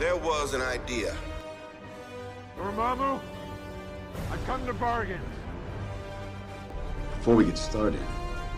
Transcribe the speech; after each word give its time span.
There 0.00 0.16
was 0.16 0.54
an 0.54 0.62
idea. 0.62 1.14
Dormammu, 2.56 3.20
I 4.32 4.36
come 4.46 4.64
to 4.64 4.72
bargain. 4.72 5.20
Before 7.18 7.36
we 7.36 7.44
get 7.44 7.58
started, 7.58 8.00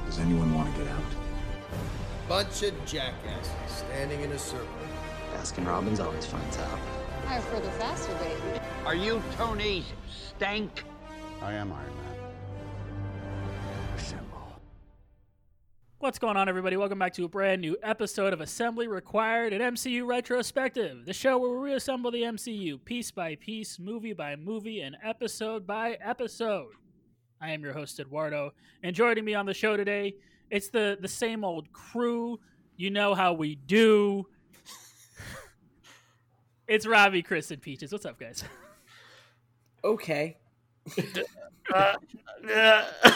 does 0.07 0.21
anyone 0.21 0.55
want 0.55 0.73
to 0.73 0.83
get 0.85 0.93
out? 0.93 1.03
Bunch 2.29 2.63
of 2.63 2.87
jackasses 2.87 3.51
standing 3.67 4.21
in 4.21 4.31
a 4.31 4.39
circle. 4.39 4.69
Baskin 5.35 5.67
Robbins 5.67 5.99
always 5.99 6.27
finds 6.27 6.59
out. 6.59 6.79
Higher, 7.27 7.41
further, 7.41 7.71
faster, 7.73 8.15
baby. 8.19 8.61
Are 8.87 8.95
you 8.95 9.21
Tony 9.37 9.85
Stank? 10.09 10.85
I 11.43 11.55
am 11.55 11.73
Iron 11.73 11.97
Man. 12.05 12.12
What's 16.03 16.19
going 16.19 16.37
on, 16.37 16.49
everybody? 16.49 16.77
Welcome 16.77 16.99
back 16.99 17.13
to 17.13 17.25
a 17.27 17.29
brand 17.29 17.61
new 17.61 17.77
episode 17.81 18.33
of 18.33 18.41
Assembly 18.41 18.89
Required, 18.89 19.53
an 19.53 19.61
MCU 19.61 20.05
retrospective, 20.05 21.07
the 21.07 21.13
show 21.13 21.39
where 21.39 21.53
we 21.53 21.71
reassemble 21.71 22.11
the 22.11 22.23
MCU 22.23 22.85
piece 22.85 23.13
by 23.13 23.37
piece, 23.37 23.79
movie 23.79 24.13
by 24.13 24.35
movie, 24.35 24.81
and 24.81 24.97
episode 25.05 25.65
by 25.65 25.97
episode. 26.05 26.73
I 27.41 27.53
am 27.53 27.63
your 27.63 27.73
host, 27.73 28.01
Eduardo, 28.01 28.51
and 28.83 28.97
joining 28.97 29.25
me 29.25 29.35
on 29.37 29.47
the 29.47 29.55
show 29.55 29.77
today, 29.77 30.17
it's 30.51 30.71
the 30.71 30.99
the 31.01 31.07
same 31.07 31.45
old 31.45 31.73
crew. 31.73 32.41
You 32.77 32.91
know 32.91 33.15
how 33.15 33.35
we 33.35 33.55
do. 33.55 34.27
it's 36.67 36.85
Robbie, 36.85 37.23
Chris, 37.23 37.53
and 37.53 37.63
Peaches. 37.63 37.93
What's 37.93 38.07
up, 38.07 38.19
guys? 38.19 38.43
Okay. 39.85 40.37
Speechless. 40.89 41.29
The 42.45 42.59
uh, 42.59 42.85
uh, 43.05 43.11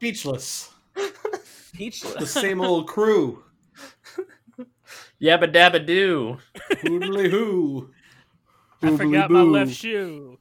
Peachless. 0.00 0.70
Peachless. 1.74 2.18
The 2.18 2.26
same 2.26 2.60
old 2.60 2.88
crew. 2.88 3.44
Yabba 5.20 5.52
dabba 5.52 5.84
doo. 5.84 6.38
Hoodly 6.82 7.30
hoo. 7.30 7.90
I 8.82 8.96
forgot 8.96 9.30
my 9.30 9.42
left 9.42 9.72
shoe. 9.72 10.38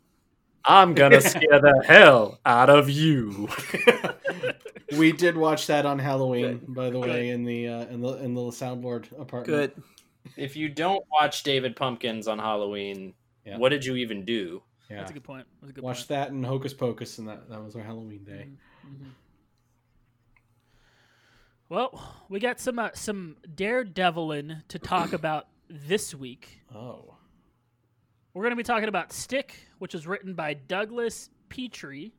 I'm 0.64 0.94
gonna 0.94 1.19
scare 1.34 1.59
the 1.59 1.84
hell 1.86 2.39
out 2.45 2.69
of 2.69 2.89
you. 2.89 3.50
We 4.97 5.11
did 5.11 5.38
watch 5.38 5.67
that 5.67 5.86
on 5.86 6.00
Halloween, 6.00 6.62
by 6.69 6.89
the 6.89 6.97
way, 6.97 7.30
in 7.30 7.44
the 7.44 7.67
uh, 7.67 7.86
in 7.89 8.02
the 8.02 8.14
in 8.23 8.34
the 8.34 8.41
soundboard 8.41 9.06
apartment. 9.22 9.45
Good. 9.75 9.84
If 10.36 10.56
you 10.56 10.67
don't 10.67 11.06
watch 11.12 11.44
David 11.44 11.75
Pumpkins 11.75 12.28
on 12.28 12.39
Halloween, 12.39 13.14
Yeah. 13.45 13.59
what 13.59 13.69
did 13.69 13.86
you 13.86 13.97
even 13.97 14.25
do? 14.25 14.64
Yeah. 14.89 14.97
That's 14.97 15.12
a 15.12 15.14
good 15.14 15.23
point. 15.23 15.45
That's 15.62 15.69
a 15.69 15.73
good 15.75 15.84
Watched 15.84 16.08
point. 16.08 16.19
that 16.22 16.31
and 16.31 16.44
Hocus 16.44 16.73
Pocus, 16.73 17.19
and 17.19 17.28
that 17.28 17.47
that 17.52 17.64
was 17.64 17.75
our 17.75 17.84
Halloween 17.84 18.23
day. 18.23 18.47
Mhm. 18.84 19.12
Well, 21.70 22.25
we 22.30 22.39
got 22.39 22.59
some 22.59 22.80
uh, 22.80 22.89
some 22.94 23.38
daredeviling 23.56 24.67
to 24.70 24.80
talk 24.80 25.14
about 25.14 25.48
this 25.70 26.16
week. 26.16 26.62
Oh. 26.73 27.16
We're 28.34 28.44
going 28.44 28.52
to 28.52 28.58
be 28.58 28.64
talking 28.64 28.89
about 28.89 29.12
Stick, 29.12 29.56
which 29.80 29.94
was 29.94 30.08
written 30.08 30.34
by 30.34 30.53
Douglas 30.53 31.30
Petrie. 31.50 32.14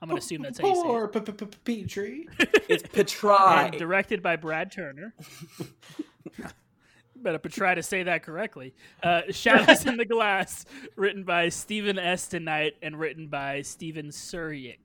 I'm 0.00 0.08
going 0.08 0.20
to 0.20 0.24
assume 0.24 0.42
that's 0.42 0.58
how 0.58 0.68
you 0.68 0.74
say 0.74 0.82
Poor 0.82 1.08
P- 1.08 1.20
P- 1.20 1.32
P- 1.32 1.82
Petrie. 1.84 2.28
It's 2.68 2.84
it. 2.84 2.92
Petri. 2.92 3.30
And 3.30 3.78
directed 3.78 4.22
by 4.22 4.36
Brad 4.36 4.72
Turner. 4.72 5.14
Better 7.16 7.38
try 7.48 7.74
to 7.74 7.82
say 7.82 8.02
that 8.04 8.22
correctly. 8.24 8.74
Uh, 9.02 9.22
Shadows 9.30 9.86
in 9.86 9.96
the 9.96 10.04
Glass, 10.04 10.64
written 10.96 11.22
by 11.22 11.50
Steven 11.50 11.98
S. 11.98 12.28
DeKnight 12.28 12.72
and 12.82 12.98
written 12.98 13.28
by 13.28 13.62
Stephen 13.62 14.06
Surjik. 14.06 14.78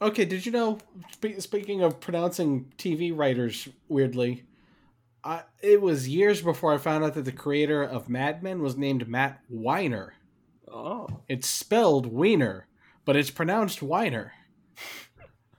Okay, 0.00 0.24
did 0.24 0.46
you 0.46 0.52
know? 0.52 0.78
Speaking 1.38 1.82
of 1.82 1.98
pronouncing 2.00 2.72
TV 2.78 3.16
writers 3.16 3.68
weirdly, 3.88 4.44
I, 5.24 5.42
it 5.60 5.80
was 5.80 6.08
years 6.08 6.40
before 6.40 6.72
I 6.72 6.78
found 6.78 7.04
out 7.04 7.14
that 7.14 7.24
the 7.24 7.32
creator 7.32 7.82
of 7.82 8.08
Mad 8.08 8.42
Men 8.42 8.62
was 8.62 8.76
named 8.76 9.08
Matt 9.08 9.40
Weiner. 9.48 10.14
Oh. 10.72 11.08
It's 11.28 11.48
spelled 11.48 12.06
Wiener, 12.06 12.68
but 13.04 13.16
it's 13.16 13.30
pronounced 13.30 13.82
Weiner. 13.82 14.32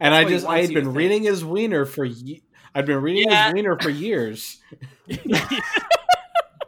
And 0.01 0.15
I 0.15 0.23
just 0.23 0.45
I 0.45 0.59
wants 0.59 0.67
had 0.69 0.75
been 0.75 0.93
reading 0.93 1.23
his 1.23 1.43
Wiener 1.43 1.83
for 1.85 2.05
ye- 2.05 2.41
I'd 2.73 2.85
been 2.85 3.01
reading 3.01 3.29
Yeah. 3.29 3.47
his 3.47 3.53
Wiener 3.55 3.77
for 3.77 3.89
years. 3.89 4.59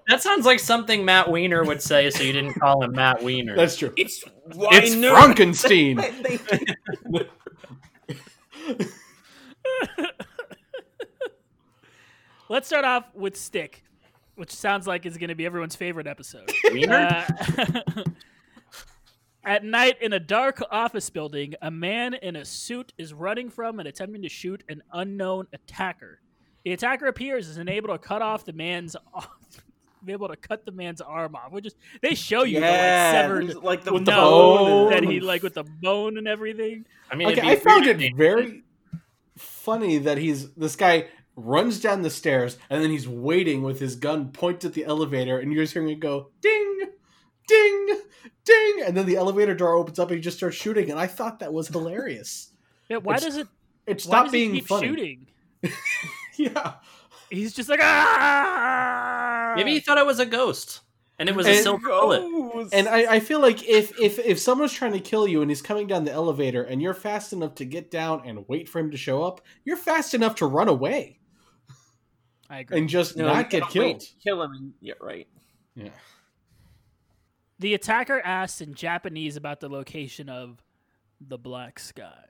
That 0.07 0.21
sounds 0.21 0.45
like 0.45 0.59
something 0.59 1.05
Matt 1.05 1.31
Weiner 1.31 1.63
would 1.63 1.81
say, 1.81 2.09
so 2.09 2.21
you 2.21 2.33
didn't 2.33 2.55
call 2.55 2.83
him 2.83 2.91
Matt 2.91 3.23
Weiner. 3.23 3.55
That's 3.55 3.77
true. 3.77 3.93
it's 3.95 4.21
It's 4.49 4.95
Frankenstein. 4.95 6.01
Let's 12.49 12.67
start 12.67 12.83
off 12.83 13.05
with 13.13 13.37
Stick, 13.37 13.83
which 14.35 14.51
sounds 14.51 14.85
like 14.85 15.05
is 15.05 15.17
going 15.17 15.29
to 15.29 15.35
be 15.35 15.45
everyone's 15.45 15.75
favorite 15.75 16.07
episode. 16.07 16.51
Uh, 16.89 17.23
At 19.43 19.63
night 19.63 19.95
in 20.01 20.13
a 20.13 20.19
dark 20.19 20.61
office 20.69 21.09
building, 21.09 21.55
a 21.61 21.71
man 21.71 22.13
in 22.13 22.35
a 22.35 22.45
suit 22.45 22.93
is 22.97 23.11
running 23.13 23.49
from 23.49 23.79
and 23.79 23.87
attempting 23.87 24.21
to 24.21 24.29
shoot 24.29 24.63
an 24.69 24.83
unknown 24.93 25.47
attacker. 25.53 26.19
The 26.63 26.73
attacker 26.73 27.07
appears 27.07 27.47
and 27.47 27.53
is 27.53 27.57
unable 27.57 27.87
to 27.89 27.97
cut 27.97 28.21
off 28.21 28.45
the 28.45 28.53
man's 28.53 28.95
be 30.05 30.13
able 30.13 30.27
to 30.29 30.35
cut 30.35 30.65
the 30.65 30.71
man's 30.71 31.01
arm 31.01 31.35
off. 31.35 31.51
Which 31.51 31.65
is 31.67 31.75
they 32.01 32.15
show 32.15 32.43
you 32.43 32.59
Yeah, 32.59 33.27
the 33.27 33.35
like 33.35 33.51
severed 33.51 33.63
like 33.63 33.83
the 33.83 33.93
with 33.93 34.05
the 34.05 34.11
the 34.11 34.17
bone. 34.17 34.89
that 34.91 35.03
he 35.03 35.19
like 35.19 35.43
with 35.43 35.53
the 35.53 35.63
bone 35.63 36.17
and 36.17 36.27
everything. 36.27 36.85
I 37.11 37.15
mean, 37.15 37.29
Okay, 37.29 37.41
I 37.41 37.55
found 37.55 37.85
it 37.87 38.01
if- 38.01 38.15
very 38.15 38.63
funny 39.37 39.97
that 39.99 40.17
he's 40.17 40.51
this 40.53 40.75
guy 40.75 41.07
runs 41.35 41.79
down 41.79 42.01
the 42.01 42.09
stairs 42.09 42.57
and 42.69 42.83
then 42.83 42.91
he's 42.91 43.07
waiting 43.07 43.63
with 43.63 43.79
his 43.79 43.95
gun 43.95 44.31
pointed 44.31 44.67
at 44.69 44.73
the 44.73 44.83
elevator 44.85 45.39
and 45.39 45.51
you're 45.53 45.63
just 45.63 45.73
hearing 45.73 45.89
it 45.89 45.99
go 45.99 46.29
ding 46.41 46.79
ding 47.47 47.87
ding 48.43 48.81
and 48.85 48.95
then 48.97 49.05
the 49.05 49.15
elevator 49.15 49.55
door 49.55 49.73
opens 49.75 49.97
up 49.97 50.09
and 50.09 50.17
he 50.17 50.21
just 50.21 50.37
starts 50.37 50.57
shooting 50.57 50.91
and 50.91 50.99
I 50.99 51.07
thought 51.07 51.39
that 51.39 51.53
was 51.53 51.67
hilarious. 51.69 52.49
Yeah, 52.89 52.97
why 52.97 53.15
It's- 53.15 53.23
does 53.31 53.37
it? 53.37 53.47
It 53.87 53.93
Why 53.93 53.97
stopped 53.99 54.25
does 54.27 54.33
he 54.33 54.39
being 54.41 54.55
keep 54.55 54.67
funny. 54.67 54.87
shooting? 54.87 55.27
Yeah. 56.37 56.73
He's 57.29 57.53
just 57.53 57.69
like 57.69 57.79
ah. 57.81 59.30
Maybe 59.55 59.71
he 59.71 59.79
thought 59.79 59.97
it 59.97 60.05
was 60.05 60.19
a 60.19 60.25
ghost, 60.25 60.81
and 61.19 61.27
it 61.29 61.35
was 61.35 61.45
a 61.47 61.51
And- 61.51 61.63
silver 61.63 61.87
bullet. 61.89 62.69
And 62.73 62.87
I, 62.87 63.15
I 63.15 63.19
feel 63.19 63.39
like 63.39 63.67
if, 63.67 63.97
if 63.99 64.19
if 64.19 64.39
someone's 64.39 64.73
trying 64.73 64.93
to 64.93 64.99
kill 64.99 65.27
you 65.27 65.41
and 65.41 65.49
he's 65.51 65.61
coming 65.61 65.87
down 65.87 66.03
the 66.03 66.11
elevator 66.11 66.63
and 66.63 66.81
you're 66.81 66.93
fast 66.93 67.33
enough 67.33 67.55
to 67.55 67.65
get 67.65 67.89
down 67.91 68.21
and 68.25 68.45
wait 68.47 68.67
for 68.69 68.79
him 68.79 68.91
to 68.91 68.97
show 68.97 69.23
up, 69.23 69.41
you're 69.65 69.77
fast 69.77 70.13
enough 70.13 70.35
to 70.35 70.45
run 70.45 70.67
away 70.67 71.19
I 72.49 72.59
agree. 72.59 72.79
and 72.79 72.89
just 72.89 73.15
No, 73.17 73.27
not 73.27 73.49
get 73.49 73.61
gotta 73.63 73.79
wait 73.79 73.99
killed. 73.99 74.03
Kill 74.23 74.41
him. 74.43 74.51
And, 74.51 74.73
yeah, 74.81 74.93
right. 75.01 75.27
Yeah. 75.75 75.89
The 77.59 77.73
attacker 77.75 78.19
asks 78.19 78.59
in 78.61 78.73
Japanese 78.73 79.35
about 79.37 79.59
the 79.59 79.69
location 79.69 80.29
of 80.29 80.63
the 81.19 81.37
black 81.37 81.77
sky. 81.79 82.25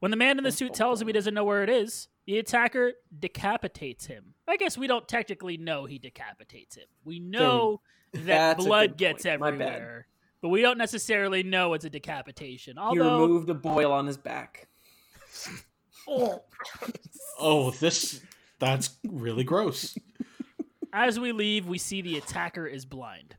When 0.00 0.10
the 0.10 0.16
man 0.16 0.38
in 0.38 0.44
the 0.44 0.52
suit 0.52 0.74
tells 0.74 1.00
him 1.00 1.06
he 1.06 1.12
doesn't 1.12 1.34
know 1.34 1.44
where 1.44 1.62
it 1.62 1.70
is, 1.70 2.08
the 2.26 2.38
attacker 2.38 2.92
decapitates 3.16 4.06
him. 4.06 4.34
I 4.48 4.56
guess 4.56 4.76
we 4.76 4.86
don't 4.86 5.06
technically 5.06 5.56
know 5.56 5.84
he 5.84 5.98
decapitates 5.98 6.76
him. 6.76 6.86
We 7.04 7.20
know 7.20 7.82
that 8.12 8.24
That's 8.24 8.64
blood 8.64 8.96
gets 8.96 9.24
point. 9.24 9.42
Everywhere, 9.42 10.06
but 10.40 10.48
we 10.48 10.62
don't 10.62 10.78
necessarily 10.78 11.42
know 11.42 11.74
it's 11.74 11.84
a 11.84 11.90
decapitation. 11.90 12.78
Although, 12.78 13.04
He 13.18 13.22
removed 13.22 13.50
a 13.50 13.54
boil 13.54 13.92
on 13.92 14.06
his 14.06 14.16
back. 14.16 14.68
Oh, 17.38 17.70
this 17.78 18.20
that's 18.58 18.96
really 19.06 19.44
gross. 19.44 19.96
As 20.92 21.20
we 21.20 21.30
leave, 21.30 21.66
we 21.66 21.78
see 21.78 22.02
the 22.02 22.18
attacker 22.18 22.66
is 22.66 22.84
blind. 22.84 23.36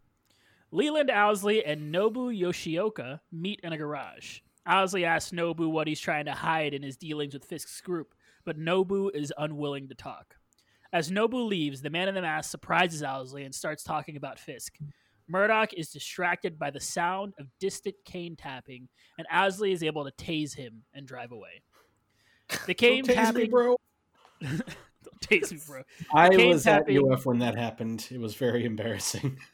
Leland 0.72 1.12
Owsley 1.12 1.66
and 1.66 1.94
Nobu 1.94 2.32
Yoshioka 2.38 3.20
meet 3.32 3.60
in 3.62 3.74
a 3.74 3.78
garage. 3.78 4.40
Owsley 4.66 5.06
asks 5.06 5.32
Nobu 5.32 5.70
what 5.70 5.88
he's 5.88 6.00
trying 6.00 6.26
to 6.26 6.34
hide 6.34 6.74
in 6.74 6.84
his 6.84 6.98
dealings 6.98 7.34
with 7.34 7.46
Fisk's 7.46 7.82
group, 7.82 8.14
but 8.46 8.60
Nobu 8.60 9.10
is 9.14 9.34
unwilling 9.38 9.88
to 9.90 9.96
talk. 9.96 10.36
As 10.94 11.10
Nobu 11.10 11.48
leaves, 11.48 11.82
the 11.82 11.90
man 11.90 12.08
in 12.08 12.16
the 12.16 12.22
mask 12.22 12.52
surprises 12.52 13.02
Owsley 13.02 13.44
and 13.44 13.56
starts 13.56 13.84
talking 13.84 14.18
about 14.18 14.40
Fisk. 14.40 14.78
Murdock 15.28 15.74
is 15.74 15.90
distracted 15.90 16.60
by 16.60 16.70
the 16.70 16.80
sound 16.80 17.34
of 17.40 17.48
distant 17.60 17.96
cane 18.04 18.36
tapping, 18.36 18.90
and 19.18 19.26
Owsley 19.32 19.72
is 19.72 19.84
able 19.84 20.04
to 20.04 20.12
tase 20.12 20.54
him 20.56 20.84
and 20.94 21.08
drive 21.08 21.32
away. 21.32 21.62
The 22.66 22.74
cane 22.74 23.04
Don't 23.06 23.18
tase 23.18 23.34
me, 23.34 23.48
bro. 23.48 23.78
Don't 24.42 25.22
tase 25.22 25.52
me, 25.54 25.60
bro. 25.66 25.84
I 26.14 26.30
cane 26.30 26.50
was 26.50 26.68
at 26.68 26.80
tapping- 26.80 27.12
UF 27.12 27.26
when 27.26 27.40
that 27.40 27.56
happened. 27.56 28.08
It 28.12 28.20
was 28.20 28.36
very 28.36 28.66
embarrassing. 28.66 29.38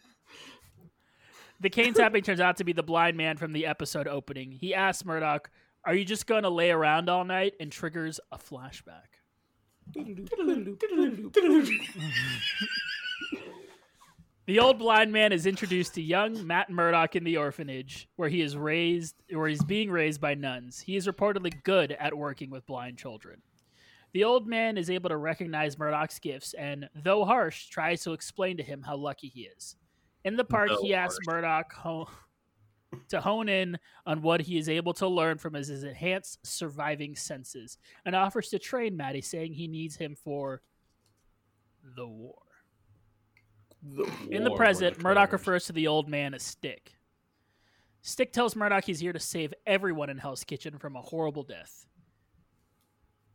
The 1.60 1.70
cane 1.70 1.94
tapping 1.94 2.24
turns 2.24 2.40
out 2.40 2.58
to 2.58 2.64
be 2.64 2.74
the 2.74 2.84
blind 2.84 3.18
man 3.18 3.38
from 3.38 3.52
the 3.52 3.66
episode 3.66 4.08
opening. 4.08 4.52
He 4.52 4.76
asks 4.76 5.04
Murdock, 5.06 5.50
Are 5.86 5.96
you 5.96 6.06
just 6.06 6.28
going 6.28 6.44
to 6.44 6.50
lay 6.50 6.70
around 6.70 7.10
all 7.10 7.24
night? 7.26 7.54
and 7.60 7.72
triggers 7.72 8.20
a 8.32 8.38
flashback. 8.38 9.18
The 14.46 14.60
old 14.60 14.80
blind 14.80 15.12
man 15.12 15.34
is 15.34 15.46
introduced 15.46 15.96
to 15.96 16.02
young 16.02 16.48
Matt 16.48 16.70
Murdock 16.70 17.18
in 17.18 17.26
the 17.26 17.36
orphanage, 17.36 18.08
where 18.16 18.30
he 18.30 18.42
is 18.42 18.56
raised, 18.56 19.16
where 19.30 19.50
he's 19.50 19.64
being 19.64 19.92
raised 19.92 20.22
by 20.22 20.36
nuns. 20.36 20.80
He 20.80 20.96
is 20.96 21.06
reportedly 21.06 21.52
good 21.64 21.92
at 21.94 22.18
working 22.18 22.50
with 22.50 22.66
blind 22.66 22.98
children. 22.98 23.42
The 24.14 24.24
old 24.24 24.48
man 24.48 24.78
is 24.78 24.90
able 24.90 25.10
to 25.10 25.18
recognize 25.18 25.78
Murdock's 25.78 26.20
gifts 26.20 26.54
and, 26.54 26.90
though 26.96 27.26
harsh, 27.26 27.68
tries 27.68 28.04
to 28.04 28.14
explain 28.14 28.56
to 28.56 28.64
him 28.64 28.84
how 28.84 28.96
lucky 28.96 29.28
he 29.28 29.50
is. 29.58 29.76
In 30.28 30.36
the 30.36 30.44
park, 30.44 30.70
he 30.82 30.94
asks. 30.94 31.26
Murdock 31.26 31.72
ho- 31.74 32.10
to 33.10 33.22
hone 33.22 33.48
in 33.48 33.78
on 34.06 34.22
what 34.22 34.42
he 34.42 34.58
is 34.58 34.68
able 34.68 34.94
to 34.96 35.08
learn 35.08 35.38
from 35.38 35.54
his, 35.54 35.70
enhanced 35.70 36.46
surviving 36.46 37.16
senses 37.16 37.78
and 38.06 38.14
offers 38.14 38.50
to 38.50 38.60
train 38.60 38.98
Maddie, 38.98 39.22
saying 39.22 39.54
he 39.54 39.68
needs 39.70 39.96
him 39.96 40.16
for 40.16 40.62
the 41.96 42.06
war. 42.06 42.36
In 44.30 44.44
the 44.44 44.56
present, 44.56 45.02
Murdock 45.02 45.32
refers 45.32 45.66
to 45.68 45.74
the 45.74 45.88
old 45.88 46.10
man 46.10 46.34
as 46.34 46.44
Stick. 46.44 46.94
Stick 48.02 48.34
tells 48.34 48.54
Murdock 48.54 48.84
he's 48.84 49.00
here 49.00 49.14
to 49.14 49.20
save 49.20 49.54
everyone 49.66 50.10
in 50.10 50.18
Hell's 50.18 50.44
Kitchen 50.44 50.78
from 50.78 50.98
a 50.98 51.02
horrible 51.02 51.44
death. 51.44 51.86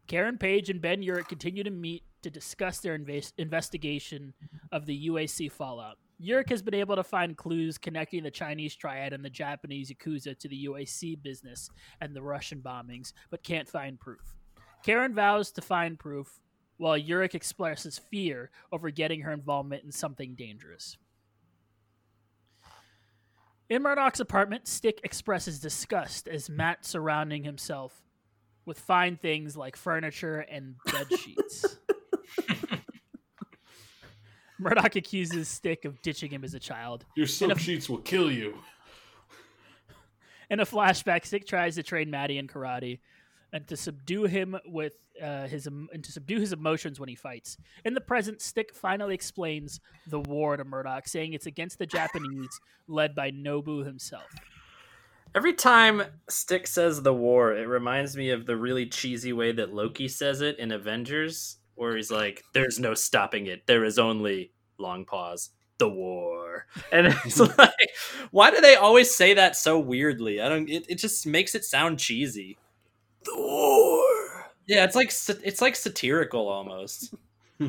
Karen 0.08 0.36
Page 0.36 0.68
and 0.68 0.82
Ben 0.82 1.02
Urich 1.02 1.28
continue 1.28 1.64
to 1.64 1.70
meet 1.70 2.02
to 2.22 2.30
discuss 2.30 2.78
their 2.78 2.98
inves- 2.98 3.32
investigation 3.38 4.34
of 4.70 4.86
the 4.86 5.08
UAC 5.08 5.50
fallout. 5.50 5.98
Urich 6.22 6.50
has 6.50 6.62
been 6.62 6.74
able 6.74 6.94
to 6.96 7.02
find 7.02 7.36
clues 7.36 7.78
connecting 7.78 8.22
the 8.22 8.30
Chinese 8.30 8.76
triad 8.76 9.12
and 9.12 9.24
the 9.24 9.30
Japanese 9.30 9.90
Yakuza 9.90 10.38
to 10.38 10.48
the 10.48 10.66
UAC 10.66 11.20
business 11.22 11.68
and 12.00 12.14
the 12.14 12.22
Russian 12.22 12.60
bombings, 12.60 13.12
but 13.30 13.42
can't 13.42 13.68
find 13.68 13.98
proof. 13.98 14.36
Karen 14.84 15.14
vows 15.14 15.50
to 15.52 15.60
find 15.60 15.98
proof, 15.98 16.40
while 16.76 16.98
Urich 16.98 17.34
expresses 17.34 17.98
fear 17.98 18.50
over 18.72 18.90
getting 18.90 19.20
her 19.22 19.32
involvement 19.32 19.84
in 19.84 19.92
something 19.92 20.34
dangerous. 20.34 20.96
In 23.68 23.82
Murdock's 23.82 24.20
apartment, 24.20 24.68
Stick 24.68 25.00
expresses 25.02 25.58
disgust 25.58 26.28
as 26.28 26.50
Matt 26.50 26.84
surrounding 26.84 27.44
himself 27.44 28.02
with 28.66 28.78
fine 28.78 29.16
things 29.16 29.56
like 29.56 29.76
furniture 29.76 30.40
and 30.40 30.74
bed 30.84 31.06
sheets. 31.18 31.78
Murdock 34.58 34.96
accuses 34.96 35.48
Stick 35.48 35.84
of 35.84 36.00
ditching 36.02 36.30
him 36.30 36.44
as 36.44 36.54
a 36.54 36.60
child. 36.60 37.04
Your 37.16 37.24
In 37.24 37.32
silk 37.32 37.58
sheets 37.58 37.88
will 37.88 37.98
kill 37.98 38.30
you. 38.30 38.58
In 40.50 40.60
a 40.60 40.66
flashback, 40.66 41.24
Stick 41.24 41.46
tries 41.46 41.74
to 41.76 41.82
train 41.82 42.10
Maddie 42.10 42.38
in 42.38 42.46
karate 42.46 43.00
and 43.52 43.66
to 43.68 43.76
subdue 43.76 44.24
him 44.24 44.56
with 44.66 44.94
uh, 45.22 45.46
his 45.46 45.66
em- 45.66 45.88
and 45.92 46.02
to 46.04 46.12
subdue 46.12 46.40
his 46.40 46.52
emotions 46.52 46.98
when 46.98 47.08
he 47.08 47.14
fights. 47.14 47.58
In 47.84 47.94
the 47.94 48.00
present, 48.00 48.40
Stick 48.40 48.74
finally 48.74 49.14
explains 49.14 49.80
the 50.06 50.20
war 50.20 50.56
to 50.56 50.64
Murdock, 50.64 51.06
saying 51.08 51.34
it's 51.34 51.46
against 51.46 51.78
the 51.78 51.86
Japanese, 51.86 52.60
led 52.88 53.14
by 53.14 53.30
Nobu 53.30 53.84
himself. 53.84 54.30
Every 55.34 55.54
time 55.54 56.02
Stick 56.28 56.66
says 56.66 57.02
the 57.02 57.14
war, 57.14 57.54
it 57.54 57.66
reminds 57.66 58.16
me 58.16 58.30
of 58.30 58.44
the 58.44 58.56
really 58.56 58.86
cheesy 58.86 59.32
way 59.32 59.52
that 59.52 59.72
Loki 59.72 60.08
says 60.08 60.40
it 60.42 60.58
in 60.58 60.72
Avengers, 60.72 61.56
where 61.74 61.96
he's 61.96 62.10
like, 62.10 62.42
"There's 62.52 62.78
no 62.78 62.94
stopping 62.94 63.46
it. 63.46 63.66
There 63.66 63.84
is 63.84 63.98
only 63.98 64.52
long 64.78 65.04
pause, 65.04 65.50
the 65.78 65.88
war." 65.88 66.66
And 66.90 67.06
it's 67.24 67.38
like, 67.58 67.90
why 68.30 68.50
do 68.50 68.60
they 68.60 68.76
always 68.76 69.14
say 69.14 69.34
that 69.34 69.56
so 69.56 69.78
weirdly? 69.78 70.40
I 70.40 70.48
don't. 70.48 70.68
It, 70.68 70.86
it 70.88 70.94
just 70.96 71.26
makes 71.26 71.54
it 71.54 71.64
sound 71.64 71.98
cheesy. 71.98 72.58
The 73.24 73.36
war. 73.36 74.50
Yeah, 74.66 74.84
it's 74.84 74.96
like 74.96 75.12
it's 75.44 75.60
like 75.60 75.76
satirical 75.76 76.48
almost. 76.48 77.14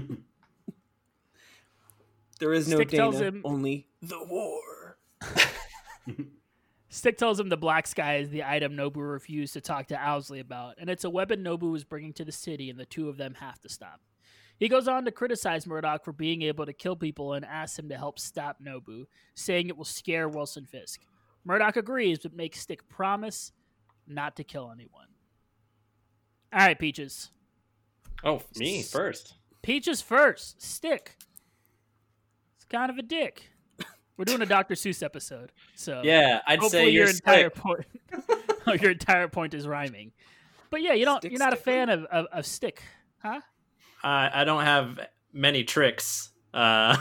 There 2.40 2.54
is 2.54 2.68
no 2.68 2.78
Stick 2.78 2.90
Dana, 2.90 3.04
tells 3.04 3.20
him- 3.20 3.42
only 3.46 3.88
the 4.02 4.24
war. 4.24 4.98
Stick 6.94 7.18
tells 7.18 7.40
him 7.40 7.50
the 7.50 7.58
black 7.58 7.88
sky 7.88 8.18
is 8.18 8.30
the 8.30 8.44
item 8.44 8.74
Nobu 8.74 8.98
refused 8.98 9.54
to 9.54 9.62
talk 9.62 9.88
to 9.88 9.96
Owsley 9.96 10.40
about, 10.40 10.76
and 10.78 10.92
it's 10.92 11.06
a 11.06 11.10
weapon 11.10 11.44
Nobu 11.44 11.72
was 11.72 11.84
bringing 11.84 12.14
to 12.14 12.24
the 12.24 12.32
city, 12.32 12.70
and 12.70 12.80
the 12.80 12.86
two 12.86 13.10
of 13.10 13.18
them 13.18 13.34
have 13.40 13.60
to 13.62 13.68
stop. 13.68 14.00
He 14.58 14.70
goes 14.70 14.88
on 14.88 15.04
to 15.06 15.12
criticize 15.12 15.66
Murdock 15.66 16.06
for 16.06 16.14
being 16.14 16.44
able 16.44 16.68
to 16.68 16.72
kill 16.72 16.96
people 16.96 17.34
and 17.34 17.44
asks 17.46 17.80
him 17.80 17.90
to 17.90 17.98
help 17.98 18.20
stop 18.20 18.58
Nobu, 18.64 19.06
saying 19.34 19.70
it 19.70 19.76
will 19.76 19.86
scare 19.86 20.30
Wilson 20.30 20.68
Fisk. 20.68 21.02
Murdock 21.44 21.78
agrees, 21.78 22.20
but 22.20 22.36
makes 22.36 22.60
Stick 22.60 22.88
promise 22.90 23.54
not 24.08 24.36
to 24.36 24.44
kill 24.44 24.70
anyone. 24.72 25.08
All 26.54 26.60
right, 26.60 26.78
Peaches. 26.78 27.32
Oh, 28.24 28.44
me 28.56 28.84
first. 28.84 29.34
Peaches 29.64 30.04
first. 30.04 30.62
Stick. 30.62 31.18
It's 32.56 32.66
kind 32.66 32.92
of 32.92 33.00
a 33.00 33.02
dick. 33.02 33.50
We're 34.18 34.26
doing 34.26 34.42
a 34.42 34.46
Dr. 34.46 34.76
Seuss 34.76 35.02
episode, 35.02 35.52
so 35.76 36.02
Yeah, 36.04 36.42
I'd 36.48 36.62
say 36.64 36.84
your 36.90 37.06
you're 37.06 37.10
entire 37.10 37.50
Stick. 37.50 37.56
point 37.56 37.86
your 38.82 38.92
entire 38.92 39.28
point 39.28 39.54
is 39.54 39.68
rhyming 39.68 40.12
but 40.70 40.82
yeah 40.82 40.94
you 40.94 41.06
don't 41.06 41.18
Stick, 41.20 41.32
you're 41.32 41.40
not 41.40 41.54
a 41.54 41.58
fan 41.58 41.90
of, 41.90 42.06
of, 42.06 42.26
of 42.32 42.46
stick 42.46 42.82
huh 43.22 43.42
I 44.04 44.42
I 44.42 44.44
don't 44.44 44.64
have 44.64 45.00
many 45.34 45.64
tricks. 45.64 46.32
Uh, 46.54 46.98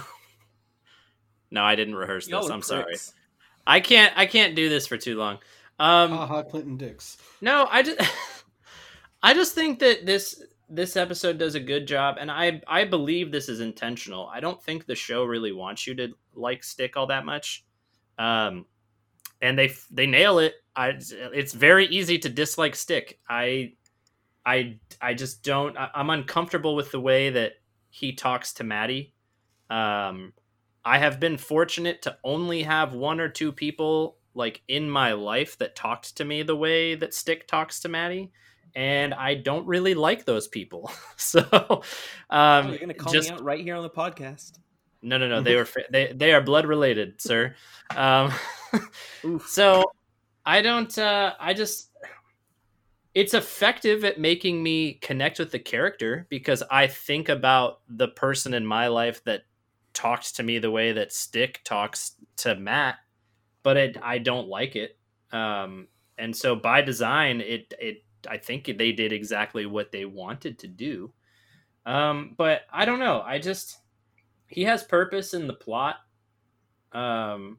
no, 1.50 1.62
I 1.62 1.74
didn't 1.74 1.94
rehearse 1.94 2.26
this. 2.26 2.34
are 2.34 2.52
I'm 2.52 2.62
sorry. 2.62 2.96
I 3.66 3.80
can't. 3.80 4.12
I 4.16 4.26
can't 4.26 4.54
do 4.56 4.68
this 4.68 4.86
for 4.86 4.96
too 4.96 5.16
long. 5.16 5.38
Um, 5.78 6.10
Haha, 6.10 6.42
Clinton 6.44 6.76
Dix. 6.76 7.18
no, 7.40 7.66
I 7.70 7.82
just, 7.82 8.00
I 9.22 9.34
just 9.34 9.54
think 9.54 9.80
that 9.80 10.06
this 10.06 10.42
this 10.68 10.96
episode 10.96 11.38
does 11.38 11.54
a 11.54 11.60
good 11.60 11.86
job, 11.86 12.16
and 12.18 12.30
I 12.30 12.62
I 12.66 12.84
believe 12.84 13.30
this 13.30 13.48
is 13.48 13.60
intentional. 13.60 14.28
I 14.28 14.40
don't 14.40 14.62
think 14.62 14.86
the 14.86 14.94
show 14.94 15.24
really 15.24 15.52
wants 15.52 15.86
you 15.86 15.94
to 15.96 16.08
like 16.34 16.64
Stick 16.64 16.96
all 16.96 17.06
that 17.08 17.24
much, 17.24 17.64
um, 18.18 18.66
and 19.40 19.58
they 19.58 19.72
they 19.90 20.06
nail 20.06 20.38
it. 20.38 20.54
I 20.74 20.94
it's 20.98 21.52
very 21.52 21.86
easy 21.86 22.18
to 22.18 22.28
dislike 22.28 22.74
Stick. 22.74 23.18
I 23.28 23.74
I 24.44 24.78
I 25.00 25.14
just 25.14 25.42
don't. 25.42 25.76
I, 25.76 25.90
I'm 25.94 26.10
uncomfortable 26.10 26.74
with 26.74 26.90
the 26.90 27.00
way 27.00 27.30
that 27.30 27.52
he 27.90 28.12
talks 28.14 28.54
to 28.54 28.64
Maddie. 28.64 29.12
Um, 29.70 30.32
I 30.84 30.98
have 30.98 31.20
been 31.20 31.36
fortunate 31.36 32.02
to 32.02 32.16
only 32.24 32.62
have 32.62 32.94
one 32.94 33.20
or 33.20 33.28
two 33.28 33.52
people 33.52 34.16
like 34.34 34.62
in 34.68 34.88
my 34.88 35.12
life 35.12 35.58
that 35.58 35.76
talked 35.76 36.16
to 36.16 36.24
me 36.24 36.42
the 36.42 36.56
way 36.56 36.94
that 36.94 37.14
Stick 37.14 37.46
talks 37.46 37.80
to 37.80 37.88
Maddie, 37.88 38.32
and 38.74 39.14
I 39.14 39.34
don't 39.34 39.66
really 39.66 39.94
like 39.94 40.24
those 40.24 40.48
people. 40.48 40.90
so, 41.16 41.46
Oh, 41.52 41.82
um, 42.30 42.70
you're 42.70 42.78
gonna 42.78 42.94
call 42.94 43.12
just 43.12 43.30
me 43.30 43.36
out 43.36 43.44
right 43.44 43.60
here 43.60 43.76
on 43.76 43.82
the 43.82 43.90
podcast. 43.90 44.58
No, 45.02 45.18
no, 45.18 45.28
no. 45.28 45.42
They 45.42 45.56
were 45.56 45.68
they 45.90 46.12
they 46.12 46.32
are 46.32 46.40
blood 46.40 46.66
related, 46.66 47.20
sir. 47.20 47.54
Um, 47.96 48.32
so 49.46 49.92
I 50.46 50.62
don't. 50.62 50.96
Uh, 50.96 51.34
I 51.38 51.54
just 51.54 51.90
it's 53.14 53.34
effective 53.34 54.04
at 54.04 54.18
making 54.18 54.62
me 54.62 54.94
connect 54.94 55.38
with 55.38 55.50
the 55.50 55.58
character 55.58 56.26
because 56.30 56.62
I 56.70 56.86
think 56.86 57.28
about 57.28 57.80
the 57.88 58.08
person 58.08 58.54
in 58.54 58.64
my 58.64 58.86
life 58.86 59.22
that 59.24 59.42
talks 59.92 60.32
to 60.32 60.42
me 60.42 60.58
the 60.58 60.70
way 60.70 60.92
that 60.92 61.12
Stick 61.12 61.60
talks 61.64 62.12
to 62.38 62.54
Matt, 62.54 62.96
but 63.62 63.76
it 63.76 63.98
I 64.02 64.18
don't 64.18 64.48
like 64.48 64.76
it. 64.76 64.96
Um, 65.32 65.88
and 66.16 66.34
so 66.34 66.54
by 66.54 66.80
design, 66.80 67.40
it 67.40 67.74
it 67.78 68.04
I 68.28 68.38
think 68.38 68.66
they 68.66 68.92
did 68.92 69.12
exactly 69.12 69.66
what 69.66 69.92
they 69.92 70.04
wanted 70.04 70.58
to 70.60 70.68
do. 70.68 71.12
Um, 71.84 72.34
but 72.36 72.62
I 72.72 72.84
don't 72.84 73.00
know. 73.00 73.22
I 73.22 73.38
just 73.38 73.78
he 74.52 74.64
has 74.64 74.82
purpose 74.82 75.34
in 75.34 75.46
the 75.46 75.54
plot. 75.54 75.96
Um, 76.92 77.58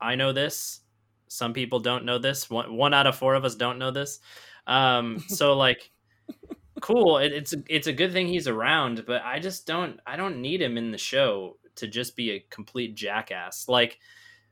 I 0.00 0.14
know 0.14 0.32
this. 0.32 0.80
Some 1.28 1.52
people 1.52 1.80
don't 1.80 2.04
know 2.04 2.18
this. 2.18 2.48
One, 2.50 2.76
one 2.76 2.94
out 2.94 3.06
of 3.06 3.16
four 3.16 3.34
of 3.34 3.44
us 3.44 3.54
don't 3.54 3.78
know 3.78 3.90
this. 3.90 4.20
Um, 4.66 5.18
so 5.28 5.56
like, 5.56 5.90
cool. 6.80 7.18
It, 7.18 7.32
it's 7.32 7.54
it's 7.68 7.86
a 7.86 7.92
good 7.92 8.12
thing 8.12 8.28
he's 8.28 8.48
around, 8.48 9.04
but 9.06 9.22
I 9.24 9.38
just 9.40 9.66
don't. 9.66 9.98
I 10.06 10.16
don't 10.16 10.40
need 10.40 10.62
him 10.62 10.76
in 10.76 10.90
the 10.92 10.98
show 10.98 11.56
to 11.76 11.88
just 11.88 12.16
be 12.16 12.30
a 12.30 12.46
complete 12.50 12.94
jackass. 12.94 13.68
Like, 13.68 13.98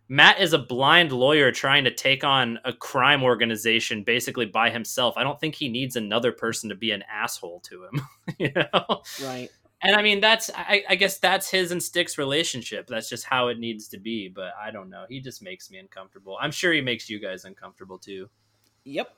Matt 0.09 0.41
is 0.41 0.53
a 0.53 0.59
blind 0.59 1.13
lawyer 1.13 1.53
trying 1.53 1.85
to 1.85 1.95
take 1.95 2.25
on 2.25 2.59
a 2.65 2.73
crime 2.73 3.23
organization 3.23 4.03
basically 4.03 4.47
by 4.47 4.71
himself. 4.71 5.17
I 5.17 5.23
don't 5.23 5.41
think 5.41 5.55
he 5.55 5.69
needs 5.69 5.97
another 5.97 6.33
person 6.33 6.69
to 6.71 6.75
be 6.75 6.91
an 6.91 7.05
asshole 7.11 7.61
to 7.61 7.85
him. 7.85 8.01
you 8.39 8.53
know. 8.55 9.03
Right. 9.23 9.49
And 9.85 9.97
I 9.97 10.03
mean, 10.03 10.21
that's 10.21 10.49
I, 10.55 10.85
I 10.89 10.95
guess 10.95 11.19
that's 11.19 11.51
his 11.51 11.73
and 11.73 11.83
Stick's 11.83 12.17
relationship. 12.17 12.87
That's 12.87 13.09
just 13.09 13.25
how 13.25 13.49
it 13.49 13.59
needs 13.59 13.89
to 13.89 13.99
be. 13.99 14.29
But 14.29 14.53
I 14.61 14.71
don't 14.71 14.89
know. 14.91 15.07
He 15.09 15.21
just 15.21 15.43
makes 15.43 15.71
me 15.71 15.79
uncomfortable. 15.79 16.39
I'm 16.41 16.53
sure 16.53 16.73
he 16.73 16.81
makes 16.81 17.11
you 17.11 17.19
guys 17.19 17.45
uncomfortable 17.45 17.99
too. 17.99 18.29
Yep. 18.85 19.13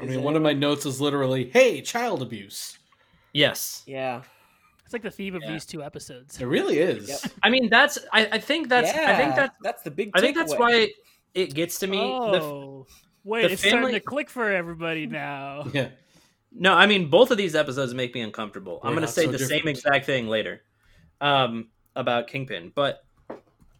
I 0.00 0.04
Is 0.04 0.10
mean, 0.10 0.18
it 0.20 0.22
one 0.22 0.36
of 0.36 0.42
my 0.42 0.52
notes 0.52 0.86
is 0.86 1.00
literally, 1.00 1.50
"Hey, 1.52 1.80
child 1.80 2.22
abuse." 2.22 2.78
Yes. 3.32 3.82
Yeah. 3.86 4.22
it's 4.84 4.92
like 4.92 5.02
the 5.02 5.10
theme 5.10 5.34
of 5.34 5.42
Yeah. 5.42 5.52
these 5.52 5.66
two 5.66 5.82
episodes 5.82 6.40
It 6.40 6.46
really 6.46 6.78
is. 6.78 7.08
Yep. 7.08 7.32
I 7.42 7.50
mean, 7.50 7.68
that's 7.68 7.98
I, 8.12 8.26
I 8.32 8.38
think 8.38 8.68
that's 8.68 8.94
yeah, 8.94 9.12
I 9.12 9.16
think 9.16 9.34
that's 9.36 9.54
that's 9.62 9.82
the 9.82 9.90
big. 9.90 10.10
I 10.14 10.20
think 10.20 10.36
that's 10.36 10.54
takeaway. 10.54 10.58
why 10.58 10.88
it 11.34 11.52
gets 11.54 11.80
to 11.80 11.86
me. 11.88 11.98
The, 11.98 12.40
oh 12.40 12.86
wait 13.24 13.42
the 13.42 13.52
it's 13.54 13.66
starting 13.66 13.90
to 13.92 14.00
click 14.00 14.30
for 14.30 14.52
everybody 14.52 15.06
now 15.08 15.66
Yeah. 15.74 15.88
No, 16.58 16.74
I 16.74 16.86
mean 16.86 17.10
both 17.10 17.30
of 17.30 17.38
these 17.38 17.54
episodes 17.54 17.94
make 17.94 18.14
me 18.14 18.20
uncomfortable. 18.20 18.80
I'm 18.82 18.94
gonna 18.94 19.06
say 19.06 19.26
so 19.26 19.32
the 19.32 19.38
same 19.38 19.68
exact 19.68 20.06
thing 20.06 20.28
later, 20.28 20.62
um, 21.20 21.68
about 21.94 22.28
Kingpin. 22.28 22.72
But 22.74 23.04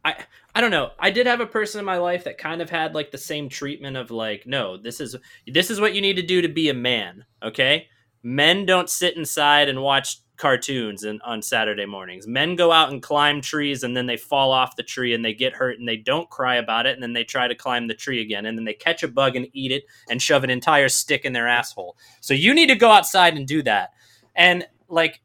I 0.04 0.24
I 0.54 0.60
don't 0.60 0.70
know. 0.70 0.90
I 0.98 1.10
did 1.10 1.26
have 1.26 1.40
a 1.40 1.46
person 1.46 1.78
in 1.78 1.84
my 1.84 1.98
life 1.98 2.24
that 2.24 2.38
kind 2.38 2.62
of 2.62 2.70
had 2.70 2.94
like 2.94 3.10
the 3.10 3.18
same 3.18 3.48
treatment 3.48 3.96
of 3.96 4.10
like, 4.10 4.46
no, 4.46 4.76
this 4.76 5.00
is 5.00 5.16
this 5.46 5.70
is 5.70 5.80
what 5.80 5.94
you 5.94 6.00
need 6.00 6.16
to 6.16 6.22
do 6.22 6.42
to 6.42 6.48
be 6.48 6.68
a 6.68 6.74
man. 6.74 7.24
Okay, 7.42 7.88
men 8.22 8.66
don't 8.66 8.90
sit 8.90 9.16
inside 9.16 9.68
and 9.68 9.82
watch 9.82 10.18
cartoons 10.36 11.04
and 11.04 11.20
on 11.22 11.42
Saturday 11.42 11.86
mornings. 11.86 12.26
Men 12.26 12.56
go 12.56 12.72
out 12.72 12.90
and 12.90 13.02
climb 13.02 13.40
trees 13.40 13.82
and 13.82 13.96
then 13.96 14.06
they 14.06 14.16
fall 14.16 14.52
off 14.52 14.76
the 14.76 14.82
tree 14.82 15.14
and 15.14 15.24
they 15.24 15.34
get 15.34 15.54
hurt 15.54 15.78
and 15.78 15.88
they 15.88 15.96
don't 15.96 16.28
cry 16.30 16.56
about 16.56 16.86
it 16.86 16.94
and 16.94 17.02
then 17.02 17.12
they 17.12 17.24
try 17.24 17.48
to 17.48 17.54
climb 17.54 17.86
the 17.86 17.94
tree 17.94 18.20
again 18.20 18.46
and 18.46 18.56
then 18.56 18.64
they 18.64 18.74
catch 18.74 19.02
a 19.02 19.08
bug 19.08 19.36
and 19.36 19.48
eat 19.52 19.72
it 19.72 19.84
and 20.08 20.20
shove 20.20 20.44
an 20.44 20.50
entire 20.50 20.88
stick 20.88 21.24
in 21.24 21.32
their 21.32 21.48
asshole. 21.48 21.96
So 22.20 22.34
you 22.34 22.54
need 22.54 22.68
to 22.68 22.76
go 22.76 22.90
outside 22.90 23.36
and 23.36 23.46
do 23.46 23.62
that. 23.62 23.90
And 24.34 24.66
like 24.88 25.20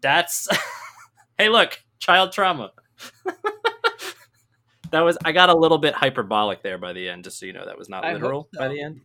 that's 0.00 0.48
hey 1.38 1.48
look, 1.48 1.82
child 1.98 2.32
trauma. 2.32 2.72
that 4.90 5.00
was 5.00 5.18
I 5.24 5.32
got 5.32 5.48
a 5.48 5.56
little 5.56 5.78
bit 5.78 5.94
hyperbolic 5.94 6.62
there 6.62 6.78
by 6.78 6.92
the 6.92 7.08
end 7.08 7.24
just 7.24 7.38
so 7.38 7.46
you 7.46 7.52
know 7.52 7.64
that 7.66 7.78
was 7.78 7.88
not 7.88 8.04
I 8.04 8.12
literal 8.12 8.48
so. 8.52 8.60
by 8.60 8.68
the 8.68 8.80
end. 8.80 9.00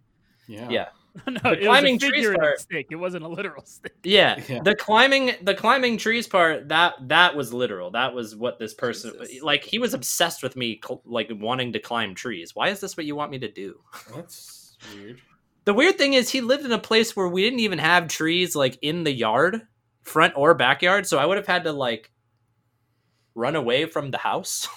Yeah. 0.48 0.70
Yeah. 0.70 0.88
no, 1.27 1.34
The 1.44 1.51
it 1.53 1.58
was 1.60 1.68
climbing 1.68 1.96
a 1.96 2.00
trees 2.00 2.12
figurative 2.12 2.41
part- 2.41 2.60
stick. 2.60 2.88
It 2.89 2.96
wasn't 2.96 3.25
a 3.25 3.27
literal 3.27 3.65
stick. 3.65 3.96
Yeah, 4.03 4.41
Yeah. 4.48 4.62
the 4.63 4.75
climbing 4.75 5.32
the 5.41 5.53
climbing 5.53 5.98
trees 5.98 6.27
part 6.27 6.70
that 6.70 6.94
that 7.10 7.36
was 7.36 7.53
literal. 7.53 7.91
That 7.91 8.13
was 8.13 8.36
what 8.36 8.60
this 8.60 8.74
person 8.74 9.13
Jesus. 9.20 9.44
like. 9.44 9.63
He 9.63 9.77
was 9.80 9.94
obsessed 9.94 10.41
with 10.44 10.56
me, 10.56 10.80
cl- 10.84 11.01
like 11.06 11.30
wanting 11.34 11.74
to 11.74 11.80
climb 11.80 12.15
trees. 12.15 12.56
Why 12.56 12.70
is 12.70 12.80
this 12.80 12.96
what 12.96 13.06
you 13.06 13.15
want 13.15 13.32
me 13.32 13.39
to 13.39 13.51
do? 13.51 13.80
That's 14.15 14.77
weird. 14.96 15.22
The 15.65 15.74
weird 15.74 15.98
thing 15.98 16.13
is, 16.13 16.30
he 16.30 16.41
lived 16.41 16.65
in 16.65 16.72
a 16.72 16.80
place 16.80 17.15
where 17.15 17.27
we 17.27 17.44
didn't 17.44 17.60
even 17.60 17.77
have 17.80 18.08
trees 18.08 18.56
like 18.56 18.80
in 18.82 19.03
the 19.03 19.12
yard, 19.13 19.62
front 20.01 20.34
or 20.36 20.53
backyard. 20.56 21.06
So 21.06 21.20
I 21.20 21.25
would 21.25 21.38
have 21.38 21.46
had 21.46 21.65
to 21.65 21.72
like 21.74 22.10
run 23.36 23.56
away 23.56 23.86
from 23.86 24.12
the 24.12 24.18
house 24.18 24.68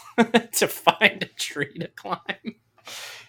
to 0.52 0.68
find 0.68 1.22
a 1.22 1.26
tree 1.38 1.72
to 1.78 1.88
climb. 1.88 2.56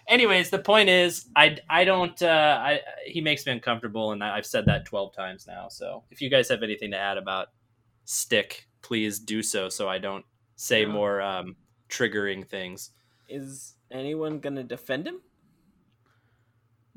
Anyways, 0.08 0.50
the 0.52 0.60
point 0.60 0.88
is, 0.90 1.28
I 1.36 1.58
I 1.70 1.84
don't. 1.84 2.22
Uh, 2.22 2.60
I 2.62 2.80
he 3.06 3.22
makes 3.22 3.46
me 3.46 3.52
uncomfortable, 3.52 4.12
and 4.12 4.24
I- 4.24 4.38
I've 4.38 4.46
said 4.46 4.66
that 4.68 4.86
twelve 4.86 5.14
times 5.16 5.48
now. 5.48 5.68
So 5.68 6.04
if 6.12 6.22
you 6.22 6.30
guys 6.30 6.48
have 6.50 6.62
anything 6.64 6.92
to 6.92 6.98
add 6.98 7.18
about 7.18 7.48
stick, 8.04 8.68
please 8.84 9.20
do 9.20 9.42
so, 9.42 9.68
so 9.70 9.90
I 9.90 9.98
don't 9.98 10.24
say 10.56 10.82
Yeah. 10.82 10.88
more 10.88 11.22
um, 11.22 11.56
triggering 11.90 12.48
things. 12.48 12.92
Is 13.30 13.74
anyone 13.90 14.40
gonna 14.40 14.64
defend 14.64 15.08
him? 15.08 15.22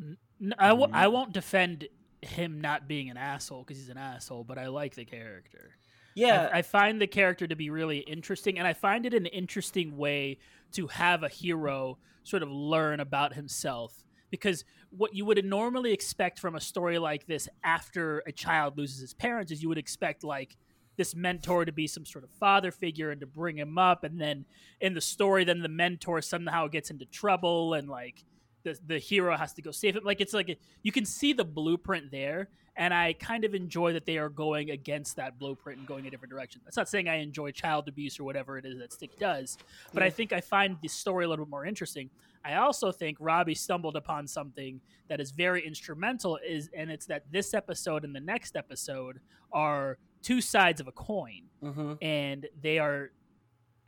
N- 0.00 0.54
I 0.58 0.68
w- 0.68 0.86
Mm-hmm. 0.86 0.94
I 0.96 1.08
won't 1.08 1.32
defend 1.32 1.88
him 2.20 2.60
not 2.60 2.86
being 2.88 3.10
an 3.10 3.16
asshole 3.16 3.62
because 3.62 3.78
he's 3.78 3.88
an 3.88 3.96
asshole, 3.98 4.44
but 4.44 4.58
I 4.58 4.66
like 4.68 4.94
the 4.94 5.04
character. 5.04 5.76
Yeah, 6.18 6.50
I, 6.52 6.58
I 6.58 6.62
find 6.62 7.00
the 7.00 7.06
character 7.06 7.46
to 7.46 7.56
be 7.56 7.70
really 7.70 7.98
interesting, 7.98 8.58
and 8.58 8.66
I 8.66 8.72
find 8.72 9.06
it 9.06 9.14
an 9.14 9.26
interesting 9.26 9.96
way 9.96 10.38
to 10.72 10.86
have 10.88 11.22
a 11.22 11.28
hero 11.28 11.98
sort 12.24 12.42
of 12.42 12.50
learn 12.50 13.00
about 13.00 13.34
himself. 13.34 14.04
Because 14.30 14.64
what 14.90 15.14
you 15.14 15.24
would 15.24 15.42
normally 15.44 15.92
expect 15.92 16.38
from 16.38 16.54
a 16.54 16.60
story 16.60 16.98
like 16.98 17.26
this 17.26 17.48
after 17.64 18.22
a 18.26 18.32
child 18.32 18.76
loses 18.76 19.00
his 19.00 19.14
parents 19.14 19.50
is 19.50 19.62
you 19.62 19.68
would 19.70 19.78
expect 19.78 20.22
like 20.22 20.56
this 20.98 21.14
mentor 21.14 21.64
to 21.64 21.72
be 21.72 21.86
some 21.86 22.04
sort 22.04 22.24
of 22.24 22.30
father 22.30 22.70
figure 22.70 23.10
and 23.10 23.20
to 23.20 23.26
bring 23.26 23.56
him 23.56 23.78
up, 23.78 24.04
and 24.04 24.20
then 24.20 24.44
in 24.80 24.94
the 24.94 25.00
story, 25.00 25.44
then 25.44 25.62
the 25.62 25.68
mentor 25.68 26.20
somehow 26.20 26.66
gets 26.66 26.90
into 26.90 27.06
trouble 27.06 27.74
and 27.74 27.88
like 27.88 28.24
the 28.64 28.78
the 28.86 28.98
hero 28.98 29.36
has 29.36 29.52
to 29.54 29.62
go 29.62 29.70
save 29.70 29.96
him. 29.96 30.04
Like 30.04 30.20
it's 30.20 30.34
like 30.34 30.48
a, 30.48 30.56
you 30.82 30.92
can 30.92 31.04
see 31.04 31.32
the 31.32 31.44
blueprint 31.44 32.10
there, 32.10 32.48
and 32.76 32.92
I 32.92 33.12
kind 33.14 33.44
of 33.44 33.54
enjoy 33.54 33.92
that 33.92 34.06
they 34.06 34.18
are 34.18 34.28
going 34.28 34.70
against 34.70 35.16
that 35.16 35.38
blueprint 35.38 35.78
and 35.78 35.88
going 35.88 36.06
a 36.06 36.10
different 36.10 36.30
direction. 36.30 36.60
That's 36.64 36.76
not 36.76 36.88
saying 36.88 37.08
I 37.08 37.16
enjoy 37.16 37.50
child 37.52 37.88
abuse 37.88 38.18
or 38.18 38.24
whatever 38.24 38.58
it 38.58 38.64
is 38.66 38.78
that 38.78 38.92
Stick 38.92 39.18
does, 39.18 39.58
but 39.92 40.02
I 40.02 40.10
think 40.10 40.32
I 40.32 40.40
find 40.40 40.76
the 40.82 40.88
story 40.88 41.24
a 41.24 41.28
little 41.28 41.44
bit 41.44 41.50
more 41.50 41.64
interesting. 41.64 42.10
I 42.44 42.54
also 42.54 42.92
think 42.92 43.16
Robbie 43.20 43.54
stumbled 43.54 43.96
upon 43.96 44.26
something 44.26 44.80
that 45.08 45.20
is 45.20 45.32
very 45.32 45.66
instrumental 45.66 46.38
is 46.46 46.70
and 46.76 46.90
it's 46.90 47.06
that 47.06 47.24
this 47.32 47.52
episode 47.52 48.04
and 48.04 48.14
the 48.14 48.20
next 48.20 48.56
episode 48.56 49.20
are 49.52 49.98
two 50.22 50.40
sides 50.40 50.80
of 50.80 50.86
a 50.86 50.92
coin 50.92 51.42
hmm 51.60 51.94
and 52.00 52.46
they 52.62 52.78
are 52.78 53.10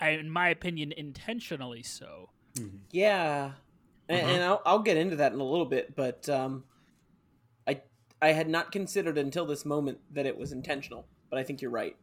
in 0.01 0.31
my 0.31 0.49
opinion 0.49 0.93
intentionally 0.97 1.83
so. 1.83 2.31
yeah, 2.91 3.53
and, 4.11 4.31
and 4.31 4.43
I'll, 4.45 4.63
I'll 4.67 4.79
get 4.81 4.97
into 4.97 5.17
that 5.17 5.33
in 5.33 5.41
a 5.41 5.45
little 5.45 5.65
bit. 5.67 5.95
But 5.97 6.29
um, 6.29 6.65
I 7.67 7.81
I 8.21 8.29
had 8.33 8.49
not 8.49 8.73
considered 8.73 9.17
until 9.19 9.47
this 9.47 9.65
moment 9.65 9.99
that 10.13 10.27
it 10.27 10.37
was 10.37 10.53
intentional. 10.53 11.07
But 11.31 11.39
I 11.39 11.43
think 11.45 11.63
you're 11.63 11.71
right. 11.71 11.97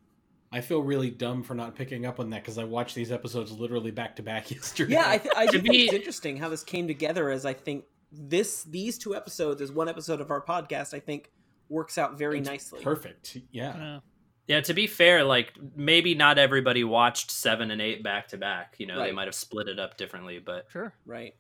I 0.51 0.61
feel 0.61 0.81
really 0.81 1.09
dumb 1.09 1.43
for 1.43 1.53
not 1.55 1.75
picking 1.75 2.05
up 2.05 2.21
on 2.21 2.29
that 2.29 2.41
because 2.41 2.57
I 2.57 2.63
watched 2.63 2.95
these 2.95 3.11
episodes 3.11 3.51
literally 3.51 3.91
back 3.91 4.15
to 4.15 4.23
back 4.23 4.49
yesterday. 4.51 4.93
Yeah, 4.93 5.09
I, 5.09 5.17
th- 5.17 5.33
I 5.35 5.45
do 5.51 5.59
think 5.61 5.75
it's 5.75 5.93
interesting 5.93 6.37
how 6.37 6.47
this 6.49 6.63
came 6.63 6.87
together. 6.87 7.29
As 7.29 7.45
I 7.45 7.53
think 7.53 7.83
this 8.11 8.63
these 8.63 8.97
two 8.97 9.15
episodes 9.15 9.61
as 9.61 9.71
one 9.71 9.89
episode 9.89 10.21
of 10.21 10.31
our 10.31 10.41
podcast, 10.41 10.93
I 10.93 10.99
think 10.99 11.31
works 11.69 11.97
out 11.97 12.17
very 12.17 12.39
It's 12.39 12.47
nicely. 12.49 12.79
perfect. 12.81 13.35
Yeah. 13.51 13.71
Uh, 13.97 13.99
Yeah, 14.47 14.61
to 14.61 14.73
be 14.73 14.87
fair, 14.87 15.25
like 15.25 15.51
maybe 15.75 16.15
not 16.15 16.37
everybody 16.37 16.85
watched 16.85 17.29
seven 17.29 17.69
and 17.69 17.81
eight 17.81 18.01
back 18.01 18.29
to 18.29 18.37
back. 18.37 18.75
You 18.77 18.85
know, 18.87 18.97
they 19.03 19.11
might 19.11 19.25
have 19.27 19.35
split 19.35 19.67
it 19.67 19.77
up 19.77 19.97
differently, 19.97 20.39
but 20.39 20.67
sure. 20.71 20.93
Right. 21.05 21.35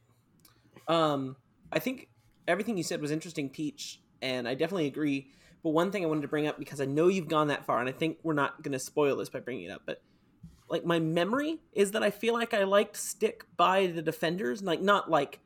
Um, 0.87 1.35
I 1.71 1.79
think 1.79 2.09
everything 2.47 2.77
you 2.77 2.83
said 2.83 3.01
was 3.01 3.11
interesting, 3.11 3.49
Peach, 3.49 4.01
and 4.21 4.47
I 4.47 4.53
definitely 4.53 4.87
agree. 4.87 5.31
But 5.63 5.71
one 5.71 5.91
thing 5.91 6.03
I 6.03 6.07
wanted 6.07 6.21
to 6.21 6.27
bring 6.27 6.47
up 6.47 6.59
because 6.59 6.79
I 6.79 6.85
know 6.85 7.07
you've 7.07 7.27
gone 7.27 7.47
that 7.47 7.65
far, 7.65 7.79
and 7.79 7.89
I 7.89 7.91
think 7.91 8.19
we're 8.23 8.33
not 8.33 8.61
going 8.61 8.73
to 8.73 8.79
spoil 8.79 9.17
this 9.17 9.29
by 9.29 9.39
bringing 9.39 9.65
it 9.65 9.71
up, 9.71 9.81
but 9.85 10.01
like 10.69 10.85
my 10.85 10.99
memory 10.99 11.59
is 11.73 11.91
that 11.91 12.03
I 12.03 12.11
feel 12.11 12.33
like 12.33 12.53
I 12.53 12.63
liked 12.63 12.97
Stick 12.97 13.45
by 13.55 13.87
the 13.87 14.01
Defenders, 14.01 14.61
like 14.61 14.81
not 14.81 15.09
like 15.09 15.39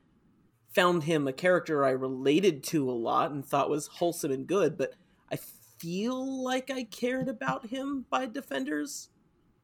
found 0.72 1.04
him 1.04 1.28
a 1.28 1.32
character 1.32 1.84
I 1.84 1.90
related 1.90 2.62
to 2.64 2.90
a 2.90 2.92
lot 2.92 3.30
and 3.30 3.44
thought 3.44 3.70
was 3.70 3.86
wholesome 3.86 4.32
and 4.32 4.46
good, 4.46 4.76
but 4.76 4.94
I 5.30 5.36
feel 5.78 6.42
like 6.42 6.70
I 6.70 6.84
cared 6.84 7.28
about 7.28 7.66
him 7.66 8.06
by 8.10 8.26
Defenders. 8.26 9.08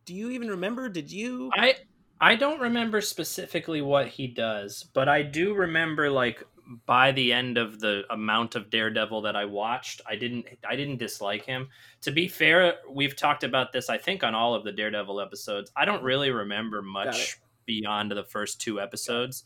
Do 0.04 0.14
you 0.14 0.30
even 0.30 0.49
remember? 0.49 0.88
Did 0.88 1.11
you? 1.11 1.50
I 1.54 1.76
I 2.21 2.35
don't 2.35 2.61
remember 2.61 3.01
specifically 3.01 3.81
what 3.81 4.09
he 4.09 4.27
does, 4.27 4.85
but 4.93 5.09
I 5.09 5.23
do 5.23 5.55
remember 5.55 6.11
like 6.11 6.45
by 6.85 7.13
the 7.13 7.33
end 7.33 7.57
of 7.57 7.81
the 7.81 8.03
amount 8.11 8.55
of 8.55 8.71
Daredevil 8.71 9.23
that 9.23 9.37
I 9.37 9.45
watched, 9.47 10.01
I 10.07 10.17
didn't 10.17 10.47
I 10.69 10.77
didn't 10.77 10.99
dislike 10.99 11.45
him. 11.45 11.69
To 12.03 12.11
be 12.11 12.29
fair, 12.29 12.75
we've 12.91 13.17
talked 13.17 13.45
about 13.45 13.73
this 13.73 13.89
I 13.89 13.99
think 13.99 14.25
on 14.25 14.35
all 14.35 14.55
of 14.55 14.65
the 14.65 14.73
Daredevil 14.73 15.21
episodes. 15.21 15.71
I 15.77 15.85
don't 15.85 16.03
really 16.03 16.31
remember 16.31 16.83
much 16.83 17.39
beyond 17.67 18.11
the 18.11 18.25
first 18.25 18.61
two 18.61 18.81
episodes. 18.81 19.45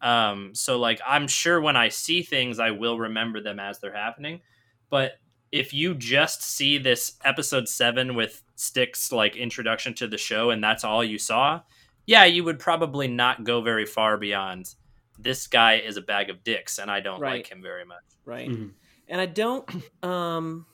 Um 0.00 0.54
so 0.54 0.78
like 0.78 1.00
I'm 1.06 1.28
sure 1.28 1.60
when 1.60 1.76
I 1.76 1.90
see 1.90 2.22
things 2.22 2.58
I 2.58 2.70
will 2.70 2.98
remember 2.98 3.40
them 3.40 3.60
as 3.60 3.78
they're 3.80 3.94
happening, 3.94 4.40
but 4.90 5.12
if 5.52 5.72
you 5.72 5.94
just 5.94 6.42
see 6.42 6.78
this 6.78 7.12
episode 7.24 7.68
7 7.68 8.16
with 8.16 8.42
Stick's 8.56 9.12
like 9.12 9.36
introduction 9.36 9.94
to 9.94 10.08
the 10.08 10.18
show 10.18 10.50
and 10.50 10.64
that's 10.64 10.82
all 10.82 11.04
you 11.04 11.18
saw, 11.18 11.60
yeah, 12.06 12.24
you 12.24 12.44
would 12.44 12.58
probably 12.58 13.08
not 13.08 13.44
go 13.44 13.60
very 13.62 13.86
far 13.86 14.16
beyond 14.16 14.74
this 15.18 15.46
guy 15.46 15.74
is 15.76 15.96
a 15.96 16.00
bag 16.02 16.28
of 16.30 16.42
dicks 16.44 16.78
and 16.78 16.90
I 16.90 17.00
don't 17.00 17.20
Right. 17.20 17.36
like 17.36 17.46
him 17.50 17.62
very 17.62 17.84
much. 17.84 18.02
right 18.24 18.48
Mhm. 18.48 18.72
and 19.06 19.20
i 19.20 19.26
don't 19.26 19.68
um 20.02 20.64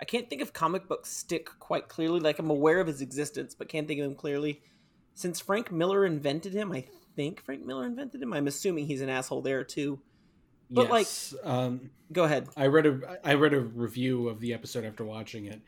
i 0.00 0.04
can't 0.06 0.28
think 0.30 0.40
of 0.40 0.52
comic 0.54 0.88
book 0.88 1.04
stick 1.04 1.50
quite 1.58 1.86
clearly 1.86 2.18
like 2.18 2.38
i'm 2.38 2.48
aware 2.50 2.80
of 2.80 2.86
his 2.86 3.02
existence 3.02 3.54
but 3.54 3.68
can't 3.68 3.86
think 3.86 4.00
of 4.00 4.06
him 4.06 4.14
clearly 4.14 4.62
since 5.14 5.38
frank 5.38 5.70
miller 5.70 6.06
invented 6.06 6.54
him 6.54 6.72
i 6.72 6.82
think 7.14 7.42
frank 7.42 7.62
miller 7.66 7.84
invented 7.84 8.22
him 8.22 8.32
i'm 8.32 8.46
assuming 8.46 8.86
he's 8.86 9.02
an 9.02 9.10
asshole 9.10 9.42
there 9.42 9.62
too 9.62 10.00
But, 10.70 10.88
like- 10.88 11.00
Yes. 11.06 11.34
um, 11.44 11.90
go 12.10 12.24
ahead 12.24 12.48
I 12.56 12.66
read 12.68 12.86
a 12.86 13.20
I 13.22 13.34
read 13.34 13.52
a 13.52 13.60
review 13.60 14.28
of 14.28 14.40
the 14.40 14.54
episode 14.54 14.84
after 14.86 15.04
watching 15.04 15.44
it, 15.44 15.60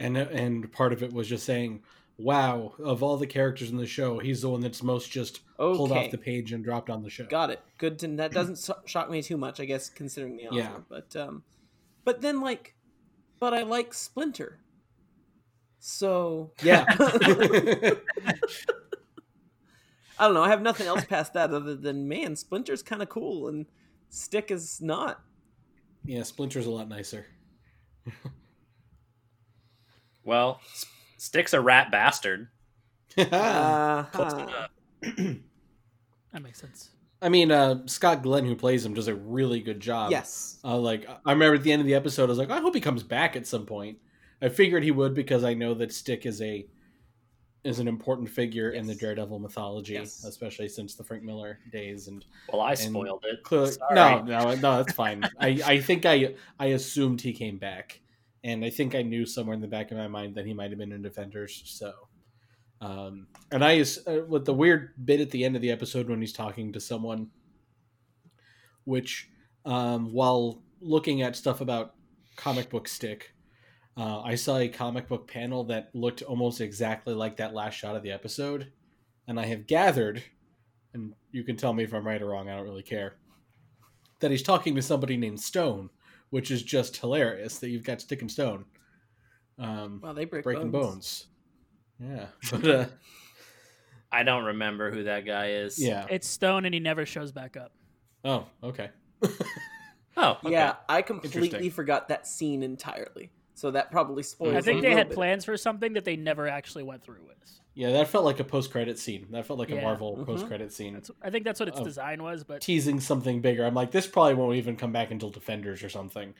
and 0.00 0.16
and 0.16 0.72
part 0.72 0.92
of 0.94 1.02
it 1.02 1.12
was 1.12 1.28
just 1.28 1.44
saying, 1.44 1.82
"Wow, 2.18 2.74
of 2.78 3.02
all 3.02 3.16
the 3.16 3.26
characters 3.26 3.70
in 3.70 3.76
the 3.76 3.86
show, 3.86 4.18
he's 4.18 4.42
the 4.42 4.48
one 4.50 4.60
that's 4.60 4.82
most 4.82 5.10
just 5.10 5.40
pulled 5.56 5.92
off 5.92 6.10
the 6.10 6.18
page 6.18 6.52
and 6.52 6.62
dropped 6.64 6.90
on 6.90 7.02
the 7.02 7.10
show." 7.10 7.24
got 7.26 7.50
it 7.50 7.60
good 7.78 7.98
to 8.00 8.08
that 8.16 8.32
doesn't 8.32 8.58
shock 8.86 9.10
me 9.10 9.22
too 9.22 9.36
much 9.36 9.60
i 9.60 9.64
guess 9.64 9.88
considering 9.90 10.36
the 10.36 10.46
author 10.48 10.56
Yeah. 10.56 10.76
but 10.88 11.14
um 11.16 11.42
but 12.04 12.20
then 12.20 12.40
like 12.40 12.74
but 13.40 13.52
i 13.54 13.62
like 13.62 13.92
splinter 13.94 14.58
so 15.78 16.52
Yeah. 16.62 16.84
I 20.16 20.26
don't 20.26 20.34
know. 20.34 20.42
I 20.44 20.48
have 20.48 20.62
nothing 20.62 20.86
else 20.86 21.04
past 21.04 21.34
that 21.34 21.50
other 21.52 21.74
than 21.74 22.06
man, 22.08 22.36
Splinter's 22.36 22.82
kind 22.84 23.02
of 23.02 23.08
cool 23.08 23.48
and 23.48 23.66
Stick 24.10 24.50
is 24.52 24.80
not. 24.80 25.20
yeah, 26.04 26.22
Splinter's 26.22 26.66
a 26.66 26.70
lot 26.70 26.88
nicer. 26.88 27.26
Well, 30.24 30.60
S- 30.72 30.86
Stick's 31.24 31.52
a 31.54 31.60
rat 31.60 31.90
bastard. 31.90 32.48
Uh, 33.18 34.04
That 36.32 36.42
makes 36.42 36.60
sense. 36.60 36.90
I 37.22 37.28
mean, 37.28 37.50
uh, 37.52 37.86
Scott 37.86 38.22
Glenn, 38.22 38.44
who 38.44 38.56
plays 38.56 38.84
him, 38.84 38.92
does 38.92 39.08
a 39.08 39.14
really 39.14 39.60
good 39.60 39.80
job. 39.80 40.10
yes. 40.10 40.58
Uh, 40.64 40.76
like 40.76 41.08
I 41.24 41.32
remember 41.32 41.54
at 41.54 41.62
the 41.62 41.72
end 41.72 41.80
of 41.80 41.86
the 41.86 41.94
episode, 41.94 42.24
I 42.24 42.26
was 42.26 42.38
like, 42.38 42.50
I 42.50 42.60
hope 42.60 42.74
he 42.74 42.80
comes 42.80 43.02
back 43.02 43.36
at 43.36 43.46
some 43.46 43.64
point. 43.66 43.98
I 44.42 44.48
figured 44.48 44.82
he 44.82 44.90
would 44.90 45.14
because 45.14 45.44
I 45.44 45.54
know 45.54 45.74
that 45.74 45.92
Stick 45.92 46.26
is 46.26 46.42
a 46.42 46.66
is 47.62 47.78
an 47.78 47.88
important 47.88 48.28
figure 48.28 48.72
in 48.72 48.86
the 48.86 48.94
Daredevil 48.94 49.38
mythology, 49.38 49.94
Yes. 49.94 50.22
especially 50.24 50.68
since 50.68 50.96
the 50.96 51.04
Frank 51.04 51.22
Miller 51.22 51.60
days. 51.72 52.08
And 52.08 52.22
Well, 52.52 52.60
I 52.60 52.70
And 52.72 52.78
spoiled 52.78 53.24
it. 53.26 53.42
clearly, 53.42 53.70
Sorry. 53.72 53.94
no, 53.94 54.20
no, 54.22 54.54
no, 54.56 54.76
that's 54.82 54.92
fine. 54.92 55.22
I 55.40 55.60
I 55.64 55.80
think 55.80 56.04
I 56.04 56.34
I 56.58 56.66
assumed 56.66 57.20
he 57.22 57.32
came 57.32 57.56
back, 57.58 58.00
and 58.44 58.62
I 58.62 58.68
think 58.68 58.94
I 58.94 59.02
knew 59.02 59.24
somewhere 59.24 59.54
in 59.54 59.62
the 59.62 59.66
back 59.66 59.90
of 59.90 59.96
my 59.96 60.06
mind 60.06 60.34
that 60.34 60.44
he 60.44 60.52
might 60.52 60.70
have 60.70 60.78
been 60.78 60.92
in 60.92 61.00
Defenders. 61.00 61.62
So, 61.64 61.92
um, 62.82 63.26
and 63.50 63.64
I 63.64 63.80
uh, 63.80 64.26
with 64.28 64.44
the 64.44 64.52
weird 64.52 64.90
bit 65.02 65.20
at 65.20 65.30
the 65.30 65.44
end 65.44 65.56
of 65.56 65.62
the 65.62 65.70
episode 65.70 66.10
when 66.10 66.20
he's 66.20 66.34
talking 66.34 66.70
to 66.74 66.80
someone, 66.80 67.30
which 68.84 69.30
um, 69.64 70.12
while 70.12 70.62
looking 70.82 71.22
at 71.22 71.36
stuff 71.36 71.62
about 71.62 71.94
comic 72.36 72.68
book 72.68 72.86
stick, 72.86 73.32
uh, 73.96 74.20
I 74.20 74.34
saw 74.34 74.58
a 74.58 74.68
comic 74.68 75.08
book 75.08 75.26
panel 75.26 75.64
that 75.64 75.88
looked 75.94 76.20
almost 76.20 76.60
exactly 76.60 77.14
like 77.14 77.38
that 77.38 77.54
last 77.54 77.74
shot 77.74 77.96
of 77.96 78.02
the 78.02 78.12
episode, 78.12 78.70
and 79.26 79.40
I 79.40 79.46
have 79.46 79.66
gathered, 79.66 80.22
and 80.92 81.14
you 81.32 81.44
can 81.44 81.56
tell 81.56 81.72
me 81.72 81.84
if 81.84 81.94
I'm 81.94 82.06
right 82.06 82.20
or 82.20 82.26
wrong. 82.26 82.50
I 82.50 82.56
don't 82.56 82.66
really 82.66 82.82
care. 82.82 83.16
That 84.20 84.30
he's 84.30 84.42
talking 84.42 84.74
to 84.74 84.82
somebody 84.82 85.16
named 85.16 85.40
Stone, 85.40 85.88
which 86.34 86.50
is 86.50 86.64
just 86.64 86.96
hilarious. 86.96 87.58
That 87.58 87.68
you've 87.68 87.84
got 87.84 88.00
Stick 88.00 88.20
and 88.20 88.28
Stone. 88.30 88.64
Um, 89.56 90.00
Well, 90.02 90.14
they 90.14 90.24
break 90.24 90.42
breaking 90.42 90.72
bones. 90.72 91.28
bones. 92.00 92.06
Yeah, 92.10 92.26
but 92.50 92.68
uh, 92.68 92.86
I 94.10 94.24
don't 94.24 94.42
remember 94.44 94.90
who 94.90 95.04
that 95.04 95.24
guy 95.24 95.50
is. 95.50 95.80
yeah. 95.80 96.06
It's 96.10 96.26
Stone, 96.26 96.64
and 96.64 96.74
he 96.74 96.80
never 96.80 97.06
shows 97.06 97.30
back 97.30 97.56
up. 97.56 97.72
Oh, 98.24 98.46
okay. 98.62 98.90
Oh, 100.16 100.38
okay. 100.44 100.52
Yeah, 100.52 100.76
I 100.88 101.02
completely 101.02 101.70
forgot 101.70 102.06
that 102.06 102.24
scene 102.28 102.62
entirely. 102.62 103.32
So 103.56 103.72
that 103.72 103.90
probably 103.90 104.22
spoils. 104.22 104.54
I 104.54 104.60
think 104.60 104.80
they 104.80 104.92
had 104.92 105.08
bit. 105.08 105.16
plans 105.16 105.44
for 105.44 105.56
something 105.56 105.94
that 105.94 106.04
they 106.04 106.14
never 106.14 106.46
actually 106.46 106.84
went 106.84 107.02
through 107.02 107.24
with. 107.26 107.60
Yeah, 107.76 107.90
that 107.92 108.08
felt 108.08 108.24
like 108.24 108.38
a 108.38 108.44
post-credit 108.44 108.98
scene. 109.00 109.26
That 109.30 109.46
felt 109.46 109.58
like 109.58 109.70
a 109.70 109.74
Yeah. 109.74 109.82
Marvel 109.82 110.16
Mhm. 110.16 110.26
post-credit 110.26 110.72
scene. 110.72 110.94
That's, 110.94 111.10
I 111.20 111.30
think 111.30 111.44
that's 111.44 111.58
what 111.58 111.68
its 111.68 111.80
design 111.80 112.22
was, 112.22 112.44
but 112.44 112.60
teasing 112.60 113.00
something 113.00 113.40
bigger. 113.40 113.64
I'm 113.64 113.74
like, 113.74 113.90
this 113.90 114.06
probably 114.06 114.34
won't 114.34 114.56
even 114.56 114.76
come 114.76 114.92
back 114.92 115.10
until 115.10 115.30
Defenders 115.30 115.82
or 115.82 115.88
something. 115.88 116.34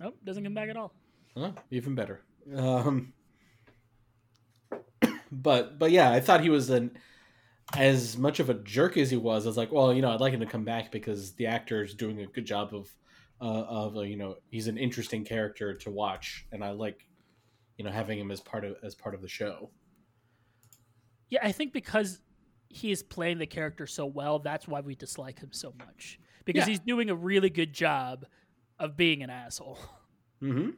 nope, 0.00 0.16
doesn't 0.24 0.42
come 0.42 0.54
back 0.54 0.70
at 0.70 0.76
all. 0.78 0.94
Huh? 1.36 1.52
Even 1.70 1.94
better. 1.94 2.22
Um, 2.54 3.12
but 5.32 5.78
but 5.78 5.90
yeah, 5.90 6.10
I 6.10 6.20
thought 6.20 6.40
he 6.40 6.50
was 6.50 6.70
an 6.70 6.96
as 7.76 8.16
much 8.16 8.40
of 8.40 8.50
a 8.50 8.54
jerk 8.54 8.96
as 8.96 9.10
he 9.10 9.16
was. 9.16 9.46
I 9.46 9.48
was 9.48 9.56
like, 9.56 9.72
well, 9.72 9.92
you 9.92 10.02
know, 10.02 10.10
I'd 10.12 10.20
like 10.20 10.32
him 10.32 10.40
to 10.40 10.46
come 10.46 10.64
back 10.64 10.90
because 10.92 11.32
the 11.32 11.46
actor 11.46 11.82
is 11.82 11.94
doing 11.94 12.20
a 12.20 12.26
good 12.26 12.44
job 12.46 12.74
of 12.74 12.88
uh, 13.40 13.64
of 13.64 13.96
uh, 13.96 14.00
you 14.02 14.16
know 14.16 14.36
he's 14.50 14.68
an 14.68 14.78
interesting 14.78 15.24
character 15.24 15.74
to 15.74 15.90
watch, 15.90 16.46
and 16.52 16.62
I 16.64 16.70
like 16.70 17.06
you 17.76 17.84
know 17.84 17.90
having 17.90 18.18
him 18.18 18.30
as 18.30 18.40
part 18.40 18.64
of 18.64 18.76
as 18.82 18.94
part 18.94 19.14
of 19.14 19.20
the 19.22 19.28
show. 19.28 19.70
Yeah, 21.30 21.40
I 21.42 21.52
think 21.52 21.72
because 21.72 22.20
he 22.68 22.90
is 22.90 23.02
playing 23.02 23.38
the 23.38 23.46
character 23.46 23.86
so 23.86 24.06
well, 24.06 24.38
that's 24.38 24.66
why 24.68 24.80
we 24.80 24.94
dislike 24.94 25.38
him 25.40 25.52
so 25.52 25.72
much. 25.78 26.18
Because 26.44 26.62
Yeah. 26.62 26.66
he's 26.72 26.80
doing 26.80 27.10
a 27.10 27.14
really 27.14 27.50
good 27.50 27.72
job 27.72 28.26
of 28.78 28.96
being 28.96 29.22
an 29.22 29.30
asshole. 29.30 29.78
Mm-hmm. 30.42 30.70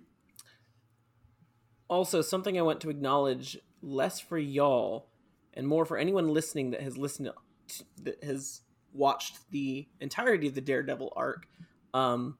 Also, 1.88 2.20
something 2.22 2.58
I 2.58 2.62
want 2.62 2.80
to 2.82 2.90
acknowledge 2.90 3.58
less 3.82 4.20
for 4.20 4.38
y'all 4.38 5.08
and 5.54 5.66
more 5.66 5.84
for 5.84 5.96
anyone 5.96 6.28
listening 6.28 6.70
that 6.72 6.82
has 6.82 6.96
listened 6.98 7.30
to, 7.68 7.84
that 8.02 8.22
has 8.24 8.62
watched 8.92 9.38
the 9.50 9.88
entirety 10.00 10.48
of 10.48 10.54
the 10.54 10.60
Daredevil 10.60 11.12
arc. 11.16 11.48
Um, 11.94 12.38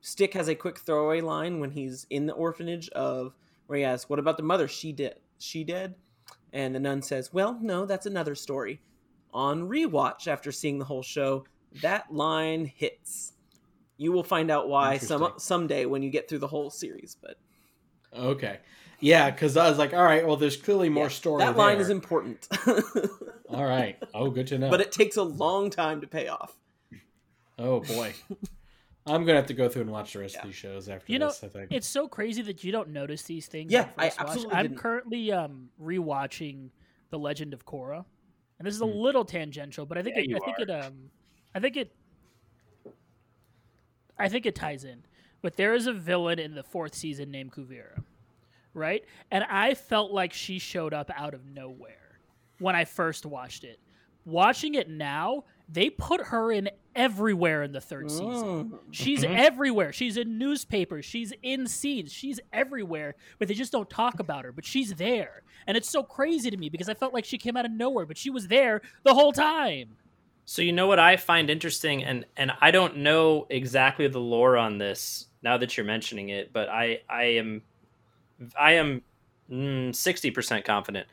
Stick 0.00 0.34
has 0.34 0.48
a 0.48 0.54
quick 0.54 0.78
throwaway 0.78 1.20
line 1.20 1.60
when 1.60 1.70
he's 1.70 2.06
in 2.08 2.26
the 2.26 2.32
orphanage 2.32 2.88
of 2.90 3.34
where 3.66 3.78
he 3.78 3.84
asks, 3.84 4.08
"What 4.08 4.18
about 4.18 4.36
the 4.36 4.42
mother? 4.44 4.68
She 4.68 4.92
did. 4.92 5.20
She 5.38 5.64
dead?" 5.64 5.96
And 6.52 6.74
the 6.74 6.80
nun 6.80 7.02
says, 7.02 7.32
"Well, 7.32 7.58
no, 7.60 7.84
that's 7.86 8.06
another 8.06 8.34
story." 8.34 8.80
On 9.34 9.68
rewatch, 9.68 10.26
after 10.26 10.50
seeing 10.50 10.78
the 10.78 10.84
whole 10.86 11.02
show, 11.02 11.44
that 11.82 12.12
line 12.12 12.64
hits. 12.64 13.34
You 13.98 14.12
will 14.12 14.22
find 14.24 14.50
out 14.50 14.68
why 14.68 14.96
some 14.98 15.34
someday 15.38 15.84
when 15.84 16.02
you 16.02 16.10
get 16.10 16.28
through 16.28 16.38
the 16.38 16.46
whole 16.48 16.70
series. 16.70 17.16
But 17.20 17.36
Okay. 18.16 18.58
Yeah, 19.00 19.30
because 19.30 19.56
I 19.56 19.68
was 19.68 19.78
like, 19.78 19.92
all 19.92 20.02
right, 20.02 20.26
well, 20.26 20.36
there's 20.36 20.56
clearly 20.56 20.88
more 20.88 21.04
Yeah, 21.04 21.08
story. 21.10 21.44
That 21.44 21.56
line 21.56 21.76
there. 21.76 21.82
is 21.82 21.90
important, 21.90 22.48
All 23.48 23.64
right. 23.64 23.96
Oh, 24.14 24.30
good 24.30 24.46
to 24.48 24.58
know. 24.58 24.70
but 24.70 24.80
it 24.80 24.90
takes 24.92 25.16
a 25.16 25.22
long 25.22 25.68
time 25.70 26.00
to 26.00 26.06
pay 26.06 26.28
off. 26.28 26.56
Oh 27.58 27.80
boy. 27.80 28.14
I'm 29.14 29.24
gonna 29.24 29.36
have 29.38 29.46
to 29.46 29.54
go 29.54 29.68
through 29.68 29.82
and 29.82 29.90
watch 29.90 30.12
the 30.12 30.20
rest 30.20 30.34
Yeah. 30.34 30.40
of 30.40 30.46
these 30.46 30.54
shows 30.56 30.88
after 30.88 31.12
You 31.12 31.18
know, 31.18 31.26
this. 31.28 31.44
I 31.44 31.48
think. 31.48 31.72
It's 31.72 31.86
so 31.86 32.08
crazy 32.08 32.42
that 32.42 32.62
you 32.64 32.72
don't 32.72 32.90
notice 32.90 33.22
these 33.22 33.46
things. 33.46 33.72
Yeah, 33.72 33.88
I 33.96 34.08
first 34.08 34.18
watch. 34.20 34.28
absolutely 34.28 34.56
I'm 34.56 34.74
currently 34.76 35.32
um, 35.32 35.70
rewatching 35.80 36.70
The 37.10 37.18
Legend 37.18 37.52
of 37.54 37.64
Korra, 37.66 38.04
and 38.58 38.66
this 38.66 38.74
is 38.74 38.80
a 38.82 38.86
Hmm. 38.86 38.98
little 38.98 39.24
tangential, 39.24 39.86
but 39.86 39.98
I 39.98 40.02
think 40.02 40.16
Yeah, 40.16 40.36
it, 40.36 40.42
I 40.42 40.44
think 40.44 40.58
it 40.60 40.70
um, 40.70 41.10
I 41.54 41.60
think 41.60 41.76
it, 41.76 41.92
I 44.18 44.28
think 44.28 44.46
it 44.46 44.54
ties 44.54 44.84
in. 44.84 45.02
But 45.40 45.56
there 45.56 45.74
is 45.74 45.86
a 45.86 45.92
villain 45.92 46.38
in 46.38 46.54
the 46.54 46.62
fourth 46.64 46.94
season 46.94 47.30
named 47.30 47.52
Kuvira, 47.52 48.02
right? 48.74 49.04
And 49.30 49.44
I 49.44 49.74
felt 49.74 50.10
like 50.12 50.32
she 50.32 50.58
showed 50.58 50.92
up 50.92 51.10
out 51.14 51.32
of 51.32 51.46
nowhere 51.46 52.18
when 52.58 52.74
I 52.74 52.84
first 52.84 53.24
watched 53.24 53.62
it. 53.64 53.78
Watching 54.24 54.74
it 54.74 54.90
now, 54.90 55.44
they 55.68 55.90
put 55.90 56.20
her 56.26 56.50
in 56.50 56.70
everywhere 56.96 57.62
in 57.62 57.72
the 57.72 57.80
third 57.80 58.10
season. 58.10 58.70
Mm. 58.70 58.78
She's 58.90 59.22
everywhere. 59.22 59.92
She's 59.92 60.16
in 60.16 60.38
newspapers. 60.38 61.04
She's 61.04 61.32
in 61.42 61.66
scenes. 61.66 62.12
She's 62.12 62.40
everywhere, 62.52 63.14
but 63.38 63.48
they 63.48 63.54
just 63.54 63.72
don't 63.72 63.88
talk 63.88 64.18
about 64.18 64.44
her. 64.44 64.52
But 64.52 64.64
she's 64.64 64.94
there. 64.94 65.42
And 65.66 65.76
it's 65.76 65.90
so 65.90 66.02
crazy 66.02 66.50
to 66.50 66.56
me 66.56 66.70
because 66.70 66.88
I 66.88 66.94
felt 66.94 67.12
like 67.12 67.24
she 67.24 67.38
came 67.38 67.56
out 67.56 67.66
of 67.66 67.70
nowhere, 67.70 68.06
but 68.06 68.16
she 68.16 68.30
was 68.30 68.48
there 68.48 68.80
the 69.04 69.14
whole 69.14 69.32
time. 69.32 69.96
So 70.46 70.62
you 70.62 70.72
know 70.72 70.86
what 70.86 70.98
I 70.98 71.18
find 71.18 71.50
interesting, 71.50 72.02
and 72.02 72.24
and 72.34 72.52
I 72.62 72.70
don't 72.70 72.98
know 72.98 73.46
exactly 73.50 74.08
the 74.08 74.18
lore 74.18 74.56
on 74.56 74.78
this 74.78 75.26
now 75.42 75.58
that 75.58 75.76
you're 75.76 75.84
mentioning 75.84 76.30
it, 76.30 76.54
but 76.54 76.70
I 76.70 77.02
I 77.08 77.24
am 77.24 77.62
I 78.58 78.72
am 78.72 79.02
mm, 79.50 79.94
sixty 79.94 80.30
percent 80.30 80.64
confident. 80.64 81.06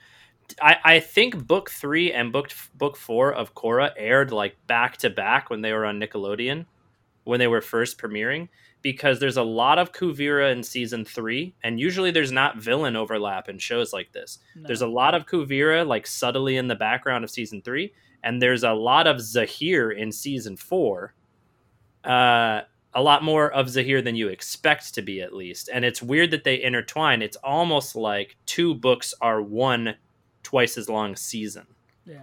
I, 0.62 0.78
I 0.84 1.00
think 1.00 1.48
book 1.48 1.70
three 1.70 2.12
and 2.12 2.32
book 2.32 2.52
book 2.76 2.98
four 2.98 3.34
of 3.34 3.56
Korra 3.56 3.92
aired 3.98 4.32
like 4.32 4.56
back 4.68 4.98
to 4.98 5.10
back 5.10 5.50
when 5.50 5.62
they 5.62 5.74
were 5.74 5.86
on 5.86 6.00
Nickelodeon, 6.00 6.66
when 7.24 7.40
they 7.40 7.48
were 7.48 7.62
first 7.62 7.98
premiering. 7.98 8.50
Because 8.82 9.20
there's 9.20 9.38
a 9.38 9.44
lot 9.44 9.80
of 9.80 9.94
Kuvira 9.94 10.52
in 10.52 10.62
season 10.62 11.06
three, 11.06 11.56
and 11.64 11.80
usually 11.80 12.12
there's 12.12 12.32
not 12.32 12.58
villain 12.62 12.96
overlap 12.96 13.50
in 13.50 13.58
shows 13.58 13.92
like 13.92 14.12
this. 14.12 14.38
No. 14.56 14.68
There's 14.68 14.84
a 14.84 14.88
lot 14.88 15.16
of 15.16 15.26
Kuvira 15.26 15.88
like 15.88 16.06
subtly 16.06 16.56
in 16.56 16.68
the 16.68 16.76
background 16.76 17.24
of 17.24 17.32
season 17.32 17.64
three, 17.64 17.94
and 18.22 18.40
there's 18.40 18.64
a 18.64 18.74
lot 18.74 19.08
of 19.08 19.20
Zahir 19.20 19.90
in 19.90 20.12
season 20.12 20.56
four. 20.56 21.16
Uh, 22.04 22.62
a 22.94 23.02
lot 23.02 23.24
more 23.24 23.52
of 23.52 23.70
Zahir 23.70 24.02
than 24.02 24.16
you 24.16 24.30
expect 24.30 24.94
to 24.94 25.02
be, 25.02 25.20
at 25.20 25.34
least. 25.34 25.70
And 25.74 25.84
it's 25.84 26.02
weird 26.02 26.30
that 26.32 26.44
they 26.44 26.62
intertwine. 26.62 27.22
It's 27.22 27.38
almost 27.38 27.96
like 27.96 28.38
two 28.46 28.76
books 28.76 29.14
are 29.20 29.42
one 29.42 29.96
twice 30.56 30.78
as 30.78 30.88
long 30.88 31.16
season. 31.18 31.68
yeah. 32.06 32.20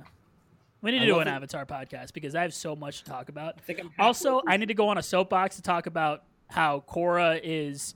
We 0.81 0.90
need 0.90 0.99
to 1.01 1.05
I 1.05 1.07
do 1.07 1.18
an 1.21 1.29
it. 1.29 1.31
Avatar 1.31 1.64
podcast 1.66 2.12
because 2.14 2.35
I 2.35 2.40
have 2.42 2.53
so 2.55 2.75
much 2.75 3.01
to 3.01 3.05
talk 3.05 3.29
about. 3.29 3.55
I 3.59 3.61
think 3.61 3.79
I'm 3.81 3.90
Also, 4.01 4.40
I 4.49 4.57
need 4.57 4.66
to 4.66 4.75
go 4.75 4.88
on 4.88 4.97
a 4.99 5.03
soapbox 5.03 5.55
to 5.57 5.62
talk 5.62 5.87
about 5.87 6.25
how 6.49 6.83
Korra 6.88 7.38
is 7.45 7.95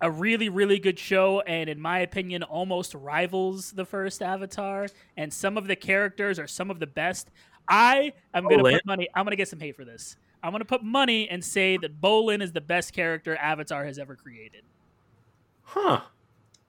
a 0.00 0.10
really, 0.10 0.48
really 0.48 0.78
good 0.80 0.98
show, 0.98 1.42
and 1.42 1.68
in 1.70 1.78
my 1.80 1.98
opinion, 2.00 2.42
almost 2.42 2.94
rivals 2.94 3.70
the 3.72 3.84
first 3.84 4.20
Avatar. 4.22 4.88
And 5.16 5.32
some 5.32 5.56
of 5.58 5.68
the 5.68 5.76
characters 5.76 6.38
are 6.40 6.48
some 6.48 6.70
of 6.72 6.80
the 6.80 6.86
best. 6.88 7.30
I 7.68 8.14
am 8.34 8.48
gonna 8.48 8.62
put 8.64 8.84
money. 8.86 9.08
I'm 9.14 9.24
gonna 9.24 9.36
get 9.36 9.46
some 9.48 9.60
hate 9.60 9.76
for 9.76 9.84
this. 9.84 10.16
I'm 10.42 10.50
gonna 10.52 10.64
put 10.64 10.82
money 10.82 11.28
and 11.28 11.44
say 11.44 11.76
that 11.76 12.00
Bolin 12.00 12.42
is 12.42 12.50
the 12.52 12.60
best 12.62 12.92
character 12.94 13.36
Avatar 13.36 13.84
has 13.84 13.96
ever 13.98 14.16
created. 14.16 14.62
Huh. 15.62 16.00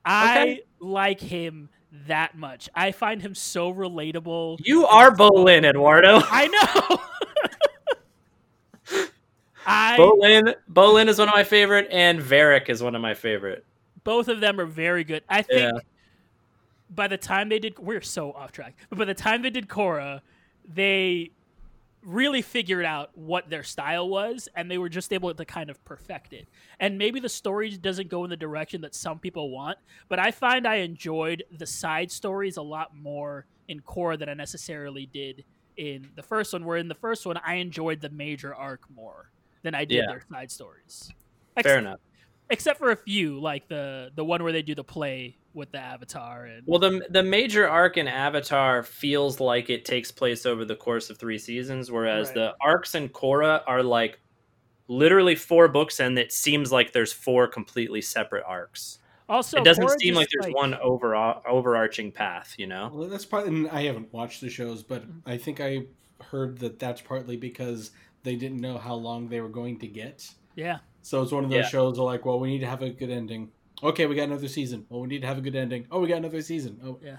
I 0.04 0.40
Okay. 0.42 0.60
like 0.78 1.18
him 1.20 1.70
that 2.06 2.36
much. 2.36 2.68
I 2.74 2.90
find 2.92 3.20
him 3.22 3.34
so 3.34 3.72
relatable. 3.72 4.60
You 4.64 4.86
are 4.86 5.10
Bolin, 5.14 5.64
Eduardo. 5.64 6.20
I 6.24 6.48
know. 6.48 6.98
I 9.66 9.96
Bolin, 9.96 10.54
Bolin 10.72 11.08
is 11.08 11.18
one 11.18 11.28
of 11.28 11.34
my 11.34 11.44
favorite, 11.44 11.86
and 11.90 12.20
Varrick 12.20 12.68
is 12.68 12.82
one 12.82 12.94
of 12.96 13.02
my 13.02 13.14
favorite. 13.14 13.64
both 14.04 14.26
of 14.28 14.40
them 14.40 14.58
are 14.58 14.66
very 14.66 15.04
good. 15.04 15.22
I 15.28 15.42
think 15.42 15.60
Yeah. 15.60 15.78
by 16.90 17.06
the 17.06 17.16
time 17.16 17.48
they 17.48 17.60
did, 17.60 17.78
we're 17.78 18.00
so 18.00 18.32
off 18.32 18.50
track. 18.50 18.74
But 18.90 18.98
by 18.98 19.04
the 19.04 19.14
time 19.14 19.42
they 19.42 19.50
did 19.50 19.68
Korra, 19.68 20.20
they 20.68 21.30
really 22.04 22.42
figured 22.42 22.84
out 22.84 23.10
what 23.16 23.48
their 23.48 23.62
style 23.62 24.08
was, 24.08 24.48
and 24.56 24.70
they 24.70 24.78
were 24.78 24.88
just 24.88 25.12
able 25.12 25.32
to 25.34 25.44
kind 25.44 25.70
of 25.70 25.82
perfect 25.84 26.32
it. 26.32 26.48
And 26.80 26.98
maybe 26.98 27.20
the 27.20 27.28
story 27.28 27.70
doesn't 27.76 28.08
go 28.08 28.24
in 28.24 28.30
the 28.30 28.36
direction 28.36 28.80
that 28.82 28.94
some 28.94 29.18
people 29.18 29.50
want, 29.50 29.78
but 30.08 30.18
I 30.18 30.30
find 30.30 30.66
I 30.66 30.76
enjoyed 30.76 31.44
the 31.50 31.66
side 31.66 32.10
stories 32.10 32.56
a 32.56 32.62
lot 32.62 32.94
more 32.96 33.46
in 33.68 33.80
Korra 33.80 34.18
than 34.18 34.28
I 34.28 34.34
necessarily 34.34 35.06
did 35.06 35.44
in 35.76 36.10
the 36.16 36.22
first 36.22 36.52
one. 36.52 36.64
Where 36.64 36.76
in 36.76 36.88
the 36.88 36.94
first 36.94 37.24
one, 37.24 37.36
I 37.44 37.54
enjoyed 37.54 38.00
the 38.00 38.10
major 38.10 38.54
arc 38.54 38.82
more 38.94 39.30
than 39.62 39.74
I 39.74 39.84
did 39.84 39.96
Yeah. 39.98 40.06
their 40.08 40.22
side 40.30 40.50
stories. 40.50 41.10
Fair 41.62 41.78
enough. 41.78 42.00
except 42.50 42.78
for 42.78 42.90
a 42.90 42.96
few, 42.96 43.38
like 43.40 43.68
the 43.68 44.10
the 44.14 44.24
one 44.24 44.42
where 44.42 44.52
they 44.52 44.62
do 44.62 44.74
the 44.74 44.84
play 44.84 45.36
with 45.54 45.70
the 45.72 45.78
avatar 45.78 46.44
and 46.46 46.62
Well, 46.66 46.78
the 46.78 47.06
the 47.10 47.22
major 47.22 47.68
arc 47.68 47.96
in 47.96 48.08
Avatar 48.08 48.82
feels 48.82 49.40
like 49.40 49.70
it 49.70 49.84
takes 49.84 50.10
place 50.10 50.46
over 50.46 50.64
the 50.64 50.76
course 50.76 51.10
of 51.10 51.18
three 51.18 51.38
seasons, 51.38 51.90
whereas 51.90 52.28
Right. 52.28 52.34
the 52.34 52.54
arcs 52.60 52.94
in 52.94 53.08
Korra 53.08 53.62
are 53.66 53.82
like 53.82 54.18
literally 54.88 55.34
four 55.34 55.68
books 55.68 56.00
and 56.00 56.18
it 56.18 56.32
seems 56.32 56.72
like 56.72 56.92
there's 56.92 57.12
four 57.12 57.46
completely 57.48 58.00
separate 58.00 58.44
arcs. 58.46 58.98
Also, 59.28 59.58
it 59.58 59.64
doesn't 59.64 59.84
Korra 59.84 60.00
seem 60.00 60.14
like 60.14 60.28
just, 60.28 60.42
there's 60.42 60.54
one 60.54 60.74
over 60.74 61.14
overarching 61.16 62.12
path, 62.12 62.54
you 62.58 62.66
know. 62.66 62.90
Well, 62.92 63.08
that's 63.08 63.24
probably. 63.24 63.48
and 63.48 63.70
I 63.70 63.82
haven't 63.82 64.12
watched 64.12 64.40
the 64.40 64.50
shows, 64.50 64.82
but 64.82 65.06
mm. 65.06 65.20
I 65.24 65.38
think 65.38 65.60
I 65.60 65.82
heard 66.22 66.58
that 66.58 66.78
that's 66.78 67.00
partly 67.00 67.36
because 67.36 67.92
they 68.22 68.36
didn't 68.36 68.60
know 68.60 68.78
how 68.78 68.94
long 68.94 69.28
they 69.28 69.40
were 69.40 69.48
going 69.48 69.78
to 69.80 69.86
get. 69.86 70.28
Yeah. 70.54 70.78
So 71.02 71.22
it's 71.22 71.32
one 71.32 71.44
of 71.44 71.50
those 71.50 71.64
Yeah. 71.64 71.68
shows 71.68 71.98
where 71.98 72.06
like, 72.06 72.24
well, 72.24 72.38
we 72.38 72.48
need 72.48 72.60
to 72.60 72.66
have 72.66 72.82
a 72.82 72.90
good 72.90 73.10
ending. 73.10 73.50
Okay, 73.82 74.06
we 74.06 74.14
got 74.14 74.24
another 74.24 74.48
season. 74.48 74.86
Well, 74.88 75.00
we 75.00 75.08
need 75.08 75.22
to 75.22 75.26
have 75.26 75.38
a 75.38 75.40
good 75.40 75.56
ending. 75.56 75.86
Oh, 75.90 76.00
we 76.00 76.08
got 76.08 76.18
another 76.18 76.40
season. 76.42 76.78
Oh, 76.84 76.98
Yeah. 77.02 77.18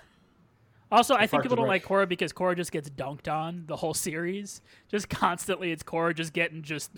Also, 0.91 1.15
I 1.15 1.25
think 1.25 1.41
people 1.41 1.55
don't 1.55 1.67
like 1.67 1.83
Korra 1.83 2.07
because 2.07 2.31
Korra 2.31 2.55
just 2.55 2.71
gets 2.71 2.87
dunked 2.87 3.27
on 3.27 3.63
the 3.65 3.75
whole 3.75 3.95
series. 3.95 4.61
Just 4.89 5.09
constantly, 5.09 5.71
it's 5.71 5.81
Korra 5.81 6.13
just 6.15 6.33
getting 6.33 6.61
just 6.61 6.91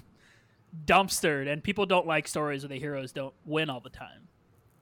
dumpstered, 0.86 1.48
and 1.48 1.64
people 1.64 1.86
don't 1.86 2.06
like 2.06 2.28
stories 2.28 2.64
where 2.64 2.70
the 2.70 2.80
heroes 2.80 3.14
don't 3.14 3.34
win 3.46 3.70
all 3.70 3.80
the 3.80 3.90
time. 3.90 4.28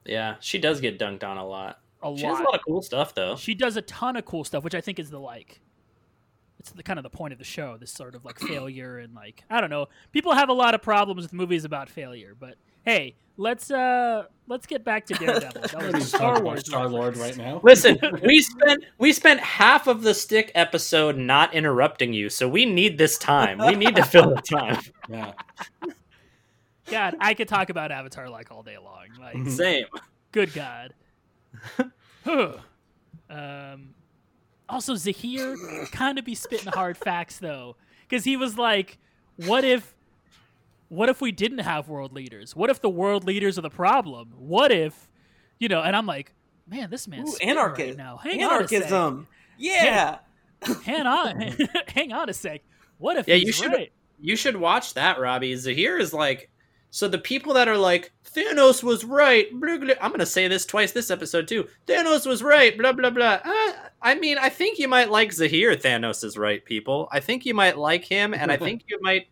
Yeah, 0.04 0.34
she 0.40 0.58
does 0.58 0.80
get 0.80 0.98
dunked 0.98 1.22
on 1.22 1.36
a 1.36 1.46
lot. 1.46 1.78
A 2.02 2.10
lot 2.10 2.18
She 2.18 2.26
has 2.26 2.38
a 2.40 2.42
lot. 2.42 2.50
lot 2.50 2.54
of 2.56 2.64
cool 2.66 2.82
stuff 2.82 3.14
though. 3.14 3.36
She 3.36 3.54
does 3.54 3.76
a 3.76 3.82
ton 3.82 4.16
of 4.16 4.24
cool 4.24 4.42
stuff, 4.42 4.64
which 4.64 4.74
I 4.74 4.80
think 4.80 4.98
is 4.98 5.10
the 5.10 5.20
like. 5.20 5.60
It's 6.58 6.72
the 6.72 6.82
kind 6.82 6.98
of 6.98 7.04
the 7.04 7.10
point 7.10 7.32
of 7.32 7.38
the 7.38 7.44
show. 7.44 7.76
This 7.78 7.92
sort 7.92 8.14
of 8.16 8.24
like 8.24 8.40
failure 8.40 8.98
and 8.98 9.14
like 9.14 9.44
I 9.48 9.60
don't 9.60 9.70
know. 9.70 9.86
People 10.12 10.32
have 10.32 10.48
a 10.48 10.52
lot 10.54 10.74
of 10.74 10.82
problems 10.82 11.22
with 11.22 11.32
movies 11.32 11.64
about 11.64 11.88
failure, 11.88 12.34
but 12.38 12.56
hey, 12.84 13.14
let's 13.36 13.70
uh 13.70 14.24
let's 14.46 14.66
get 14.66 14.84
back 14.84 15.06
to 15.06 15.14
Daredevil. 15.14 15.62
That 15.62 15.92
was 15.92 15.94
a 15.94 16.06
Star 16.06 16.42
Wars 16.42 16.60
Star 16.60 16.88
Lord 16.88 17.16
right 17.16 17.36
now. 17.36 17.60
Listen, 17.62 17.98
we 18.22 18.42
spent 18.42 18.84
we 18.98 19.12
spent 19.12 19.40
half 19.40 19.86
of 19.86 20.02
the 20.02 20.14
stick 20.14 20.52
episode 20.54 21.16
not 21.16 21.54
interrupting 21.54 22.12
you, 22.12 22.28
so 22.28 22.48
we 22.48 22.66
need 22.66 22.98
this 22.98 23.18
time. 23.18 23.58
We 23.58 23.74
need 23.74 23.96
to 23.96 24.04
fill 24.04 24.34
the 24.34 24.42
time. 24.42 24.80
Yeah. 25.06 25.32
God, 26.86 27.16
I 27.20 27.34
could 27.34 27.48
talk 27.48 27.68
about 27.68 27.90
Avatar 27.90 28.28
like 28.28 28.50
all 28.50 28.62
day 28.62 28.78
long. 28.78 29.06
Like, 29.18 29.48
Same. 29.50 29.84
good 30.32 30.52
God. 30.54 30.94
Um, 33.30 33.94
also, 34.68 34.94
Zahir 34.94 35.56
kind 35.92 36.18
of 36.18 36.24
be 36.24 36.34
spitting 36.34 36.72
hard 36.72 36.96
facts 36.96 37.38
though, 37.38 37.76
because 38.08 38.24
he 38.24 38.36
was 38.36 38.56
like, 38.56 38.98
"What 39.36 39.64
if, 39.64 39.94
what 40.94 41.08
if 41.08 41.20
we 41.20 41.32
didn't 41.32 41.58
have 41.58 41.88
world 41.88 42.12
leaders? 42.12 42.54
What 42.56 42.70
if 42.70 42.80
the 42.80 42.90
world 42.90 43.24
leaders 43.24 43.58
are 43.58 43.62
the 43.62 43.70
problem? 43.70 44.32
What 44.36 44.70
if, 44.72 45.10
you 45.58 45.68
know?" 45.68 45.82
And 45.82 45.94
I'm 45.96 46.06
like, 46.06 46.32
"Man, 46.66 46.90
this 46.90 47.06
man's 47.08 47.30
Ooh, 47.30 47.32
spitting 47.34 47.50
anarchism. 47.50 47.88
right 47.88 47.96
now. 47.96 48.16
Hang 48.18 48.42
on 48.44 48.62
a 48.64 48.68
sec. 48.68 48.72
Anarchism. 48.82 49.26
Yeah. 49.58 50.18
Hang 50.84 51.06
on, 51.06 51.40
hang 51.88 52.12
on 52.12 52.28
a 52.28 52.32
sec. 52.32 52.62
What 52.98 53.16
if 53.18 53.28
Yeah, 53.28 53.34
he's 53.36 53.46
you 53.46 53.52
should 53.52 53.72
right? 53.72 53.92
you 54.18 54.36
should 54.36 54.56
watch 54.56 54.94
that, 54.94 55.20
Robbie. 55.20 55.56
Zahir 55.56 55.98
is 55.98 56.14
like 56.14 56.48
so 56.90 57.08
the 57.08 57.18
people 57.18 57.54
that 57.54 57.66
are 57.68 57.76
like 57.76 58.12
Thanos 58.24 58.82
was 58.82 59.04
right. 59.04 59.46
Blah, 59.52 59.78
blah. 59.78 59.94
I'm 60.00 60.10
gonna 60.12 60.24
say 60.24 60.48
this 60.48 60.64
twice 60.64 60.92
this 60.92 61.10
episode 61.10 61.48
too. 61.48 61.68
Thanos 61.86 62.24
was 62.24 62.42
right. 62.42 62.78
Blah 62.78 62.92
blah 62.92 63.10
blah. 63.10 63.40
Uh, 63.44 63.72
I 64.00 64.14
mean, 64.14 64.38
I 64.38 64.48
think 64.48 64.78
you 64.78 64.88
might 64.88 65.10
like 65.10 65.32
Zahir. 65.32 65.74
Thanos 65.76 66.24
is 66.24 66.38
right, 66.38 66.64
people. 66.64 67.08
I 67.12 67.20
think 67.20 67.44
you 67.44 67.52
might 67.52 67.76
like 67.76 68.04
him, 68.04 68.32
and 68.32 68.50
I 68.50 68.56
think 68.66 68.84
you 68.88 68.98
might. 69.02 69.26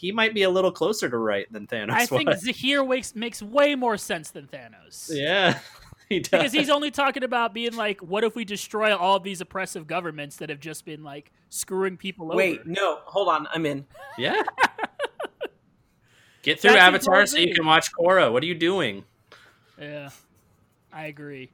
He 0.00 0.12
might 0.12 0.32
be 0.32 0.44
a 0.44 0.50
little 0.50 0.72
closer 0.72 1.10
to 1.10 1.18
right 1.18 1.46
than 1.52 1.66
Thanos 1.66 1.90
I 1.90 2.06
think 2.06 2.30
was. 2.30 2.40
Zahir 2.40 2.82
makes 2.82 3.14
makes 3.14 3.42
way 3.42 3.74
more 3.74 3.98
sense 3.98 4.30
than 4.30 4.46
Thanos. 4.46 5.10
yeah, 5.12 5.58
he 6.08 6.20
does. 6.20 6.30
because 6.30 6.52
he's 6.52 6.70
only 6.70 6.90
talking 6.90 7.22
about 7.22 7.52
being 7.52 7.76
like, 7.76 8.00
what 8.00 8.24
if 8.24 8.34
we 8.34 8.46
destroy 8.46 8.96
all 8.96 9.20
these 9.20 9.42
oppressive 9.42 9.86
governments 9.86 10.36
that 10.36 10.48
have 10.48 10.58
just 10.58 10.86
been 10.86 11.04
like 11.04 11.30
screwing 11.50 11.98
people 11.98 12.28
over? 12.28 12.36
Wait, 12.36 12.66
no, 12.66 13.00
hold 13.04 13.28
on. 13.28 13.46
I'm 13.52 13.66
in. 13.66 13.84
Yeah. 14.16 14.42
Get 16.42 16.60
through 16.60 16.70
That's 16.70 16.82
Avatar 16.82 17.26
so 17.26 17.36
you 17.36 17.54
can 17.54 17.66
watch 17.66 17.92
Korra. 17.92 18.32
What 18.32 18.42
are 18.42 18.46
you 18.46 18.54
doing? 18.54 19.04
Yeah, 19.78 20.08
I 20.90 21.08
agree. 21.08 21.50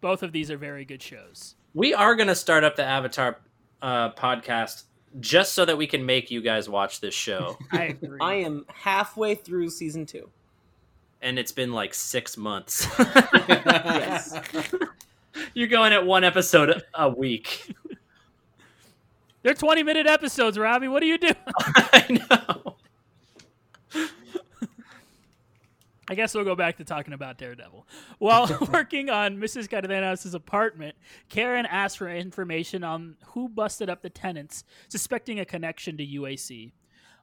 Both 0.00 0.22
of 0.22 0.32
these 0.32 0.50
are 0.50 0.56
very 0.56 0.86
good 0.86 1.02
shows. 1.02 1.54
We 1.74 1.92
are 1.92 2.14
going 2.14 2.28
to 2.28 2.34
start 2.34 2.64
up 2.64 2.76
the 2.76 2.84
Avatar 2.84 3.40
uh, 3.82 4.12
podcast 4.12 4.84
just 5.20 5.52
so 5.54 5.64
that 5.64 5.76
we 5.76 5.86
can 5.86 6.04
make 6.06 6.30
you 6.30 6.40
guys 6.40 6.68
watch 6.68 7.00
this 7.00 7.14
show. 7.14 7.56
I 7.72 7.84
agree. 7.84 8.18
I 8.20 8.34
am 8.34 8.64
halfway 8.72 9.34
through 9.34 9.70
season 9.70 10.06
two. 10.06 10.28
and 11.22 11.38
it's 11.38 11.52
been 11.52 11.72
like 11.72 11.94
six 11.94 12.36
months. 12.36 12.86
Yes. 13.48 14.38
You're 15.54 15.68
going 15.68 15.92
at 15.92 16.04
one 16.04 16.24
episode 16.24 16.70
a- 16.70 16.82
a 16.94 17.08
week. 17.08 17.74
They're 19.42 19.54
20 19.54 19.82
minute 19.84 20.06
episodes, 20.06 20.58
Robbie. 20.58 20.88
What 20.88 21.02
are 21.02 21.06
you 21.06 21.18
doing? 21.18 21.34
I 21.58 22.18
know. 22.30 22.76
I 26.10 26.14
guess 26.14 26.34
we'll 26.34 26.44
go 26.44 26.56
back 26.56 26.78
to 26.78 26.84
talking 26.84 27.12
about 27.12 27.36
Daredevil. 27.36 27.86
While 28.18 28.58
working 28.72 29.10
on 29.10 29.36
Mrs. 29.36 29.68
Cardenas' 29.68 30.34
apartment, 30.34 30.96
Karen 31.28 31.66
asks 31.66 31.96
for 31.96 32.08
information 32.08 32.82
on 32.82 33.16
who 33.26 33.48
busted 33.48 33.90
up 33.90 34.02
the 34.02 34.10
tenants, 34.10 34.64
suspecting 34.88 35.38
a 35.38 35.44
connection 35.44 35.96
to 35.98 36.06
UAC. 36.06 36.72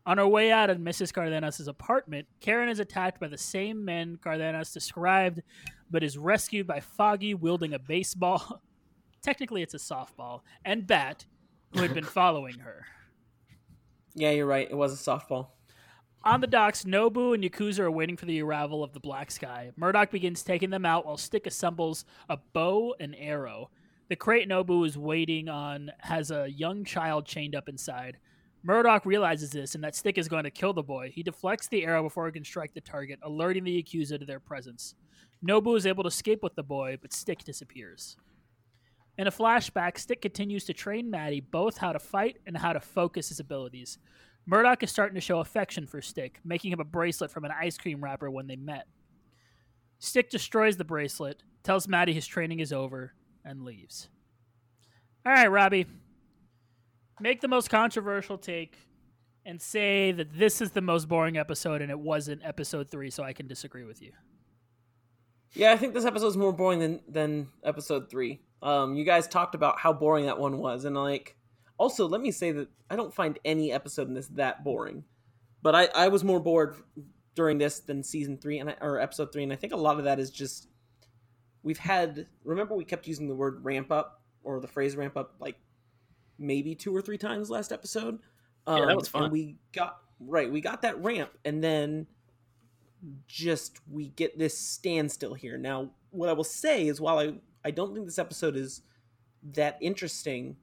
On 0.06 0.19
her 0.19 0.28
way 0.28 0.52
out 0.52 0.69
of 0.69 0.78
Mrs. 0.78 1.12
Cardenas' 1.12 1.67
apartment, 1.67 2.28
Karen 2.39 2.69
is 2.69 2.80
attacked 2.80 3.19
by 3.19 3.28
the 3.28 3.39
same 3.39 3.84
men 3.84 4.19
Cardenas 4.21 4.71
described, 4.71 5.41
but 5.89 6.04
is 6.04 6.15
rescued 6.15 6.67
by 6.67 6.80
Foggy 6.80 7.34
wielding 7.34 7.74
a 7.74 7.80
baseball. 7.80 8.62
Technically, 9.24 9.63
it's 9.63 9.74
a 9.74 9.78
softball, 9.78 10.41
and 10.63 10.86
bat, 10.86 11.26
who 11.74 11.82
had 11.82 11.95
been 11.95 12.04
following 12.04 12.60
her. 12.60 12.86
Yeah, 14.13 14.30
you're 14.30 14.45
right. 14.45 14.69
It 14.69 14.76
was 14.76 14.93
a 14.93 15.12
softball. 15.12 15.48
On 16.25 16.41
the 16.41 16.47
docks, 16.47 16.85
Nobu 16.85 17.35
and 17.35 17.43
Yakuza 17.43 17.81
are 17.81 17.91
waiting 17.91 18.17
for 18.17 18.25
the 18.25 18.41
arrival 18.41 18.83
of 18.83 18.93
the 18.93 18.99
Black 18.99 19.29
Sky. 19.29 19.69
Murdock 19.77 20.09
begins 20.09 20.41
taking 20.41 20.71
them 20.71 20.83
out 20.83 21.05
while 21.05 21.17
Stick 21.17 21.45
assembles 21.45 22.03
a 22.27 22.38
bow 22.51 22.95
and 22.99 23.15
arrow. 23.15 23.69
The 24.09 24.15
crate 24.15 24.49
Nobu 24.49 24.88
is 24.88 24.97
waiting 24.97 25.49
on 25.49 25.91
has 25.99 26.31
a 26.31 26.49
young 26.49 26.83
child 26.83 27.27
chained 27.27 27.53
up 27.53 27.69
inside. 27.69 28.17
Murdock 28.63 29.05
realizes 29.05 29.51
this 29.51 29.75
and 29.75 29.83
that 29.83 29.95
Stick 29.95 30.17
is 30.17 30.27
going 30.27 30.45
to 30.45 30.49
kill 30.49 30.73
the 30.73 30.81
boy. 30.81 31.11
He 31.13 31.21
deflects 31.21 31.67
the 31.67 31.85
arrow 31.85 32.01
before 32.01 32.27
it 32.27 32.31
can 32.31 32.43
strike 32.43 32.73
the 32.73 32.81
target, 32.81 33.19
alerting 33.21 33.63
the 33.63 33.83
Yakuza 33.83 34.17
to 34.17 34.25
their 34.25 34.39
presence. 34.39 34.95
Nobu 35.47 35.77
is 35.77 35.85
able 35.85 36.05
to 36.05 36.07
escape 36.07 36.41
with 36.41 36.55
the 36.55 36.63
boy, 36.63 36.97
but 36.99 37.13
Stick 37.13 37.43
disappears. 37.43 38.17
In 39.19 39.27
a 39.27 39.31
flashback, 39.31 39.99
Stick 39.99 40.23
continues 40.23 40.65
to 40.65 40.73
train 40.73 41.11
Maddie 41.11 41.39
both 41.39 41.77
how 41.77 41.93
to 41.93 41.99
fight 41.99 42.38
and 42.47 42.57
how 42.57 42.73
to 42.73 42.79
focus 42.79 43.29
his 43.29 43.39
abilities. 43.39 43.99
Murdock 44.45 44.84
is 44.84 44.91
starting 44.91 45.15
to 45.15 45.21
show 45.21 45.39
affection 45.39 45.88
for 45.88 46.01
Stick, 46.01 46.39
making 46.43 46.71
him 46.71 46.79
a 46.79 46.86
bracelet 46.86 47.31
from 47.31 47.45
an 47.45 47.51
ice 47.51 47.77
cream 47.77 48.03
wrapper 48.03 48.29
when 48.29 48.47
they 48.47 48.55
met. 48.55 48.88
Stick 49.99 50.29
destroys 50.29 50.77
the 50.77 50.84
bracelet, 50.84 51.41
tells 51.63 51.88
Maddie 51.88 52.13
his 52.13 52.27
training 52.27 52.60
is 52.60 52.71
over, 52.71 53.13
and 53.43 53.63
leaves. 53.63 54.10
All 55.25 55.34
right, 55.34 55.47
Robbie. 55.47 55.88
Make 57.19 57.41
the 57.41 57.47
most 57.47 57.69
controversial 57.69 58.38
take 58.38 58.77
and 59.45 59.62
say 59.62 60.12
that 60.12 60.38
this 60.38 60.62
is 60.62 60.71
the 60.71 60.81
most 60.81 61.08
boring 61.08 61.38
episode 61.38 61.81
and 61.81 61.89
it 61.89 61.99
wasn't 61.99 62.43
episode 62.43 62.89
three, 62.89 63.10
so 63.10 63.23
I 63.23 63.34
can 63.34 63.47
disagree 63.47 63.86
with 63.86 64.01
you. 64.01 64.12
Yeah, 65.53 65.71
I 65.71 65.77
think 65.77 65.93
this 65.93 66.05
episode's 66.05 66.36
more 66.36 66.51
boring 66.51 66.79
than 66.79 66.99
than 67.08 67.47
episode 67.63 68.10
three. 68.10 68.41
Um, 68.62 68.95
you 68.95 69.05
guys 69.05 69.27
talked 69.27 69.55
about 69.55 69.79
how 69.79 69.93
boring 69.93 70.25
that 70.25 70.39
one 70.39 70.58
was, 70.58 70.86
and 70.86 70.95
like, 70.95 71.38
also 71.77 72.07
let 72.07 72.21
me 72.21 72.31
say 72.31 72.51
that 72.51 72.67
I 72.89 72.95
don't 72.95 73.13
find 73.13 73.39
any 73.45 73.71
episode 73.71 74.07
in 74.07 74.13
this 74.13 74.27
that 74.29 74.63
boring. 74.63 75.03
But 75.61 75.75
I 75.75 75.85
I 75.95 76.07
was 76.09 76.23
more 76.23 76.39
bored 76.39 76.75
during 77.35 77.57
this 77.57 77.79
than 77.79 78.03
season 78.03 78.38
three 78.38 78.59
and 78.59 78.69
I, 78.69 78.75
or 78.81 78.99
episode 78.99 79.31
three, 79.31 79.43
and 79.43 79.51
I 79.51 79.55
think 79.55 79.73
a 79.73 79.77
lot 79.77 79.97
of 79.97 80.05
that 80.05 80.19
is 80.19 80.29
just 80.29 80.67
we've 81.63 81.77
had. 81.77 82.27
Remember, 82.43 82.75
we 82.75 82.85
kept 82.85 83.07
using 83.07 83.27
the 83.27 83.35
word 83.35 83.63
ramp 83.63 83.91
up 83.91 84.21
or 84.43 84.59
the 84.59 84.67
phrase 84.67 84.95
ramp 84.95 85.17
up 85.17 85.35
like 85.39 85.57
maybe 86.38 86.75
two 86.75 86.95
or 86.95 87.01
three 87.01 87.17
times 87.17 87.49
last 87.49 87.71
episode. 87.71 88.19
Um, 88.67 88.77
Yeah, 88.79 88.85
that 88.85 88.97
was 88.97 89.07
fun. 89.07 89.23
And 89.23 89.31
we 89.31 89.57
got 89.73 89.97
right, 90.19 90.51
we 90.51 90.61
got 90.61 90.81
that 90.83 91.03
ramp, 91.03 91.31
and 91.43 91.63
then 91.63 92.07
just 93.27 93.79
we 93.91 94.09
get 94.09 94.38
this 94.38 94.57
standstill 94.57 95.33
here. 95.33 95.57
Now, 95.57 95.91
what 96.11 96.29
I 96.29 96.33
will 96.33 96.43
say 96.43 96.88
is, 96.88 97.01
while 97.01 97.19
I 97.19 97.33
I 97.63 97.71
don't 97.71 97.93
think 97.93 98.05
this 98.05 98.19
episode 98.19 98.55
is 98.55 98.81
that 99.53 99.77
interesting 99.81 100.57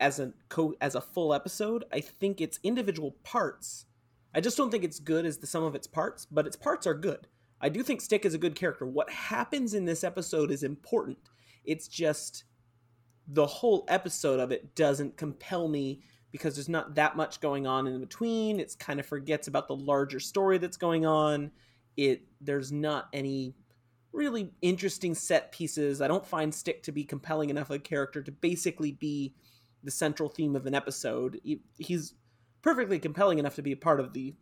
as 0.00 0.18
a 0.18 0.32
co 0.48 0.74
as 0.80 0.94
a 0.94 1.00
full 1.00 1.34
episode, 1.34 1.84
I 1.92 2.00
think 2.00 2.40
its 2.40 2.58
individual 2.62 3.16
parts. 3.22 3.86
I 4.34 4.40
just 4.40 4.56
don't 4.56 4.70
think 4.70 4.84
it's 4.84 4.98
good 4.98 5.26
as 5.26 5.38
the 5.38 5.46
sum 5.46 5.62
of 5.62 5.74
its 5.74 5.86
parts, 5.86 6.26
but 6.26 6.46
its 6.46 6.56
parts 6.56 6.86
are 6.86 6.94
good. 6.94 7.26
I 7.60 7.68
do 7.68 7.82
think 7.82 8.00
Stick 8.00 8.24
is 8.24 8.34
a 8.34 8.38
good 8.38 8.54
character. 8.54 8.86
What 8.86 9.10
happens 9.10 9.74
in 9.74 9.84
this 9.84 10.02
episode 10.02 10.50
is 10.50 10.62
important. 10.62 11.18
It's 11.64 11.86
just 11.86 12.44
the 13.28 13.46
whole 13.46 13.84
episode 13.88 14.40
of 14.40 14.50
it 14.50 14.74
doesn't 14.74 15.16
compel 15.16 15.68
me 15.68 16.02
because 16.32 16.56
there's 16.56 16.68
not 16.68 16.94
that 16.96 17.16
much 17.16 17.40
going 17.40 17.66
on 17.66 17.86
in 17.86 18.00
between. 18.00 18.58
It's 18.58 18.74
kind 18.74 18.98
of 18.98 19.06
forgets 19.06 19.46
about 19.46 19.68
the 19.68 19.76
larger 19.76 20.18
story 20.18 20.58
that's 20.58 20.76
going 20.76 21.06
on. 21.06 21.52
It 21.96 22.22
there's 22.40 22.72
not 22.72 23.08
any 23.12 23.54
really 24.12 24.50
interesting 24.60 25.14
set 25.14 25.52
pieces. 25.52 26.00
I 26.00 26.08
don't 26.08 26.26
find 26.26 26.54
Stick 26.54 26.82
to 26.84 26.92
be 26.92 27.04
compelling 27.04 27.50
enough 27.50 27.70
of 27.70 27.76
a 27.76 27.78
character 27.78 28.22
to 28.22 28.32
basically 28.32 28.92
be 28.92 29.34
the 29.82 29.90
central 29.90 30.28
theme 30.28 30.56
of 30.56 30.66
an 30.66 30.74
episode. 30.74 31.40
He- 31.42 31.62
He's 31.78 32.14
perfectly 32.62 32.98
compelling 32.98 33.38
enough 33.38 33.56
to 33.56 33.62
be 33.62 33.72
a 33.72 33.76
part 33.76 34.00
of 34.00 34.12
the 34.12 34.34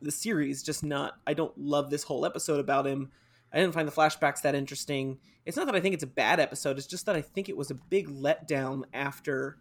the 0.00 0.12
series. 0.12 0.62
Just 0.62 0.84
not. 0.84 1.14
I 1.26 1.32
don't 1.34 1.56
love 1.56 1.88
this 1.90 2.02
whole 2.02 2.26
episode 2.26 2.60
about 2.60 2.86
him. 2.86 3.10
I 3.52 3.58
didn't 3.60 3.72
find 3.74 3.86
the 3.88 3.92
flashbacks 3.92 4.42
that 4.42 4.54
interesting. 4.54 5.18
It's 5.46 5.56
not 5.56 5.66
that 5.66 5.74
I 5.76 5.80
think 5.80 5.94
it's 5.94 6.02
a 6.04 6.08
bad 6.08 6.40
episode. 6.40 6.76
It's 6.76 6.86
just 6.86 7.06
that 7.06 7.16
I 7.16 7.22
think 7.22 7.48
it 7.48 7.56
was 7.56 7.70
a 7.70 7.74
big 7.74 8.08
letdown 8.08 8.82
after 8.92 9.58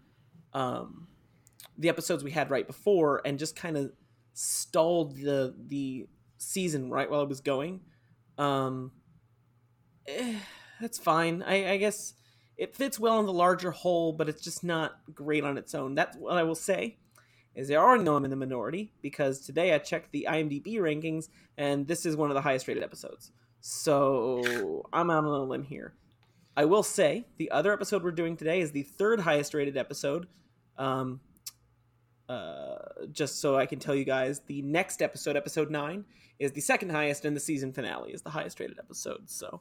um, 0.53 1.07
the 1.77 1.89
episodes 1.89 2.23
we 2.23 2.31
had 2.31 2.49
right 2.49 2.65
before, 2.67 3.21
and 3.25 3.37
just 3.39 3.55
kind 3.55 3.77
of 3.77 3.91
stalled 4.33 5.15
the 5.15 5.53
the 5.67 6.07
season 6.37 6.89
right 6.89 7.09
while 7.09 7.21
it 7.21 7.29
was 7.29 7.39
going. 7.41 7.81
Um, 8.37 8.91
eh, 10.07 10.39
that's 10.81 10.97
fine. 10.97 11.41
I, 11.43 11.71
I 11.73 11.77
guess 11.77 12.13
it 12.63 12.73
fits 12.73 12.97
well 12.97 13.19
in 13.19 13.25
the 13.25 13.33
larger 13.33 13.71
whole, 13.71 14.13
but 14.13 14.29
it's 14.29 14.41
just 14.41 14.63
not 14.63 14.93
great 15.13 15.43
on 15.43 15.57
its 15.57 15.75
own. 15.75 15.95
That's 15.95 16.15
what 16.15 16.37
I 16.37 16.43
will 16.43 16.55
say. 16.55 16.97
Is 17.55 17.69
I 17.69 17.75
already 17.75 18.03
know 18.03 18.15
I'm 18.15 18.23
in 18.23 18.31
the 18.31 18.37
minority 18.37 18.93
because 19.01 19.41
today 19.41 19.73
I 19.73 19.77
checked 19.79 20.13
the 20.13 20.27
IMDb 20.29 20.75
rankings, 20.77 21.27
and 21.57 21.85
this 21.85 22.05
is 22.05 22.15
one 22.15 22.31
of 22.31 22.35
the 22.35 22.41
highest 22.41 22.67
rated 22.67 22.81
episodes. 22.81 23.31
So 23.59 24.87
I'm 24.93 25.11
out 25.11 25.25
on 25.25 25.41
a 25.41 25.43
limb 25.43 25.63
here. 25.63 25.93
I 26.55 26.63
will 26.65 26.83
say 26.83 27.25
the 27.37 27.51
other 27.51 27.73
episode 27.73 28.01
we're 28.01 28.11
doing 28.11 28.37
today 28.37 28.61
is 28.61 28.71
the 28.71 28.83
third 28.83 29.19
highest 29.19 29.53
rated 29.53 29.75
episode. 29.75 30.27
Um, 30.77 31.19
uh, 32.29 32.77
just 33.11 33.41
so 33.41 33.57
I 33.57 33.65
can 33.65 33.79
tell 33.79 33.93
you 33.93 34.05
guys, 34.05 34.39
the 34.47 34.61
next 34.61 35.01
episode, 35.01 35.35
episode 35.35 35.69
nine, 35.69 36.05
is 36.39 36.53
the 36.53 36.61
second 36.61 36.91
highest, 36.91 37.25
and 37.25 37.35
the 37.35 37.41
season 37.41 37.73
finale 37.73 38.13
is 38.13 38.21
the 38.21 38.29
highest 38.29 38.59
rated 38.61 38.79
episode. 38.79 39.29
So, 39.29 39.59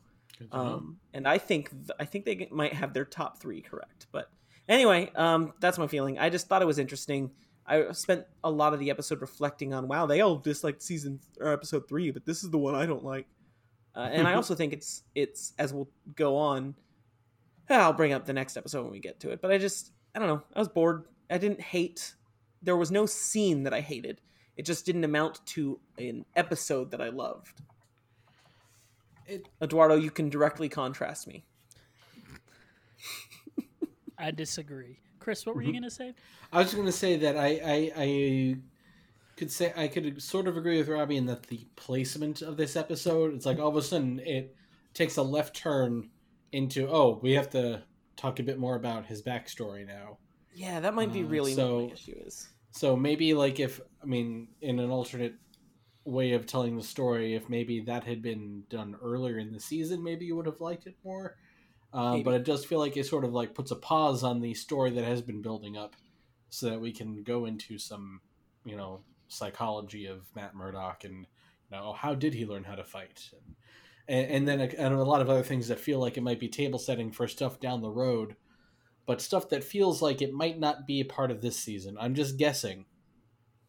um, 0.50 0.98
and 1.12 1.26
I 1.28 1.38
think 1.38 1.70
I 1.98 2.04
think 2.04 2.24
they 2.24 2.48
might 2.50 2.74
have 2.74 2.92
their 2.92 3.04
top 3.04 3.40
three 3.40 3.60
correct. 3.60 4.06
But 4.12 4.30
anyway, 4.68 5.10
um, 5.14 5.52
that's 5.60 5.78
my 5.78 5.86
feeling. 5.86 6.18
I 6.18 6.30
just 6.30 6.48
thought 6.48 6.62
it 6.62 6.66
was 6.66 6.78
interesting. 6.78 7.30
I 7.66 7.92
spent 7.92 8.26
a 8.42 8.50
lot 8.50 8.72
of 8.72 8.80
the 8.80 8.90
episode 8.90 9.20
reflecting 9.20 9.72
on, 9.72 9.86
wow, 9.86 10.06
they 10.06 10.20
all 10.20 10.36
disliked 10.36 10.82
season 10.82 11.20
or 11.40 11.52
episode 11.52 11.88
three, 11.88 12.10
but 12.10 12.26
this 12.26 12.42
is 12.42 12.50
the 12.50 12.58
one 12.58 12.74
I 12.74 12.86
don't 12.86 13.04
like. 13.04 13.26
Uh, 13.94 14.08
and 14.10 14.26
I 14.26 14.34
also 14.36 14.54
think 14.54 14.72
it's 14.72 15.02
it's 15.14 15.52
as 15.58 15.72
we'll 15.72 15.88
go 16.16 16.36
on. 16.36 16.74
I'll 17.70 17.92
bring 17.94 18.12
up 18.12 18.26
the 18.26 18.34
next 18.34 18.58
episode 18.58 18.82
when 18.82 18.92
we 18.92 19.00
get 19.00 19.20
to 19.20 19.30
it. 19.30 19.40
But 19.40 19.50
I 19.50 19.58
just 19.58 19.92
I 20.14 20.18
don't 20.18 20.28
know. 20.28 20.42
I 20.54 20.58
was 20.58 20.68
bored. 20.68 21.04
I 21.30 21.38
didn't 21.38 21.60
hate. 21.60 22.14
There 22.62 22.76
was 22.76 22.90
no 22.90 23.06
scene 23.06 23.62
that 23.62 23.72
I 23.72 23.80
hated. 23.80 24.20
It 24.56 24.66
just 24.66 24.84
didn't 24.84 25.04
amount 25.04 25.44
to 25.46 25.80
an 25.98 26.26
episode 26.36 26.90
that 26.90 27.00
I 27.00 27.08
loved. 27.08 27.62
It- 29.26 29.48
Eduardo, 29.60 29.94
you 29.96 30.10
can 30.10 30.28
directly 30.28 30.68
contrast 30.68 31.26
me. 31.26 31.44
I 34.18 34.30
disagree. 34.30 34.98
Chris, 35.18 35.46
what 35.46 35.54
were 35.56 35.62
you 35.62 35.72
gonna 35.72 35.90
say? 35.90 36.14
I 36.52 36.58
was 36.58 36.66
just 36.66 36.76
going 36.76 36.86
to 36.86 36.92
say 36.92 37.16
that 37.18 37.36
I, 37.36 37.60
I 37.64 37.92
I 37.96 38.56
could 39.36 39.50
say 39.50 39.72
I 39.76 39.88
could 39.88 40.20
sort 40.22 40.46
of 40.46 40.56
agree 40.56 40.78
with 40.78 40.88
Robbie 40.88 41.16
in 41.16 41.26
that 41.26 41.44
the 41.44 41.66
placement 41.76 42.42
of 42.42 42.56
this 42.56 42.76
episode 42.76 43.34
it's 43.34 43.46
like 43.46 43.58
all 43.58 43.68
of 43.68 43.76
a 43.76 43.82
sudden 43.82 44.20
it 44.20 44.54
takes 44.94 45.16
a 45.16 45.22
left 45.22 45.56
turn 45.56 46.10
into 46.52 46.88
oh 46.88 47.18
we 47.22 47.32
have 47.32 47.48
to 47.50 47.82
talk 48.16 48.38
a 48.38 48.42
bit 48.42 48.58
more 48.58 48.74
about 48.76 49.06
his 49.06 49.22
backstory 49.22 49.86
now. 49.86 50.18
Yeah, 50.54 50.80
that 50.80 50.94
might 50.94 51.12
be 51.12 51.22
Uh, 51.22 51.26
really 51.28 51.54
so- 51.54 51.74
what 51.80 51.86
my 51.88 51.92
issue 51.94 52.14
is. 52.26 52.48
So 52.72 52.96
maybe 52.96 53.34
like 53.34 53.58
if 53.60 53.80
I 54.02 54.06
mean 54.06 54.48
in 54.60 54.78
an 54.78 54.90
alternate 54.90 55.34
way 56.04 56.32
of 56.32 56.46
telling 56.46 56.76
the 56.76 56.82
story, 56.82 57.34
if 57.34 57.48
maybe 57.48 57.80
that 57.80 58.04
had 58.04 58.22
been 58.22 58.64
done 58.68 58.96
earlier 59.02 59.38
in 59.38 59.52
the 59.52 59.60
season, 59.60 60.02
maybe 60.02 60.24
you 60.24 60.36
would 60.36 60.46
have 60.46 60.60
liked 60.60 60.86
it 60.86 60.96
more. 61.04 61.36
Uh, 61.92 62.18
but 62.18 62.34
it 62.34 62.44
does 62.44 62.64
feel 62.64 62.78
like 62.78 62.96
it 62.96 63.04
sort 63.04 63.24
of 63.24 63.32
like 63.32 63.54
puts 63.54 63.70
a 63.70 63.76
pause 63.76 64.24
on 64.24 64.40
the 64.40 64.54
story 64.54 64.90
that 64.90 65.04
has 65.04 65.20
been 65.20 65.42
building 65.42 65.76
up, 65.76 65.94
so 66.48 66.70
that 66.70 66.80
we 66.80 66.92
can 66.92 67.22
go 67.22 67.44
into 67.44 67.78
some, 67.78 68.20
you 68.64 68.76
know, 68.76 69.00
psychology 69.28 70.06
of 70.06 70.26
Matt 70.34 70.54
Murdock 70.54 71.04
and 71.04 71.26
you 71.70 71.78
know 71.78 71.94
how 71.94 72.14
did 72.14 72.34
he 72.34 72.44
learn 72.44 72.64
how 72.64 72.74
to 72.74 72.84
fight, 72.84 73.30
and, 74.08 74.26
and 74.26 74.48
then 74.48 74.60
a, 74.60 74.64
and 74.78 74.94
a 74.94 75.04
lot 75.04 75.22
of 75.22 75.30
other 75.30 75.42
things 75.42 75.68
that 75.68 75.80
feel 75.80 75.98
like 75.98 76.18
it 76.18 76.22
might 76.22 76.40
be 76.40 76.48
table 76.48 76.78
setting 76.78 77.10
for 77.10 77.26
stuff 77.26 77.60
down 77.60 77.80
the 77.80 77.90
road, 77.90 78.36
but 79.06 79.20
stuff 79.20 79.48
that 79.48 79.64
feels 79.64 80.02
like 80.02 80.20
it 80.20 80.32
might 80.32 80.58
not 80.58 80.86
be 80.86 81.00
a 81.00 81.04
part 81.04 81.30
of 81.30 81.40
this 81.40 81.58
season. 81.58 81.96
I'm 81.98 82.14
just 82.14 82.36
guessing 82.36 82.86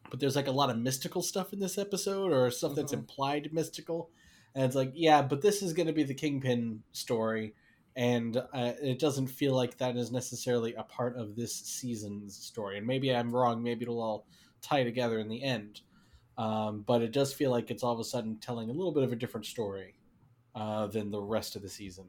but 0.09 0.19
there's 0.19 0.35
like 0.35 0.47
a 0.47 0.51
lot 0.51 0.69
of 0.69 0.77
mystical 0.77 1.21
stuff 1.21 1.53
in 1.53 1.59
this 1.59 1.77
episode 1.77 2.31
or 2.31 2.49
stuff 2.51 2.75
that's 2.75 2.91
Mhm. 2.93 2.99
implied 2.99 3.53
mystical. 3.53 4.09
And 4.55 4.63
it's 4.65 4.75
like 4.75 4.91
yeah 4.95 5.21
but 5.21 5.41
this 5.41 5.61
is 5.63 5.73
going 5.73 5.87
to 5.87 5.93
be 5.93 6.03
the 6.03 6.13
kingpin 6.13 6.83
story 6.91 7.55
and 7.95 8.37
uh, 8.37 8.73
it 8.81 8.99
doesn't 8.99 9.27
feel 9.27 9.55
like 9.55 9.77
that 9.77 9.95
is 9.97 10.11
necessarily 10.11 10.73
a 10.75 10.83
part 10.83 11.15
of 11.17 11.35
this 11.35 11.55
season's 11.55 12.35
story. 12.35 12.77
And 12.77 12.85
maybe 12.87 13.15
i'm 13.15 13.35
wrong 13.35 13.63
maybe 13.63 13.83
it'll 13.83 14.01
all 14.01 14.27
tie 14.61 14.83
together 14.83 15.19
in 15.19 15.27
the 15.27 15.43
end 15.43 15.81
um, 16.37 16.81
but 16.81 17.01
it 17.03 17.11
does 17.11 17.33
feel 17.33 17.51
like 17.51 17.69
it's 17.71 17.83
all 17.83 17.93
of 17.93 17.99
a 17.99 18.03
sudden 18.03 18.37
telling 18.37 18.69
a 18.69 18.73
little 18.73 18.91
bit 18.91 19.03
of 19.03 19.11
a 19.11 19.15
different 19.15 19.45
story 19.45 19.95
uh, 20.55 20.87
than 20.87 21.11
the 21.11 21.21
rest 21.21 21.55
of 21.55 21.61
the 21.61 21.69
season. 21.69 22.05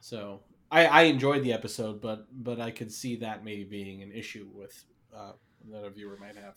So 0.00 0.42
I, 0.70 0.86
I 0.86 1.02
enjoyed 1.02 1.42
the 1.42 1.52
episode 1.52 2.00
but 2.00 2.26
but 2.32 2.60
i 2.60 2.70
could 2.70 2.92
see 2.92 3.16
that 3.16 3.44
maybe 3.44 3.64
being 3.64 4.02
an 4.02 4.12
issue 4.12 4.48
with 4.52 4.84
uh, 5.14 5.32
that 5.70 5.84
a 5.84 5.90
viewer 5.90 6.16
might 6.18 6.36
have 6.36 6.56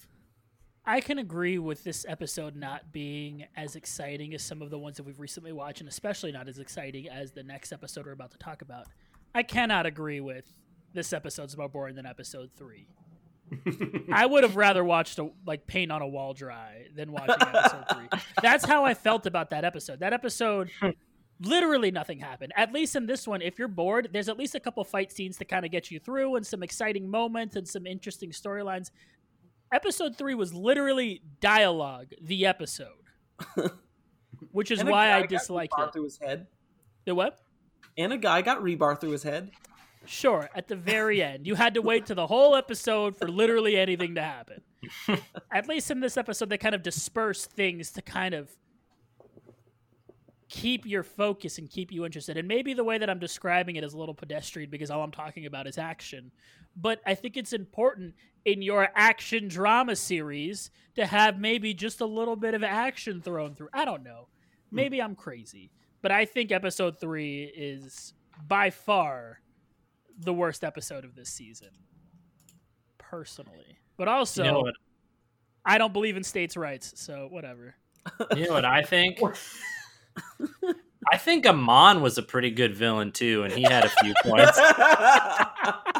I 0.85 1.01
can 1.01 1.19
agree 1.19 1.59
with 1.59 1.83
this 1.83 2.05
episode 2.07 2.55
not 2.55 2.91
being 2.91 3.45
as 3.55 3.75
exciting 3.75 4.33
as 4.33 4.41
some 4.41 4.61
of 4.61 4.71
the 4.71 4.79
ones 4.79 4.97
that 4.97 5.03
we've 5.03 5.19
recently 5.19 5.51
watched, 5.51 5.81
and 5.81 5.89
especially 5.89 6.31
not 6.31 6.47
as 6.47 6.57
exciting 6.57 7.07
as 7.07 7.31
the 7.31 7.43
next 7.43 7.71
episode 7.71 8.07
we're 8.07 8.13
about 8.13 8.31
to 8.31 8.39
talk 8.39 8.63
about. 8.63 8.87
I 9.35 9.43
cannot 9.43 9.85
agree 9.85 10.19
with 10.19 10.45
this 10.93 11.13
episode's 11.13 11.55
more 11.55 11.69
boring 11.69 11.95
than 11.95 12.07
episode 12.07 12.49
three. 12.57 12.87
I 14.11 14.25
would 14.25 14.43
have 14.43 14.55
rather 14.55 14.83
watched 14.83 15.19
a, 15.19 15.29
like 15.45 15.67
paint 15.67 15.91
on 15.91 16.01
a 16.01 16.07
wall 16.07 16.33
dry 16.33 16.87
than 16.95 17.11
watching 17.11 17.35
episode 17.39 17.85
three. 17.93 18.19
That's 18.41 18.65
how 18.65 18.85
I 18.85 18.93
felt 18.93 19.25
about 19.25 19.51
that 19.51 19.65
episode. 19.65 19.99
That 19.99 20.13
episode, 20.13 20.71
literally 21.41 21.91
nothing 21.91 22.19
happened. 22.19 22.51
At 22.55 22.73
least 22.73 22.95
in 22.95 23.05
this 23.05 23.27
one, 23.27 23.41
if 23.41 23.57
you're 23.59 23.67
bored, 23.67 24.09
there's 24.11 24.29
at 24.29 24.37
least 24.37 24.55
a 24.55 24.59
couple 24.59 24.83
fight 24.83 25.11
scenes 25.11 25.37
to 25.37 25.45
kind 25.45 25.65
of 25.65 25.71
get 25.71 25.89
you 25.91 25.99
through 25.99 26.35
and 26.35 26.45
some 26.45 26.63
exciting 26.63 27.09
moments 27.09 27.55
and 27.55 27.67
some 27.67 27.85
interesting 27.85 28.31
storylines. 28.31 28.91
Episode 29.73 30.17
three 30.17 30.35
was 30.35 30.53
literally 30.53 31.21
dialogue, 31.39 32.07
the 32.21 32.45
episode, 32.45 32.87
which 34.51 34.71
is 34.71 34.79
And 34.79 34.89
why 34.89 35.13
I 35.13 35.25
disliked 35.25 35.73
it. 35.77 35.93
through 35.93 36.05
his 36.05 36.17
head. 36.17 36.47
The 37.05 37.13
what? 37.15 37.39
And 37.97 38.11
a 38.13 38.17
guy 38.17 38.41
got 38.41 38.61
rebar 38.61 38.99
through 38.99 39.11
his 39.11 39.23
head. 39.23 39.51
Sure, 40.05 40.49
at 40.55 40.67
the 40.67 40.75
very 40.75 41.21
end. 41.23 41.45
You 41.45 41.55
had 41.55 41.75
to 41.75 41.81
wait 41.81 42.07
to 42.07 42.15
the 42.15 42.25
whole 42.27 42.55
episode 42.55 43.17
for 43.17 43.27
literally 43.27 43.77
anything 43.77 44.15
to 44.15 44.21
happen. 44.21 44.61
at 45.51 45.67
least 45.67 45.91
in 45.91 45.99
this 45.99 46.17
episode, 46.17 46.49
they 46.49 46.57
kind 46.57 46.73
of 46.73 46.81
disperse 46.81 47.45
things 47.45 47.91
to 47.91 48.01
kind 48.01 48.33
of 48.33 48.49
keep 50.49 50.85
your 50.85 51.03
focus 51.03 51.59
and 51.59 51.69
keep 51.69 51.91
you 51.91 52.05
interested. 52.05 52.35
And 52.35 52.47
maybe 52.47 52.73
the 52.73 52.83
way 52.83 52.97
that 52.97 53.09
I'm 53.09 53.19
describing 53.19 53.75
it 53.75 53.83
is 53.83 53.93
a 53.93 53.97
little 53.97 54.15
pedestrian 54.15 54.69
because 54.69 54.89
all 54.89 55.03
I'm 55.03 55.11
talking 55.11 55.45
about 55.45 55.67
is 55.67 55.77
action. 55.77 56.31
But 56.75 57.01
I 57.05 57.13
think 57.13 57.37
it's 57.37 57.53
important 57.53 58.15
in 58.45 58.61
your 58.61 58.89
action 58.95 59.47
drama 59.47 59.95
series 59.95 60.71
to 60.95 61.05
have 61.05 61.39
maybe 61.39 61.73
just 61.73 62.01
a 62.01 62.05
little 62.05 62.35
bit 62.35 62.55
of 62.55 62.63
action 62.63 63.21
thrown 63.21 63.53
through. 63.53 63.69
I 63.73 63.85
don't 63.85 64.03
know. 64.03 64.27
Hmm. 64.71 64.75
Maybe 64.75 65.01
I'm 65.01 65.15
crazy. 65.15 65.71
But 66.01 66.11
I 66.11 66.25
think 66.25 66.51
episode 66.51 66.99
three 66.99 67.43
is 67.43 68.13
by 68.47 68.71
far 68.71 69.41
the 70.17 70.33
worst 70.33 70.63
episode 70.63 71.05
of 71.05 71.15
this 71.15 71.29
season, 71.29 71.69
personally. 72.97 73.77
But 73.97 74.07
also, 74.07 74.43
you 74.43 74.51
know? 74.51 74.71
I 75.65 75.77
don't 75.77 75.93
believe 75.93 76.17
in 76.17 76.23
states' 76.23 76.57
rights, 76.57 76.93
so 76.95 77.27
whatever. 77.29 77.75
You 78.35 78.47
know 78.47 78.53
what 78.53 78.65
I 78.65 78.81
think? 78.81 79.19
I 81.11 81.17
think 81.17 81.45
Amon 81.47 82.01
was 82.01 82.17
a 82.17 82.23
pretty 82.23 82.51
good 82.51 82.75
villain 82.75 83.11
too, 83.11 83.43
and 83.43 83.51
he 83.53 83.63
had 83.63 83.85
a 83.85 83.89
few 83.89 84.13
points. 84.23 84.57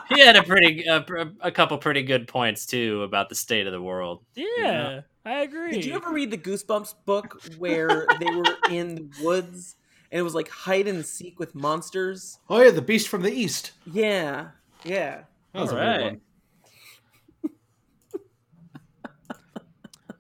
He 0.10 0.20
had 0.22 0.36
a 0.36 0.44
pretty, 0.44 0.86
a, 0.86 1.06
a 1.42 1.52
couple 1.52 1.78
pretty 1.78 2.04
good 2.04 2.28
points 2.28 2.66
too 2.66 3.04
about 3.04 3.30
the 3.30 3.36
state 3.36 3.66
of 3.68 3.74
the 3.74 3.82
world. 3.82 4.24
Yeah, 4.36 5.02
I 5.26 5.42
agree. 5.42 5.72
Did 5.72 5.86
you 5.86 5.94
ever 5.96 6.12
read 6.12 6.32
the 6.32 6.38
Goosebumps 6.38 6.96
book 7.06 7.42
where 7.58 8.08
they 8.20 8.26
were 8.26 8.58
in 8.70 8.96
the 8.96 9.10
woods 9.24 9.76
and 10.12 10.20
it 10.20 10.24
was 10.24 10.34
like 10.36 10.50
hide 10.50 10.88
and 10.88 11.06
seek 11.06 11.40
with 11.40 11.54
monsters? 11.56 12.40
oh 12.50 12.62
yeah 12.62 12.72
the 12.72 12.82
beast 12.82 13.08
from 13.08 13.22
the 13.22 13.32
east 13.32 13.72
Yeah, 13.86 14.48
yeah. 14.84 15.22
that 15.54 15.62
was 15.62 15.72
a 15.72 15.76
Alright. 15.76 16.00
weird 16.00 16.12
one 16.14 16.22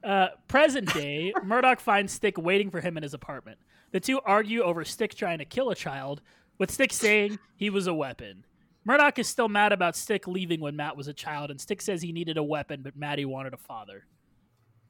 Uh, 0.04 0.28
present 0.48 0.92
day, 0.94 1.34
Murdock 1.44 1.80
finds 1.80 2.14
Stick 2.14 2.38
waiting 2.38 2.72
for 2.72 2.80
him 2.80 2.96
in 2.98 3.04
his 3.04 3.14
apartment. 3.14 3.60
The 3.92 4.00
two 4.00 4.20
argue 4.22 4.62
over 4.62 4.86
Stick 4.86 5.16
trying 5.16 5.40
to 5.40 5.46
kill 5.46 5.70
a 5.70 5.76
child, 5.76 6.22
with 6.58 6.72
Stick 6.72 6.94
saying 6.94 7.40
he 7.56 7.70
was 7.70 7.88
a 7.88 7.94
weapon. 7.94 8.46
Murdock 8.86 9.20
is 9.20 9.28
still 9.28 9.50
mad 9.50 9.72
about 9.72 9.96
Stick 9.96 10.28
leaving 10.28 10.60
when 10.62 10.76
Matt 10.76 10.98
was 10.98 11.08
a 11.08 11.14
child, 11.14 11.52
and 11.52 11.60
Stick 11.60 11.82
says 11.82 12.02
he 12.02 12.12
needed 12.12 12.38
a 12.38 12.44
weapon, 12.44 12.82
but 12.84 12.96
Maddie 12.96 13.26
wanted 13.26 13.54
a 13.54 13.58
father. 13.58 14.06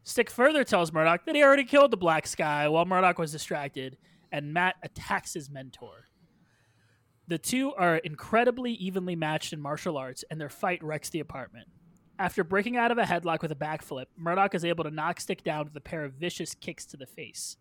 Stick 0.04 0.30
further 0.30 0.64
tells 0.64 0.92
Murdock 0.92 1.26
that 1.26 1.36
he 1.36 1.44
already 1.44 1.64
killed 1.64 1.92
the 1.92 1.98
Black 1.98 2.26
Sky 2.26 2.68
while 2.68 2.86
Murdock 2.86 3.20
was 3.20 3.32
distracted, 3.32 3.98
and 4.32 4.54
Matt 4.54 4.76
attacks 4.84 5.34
his 5.34 5.50
mentor. 5.50 6.08
The 7.28 7.38
two 7.38 7.74
are 7.74 7.98
incredibly 7.98 8.74
evenly 8.74 9.16
matched 9.16 9.54
in 9.54 9.62
martial 9.62 9.98
arts, 9.98 10.24
and 10.32 10.42
their 10.42 10.50
fight 10.50 10.84
wrecks 10.84 11.10
the 11.10 11.20
apartment. 11.20 11.68
After 12.18 12.44
breaking 12.44 12.76
out 12.76 12.92
of 12.92 12.98
a 12.98 13.04
headlock 13.04 13.42
with 13.42 13.52
a 13.52 13.56
backflip, 13.56 14.08
Murdock 14.18 14.56
is 14.56 14.66
able 14.66 14.84
to 14.84 14.92
knock 14.92 15.20
Stick 15.20 15.44
down 15.44 15.66
with 15.66 15.76
a 15.76 15.82
pair 15.82 16.04
of 16.04 16.14
vicious 16.14 16.54
kicks 16.54 16.86
to 16.88 16.98
the 16.98 17.06
face. 17.06 17.58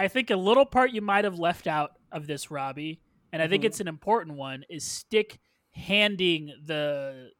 I 0.00 0.08
think 0.08 0.30
a 0.30 0.36
little 0.36 0.64
part 0.64 0.92
you 0.92 1.02
might 1.02 1.24
have 1.24 1.38
left 1.38 1.66
out 1.66 1.92
of 2.10 2.26
this, 2.26 2.50
Robbie, 2.50 3.00
and 3.32 3.42
I 3.42 3.48
think 3.48 3.62
Mhm. 3.62 3.66
it's 3.66 3.80
an 3.80 3.88
important 3.88 4.36
one, 4.36 4.64
is 4.70 4.82
Stick 4.84 5.38
handing 5.72 6.52
the 6.64 7.32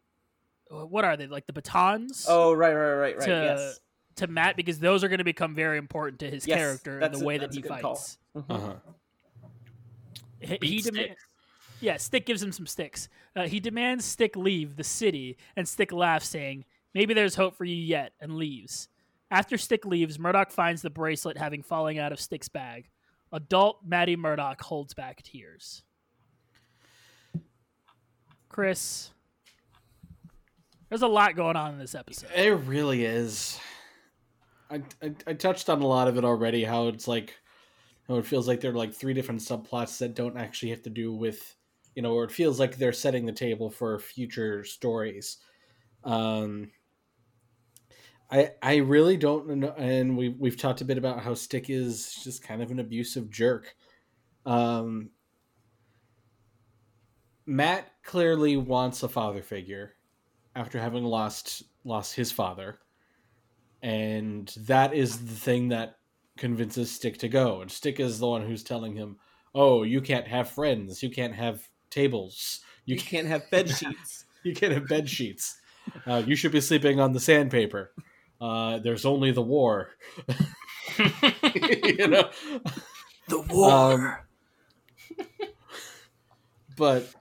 what 0.71 1.05
are 1.05 1.17
they 1.17 1.27
like 1.27 1.47
the 1.49 1.53
batons 1.53 2.27
Oh, 2.29 2.53
right, 2.53 2.73
right, 2.75 2.93
right, 2.93 3.17
right. 3.17 3.25
to 3.25 3.31
yes. 3.31 3.81
to 4.17 4.27
Matt 4.27 4.57
because 4.57 4.79
those 4.79 5.03
are 5.03 5.09
going 5.09 5.19
to 5.19 5.25
become 5.25 5.55
very 5.55 5.79
important 5.79 6.21
to 6.21 6.31
his 6.31 6.47
Yes, 6.47 6.59
character 6.59 6.99
and 7.01 7.15
the 7.15 7.19
a- 7.21 7.25
way 7.25 7.39
that 7.39 7.53
he 7.55 7.59
a 7.61 7.63
good 7.63 7.81
call. 7.81 7.95
fights. 7.97 8.19
Mhm. 8.37 8.45
Uh-huh. 8.51 8.75
He, 10.41 10.59
Beat 10.59 10.85
he 10.85 10.91
dema- 10.91 11.05
Stick. 11.05 11.19
yeah, 11.81 11.97
Stick 11.97 12.27
gives 12.27 12.43
him 12.43 12.53
some 12.53 12.67
sticks. 12.67 13.09
Uh, 13.35 13.49
he 13.49 13.59
demands 13.59 14.05
Stick 14.05 14.37
leave 14.37 14.77
the 14.77 14.85
city, 14.85 15.39
and 15.57 15.67
Stick 15.67 15.91
laughs, 15.93 16.29
saying, 16.29 16.67
"Maybe 16.95 17.15
there's 17.15 17.35
hope 17.37 17.57
for 17.57 17.65
you 17.65 17.75
yet," 17.77 18.13
and 18.21 18.37
leaves. 18.37 18.90
After 19.31 19.57
Stick 19.57 19.87
leaves, 19.87 20.19
Murdock 20.19 20.51
finds 20.51 20.83
the 20.83 20.91
bracelet 20.91 21.39
having 21.39 21.63
fallen 21.63 21.99
out 21.99 22.13
of 22.13 22.21
Stick's 22.21 22.49
bag. 22.49 22.91
Adult 23.33 23.79
Maddie 23.87 24.17
Murdock 24.17 24.61
holds 24.61 24.93
back 24.93 25.23
tears. 25.23 25.83
Chris, 28.49 29.11
there's 30.89 31.03
a 31.03 31.07
lot 31.07 31.37
going 31.37 31.55
on 31.55 31.75
in 31.75 31.79
this 31.79 31.95
episode. 31.95 32.31
It 32.35 32.51
really 32.51 33.05
is. 33.05 33.61
I, 34.69 34.83
I 35.01 35.15
I 35.29 35.33
touched 35.35 35.71
on 35.71 35.81
a 35.83 35.87
lot 35.87 36.09
of 36.09 36.17
it 36.17 36.25
already. 36.25 36.65
How 36.65 36.89
it's 36.89 37.07
like, 37.07 37.37
how 38.09 38.17
it 38.17 38.27
feels 38.27 38.49
like 38.49 38.61
there 38.61 38.73
are 38.73 38.77
like 38.77 38.93
three 38.93 39.15
different 39.15 39.41
subplots 39.41 39.99
that 39.99 40.17
don't 40.17 40.37
actually 40.37 40.71
have 40.71 40.83
to 40.83 40.91
do 40.91 41.13
with, 41.13 41.55
you 41.95 42.03
know, 42.03 42.13
or 42.15 42.25
it 42.25 42.33
feels 42.33 42.59
like 42.59 42.77
they're 42.77 42.93
setting 42.93 43.27
the 43.27 43.33
table 43.33 43.71
for 43.71 44.01
future 44.01 44.65
stories. 44.65 45.37
Um, 46.03 46.73
I 48.31 48.51
I 48.63 48.77
really 48.77 49.17
don't 49.17 49.49
know, 49.49 49.75
and 49.77 50.17
we 50.17 50.29
we've 50.29 50.57
talked 50.57 50.81
a 50.81 50.85
bit 50.85 50.99
about 50.99 51.21
how 51.21 51.35
Stick 51.35 51.69
is 51.69 52.15
just 52.23 52.43
kind 52.43 52.63
of 52.63 52.71
an 52.71 52.79
abusive 52.79 53.31
jerk. 53.31 53.75
Um, 54.47 55.11
Matt 57.47 57.91
clearly 58.05 58.57
wants 58.57 59.03
a 59.03 59.09
father 59.09 59.43
figure 59.43 59.95
after 60.55 60.79
having 60.79 61.05
lost 61.05 61.65
lost 61.85 62.15
his 62.15 62.31
father. 62.31 62.79
And 63.83 64.53
that 64.59 64.95
is 64.95 65.25
the 65.25 65.35
thing 65.35 65.69
that 65.71 65.97
convinces 66.37 66.91
stick 66.91 67.19
to 67.19 67.29
go. 67.29 67.63
And 67.63 67.71
stick 67.71 67.99
is 67.99 68.19
the 68.19 68.29
one 68.29 68.43
who's 68.43 68.63
telling 68.63 68.95
him 68.95 69.17
oh 69.53 69.83
you 69.83 70.01
can't 70.01 70.29
have 70.29 70.49
friends. 70.49 71.03
You 71.03 71.11
can't 71.11 71.35
have 71.35 71.69
tables. 71.91 72.61
You, 72.85 72.95
You 72.95 73.01
can't, 73.01 73.11
can't 73.11 73.27
have 73.29 73.51
bed 73.51 73.69
sheets. 73.69 74.27
you 74.45 74.55
can't 74.55 74.73
have 74.73 74.87
bed 74.87 75.09
sheets. 75.09 75.59
Uh, 76.07 76.23
you 76.25 76.37
should 76.37 76.53
be 76.53 76.61
sleeping 76.61 77.01
on 77.01 77.13
the 77.13 77.21
sandpaper 77.21 77.93
uh, 78.41 78.79
there's 78.79 79.05
only 79.05 79.31
the 79.33 79.43
war. 79.43 79.91
You 80.99 82.09
know? 82.09 82.31
The 83.29 83.39
Um, 83.55 84.17
but 86.77 87.15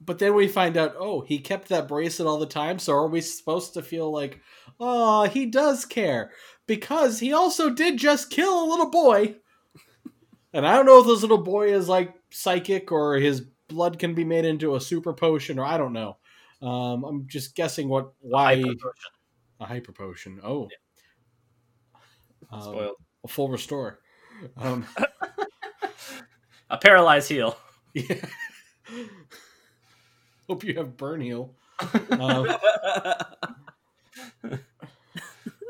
but 0.00 0.18
then 0.18 0.34
we 0.34 0.46
find 0.46 0.76
out 0.76 0.94
oh 0.98 1.22
he 1.22 1.38
kept 1.38 1.68
that 1.68 1.88
bracelet 1.88 2.28
all 2.28 2.38
the 2.38 2.46
time 2.46 2.78
so 2.78 2.92
are 2.92 3.08
we 3.08 3.20
supposed 3.20 3.74
to 3.74 3.82
feel 3.82 4.12
like 4.12 4.40
oh 4.78 5.24
he 5.24 5.46
does 5.46 5.84
care 5.86 6.30
because 6.66 7.18
he 7.18 7.32
also 7.32 7.70
did 7.70 7.96
just 7.96 8.30
kill 8.30 8.62
a 8.64 8.68
little 8.68 8.90
boy. 8.90 9.36
And 10.52 10.66
i 10.66 10.76
don't 10.76 10.86
know 10.86 11.00
if 11.00 11.06
this 11.06 11.22
little 11.22 11.42
boy 11.42 11.72
is 11.72 11.88
like 11.88 12.14
psychic 12.30 12.92
or 12.92 13.16
his 13.16 13.40
blood 13.68 13.98
can 13.98 14.14
be 14.14 14.24
made 14.24 14.44
into 14.44 14.76
a 14.76 14.80
super 14.80 15.12
potion 15.14 15.58
or 15.58 15.64
i 15.64 15.78
don't 15.78 15.92
know. 15.92 16.16
Um, 16.62 17.04
i'm 17.04 17.26
just 17.26 17.56
guessing 17.56 17.88
what 17.88 18.12
why. 18.20 18.62
A 19.64 19.66
hyper 19.66 19.92
potion 19.92 20.40
oh 20.44 20.68
Um, 22.50 22.60
Spoiled. 22.62 22.96
a 23.24 23.28
full 23.28 23.48
restore 23.48 23.98
um, 24.56 24.86
A 26.70 26.78
paralyzed 26.78 27.28
heal. 27.28 27.56
Yeah. 27.94 28.26
Hope 30.48 30.64
you 30.64 30.74
have 30.74 30.96
burn 30.96 31.20
heal. 31.20 31.54
Um, 32.10 32.48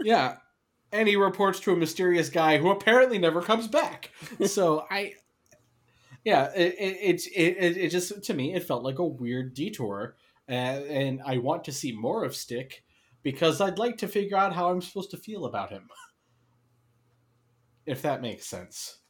yeah. 0.03 0.37
And 0.93 1.09
he 1.09 1.17
reports 1.17 1.61
to 1.61 1.73
a 1.73 1.77
mysterious 1.77 2.29
guy 2.31 2.59
who 2.59 2.71
apparently 2.71 3.19
never 3.19 3.43
comes 3.43 3.67
back. 3.69 4.11
So 4.47 4.87
I, 4.91 5.15
yeah, 6.25 6.51
it, 6.55 6.75
it, 6.79 7.27
it, 7.35 7.77
it 7.77 7.89
just 7.91 8.23
to 8.25 8.35
me 8.35 8.55
it 8.55 8.63
felt 8.65 8.85
like 8.85 8.99
a 9.01 9.05
weird 9.05 9.55
detour, 9.55 10.17
uh, 10.49 10.53
and 10.53 11.21
I 11.27 11.39
want 11.39 11.65
to 11.65 11.73
see 11.73 11.93
more 11.93 12.25
of 12.25 12.35
Stick 12.37 12.84
because 13.25 13.61
I'd 13.61 13.79
like 13.79 13.99
to 13.99 14.07
figure 14.09 14.37
out 14.37 14.53
how 14.55 14.71
I'm 14.71 14.81
supposed 14.81 15.11
to 15.11 15.17
feel 15.17 15.47
about 15.47 15.71
him. 15.71 15.89
If 17.87 18.03
that 18.03 18.23
makes 18.23 18.47
sense. 18.47 19.01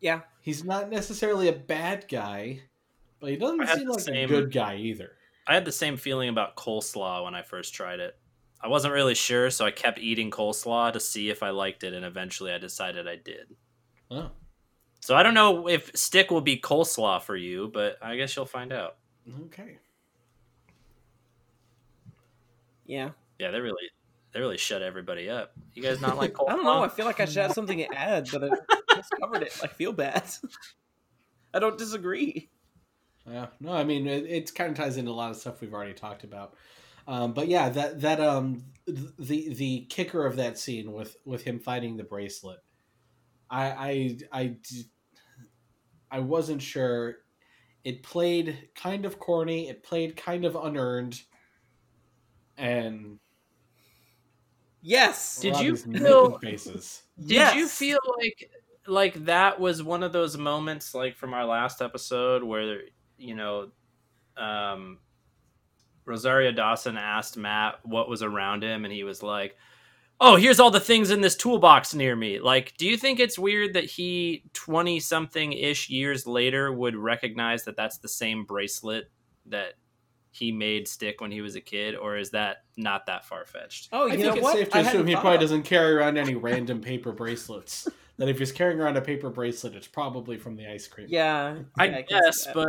yeah. 0.00 0.22
He's 0.40 0.64
not 0.64 0.90
necessarily 0.90 1.48
a 1.48 1.52
bad 1.52 2.06
guy, 2.10 2.62
but 3.20 3.30
he 3.30 3.36
doesn't 3.36 3.66
seem 3.68 3.86
the 3.86 3.92
like 3.92 4.08
a 4.08 4.26
good 4.26 4.52
guy 4.52 4.76
either. 4.76 5.12
I 5.46 5.54
had 5.54 5.64
the 5.64 5.72
same 5.72 5.96
feeling 5.96 6.28
about 6.30 6.56
coleslaw 6.56 7.24
when 7.24 7.34
I 7.34 7.42
first 7.42 7.74
tried 7.74 8.00
it. 8.00 8.16
I 8.62 8.68
wasn't 8.68 8.94
really 8.94 9.14
sure, 9.14 9.50
so 9.50 9.64
I 9.66 9.70
kept 9.70 9.98
eating 9.98 10.30
coleslaw 10.30 10.92
to 10.92 11.00
see 11.00 11.28
if 11.28 11.42
I 11.42 11.50
liked 11.50 11.84
it, 11.84 11.92
and 11.92 12.04
eventually 12.04 12.50
I 12.50 12.58
decided 12.58 13.06
I 13.06 13.16
did. 13.16 13.54
Oh, 14.10 14.30
So 15.00 15.14
I 15.14 15.22
don't 15.22 15.34
know 15.34 15.68
if 15.68 15.94
stick 15.94 16.30
will 16.30 16.40
be 16.40 16.58
coleslaw 16.58 17.20
for 17.22 17.36
you, 17.36 17.70
but 17.72 17.98
I 18.02 18.16
guess 18.16 18.34
you'll 18.36 18.46
find 18.46 18.72
out. 18.72 18.96
okay. 19.46 19.78
Yeah. 22.86 23.10
Yeah, 23.38 23.50
they 23.50 23.60
really 23.60 23.90
they 24.32 24.40
really 24.40 24.58
shut 24.58 24.82
everybody 24.82 25.30
up. 25.30 25.52
You 25.74 25.82
guys 25.82 26.00
not 26.00 26.16
like 26.16 26.32
coleslaw? 26.34 26.48
I 26.50 26.56
don't 26.56 26.64
know. 26.64 26.82
I 26.82 26.88
feel 26.88 27.06
like 27.06 27.20
I 27.20 27.24
should 27.24 27.42
have 27.42 27.52
something 27.52 27.78
to 27.78 27.94
add, 27.94 28.28
but 28.32 28.44
I 28.44 28.94
just 28.96 29.12
covered 29.20 29.42
it. 29.42 29.58
I 29.62 29.68
feel 29.68 29.92
bad. 29.92 30.24
I 31.54 31.60
don't 31.60 31.78
disagree. 31.78 32.50
Yeah, 33.30 33.46
no, 33.60 33.72
I 33.72 33.84
mean 33.84 34.06
it, 34.06 34.26
it 34.26 34.54
kind 34.54 34.70
of 34.70 34.76
ties 34.76 34.96
into 34.96 35.10
a 35.10 35.12
lot 35.12 35.30
of 35.30 35.36
stuff 35.36 35.60
we've 35.60 35.72
already 35.72 35.94
talked 35.94 36.24
about. 36.24 36.54
Um, 37.06 37.32
but 37.32 37.48
yeah, 37.48 37.68
that 37.70 38.00
that 38.00 38.20
um 38.20 38.64
the 38.86 39.54
the 39.54 39.86
kicker 39.88 40.26
of 40.26 40.36
that 40.36 40.58
scene 40.58 40.92
with 40.92 41.16
with 41.24 41.42
him 41.42 41.58
fighting 41.58 41.96
the 41.96 42.04
bracelet, 42.04 42.60
I 43.50 43.70
I 43.70 44.18
I, 44.32 44.56
I 46.10 46.20
wasn't 46.20 46.62
sure. 46.62 47.16
It 47.82 48.02
played 48.02 48.70
kind 48.74 49.04
of 49.04 49.18
corny. 49.18 49.68
It 49.68 49.82
played 49.82 50.16
kind 50.16 50.46
of 50.46 50.56
unearned, 50.56 51.20
and 52.56 53.18
Yes. 54.86 55.40
Did 55.40 55.58
you 55.60 55.76
feel- 55.76 56.38
faces? 56.38 57.02
Did 57.18 57.30
Yes. 57.30 57.54
you 57.56 57.66
feel 57.68 57.98
like 58.18 58.50
like 58.86 59.24
that 59.24 59.58
was 59.58 59.82
one 59.82 60.02
of 60.02 60.12
those 60.12 60.36
moments 60.36 60.94
like 60.94 61.16
from 61.16 61.32
our 61.32 61.46
last 61.46 61.80
episode 61.80 62.44
where 62.44 62.82
you 63.16 63.34
know 63.34 63.70
um 64.36 64.98
Rosario 66.04 66.52
Dawson 66.52 66.98
asked 66.98 67.38
Matt 67.38 67.76
what 67.84 68.10
was 68.10 68.22
around 68.22 68.62
him 68.62 68.84
and 68.84 68.92
he 68.92 69.04
was 69.04 69.22
like, 69.22 69.56
"Oh, 70.20 70.36
here's 70.36 70.60
all 70.60 70.70
the 70.70 70.80
things 70.80 71.10
in 71.10 71.22
this 71.22 71.34
toolbox 71.34 71.94
near 71.94 72.14
me." 72.14 72.40
Like, 72.40 72.76
do 72.76 72.86
you 72.86 72.98
think 72.98 73.20
it's 73.20 73.38
weird 73.38 73.72
that 73.72 73.84
he 73.84 74.44
20 74.52 75.00
something 75.00 75.54
ish 75.54 75.88
years 75.88 76.26
later 76.26 76.70
would 76.70 76.94
recognize 76.94 77.64
that 77.64 77.76
that's 77.76 77.96
the 77.98 78.08
same 78.08 78.44
bracelet 78.44 79.10
that 79.46 79.74
he 80.34 80.50
made 80.52 80.88
stick 80.88 81.20
when 81.20 81.30
he 81.30 81.40
was 81.40 81.54
a 81.56 81.60
kid 81.60 81.94
or 81.94 82.16
is 82.16 82.30
that 82.30 82.64
not 82.76 83.06
that 83.06 83.24
far 83.24 83.44
fetched? 83.44 83.88
Oh, 83.92 84.08
I 84.08 84.12
you 84.14 84.18
think 84.18 84.22
know 84.24 84.32
it's 84.34 84.42
what? 84.42 84.56
safe 84.56 84.70
to 84.70 84.76
I 84.76 84.80
assume 84.80 85.06
he 85.06 85.14
probably 85.14 85.30
about- 85.32 85.40
doesn't 85.40 85.62
carry 85.62 85.94
around 85.94 86.16
any 86.18 86.34
random 86.34 86.80
paper 86.80 87.12
bracelets. 87.12 87.88
that 88.16 88.28
if 88.28 88.38
he's 88.38 88.52
carrying 88.52 88.80
around 88.80 88.96
a 88.96 89.00
paper 89.00 89.30
bracelet, 89.30 89.74
it's 89.74 89.86
probably 89.88 90.36
from 90.36 90.56
the 90.56 90.66
ice 90.70 90.86
cream. 90.86 91.06
Yeah. 91.10 91.56
I 91.78 91.84
yeah, 91.86 92.02
can 92.02 92.06
see 92.08 92.14
guess, 92.20 92.48
but 92.54 92.68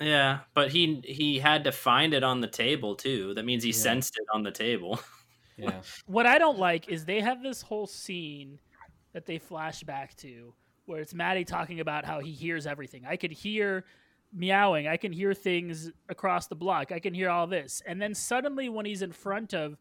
yeah, 0.00 0.40
but 0.54 0.70
he 0.72 1.00
he 1.04 1.38
had 1.38 1.64
to 1.64 1.72
find 1.72 2.14
it 2.14 2.24
on 2.24 2.40
the 2.40 2.48
table 2.48 2.94
too. 2.96 3.34
That 3.34 3.44
means 3.44 3.62
he 3.62 3.70
Yeah. 3.70 3.76
sensed 3.76 4.16
it 4.18 4.26
on 4.34 4.42
the 4.42 4.50
table. 4.52 5.00
Yeah. 5.56 5.82
what 6.06 6.26
I 6.26 6.38
don't 6.38 6.58
like 6.58 6.88
is 6.88 7.04
they 7.04 7.20
have 7.20 7.40
this 7.40 7.62
whole 7.62 7.86
scene 7.86 8.58
that 9.12 9.24
they 9.24 9.38
flash 9.38 9.84
back 9.84 10.16
to 10.16 10.52
where 10.86 10.98
it's 11.00 11.14
Maddie 11.14 11.44
talking 11.44 11.78
about 11.78 12.04
how 12.04 12.18
he 12.18 12.32
hears 12.32 12.66
everything. 12.66 13.04
I 13.06 13.14
could 13.16 13.30
hear 13.30 13.84
meowing, 14.34 14.88
I 14.88 14.96
can 14.96 15.12
hear 15.12 15.32
things 15.32 15.90
across 16.08 16.46
the 16.46 16.54
block, 16.54 16.92
I 16.92 16.98
can 16.98 17.14
hear 17.14 17.30
all 17.30 17.46
this. 17.46 17.82
And 17.86 18.00
then 18.00 18.14
suddenly 18.14 18.68
when 18.68 18.86
he's 18.86 19.02
in 19.02 19.12
front 19.12 19.54
of 19.54 19.76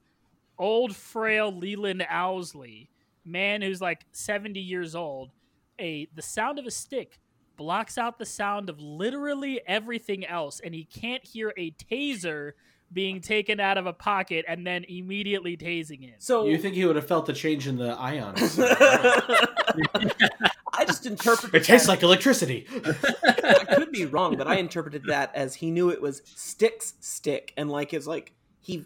old 0.58 0.96
frail 0.96 1.52
Leland 1.52 2.06
Owsley, 2.10 2.90
man 3.26 3.62
who's 3.62 3.82
like 3.82 4.06
70 4.12 4.60
years 4.60 4.96
old, 4.96 5.32
a 5.80 6.08
the 6.14 6.22
sound 6.22 6.60
of 6.60 6.66
a 6.66 6.72
stick 6.72 7.20
blocks 7.58 7.98
out 7.98 8.20
the 8.20 8.26
sound 8.26 8.70
of 8.70 8.80
literally 8.80 9.62
everything 9.68 10.26
else 10.26 10.60
and 10.60 10.74
he 10.74 10.86
can't 10.86 11.24
hear 11.26 11.54
a 11.58 11.72
taser 11.72 12.52
being 12.92 13.22
taken 13.22 13.60
out 13.60 13.78
of 13.78 13.88
a 13.88 13.94
pocket 13.94 14.46
and 14.48 14.66
then 14.66 14.84
immediately 14.88 15.58
tasing 15.58 16.02
him. 16.02 16.14
So 16.20 16.46
You 16.46 16.60
think 16.60 16.76
he 16.76 16.86
would 16.86 16.96
have 16.96 17.08
felt 17.08 17.26
the 17.26 17.34
change 17.34 17.68
in 17.68 17.78
the 17.78 17.92
ions? 18.00 18.60
I 20.84 20.86
just 20.86 21.06
interpreted. 21.06 21.56
it 21.56 21.64
tastes 21.66 21.88
that- 21.88 21.94
like 21.94 22.04
electricity. 22.04 22.68
I 22.70 23.66
could 23.76 23.92
be 23.92 24.06
wrong, 24.06 24.38
but 24.38 24.48
I 24.48 24.56
interpreted 24.56 25.04
that 25.08 25.36
as 25.36 25.56
he 25.56 25.72
knew 25.72 25.90
it 25.90 26.02
was 26.02 26.22
Stick's 26.26 26.94
stick, 27.00 27.54
and 27.58 27.70
like 27.70 27.94
it's 27.94 28.08
like 28.08 28.34
he 28.60 28.86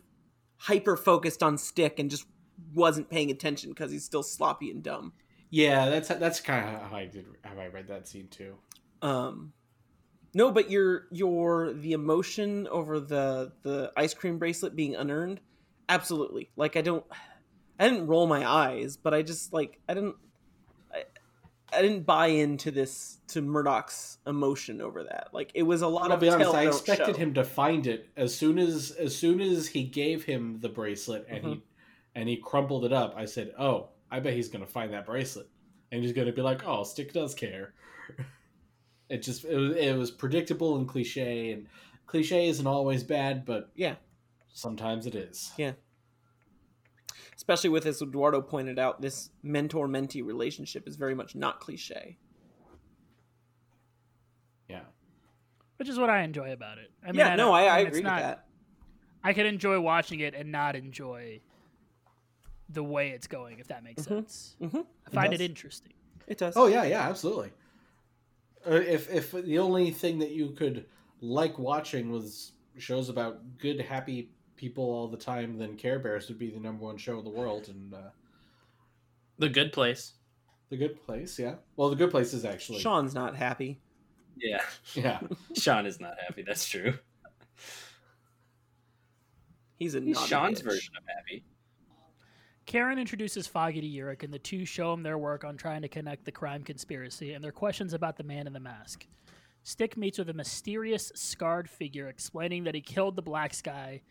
hyper 0.58 0.98
focused 0.98 1.43
on 1.43 1.58
Stick 1.58 2.00
and 2.00 2.10
just 2.10 2.26
wasn't 2.74 3.10
paying 3.10 3.30
attention 3.32 3.70
because 3.70 3.91
he's 3.91 4.04
still 4.04 4.24
sloppy 4.24 4.72
and 4.72 4.82
dumb. 4.82 5.14
Yeah, 5.50 5.89
that's 5.89 6.08
that's 6.10 6.39
kind 6.41 6.76
of 6.76 6.82
how 6.89 6.98
I 6.98 7.06
did 7.06 7.26
how 7.43 7.60
I 7.60 7.68
read 7.68 7.88
that 7.88 8.08
scene 8.08 8.28
too. 8.30 8.56
Um, 9.02 9.54
no, 10.34 10.52
but 10.52 10.70
your 10.70 11.06
your 11.12 11.74
the 11.74 11.93
emotion 11.93 12.68
over 12.68 13.00
the 13.00 13.54
the 13.62 13.91
ice 13.95 14.14
cream 14.14 14.38
bracelet 14.39 14.76
being 14.76 14.95
unearned, 14.95 15.39
absolutely. 15.88 16.50
Like 16.56 16.76
I 16.76 16.82
don't, 16.82 17.06
I 17.80 17.88
didn't 17.89 18.08
roll 18.08 18.28
my 18.28 18.45
eyes, 18.50 18.98
but 18.98 19.14
I 19.14 19.22
just 19.22 19.54
like 19.54 19.80
I 19.88 19.93
didn't, 19.93 20.16
I 21.74 21.82
didn't 21.82 22.05
buy 22.05 22.28
into 22.28 22.72
this 22.72 23.20
to 23.30 23.41
Murdock's 23.41 24.20
emotion 24.26 24.82
over 24.82 25.03
that. 25.03 25.30
Like 25.34 25.51
it 25.53 25.63
was 25.63 25.82
a 25.82 25.88
lot 25.88 26.09
I'll 26.09 26.13
of 26.13 26.20
be 26.20 26.30
honest. 26.30 26.53
I 26.53 26.68
expected 26.68 27.15
show. 27.15 27.22
him 27.22 27.34
to 27.34 27.43
find 27.43 27.88
it 27.88 28.09
as 28.15 28.34
soon 28.34 28.57
as 28.57 28.91
as 28.91 29.15
soon 29.15 29.41
as 29.41 29.68
he 29.68 29.84
gave 29.84 30.24
him 30.24 30.59
the 30.61 30.70
bracelet 30.70 31.26
and 31.30 31.43
he 31.43 31.51
mm-hmm. 31.51 31.59
and 32.15 32.30
he 32.30 32.38
crumpled 32.38 32.86
it 32.86 32.93
up. 32.93 33.13
I 33.18 33.26
said, 33.26 33.53
"Oh, 33.59 33.89
I 34.09 34.20
bet 34.20 34.34
he's 34.34 34.47
gonna 34.47 34.65
find 34.65 34.93
that 34.93 35.05
bracelet, 35.05 35.49
and 35.91 36.01
he's 36.01 36.13
gonna 36.13 36.32
be 36.32 36.41
like, 36.41 36.65
oh, 36.65 36.84
Stick 36.84 37.13
does 37.13 37.36
care." 37.36 37.74
it 39.09 39.22
just 39.22 39.43
it 39.43 39.55
was 39.55 39.76
it 39.76 39.93
was 39.93 40.11
predictable 40.11 40.78
and 40.78 40.88
cliche, 40.88 41.51
and 41.51 41.68
cliche 42.05 42.47
isn't 42.47 42.68
always 42.68 43.03
bad, 43.03 43.45
but 43.45 43.72
Yeah, 43.76 43.95
sometimes 44.53 45.05
it 45.05 45.15
is. 45.15 45.51
yeah. 45.57 45.74
Especially 47.38 47.69
with, 47.69 47.85
as 47.85 48.01
Eduardo 48.01 48.41
pointed 48.41 48.77
out, 48.79 48.99
this 48.99 49.29
mentor 49.43 49.88
mentee 49.88 50.25
relationship 50.25 50.88
is 50.88 50.95
very 50.97 51.13
much 51.15 51.35
not 51.35 51.59
cliche. 51.61 52.17
Yeah. 54.67 54.81
which 55.77 55.88
is 55.88 55.97
what 55.99 56.09
I 56.09 56.23
enjoy 56.23 56.51
about 56.51 56.77
it. 56.79 56.91
I 57.03 57.07
mean, 57.11 57.19
yeah, 57.19 57.35
no, 57.35 57.45
don't- 57.45 57.53
I, 57.55 57.65
I 57.67 57.79
it's 57.81 57.89
agree 57.89 58.01
not- 58.01 58.15
with 58.15 58.23
that. 58.23 58.43
I 59.23 59.33
could 59.33 59.45
enjoy 59.45 59.79
watching 59.79 60.19
it 60.21 60.33
and 60.33 60.51
not 60.51 60.75
enjoy 60.75 61.41
the 62.69 62.83
way 62.83 63.09
it's 63.11 63.27
going, 63.27 63.59
if 63.59 63.67
that 63.67 63.83
makes 63.83 64.03
Mhm. 64.03 64.07
sense. 64.07 64.55
Mhm. 64.61 64.85
I 65.05 65.09
find 65.11 65.31
does. 65.31 65.39
it 65.41 65.43
interesting. 65.43 65.93
It 66.27 66.38
does. 66.38 66.55
Oh 66.57 66.67
yeah, 66.67 66.83
yeah, 66.83 67.01
absolutely. 67.07 67.51
Uh, 68.65 68.71
if 68.75 69.09
if 69.13 69.31
the 69.31 69.59
only 69.59 69.91
thing 69.91 70.19
that 70.19 70.31
you 70.31 70.51
could 70.51 70.85
like 71.21 71.57
watching 71.59 72.09
was 72.11 72.53
shows 72.77 73.09
about 73.09 73.57
good, 73.57 73.79
happy 73.81 74.31
people 74.58 74.84
all 74.84 75.08
the 75.08 75.18
time, 75.18 75.58
then 75.58 75.78
Care 75.78 75.99
Bears 75.99 76.28
would 76.28 76.39
be 76.39 76.49
the 76.49 76.60
number 76.60 76.84
one 76.84 76.97
show 76.97 77.18
in 77.20 77.24
the 77.24 77.30
world, 77.30 77.70
and 77.70 77.93
uh, 77.93 78.10
The 79.38 79.49
Good 79.49 79.72
Place. 79.72 80.14
The 80.70 80.78
Good 80.78 81.01
Place, 81.05 81.39
yeah. 81.39 81.55
Well, 81.78 81.89
The 81.89 81.95
Good 81.95 82.12
Place 82.12 82.34
is 82.34 82.43
actually 82.43 82.80
Sean's 82.80 83.14
not 83.14 83.36
happy. 83.36 83.80
Yeah, 84.36 84.62
yeah. 84.93 85.20
Sean 85.55 85.86
is 85.86 85.99
not 85.99 86.16
happy. 86.20 86.43
That's 86.43 86.68
true. 86.68 86.93
He's 89.78 89.95
a 89.95 90.01
He's 90.01 90.20
Sean's 90.26 90.62
bitch. 90.62 90.66
version 90.66 90.93
of 90.97 91.03
happy. 91.08 91.43
Karen 92.66 92.99
introduces 92.99 93.47
Foggy 93.47 93.80
to 93.80 93.88
Urich, 93.88 94.24
and 94.24 94.34
the 94.34 94.39
two 94.39 94.66
show 94.66 94.91
him 94.91 95.01
their 95.01 95.18
work 95.18 95.45
on 95.45 95.55
trying 95.55 95.82
to 95.84 95.88
connect 95.88 96.26
the 96.26 96.32
crime 96.32 96.64
conspiracy 96.64 97.34
and 97.34 97.41
their 97.43 97.51
questions 97.53 97.93
about 97.93 98.18
the 98.18 98.24
man 98.24 98.45
in 98.45 98.51
the 98.51 98.60
mask. 98.60 99.05
Stick 99.64 99.95
meets 99.95 100.18
with 100.18 100.30
a 100.30 100.34
mysterious, 100.34 101.12
scarred 101.16 101.70
figure 101.70 102.10
explaining 102.10 102.66
that 102.66 102.76
he 102.76 102.82
killed 102.82 103.16
the 103.16 103.22
Black 103.22 103.53
Sky 103.53 104.01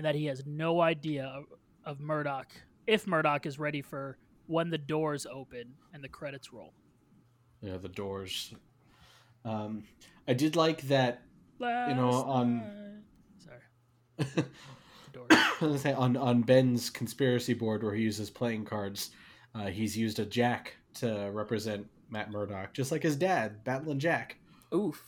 and 0.00 0.06
that 0.06 0.14
he 0.14 0.24
has 0.24 0.42
no 0.46 0.80
idea 0.80 1.26
of, 1.26 1.44
of 1.84 2.00
Murdock, 2.00 2.46
if 2.86 3.06
Murdock 3.06 3.44
is 3.44 3.58
ready 3.58 3.82
for 3.82 4.16
when 4.46 4.70
the 4.70 4.78
doors 4.78 5.26
open 5.26 5.74
and 5.92 6.02
the 6.02 6.08
credits 6.08 6.54
roll. 6.54 6.72
Yeah, 7.60 7.76
the 7.76 7.90
doors. 7.90 8.54
Um, 9.44 9.84
I 10.26 10.32
did 10.32 10.56
like 10.56 10.80
that. 10.88 11.20
Last 11.58 11.94
know, 11.96 12.08
on- 12.12 12.56
night- 12.56 13.44
Sorry. 13.44 14.46
The 15.12 15.18
doors. 15.18 15.26
I 15.60 15.64
was 15.66 15.82
say 15.82 15.92
on 15.92 16.16
on 16.16 16.40
Ben's 16.40 16.88
conspiracy 16.88 17.52
board 17.52 17.82
where 17.82 17.94
he 17.94 18.02
uses 18.02 18.30
playing 18.30 18.64
cards, 18.64 19.10
uh, 19.54 19.66
he's 19.66 19.98
used 19.98 20.18
a 20.18 20.24
jack 20.24 20.76
to 20.94 21.28
represent 21.30 21.86
Matt 22.08 22.30
Murdock, 22.30 22.72
just 22.72 22.90
like 22.90 23.02
his 23.02 23.16
dad, 23.16 23.64
Battling 23.64 23.98
Jack. 23.98 24.38
Oof. 24.74 25.04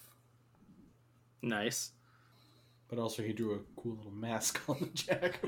Nice. 1.41 1.93
But 2.93 3.01
also 3.01 3.23
he 3.23 3.33
drew 3.33 3.55
a 3.55 3.81
cool 3.81 3.97
little 3.97 4.13
mask 4.13 4.61
on 4.69 4.77
the 4.79 4.87
jack, 4.89 5.41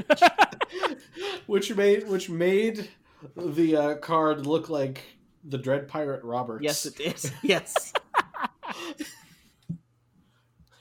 which, 1.47 1.69
which 1.69 1.77
made 1.77 2.09
which 2.09 2.31
made 2.31 2.89
the 3.37 3.77
uh, 3.77 3.95
card 3.97 4.47
look 4.47 4.71
like 4.71 5.03
the 5.45 5.59
Dread 5.59 5.87
Pirate 5.87 6.25
Roberts. 6.25 6.65
Yes, 6.65 6.87
it 6.87 6.97
did. 6.97 7.31
Yes. 7.43 7.93
I 8.67 8.95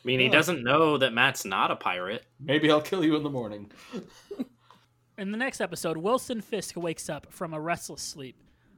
mean, 0.05 0.21
he 0.21 0.27
Yeah. 0.27 0.31
doesn't 0.31 0.63
know 0.63 0.97
that 0.99 1.11
Matt's 1.11 1.43
not 1.43 1.69
a 1.69 1.75
pirate. 1.75 2.23
Maybe 2.39 2.71
I'll 2.71 2.79
kill 2.81 3.03
you 3.03 3.17
in 3.17 3.23
the 3.23 3.29
morning. 3.29 3.69
In 5.17 5.31
the 5.31 5.37
next 5.37 5.59
episode, 5.59 5.97
Wilson 5.97 6.39
Fisk 6.39 6.77
wakes 6.77 7.09
up 7.09 7.27
from 7.29 7.53
a 7.53 7.59
restless 7.59 8.01
sleep, 8.01 8.35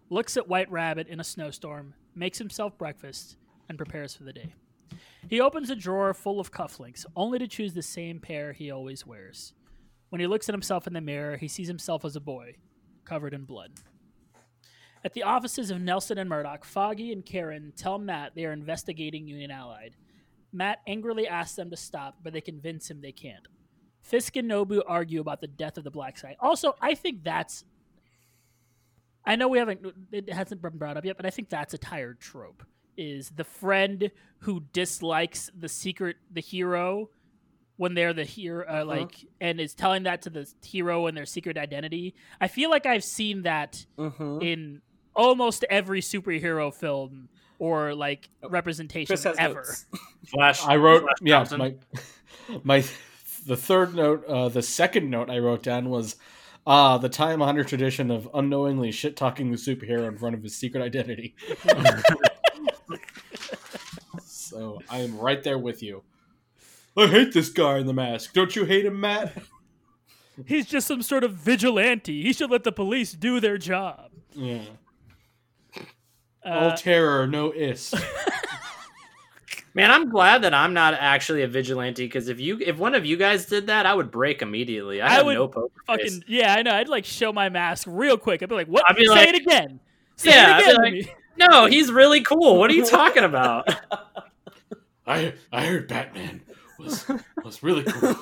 looks 0.09 0.35
at 0.37 0.47
White 0.49 0.69
Rabbit 0.71 1.07
in 1.07 1.19
a 1.19 1.23
snowstorm, 1.23 1.93
makes 2.15 2.39
himself 2.39 2.77
breakfast, 2.79 3.37
and 3.69 3.77
prepares 3.77 4.13
for 4.15 4.23
the 4.23 4.33
day. 4.33 4.53
He 5.27 5.41
opens 5.41 5.69
a 5.69 5.75
drawer 5.75 6.13
full 6.13 6.39
of 6.39 6.51
cufflinks, 6.51 7.05
only 7.15 7.39
to 7.39 7.47
choose 7.47 7.73
the 7.73 7.81
same 7.81 8.19
pair 8.19 8.53
he 8.53 8.71
always 8.71 9.05
wears. 9.05 9.53
When 10.09 10.21
he 10.21 10.27
looks 10.27 10.47
at 10.47 10.53
himself 10.53 10.87
in 10.87 10.93
the 10.93 11.01
mirror, 11.01 11.37
he 11.37 11.47
sees 11.47 11.67
himself 11.67 12.05
as 12.05 12.15
a 12.15 12.21
boy, 12.21 12.55
covered 13.05 13.33
in 13.33 13.45
blood. 13.45 13.71
At 15.03 15.13
the 15.13 15.23
offices 15.23 15.71
of 15.71 15.81
Nelson 15.81 16.17
and 16.17 16.29
Murdock, 16.29 16.65
Foggy 16.65 17.11
and 17.11 17.25
Karen 17.25 17.73
tell 17.75 17.97
Matt 17.99 18.33
they 18.35 18.45
are 18.45 18.53
investigating 18.53 19.27
Union 19.27 19.51
Allied. 19.51 19.95
Matt 20.51 20.79
angrily 20.87 21.27
asks 21.27 21.55
them 21.55 21.69
to 21.69 21.77
stop, 21.77 22.17
but 22.23 22.33
they 22.33 22.41
convince 22.41 22.89
him 22.89 23.01
they 23.01 23.11
can't. 23.11 23.47
Fisk 24.01 24.35
and 24.35 24.49
Nobu 24.49 24.81
argue 24.87 25.19
about 25.19 25.41
the 25.41 25.47
death 25.47 25.77
of 25.77 25.83
the 25.83 25.91
Black 25.91 26.17
Sky. 26.17 26.35
Also, 26.39 26.75
I 26.81 26.95
think 26.95 27.23
that's. 27.23 27.65
I 29.25 29.35
know 29.35 29.47
we 29.47 29.57
haven't. 29.57 29.85
It 30.11 30.31
hasn't 30.31 30.61
been 30.61 30.77
brought 30.77 30.97
up 30.97 31.05
yet, 31.05 31.17
but 31.17 31.25
I 31.25 31.31
think 31.31 31.49
that's 31.49 31.73
a 31.73 31.79
tired 31.79 32.19
trope. 32.19 32.63
Is 32.97 33.31
the 33.35 33.43
friend 33.43 34.11
who 34.39 34.61
dislikes 34.73 35.49
the 35.57 35.67
secret, 35.69 36.17
the 36.31 36.41
hero, 36.41 37.09
when 37.77 37.93
they're 37.93 38.13
the 38.13 38.23
hero, 38.23 38.65
uh, 38.69 38.85
like, 38.85 39.25
and 39.41 39.59
is 39.59 39.73
telling 39.73 40.03
that 40.03 40.21
to 40.23 40.29
the 40.29 40.49
hero 40.63 41.07
and 41.07 41.17
their 41.17 41.25
secret 41.25 41.57
identity. 41.57 42.13
I 42.39 42.47
feel 42.47 42.69
like 42.69 42.85
I've 42.85 43.03
seen 43.03 43.41
that 43.43 43.85
Mm-hmm. 43.97 44.41
in 44.41 44.81
almost 45.15 45.65
every 45.69 46.01
superhero 46.01 46.73
film 46.73 47.29
or 47.59 47.93
like 47.95 48.29
representation 48.47 49.17
ever. 49.37 49.65
Flash. 50.27 50.63
I 50.65 50.75
wrote, 50.75 51.01
Flash 51.03 51.15
yeah, 51.21 51.37
Thompson. 51.43 51.57
my 51.59 51.73
my 52.63 52.83
the 53.45 53.57
third 53.57 53.93
note, 53.95 54.25
uh, 54.25 54.49
the 54.49 54.61
second 54.61 55.09
note 55.09 55.29
I 55.29 55.39
wrote 55.39 55.63
down 55.63 55.89
was. 55.89 56.15
Ah, 56.67 56.97
the 56.97 57.09
time 57.09 57.43
honored 57.43 57.67
tradition 57.67 58.09
of 58.09 58.27
unknowingly 58.33 58.89
shit 58.91 59.15
talking 59.15 59.51
the 59.51 59.55
superhero 59.55 60.07
in 60.07 60.17
front 60.17 60.33
of 60.33 60.41
his 60.41 60.55
secret 60.57 60.81
identity. 60.81 61.35
so 64.55 64.81
I 64.89 64.99
am 64.99 65.17
right 65.19 65.43
there 65.43 65.57
with 65.57 65.83
you. 65.83 66.01
I 66.97 67.07
hate 67.07 67.33
this 67.33 67.49
guy 67.49 67.77
in 67.79 67.87
the 67.87 67.93
mask. 67.93 68.33
Don't 68.33 68.55
you 68.55 68.63
hate 68.63 68.85
him, 68.85 68.99
Matt? 69.01 69.33
He's 70.45 70.65
just 70.65 70.87
some 70.87 71.01
sort 71.01 71.23
of 71.25 71.33
vigilante. 71.33 72.21
He 72.23 72.31
should 72.33 72.49
let 72.51 72.63
the 72.63 72.71
police 72.71 73.11
do 73.13 73.39
their 73.41 73.57
job. 73.57 74.11
Yeah. 74.33 74.61
Uh, 76.45 76.49
All 76.49 76.73
terror, 76.77 77.27
no 77.27 77.51
is. 77.51 77.93
Man, 79.73 79.91
I'm 79.91 80.09
glad 80.09 80.43
that 80.43 80.53
I'm 80.53 80.73
not 80.73 80.93
actually 80.93 81.41
a 81.41 81.47
vigilante 81.49 82.05
because 82.05 82.29
if 82.29 82.39
you, 82.39 82.59
if 82.65 82.77
one 82.77 82.95
of 82.95 83.05
you 83.05 83.17
guys 83.17 83.45
did 83.45 83.67
that, 83.67 83.85
I 83.85 83.93
would 83.93 84.09
break 84.09 84.41
immediately. 84.41 85.01
I 85.01 85.07
I 85.07 85.09
have 85.15 85.25
would 85.25 85.33
no 85.33 85.49
poker 85.49 85.81
face. 85.97 86.21
yeah, 86.27 86.53
I 86.55 86.61
know. 86.61 86.71
I'd 86.73 86.87
like 86.87 87.03
show 87.03 87.33
my 87.33 87.49
mask 87.49 87.85
real 87.89 88.17
quick. 88.17 88.41
I'd 88.41 88.47
be 88.47 88.55
like, 88.55 88.67
"What? 88.67 88.83
I'd 88.89 88.95
be 88.95 89.05
Say 89.05 89.11
like- 89.11 89.27
it 89.29 89.35
again. 89.41 89.79
Say 90.15 90.29
Yeah, 90.29 90.59
it 90.59 90.63
again 90.63 90.75
like- 90.77 91.17
No, 91.37 91.65
he's 91.65 91.91
really 91.91 92.21
cool. 92.21 92.57
What 92.57 92.69
are 92.69 92.73
you 92.73 92.85
talking 92.85 93.25
about? 93.25 93.67
I 95.05 95.33
I 95.51 95.65
heard 95.65 95.87
Batman 95.87 96.41
was 96.79 97.05
was 97.43 97.63
really 97.63 97.83
cool. 97.83 98.15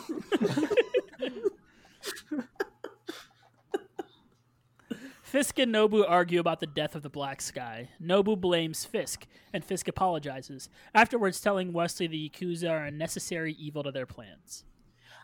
Fisk 5.21 5.57
and 5.57 5.73
Nobu 5.73 6.05
argue 6.07 6.39
about 6.39 6.59
the 6.59 6.67
death 6.67 6.93
of 6.93 7.01
the 7.01 7.09
Black 7.09 7.41
Sky. 7.41 7.89
Nobu 7.99 8.39
blames 8.39 8.85
Fisk, 8.85 9.25
and 9.51 9.65
Fisk 9.65 9.87
apologizes, 9.87 10.69
afterwards 10.93 11.41
telling 11.41 11.73
Wesley 11.73 12.05
the 12.05 12.29
Yakuza 12.29 12.69
are 12.69 12.85
a 12.85 12.91
necessary 12.91 13.53
evil 13.53 13.81
to 13.81 13.91
their 13.91 14.05
plans. 14.05 14.63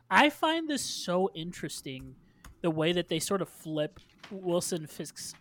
I 0.10 0.32
find 0.32 0.68
this 0.68 0.82
so 0.82 1.30
interesting, 1.36 2.16
the 2.62 2.72
way 2.72 2.91
that 2.91 3.10
they 3.10 3.20
sort 3.20 3.43
of 3.43 3.49
flip 3.49 3.99
Wilson 4.32 4.88
Fisk's 4.88 5.36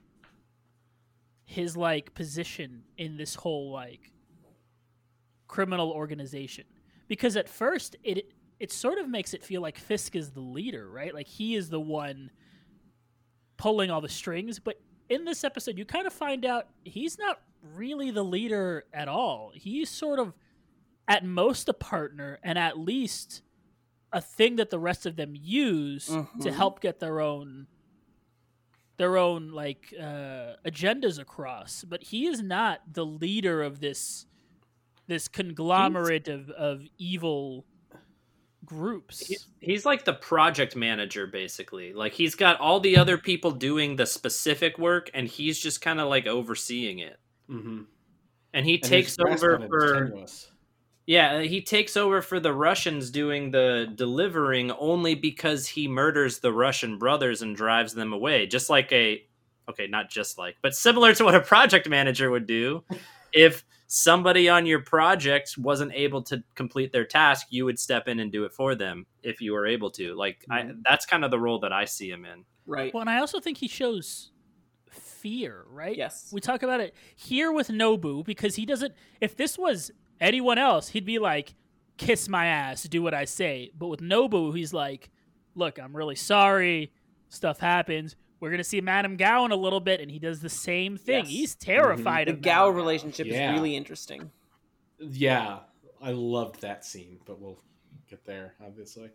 his 1.46 1.74
like 1.74 2.14
position 2.14 2.82
in 2.98 3.16
this 3.16 3.36
whole 3.36 3.72
like 3.72 4.12
criminal 5.48 5.90
organization. 5.90 6.64
Because 7.08 7.36
at 7.36 7.48
first 7.48 7.96
it 8.04 8.32
it 8.60 8.70
sort 8.72 8.98
of 8.98 9.08
makes 9.08 9.34
it 9.34 9.44
feel 9.44 9.62
like 9.62 9.78
Fisk 9.78 10.14
is 10.16 10.30
the 10.32 10.40
leader, 10.40 10.88
right? 10.90 11.14
Like 11.14 11.28
he 11.28 11.54
is 11.54 11.68
the 11.70 11.80
one 11.80 12.30
pulling 13.56 13.90
all 13.90 14.00
the 14.00 14.08
strings. 14.08 14.58
But 14.58 14.80
in 15.08 15.24
this 15.24 15.44
episode, 15.44 15.78
you 15.78 15.84
kind 15.84 16.06
of 16.06 16.12
find 16.12 16.44
out 16.44 16.66
he's 16.84 17.18
not 17.18 17.40
really 17.74 18.10
the 18.10 18.24
leader 18.24 18.84
at 18.92 19.08
all. 19.08 19.52
He's 19.54 19.88
sort 19.90 20.18
of, 20.18 20.32
at 21.06 21.24
most, 21.24 21.68
a 21.68 21.72
partner, 21.72 22.38
and 22.42 22.58
at 22.58 22.78
least 22.78 23.42
a 24.12 24.20
thing 24.20 24.56
that 24.56 24.70
the 24.70 24.78
rest 24.78 25.06
of 25.06 25.16
them 25.16 25.34
use 25.34 26.06
to 26.06 26.26
Mhm. 26.36 26.52
help 26.52 26.80
get 26.80 26.98
their 26.98 27.20
own 27.20 27.66
their 28.96 29.16
own 29.16 29.52
like 29.52 29.94
uh 29.96 30.56
agendas 30.66 31.20
across 31.20 31.84
but 31.84 32.02
he 32.04 32.26
is 32.26 32.42
not 32.42 32.80
the 32.92 33.06
leader 33.06 33.62
of 33.62 33.78
this 33.78 34.26
this 35.08 35.26
conglomerate 35.26 36.28
of 36.28 36.50
of 36.50 36.82
evil 36.98 37.64
groups 38.64 39.26
He's, 39.26 39.46
he's 39.60 39.86
like 39.86 40.04
the 40.04 40.12
project 40.12 40.76
manager, 40.76 41.26
basically. 41.26 41.94
Like 41.94 42.12
he's 42.12 42.34
got 42.34 42.60
all 42.60 42.80
the 42.80 42.98
other 42.98 43.16
people 43.16 43.50
doing 43.50 43.96
the 43.96 44.06
specific 44.06 44.78
work, 44.78 45.10
and 45.14 45.26
he's 45.26 45.58
just 45.58 45.80
kind 45.80 46.00
of 46.00 46.08
like 46.08 46.26
overseeing 46.26 46.98
it. 46.98 47.18
Mm-hmm. 47.50 47.82
And 48.52 48.66
he 48.66 48.78
takes 48.78 49.16
over 49.18 49.66
for 49.68 50.12
yeah, 51.06 51.40
he 51.40 51.62
takes 51.62 51.96
over 51.96 52.20
for 52.20 52.38
the 52.38 52.52
Russians 52.52 53.10
doing 53.10 53.50
the 53.50 53.90
delivering 53.94 54.70
only 54.72 55.14
because 55.14 55.66
he 55.66 55.88
murders 55.88 56.40
the 56.40 56.52
Russian 56.52 56.98
brothers 56.98 57.40
and 57.40 57.56
drives 57.56 57.94
them 57.94 58.12
away, 58.12 58.46
just 58.46 58.68
like 58.68 58.92
a 58.92 59.24
okay, 59.70 59.86
not 59.86 60.10
just 60.10 60.36
like, 60.36 60.56
but 60.60 60.74
similar 60.74 61.14
to 61.14 61.24
what 61.24 61.34
a 61.34 61.40
project 61.40 61.88
manager 61.88 62.30
would 62.30 62.46
do. 62.46 62.84
if 63.32 63.64
somebody 63.88 64.48
on 64.48 64.66
your 64.66 64.80
project 64.80 65.56
wasn't 65.58 65.92
able 65.94 66.22
to 66.22 66.44
complete 66.54 66.92
their 66.92 67.06
task, 67.06 67.48
you 67.50 67.64
would 67.64 67.78
step 67.78 68.06
in 68.06 68.20
and 68.20 68.30
do 68.30 68.44
it 68.44 68.52
for 68.52 68.74
them 68.74 69.06
if 69.22 69.40
you 69.40 69.52
were 69.52 69.66
able 69.66 69.90
to. 69.90 70.14
Like 70.14 70.44
I, 70.48 70.60
mm-hmm. 70.60 70.80
that's 70.88 71.06
kind 71.06 71.24
of 71.24 71.30
the 71.30 71.40
role 71.40 71.58
that 71.60 71.72
I 71.72 71.86
see 71.86 72.10
him 72.10 72.24
in. 72.24 72.44
Right. 72.68 72.92
well 72.92 73.00
and 73.00 73.08
i 73.08 73.18
also 73.18 73.40
think 73.40 73.56
he 73.56 73.66
shows 73.66 74.30
fear 74.90 75.64
right 75.70 75.96
Yes. 75.96 76.28
we 76.30 76.40
talk 76.40 76.62
about 76.62 76.80
it 76.80 76.94
here 77.16 77.50
with 77.50 77.68
nobu 77.68 78.22
because 78.24 78.54
he 78.54 78.66
doesn't 78.66 78.94
if 79.22 79.36
this 79.36 79.56
was 79.56 79.90
anyone 80.20 80.58
else 80.58 80.88
he'd 80.88 81.06
be 81.06 81.18
like 81.18 81.54
kiss 81.96 82.28
my 82.28 82.46
ass 82.46 82.82
do 82.82 83.02
what 83.02 83.14
i 83.14 83.24
say 83.24 83.70
but 83.76 83.88
with 83.88 84.00
nobu 84.00 84.54
he's 84.54 84.74
like 84.74 85.10
look 85.54 85.78
i'm 85.78 85.96
really 85.96 86.14
sorry 86.14 86.92
stuff 87.30 87.58
happens 87.58 88.16
we're 88.40 88.50
gonna 88.50 88.64
see 88.64 88.80
madame 88.80 89.16
gao 89.16 89.44
in 89.44 89.50
a 89.52 89.56
little 89.56 89.80
bit 89.80 90.00
and 90.00 90.10
he 90.10 90.18
does 90.18 90.40
the 90.40 90.48
same 90.48 90.96
thing 90.96 91.24
Yes. 91.24 91.28
he's 91.28 91.54
terrified 91.54 92.28
The 92.28 92.32
of 92.32 92.42
Gao 92.42 92.66
Madame 92.66 92.76
relationship 92.76 93.26
Yeah. 93.26 93.50
is 93.52 93.58
really 93.58 93.76
interesting. 93.76 94.30
Yeah, 95.00 95.60
I 96.02 96.10
loved 96.12 96.60
that 96.62 96.84
scene, 96.84 97.18
but 97.24 97.40
we'll 97.40 97.58
get 98.10 98.24
there 98.24 98.54
obviously. 98.64 99.10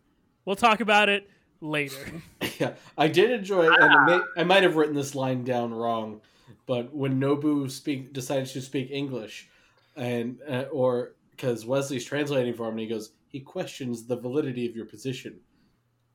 we'll 0.46 0.56
talk 0.56 0.80
about 0.82 1.10
it 1.10 1.30
later 1.62 1.96
Yeah, 2.60 2.74
I 2.98 3.08
did 3.08 3.32
enjoy 3.32 3.66
it, 3.72 3.80
and 3.80 3.94
it 3.94 4.00
may, 4.36 4.42
I 4.42 4.44
might 4.44 4.64
have 4.64 4.76
written 4.76 4.96
this 4.96 5.16
line 5.16 5.44
down 5.44 5.74
wrong, 5.74 6.22
but 6.66 6.94
when 6.94 7.20
Nobu 7.20 7.70
speak 7.72 8.14
decides 8.14 8.54
to 8.54 8.62
speak 8.62 8.92
English, 8.92 9.50
and 9.96 10.38
uh, 10.48 10.66
or 10.72 11.14
because 11.32 11.66
Wesley's 11.66 12.06
translating 12.06 12.54
for 12.54 12.66
him, 12.66 12.72
and 12.72 12.80
he 12.82 12.88
goes, 12.88 13.12
he 13.30 13.40
questions 13.40 14.06
the 14.06 14.16
validity 14.16 14.68
of 14.70 14.76
your 14.76 14.86
position, 14.86 15.40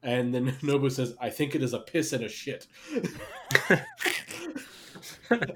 and 0.03 0.35
then 0.35 0.53
Nobu 0.63 0.91
says, 0.91 1.15
"I 1.21 1.31
think 1.31 1.55
it 1.55 1.63
is 1.63 1.73
a 1.75 1.79
piss 1.81 2.13
and 2.13 2.25
a 2.25 2.29
shit." 2.29 2.67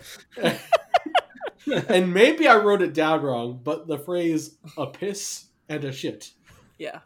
and 1.89 2.13
maybe 2.13 2.47
I 2.49 2.57
wrote 2.57 2.83
it 2.83 2.95
down 2.95 3.23
wrong, 3.23 3.61
but 3.63 3.87
the 3.87 3.99
phrase 3.99 4.57
"a 4.77 4.87
piss 4.87 5.47
and 5.69 5.85
a 5.85 5.93
shit" 5.93 6.33
Yeah. 6.79 7.01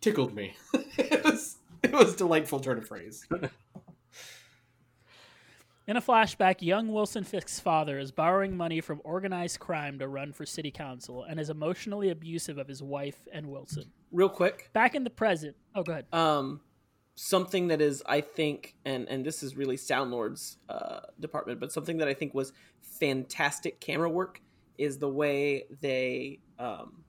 tickled 0.00 0.34
me. 0.34 0.56
it 0.98 1.24
was 1.24 1.56
it 1.82 1.92
was 1.92 2.14
a 2.14 2.16
delightful 2.16 2.60
turn 2.60 2.78
of 2.78 2.86
phrase. 2.86 3.26
In 5.86 5.98
a 5.98 6.00
flashback, 6.00 6.62
young 6.62 6.88
Wilson 6.88 7.24
Fisk's 7.24 7.60
father 7.60 7.98
is 7.98 8.10
borrowing 8.10 8.56
money 8.56 8.80
from 8.80 9.02
organized 9.04 9.60
crime 9.60 9.98
to 9.98 10.08
run 10.08 10.32
for 10.32 10.46
city 10.46 10.70
council 10.70 11.24
and 11.24 11.38
is 11.38 11.50
emotionally 11.50 12.08
abusive 12.08 12.56
of 12.56 12.66
his 12.66 12.82
wife 12.82 13.28
and 13.30 13.46
Wilson. 13.50 13.84
Real 14.10 14.30
quick, 14.30 14.70
Back 14.72 14.94
in 14.94 15.04
the 15.04 15.10
present, 15.10 15.56
oh, 15.74 15.82
go 15.82 15.92
ahead. 15.92 16.06
um, 16.10 16.62
something 17.14 17.68
that 17.68 17.80
is, 17.80 18.02
I 18.06 18.20
think, 18.20 18.74
and 18.84 19.08
and 19.08 19.24
this 19.24 19.42
is 19.42 19.56
really 19.56 19.76
Soundlord's 19.76 20.58
uh, 20.68 21.00
department, 21.20 21.60
but 21.60 21.72
something 21.72 21.98
that 21.98 22.08
I 22.08 22.14
think 22.14 22.34
was 22.34 22.52
fantastic 22.80 23.80
camera 23.80 24.10
work 24.10 24.40
is 24.78 24.98
the 24.98 25.08
way 25.08 25.64
they 25.80 26.40
um, 26.58 27.04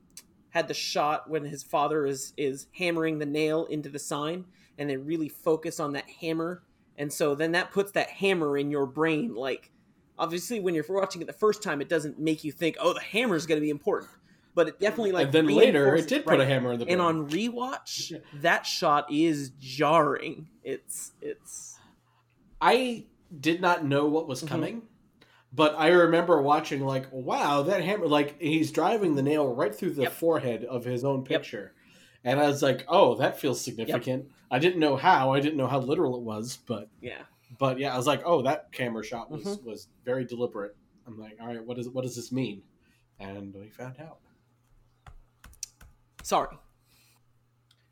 had 0.50 0.68
the 0.68 0.74
shot 0.74 1.30
when 1.30 1.46
his 1.46 1.64
father 1.64 2.06
is 2.06 2.34
is 2.38 2.68
hammering 2.74 3.20
the 3.20 3.26
nail 3.26 3.66
into 3.66 3.90
the 3.90 4.00
sign, 4.00 4.46
and 4.78 4.90
they 4.90 4.98
really 4.98 5.30
focus 5.30 5.80
on 5.80 5.94
that 5.94 6.10
hammer, 6.22 6.64
and 6.98 7.12
so 7.12 7.36
then 7.36 7.52
that 7.54 7.72
puts 7.72 7.92
that 7.94 8.10
hammer 8.10 8.58
in 8.58 8.70
your 8.70 8.86
brain. 8.86 9.34
Like, 9.34 9.72
obviously, 10.18 10.60
when 10.60 10.76
you're 10.76 10.86
watching 10.88 11.22
it 11.22 11.26
the 11.26 11.34
first 11.34 11.64
time, 11.64 11.82
it 11.82 11.90
doesn't 11.90 12.20
make 12.20 12.44
you 12.44 12.52
think, 12.52 12.78
"Oh, 12.80 12.94
the 12.94 13.02
hammer 13.02 13.36
is 13.36 13.46
going 13.46 13.58
to 13.58 13.66
be 13.66 13.72
important." 13.72 14.12
But 14.56 14.70
it 14.70 14.80
definitely 14.80 15.12
like 15.12 15.26
and 15.26 15.34
then 15.34 15.48
later, 15.48 15.96
it 15.96 16.08
did 16.08 16.26
put 16.26 16.40
a 16.40 16.46
hammer 16.46 16.72
in 16.74 16.80
the 16.80 16.86
brain. 16.86 16.94
and 16.94 17.02
on 17.02 17.30
rewatch 17.30 18.14
that 18.42 18.66
shot 18.66 19.12
is 19.12 19.52
jarring 19.60 20.48
it's 20.64 21.12
it's 21.22 21.78
I 22.62 23.06
did 23.38 23.60
not 23.62 23.86
know 23.86 24.08
what 24.08 24.28
was 24.28 24.42
Mhm. 24.44 24.48
coming, 24.48 24.82
but 25.52 25.76
I 25.78 25.90
remember 25.90 26.42
watching 26.42 26.82
like, 26.86 27.12
wow, 27.12 27.64
that 27.64 27.84
hammer! 27.84 28.08
Like 28.08 28.42
he's 28.42 28.72
driving 28.72 29.16
the 29.16 29.22
nail 29.24 29.48
right 29.54 29.76
through 29.76 29.92
the 29.92 30.04
Yep. 30.04 30.14
forehead 30.14 30.64
of 30.64 30.86
his 30.86 31.04
own 31.04 31.20
Yep. 31.20 31.28
picture, 31.28 31.76
and 32.24 32.40
I 32.40 32.48
was 32.48 32.62
like, 32.64 32.86
oh, 32.88 33.16
that 33.16 33.40
feels 33.40 33.60
significant. 33.62 34.30
I 34.50 34.60
didn't 34.60 34.80
know 34.80 34.96
how. 34.96 35.34
I 35.34 35.40
didn't 35.42 35.58
know 35.58 35.68
how 35.68 35.80
literal 35.80 36.16
it 36.16 36.22
was, 36.24 36.58
but 36.66 36.90
yeah 37.02 37.24
but 37.60 37.78
yeah, 37.78 37.94
I 37.94 37.98
was 37.98 38.08
like, 38.08 38.22
oh, 38.26 38.42
that 38.42 38.72
camera 38.72 39.04
shot 39.04 39.30
was 39.30 39.44
Mhm. 39.44 39.64
was 39.64 39.88
very 40.04 40.26
deliberate. 40.26 40.76
I'm 41.06 41.18
like, 41.20 41.38
all 41.40 41.48
right, 41.48 41.64
what 41.64 41.78
is 41.78 41.90
what 41.90 42.04
does 42.04 42.16
this 42.16 42.32
mean? 42.32 42.64
And 43.20 43.54
we 43.54 43.70
found 43.70 44.00
out. 44.00 44.20
Sorry 46.26 46.58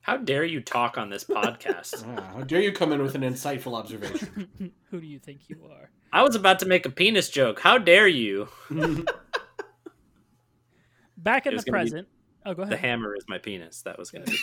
How 0.02 0.18
dare 0.18 0.44
you 0.44 0.60
talk 0.60 0.98
on 0.98 1.10
this 1.10 1.24
podcast? 1.24 2.04
Ah, 2.18 2.34
how 2.36 2.42
dare 2.42 2.62
you 2.62 2.72
come 2.72 2.92
in 2.92 3.02
with 3.02 3.14
an 3.16 3.22
insightful 3.22 3.78
observation? 3.78 4.50
Who 4.90 5.00
do 5.00 5.06
you 5.08 5.20
think 5.20 5.42
you 5.48 5.58
are? 5.72 5.92
I 6.12 6.24
was 6.24 6.36
about 6.36 6.60
to 6.60 6.66
make 6.66 6.86
a 6.86 6.90
penis 6.90 7.30
joke. 7.30 7.60
How 7.60 7.78
dare 7.78 8.08
you? 8.08 8.50
Back 11.18 11.46
in 11.46 11.56
the 11.56 11.62
gonna 11.62 11.64
be- 11.64 11.72
present. 11.72 12.08
Oh, 12.46 12.54
go 12.54 12.64
ahead. 12.64 12.74
The 12.74 12.78
hammer 12.78 13.16
is 13.16 13.24
my 13.30 13.38
penis. 13.38 13.84
That 13.84 13.98
was 13.98 14.12
gonna 14.12 14.26
be. 14.26 14.38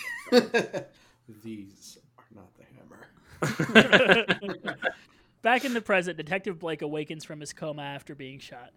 These 1.45 1.99
are 2.16 2.24
not 2.34 2.51
the 2.57 2.64
hammer. 2.74 4.24
Back 5.43 5.64
in 5.64 5.74
the 5.74 5.80
present, 5.82 6.16
Detective 6.16 6.59
Blake 6.59 6.82
awakens 6.82 7.24
from 7.24 7.41
his 7.41 7.53
coma 7.53 7.82
after 7.82 8.14
being 8.14 8.38
shot. 8.38 8.70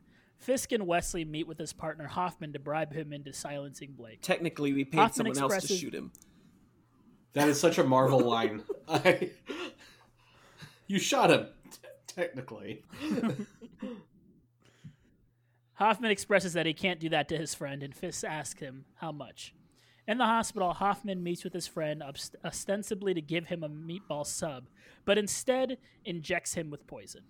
Fisk 0.44 0.72
and 0.74 0.86
Wesley 0.86 1.24
meet 1.26 1.48
with 1.48 1.58
his 1.58 1.74
partner 1.74 2.06
Hoffman 2.08 2.54
to 2.54 2.60
bribe 2.60 2.94
him 2.94 3.14
into 3.14 3.32
silencing 3.34 3.94
Blake. 3.94 4.22
technically 4.22 4.74
we 4.74 4.84
paid 4.84 5.00
Hoffman 5.00 5.34
someone 5.34 5.52
else 5.52 5.68
to 5.68 5.74
shoot 5.76 5.94
him 5.94 6.12
That 7.34 7.48
is 7.48 7.60
such 7.60 7.78
a 7.78 7.84
Marvel 7.84 8.20
line. 8.20 8.64
I, 8.88 9.32
you 10.88 11.00
shot 11.00 11.32
him, 11.32 11.48
t- 11.72 11.78
technically. 12.08 12.84
Hoffman 15.76 16.12
expresses 16.12 16.54
that 16.54 16.66
he 16.66 16.74
can't 16.74 17.00
do 17.00 17.10
that 17.10 17.28
to 17.30 17.38
his 17.38 17.56
friend, 17.56 17.82
and 17.82 17.96
Fisk 17.96 18.24
asks 18.24 18.60
him 18.60 18.86
how 18.96 19.12
much. 19.12 19.54
In 20.08 20.18
the 20.18 20.26
hospital, 20.26 20.74
Hoffman 20.74 21.24
meets 21.24 21.44
with 21.44 21.54
his 21.54 21.66
friend 21.66 22.04
ostensibly 22.46 23.14
to 23.14 23.22
give 23.22 23.48
him 23.48 23.64
a 23.64 23.70
meatball 23.70 24.26
sub, 24.26 24.66
but 25.06 25.18
instead 25.18 25.78
injects 26.06 26.54
him 26.54 26.70
with 26.70 26.86
poison. 26.86 27.22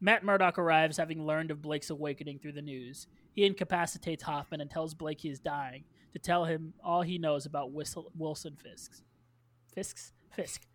Matt 0.00 0.24
Murdock 0.24 0.58
arrives 0.58 0.96
having 0.96 1.26
learned 1.26 1.50
of 1.50 1.60
Blake's 1.62 1.90
awakening 1.90 2.38
through 2.38 2.52
the 2.52 2.62
news. 2.62 3.06
He 3.32 3.44
incapacitates 3.44 4.22
Hoffman 4.22 4.60
and 4.60 4.70
tells 4.70 4.94
Blake 4.94 5.20
he 5.20 5.28
is 5.28 5.40
dying 5.40 5.84
to 6.12 6.18
tell 6.18 6.44
him 6.44 6.74
all 6.84 7.02
he 7.02 7.18
knows 7.18 7.46
about 7.46 7.72
Whistle- 7.72 8.12
Wilson 8.16 8.56
Fisk's. 8.62 9.02
Fisk's? 9.74 10.12
Fisk. 10.34 10.66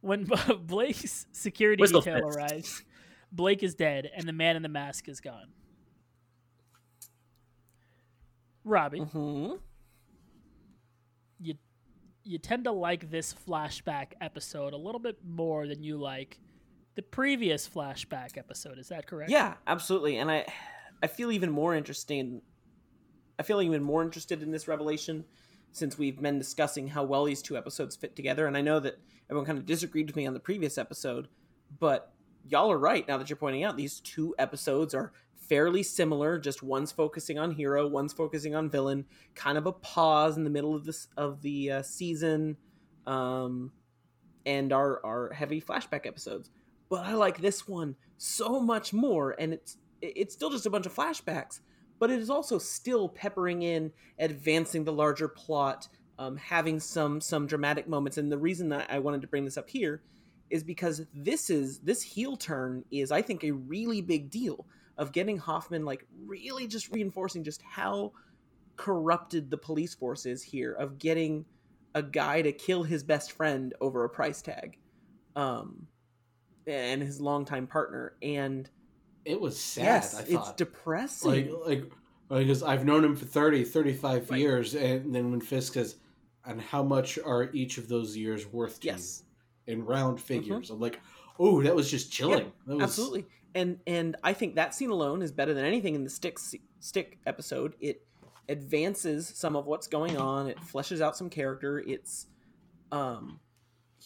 When 0.00 0.24
Blake's 0.60 1.26
security 1.32 1.80
Whistle 1.82 2.00
detail 2.00 2.22
Fisk. 2.30 2.38
arrives, 2.38 2.84
Blake 3.32 3.62
is 3.62 3.74
dead 3.74 4.10
and 4.16 4.26
the 4.28 4.32
man 4.32 4.56
in 4.56 4.62
the 4.62 4.68
mask 4.68 5.08
is 5.08 5.20
gone. 5.20 5.48
Robbie, 8.64 8.98
hmm 9.00 9.52
you 11.38 11.54
you 12.24 12.38
tend 12.38 12.64
to 12.64 12.72
like 12.72 13.10
this 13.10 13.32
flashback 13.46 14.06
episode 14.20 14.72
a 14.72 14.76
little 14.76 14.98
bit 14.98 15.18
more 15.24 15.68
than 15.68 15.82
you 15.82 15.96
like 15.98 16.40
the 16.96 17.02
previous 17.02 17.68
flashback 17.68 18.36
episode. 18.36 18.78
Is 18.78 18.88
that 18.88 19.06
correct? 19.06 19.30
yeah 19.30 19.54
absolutely 19.66 20.16
and 20.16 20.30
i 20.30 20.44
i 21.02 21.06
feel 21.06 21.30
even 21.30 21.50
more 21.50 21.74
interesting 21.74 22.42
i 23.38 23.42
feel 23.42 23.62
even 23.62 23.82
more 23.82 24.02
interested 24.02 24.42
in 24.42 24.50
this 24.50 24.66
revelation 24.66 25.24
since 25.72 25.98
we've 25.98 26.20
been 26.20 26.38
discussing 26.38 26.88
how 26.88 27.04
well 27.04 27.24
these 27.24 27.42
two 27.42 27.56
episodes 27.56 27.94
fit 27.94 28.16
together 28.16 28.46
and 28.46 28.56
i 28.56 28.60
know 28.60 28.80
that 28.80 28.98
everyone 29.30 29.46
kind 29.46 29.58
of 29.58 29.66
disagreed 29.66 30.06
with 30.06 30.16
me 30.16 30.26
on 30.26 30.34
the 30.34 30.40
previous 30.40 30.78
episode 30.78 31.28
but 31.78 32.12
y'all 32.48 32.72
are 32.72 32.78
right 32.78 33.06
now 33.06 33.18
that 33.18 33.28
you're 33.28 33.36
pointing 33.36 33.64
out 33.64 33.76
these 33.76 34.00
two 34.00 34.34
episodes 34.38 34.94
are 34.94 35.12
fairly 35.34 35.82
similar 35.82 36.38
just 36.38 36.62
one's 36.62 36.92
focusing 36.92 37.38
on 37.38 37.50
hero 37.52 37.86
one's 37.86 38.12
focusing 38.12 38.54
on 38.54 38.70
villain 38.70 39.04
kind 39.34 39.58
of 39.58 39.66
a 39.66 39.72
pause 39.72 40.36
in 40.36 40.44
the 40.44 40.50
middle 40.50 40.74
of 40.74 40.84
this 40.84 41.08
of 41.16 41.42
the 41.42 41.70
uh, 41.70 41.82
season 41.82 42.56
um 43.06 43.70
and 44.46 44.72
our 44.72 45.04
our 45.04 45.32
heavy 45.32 45.60
flashback 45.60 46.06
episodes 46.06 46.50
but 46.88 47.04
i 47.04 47.12
like 47.14 47.38
this 47.38 47.66
one 47.66 47.96
so 48.18 48.60
much 48.60 48.92
more 48.92 49.34
and 49.38 49.52
it's 49.52 49.76
it's 50.02 50.34
still 50.34 50.50
just 50.50 50.66
a 50.66 50.70
bunch 50.70 50.86
of 50.86 50.94
flashbacks 50.94 51.60
but 51.98 52.10
it 52.10 52.20
is 52.20 52.30
also 52.30 52.58
still 52.58 53.08
peppering 53.08 53.62
in 53.62 53.92
advancing 54.18 54.84
the 54.84 54.92
larger 54.92 55.28
plot 55.28 55.88
um, 56.18 56.36
having 56.36 56.80
some 56.80 57.20
some 57.20 57.46
dramatic 57.46 57.88
moments. 57.88 58.18
And 58.18 58.30
the 58.30 58.38
reason 58.38 58.70
that 58.70 58.86
I 58.90 58.98
wanted 58.98 59.20
to 59.22 59.26
bring 59.26 59.44
this 59.44 59.58
up 59.58 59.68
here 59.68 60.02
is 60.50 60.62
because 60.62 61.02
this 61.14 61.50
is 61.50 61.80
this 61.80 62.02
heel 62.02 62.36
turn 62.36 62.84
is 62.90 63.10
I 63.10 63.22
think 63.22 63.44
a 63.44 63.50
really 63.50 64.00
big 64.00 64.30
deal 64.30 64.66
of 64.96 65.12
getting 65.12 65.36
Hoffman 65.36 65.84
like 65.84 66.06
really 66.24 66.66
just 66.66 66.90
reinforcing 66.92 67.44
just 67.44 67.62
how 67.62 68.12
corrupted 68.76 69.50
the 69.50 69.58
police 69.58 69.94
force 69.94 70.26
is 70.26 70.42
here 70.42 70.72
of 70.72 70.98
getting 70.98 71.44
a 71.94 72.02
guy 72.02 72.42
to 72.42 72.52
kill 72.52 72.82
his 72.82 73.02
best 73.02 73.32
friend 73.32 73.74
over 73.80 74.04
a 74.04 74.08
price 74.08 74.42
tag 74.42 74.78
um 75.34 75.86
and 76.66 77.02
his 77.02 77.20
longtime 77.20 77.66
partner 77.66 78.14
and 78.22 78.68
It 79.24 79.40
was 79.40 79.58
sad. 79.58 79.84
yes 79.84 80.24
it's 80.28 80.52
depressing 80.52 81.30
like 81.30 81.50
like 81.64 81.92
because 82.28 82.62
I've 82.62 82.84
known 82.84 83.04
him 83.04 83.14
for 83.14 83.24
30, 83.24 83.62
35 83.64 84.30
Right. 84.30 84.40
years, 84.40 84.74
and 84.74 85.14
then 85.14 85.30
when 85.30 85.40
Fisk 85.40 85.74
says, 85.74 85.94
"And 86.44 86.60
how 86.60 86.82
much 86.82 87.18
are 87.20 87.50
each 87.52 87.78
of 87.78 87.86
those 87.88 88.16
years 88.16 88.46
worth 88.52 88.80
to 88.80 88.88
yes 88.88 89.22
you?" 89.66 89.74
in 89.74 89.84
round 89.84 90.20
figures, 90.20 90.70
I'm 90.70 90.80
like, 90.80 91.00
"Oh, 91.38 91.62
that 91.62 91.74
was 91.76 91.88
just 91.88 92.10
chilling." 92.10 92.52
that 92.66 92.74
was, 92.76 92.82
absolutely 92.82 93.26
and 93.54 93.78
and 93.86 94.16
i 94.24 94.32
think 94.32 94.56
that 94.56 94.74
scene 94.74 94.90
alone 94.90 95.22
is 95.22 95.30
better 95.32 95.54
than 95.54 95.64
anything 95.64 95.94
in 95.94 96.02
the 96.04 96.10
stick 96.10 96.36
stick 96.80 97.18
episode 97.26 97.74
it 97.80 98.02
advances 98.48 99.28
some 99.34 99.54
of 99.56 99.66
what's 99.66 99.86
going 99.86 100.16
on 100.16 100.48
it 100.48 100.58
fleshes 100.58 101.00
out 101.00 101.16
some 101.16 101.30
character 101.30 101.78
it's 101.78 102.26
um 102.92 103.40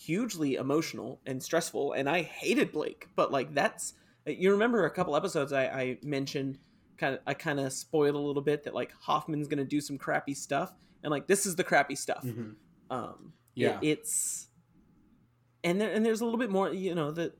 hugely 0.04 0.54
emotional 0.54 1.20
and 1.26 1.42
stressful 1.42 1.92
and 1.92 2.08
i 2.08 2.22
hated 2.22 2.72
blake 2.72 3.08
but 3.16 3.30
like 3.30 3.52
that's 3.54 3.94
you 4.26 4.50
remember 4.52 4.84
a 4.86 4.90
couple 4.90 5.14
episodes 5.16 5.52
i, 5.52 5.64
I 5.64 5.98
mentioned 6.02 6.58
kind 6.96 7.14
of 7.14 7.20
i 7.26 7.34
kind 7.34 7.60
of 7.60 7.72
spoiled 7.72 8.14
a 8.14 8.18
little 8.18 8.42
bit 8.42 8.64
that 8.64 8.74
like 8.74 8.92
hoffman's 9.00 9.46
gonna 9.48 9.64
do 9.64 9.80
some 9.80 9.98
crappy 9.98 10.32
stuff 10.34 10.72
and 11.02 11.10
like 11.10 11.26
this 11.26 11.44
is 11.46 11.54
the 11.56 11.64
crappy 11.64 11.94
stuff 11.96 12.22
Mhm. 12.24 12.54
um 12.90 13.32
Yeah. 13.54 13.78
it- 13.82 13.88
it's 13.98 14.46
and 15.64 15.80
there 15.80 15.92
and 15.92 16.04
there's 16.06 16.20
a 16.20 16.24
little 16.24 16.38
bit 16.38 16.50
more 16.50 16.72
you 16.72 16.94
know 16.94 17.10
that 17.10 17.36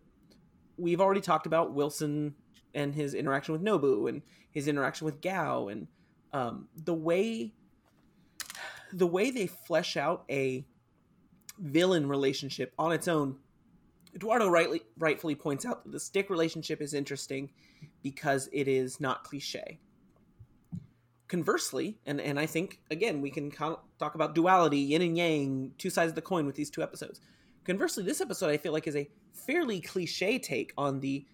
we've 0.76 1.00
already 1.00 1.20
talked 1.22 1.46
about 1.46 1.72
wilson 1.72 2.34
and 2.74 2.94
his 2.94 3.14
interaction 3.14 3.52
with 3.52 3.62
nobu 3.62 4.08
and 4.08 4.22
his 4.50 4.68
interaction 4.68 5.04
with 5.06 5.20
gao 5.22 5.68
and 5.68 5.86
um, 6.32 6.68
the 6.76 6.94
way 6.94 7.52
the 8.92 9.06
way 9.06 9.30
they 9.30 9.46
flesh 9.46 9.96
out 9.96 10.24
a 10.30 10.64
villain 11.61 12.08
relationship 12.08 12.72
on 12.78 12.90
its 12.92 13.06
own 13.06 13.36
eduardo 14.14 14.48
rightly 14.48 14.82
rightfully 14.98 15.34
points 15.34 15.64
out 15.64 15.84
that 15.84 15.92
the 15.92 16.00
stick 16.00 16.30
relationship 16.30 16.80
is 16.80 16.94
interesting 16.94 17.50
because 18.02 18.48
it 18.52 18.66
is 18.66 18.98
not 19.00 19.24
cliche. 19.24 19.78
Conversely 21.28 21.96
and 22.06 22.20
and 22.20 22.40
i 22.40 22.46
think 22.46 22.80
again 22.90 23.20
we 23.20 23.30
can 23.30 23.52
talk 23.52 23.84
about 24.16 24.34
duality 24.34 24.78
yin 24.78 25.00
and 25.02 25.16
yang 25.16 25.70
two 25.78 25.88
sides 25.88 26.08
of 26.11 26.16
the 26.16 26.22
coin 26.22 26.44
with 26.44 26.56
these 26.56 26.70
two 26.70 26.82
episodes. 26.82 27.20
Conversely 27.64 28.02
this 28.02 28.20
episode 28.20 28.50
i 28.50 28.56
feel 28.56 28.72
like 28.72 28.88
is 28.88 28.96
a 28.96 29.08
fairly 29.32 29.80
cliche 29.80 30.40
take 30.40 30.72
on 30.76 30.98
the 30.98 31.24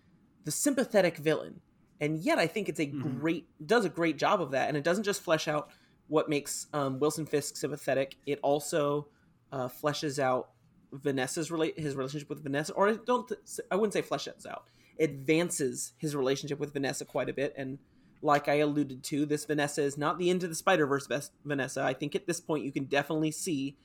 the 0.45 0.51
sympathetic 0.51 1.17
villain. 1.17 1.61
And 1.99 2.19
yet 2.19 2.39
i 2.39 2.47
think 2.47 2.69
it's 2.69 2.79
a 2.81 2.87
Mhm. 2.89 3.21
great 3.21 3.47
does 3.67 3.87
a 3.87 3.89
great 3.89 4.19
job 4.19 4.43
of 4.43 4.51
that. 4.51 4.69
And 4.69 4.77
it 4.77 4.85
doesn't 4.85 5.05
just 5.05 5.23
flesh 5.23 5.49
out 5.49 5.71
what 6.09 6.29
makes 6.29 6.67
um, 6.75 6.99
wilson 6.99 7.25
fisk 7.25 7.57
sympathetic. 7.57 8.17
It 8.27 8.39
also 8.43 9.09
uh, 9.53 9.69
fleshes 9.69 10.19
out 10.19 10.51
vanessa's 10.93 11.51
relate 11.51 11.79
his 11.79 11.95
relationship 11.97 12.29
with 12.29 12.43
vanessa 12.43 12.73
or 12.75 12.89
i 12.89 12.97
don't 13.07 13.31
i 13.71 13.75
wouldn't 13.75 13.93
say 13.93 14.03
fleshes 14.03 14.47
out 14.47 14.65
advances 14.99 15.93
his 15.99 16.17
relationship 16.17 16.59
with 16.59 16.73
vanessa 16.73 17.05
quite 17.05 17.29
a 17.29 17.33
bit 17.33 17.53
and 17.57 17.79
like 18.23 18.49
I 18.49 18.55
alluded 18.55 19.03
to, 19.05 19.27
this 19.27 19.45
Vanessa 19.45 19.83
is 19.83 19.99
not 19.99 20.19
the 20.19 20.31
end 20.31 20.43
of 20.43 20.49
the 20.49 20.55
Spider 20.55 20.87
Verse 20.87 21.09
Vanessa. 21.45 21.83
I 21.83 21.95
think 21.95 22.15
at 22.15 22.27
this 22.27 22.41
point 22.41 22.65
you 22.65 22.73
can 22.73 22.85
definitely 22.85 23.31
see 23.31 23.77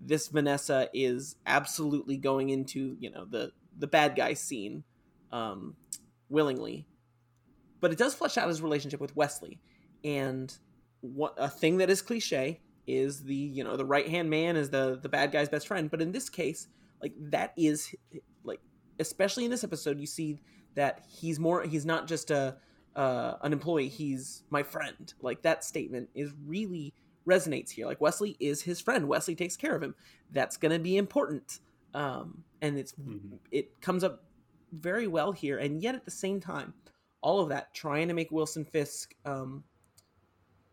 this 0.00 0.28
Vanessa 0.28 0.88
is 0.92 1.36
absolutely 1.46 2.16
going 2.16 2.50
into 2.50 2.96
you 3.00 3.10
know 3.10 3.24
the 3.24 3.52
the 3.76 3.86
bad 3.86 4.16
guy 4.16 4.34
scene 4.34 4.84
um, 5.32 5.74
willingly, 6.28 6.86
but 7.80 7.92
it 7.92 7.98
does 7.98 8.14
flesh 8.14 8.36
out 8.36 8.48
his 8.48 8.62
relationship 8.62 9.00
with 9.00 9.16
Wesley, 9.16 9.58
and 10.04 10.56
what 11.00 11.34
a 11.36 11.48
thing 11.48 11.78
that 11.78 11.90
is 11.90 12.02
cliche 12.02 12.60
is 12.88 13.22
the 13.22 13.34
you 13.34 13.62
know 13.62 13.76
the 13.76 13.84
right 13.84 14.08
hand 14.08 14.28
man 14.30 14.56
is 14.56 14.70
the 14.70 14.98
the 15.00 15.08
bad 15.08 15.30
guy's 15.30 15.48
best 15.48 15.68
friend, 15.68 15.90
but 15.90 16.02
in 16.02 16.10
this 16.12 16.28
case, 16.28 16.68
like 17.02 17.12
that 17.18 17.52
is 17.56 17.94
like 18.44 18.60
especially 18.98 19.44
in 19.44 19.50
this 19.50 19.62
episode, 19.64 20.00
you 20.00 20.06
see 20.06 20.40
that 20.74 21.04
he's 21.08 21.38
more 21.38 21.62
he's 21.62 21.86
not 21.86 22.08
just 22.08 22.30
a 22.30 22.56
uh, 22.96 23.34
an 23.42 23.52
employee 23.52 23.88
he's 23.88 24.42
my 24.50 24.62
friend. 24.62 25.14
Like 25.20 25.42
that 25.42 25.62
statement 25.64 26.08
is 26.14 26.32
really 26.46 26.94
resonates 27.26 27.70
here. 27.70 27.86
Like 27.86 28.00
wesley 28.00 28.36
is 28.40 28.62
his 28.62 28.80
friend. 28.80 29.06
Wesley 29.06 29.34
takes 29.36 29.56
care 29.56 29.76
of 29.76 29.82
him. 29.82 29.94
That's 30.32 30.56
going 30.56 30.72
to 30.72 30.78
be 30.78 30.96
important. 30.96 31.60
Um, 31.94 32.42
and 32.60 32.78
it's 32.78 32.92
Mhm. 32.92 33.38
it 33.52 33.80
comes 33.80 34.02
up 34.02 34.24
very 34.72 35.06
well 35.06 35.32
here. 35.32 35.58
And 35.58 35.80
yet 35.82 35.94
at 35.94 36.04
the 36.04 36.10
same 36.10 36.40
time 36.40 36.74
all 37.20 37.40
of 37.40 37.48
that 37.48 37.74
trying 37.74 38.06
to 38.08 38.14
make 38.14 38.30
wilson 38.30 38.64
fisk 38.64 39.14
um, 39.24 39.64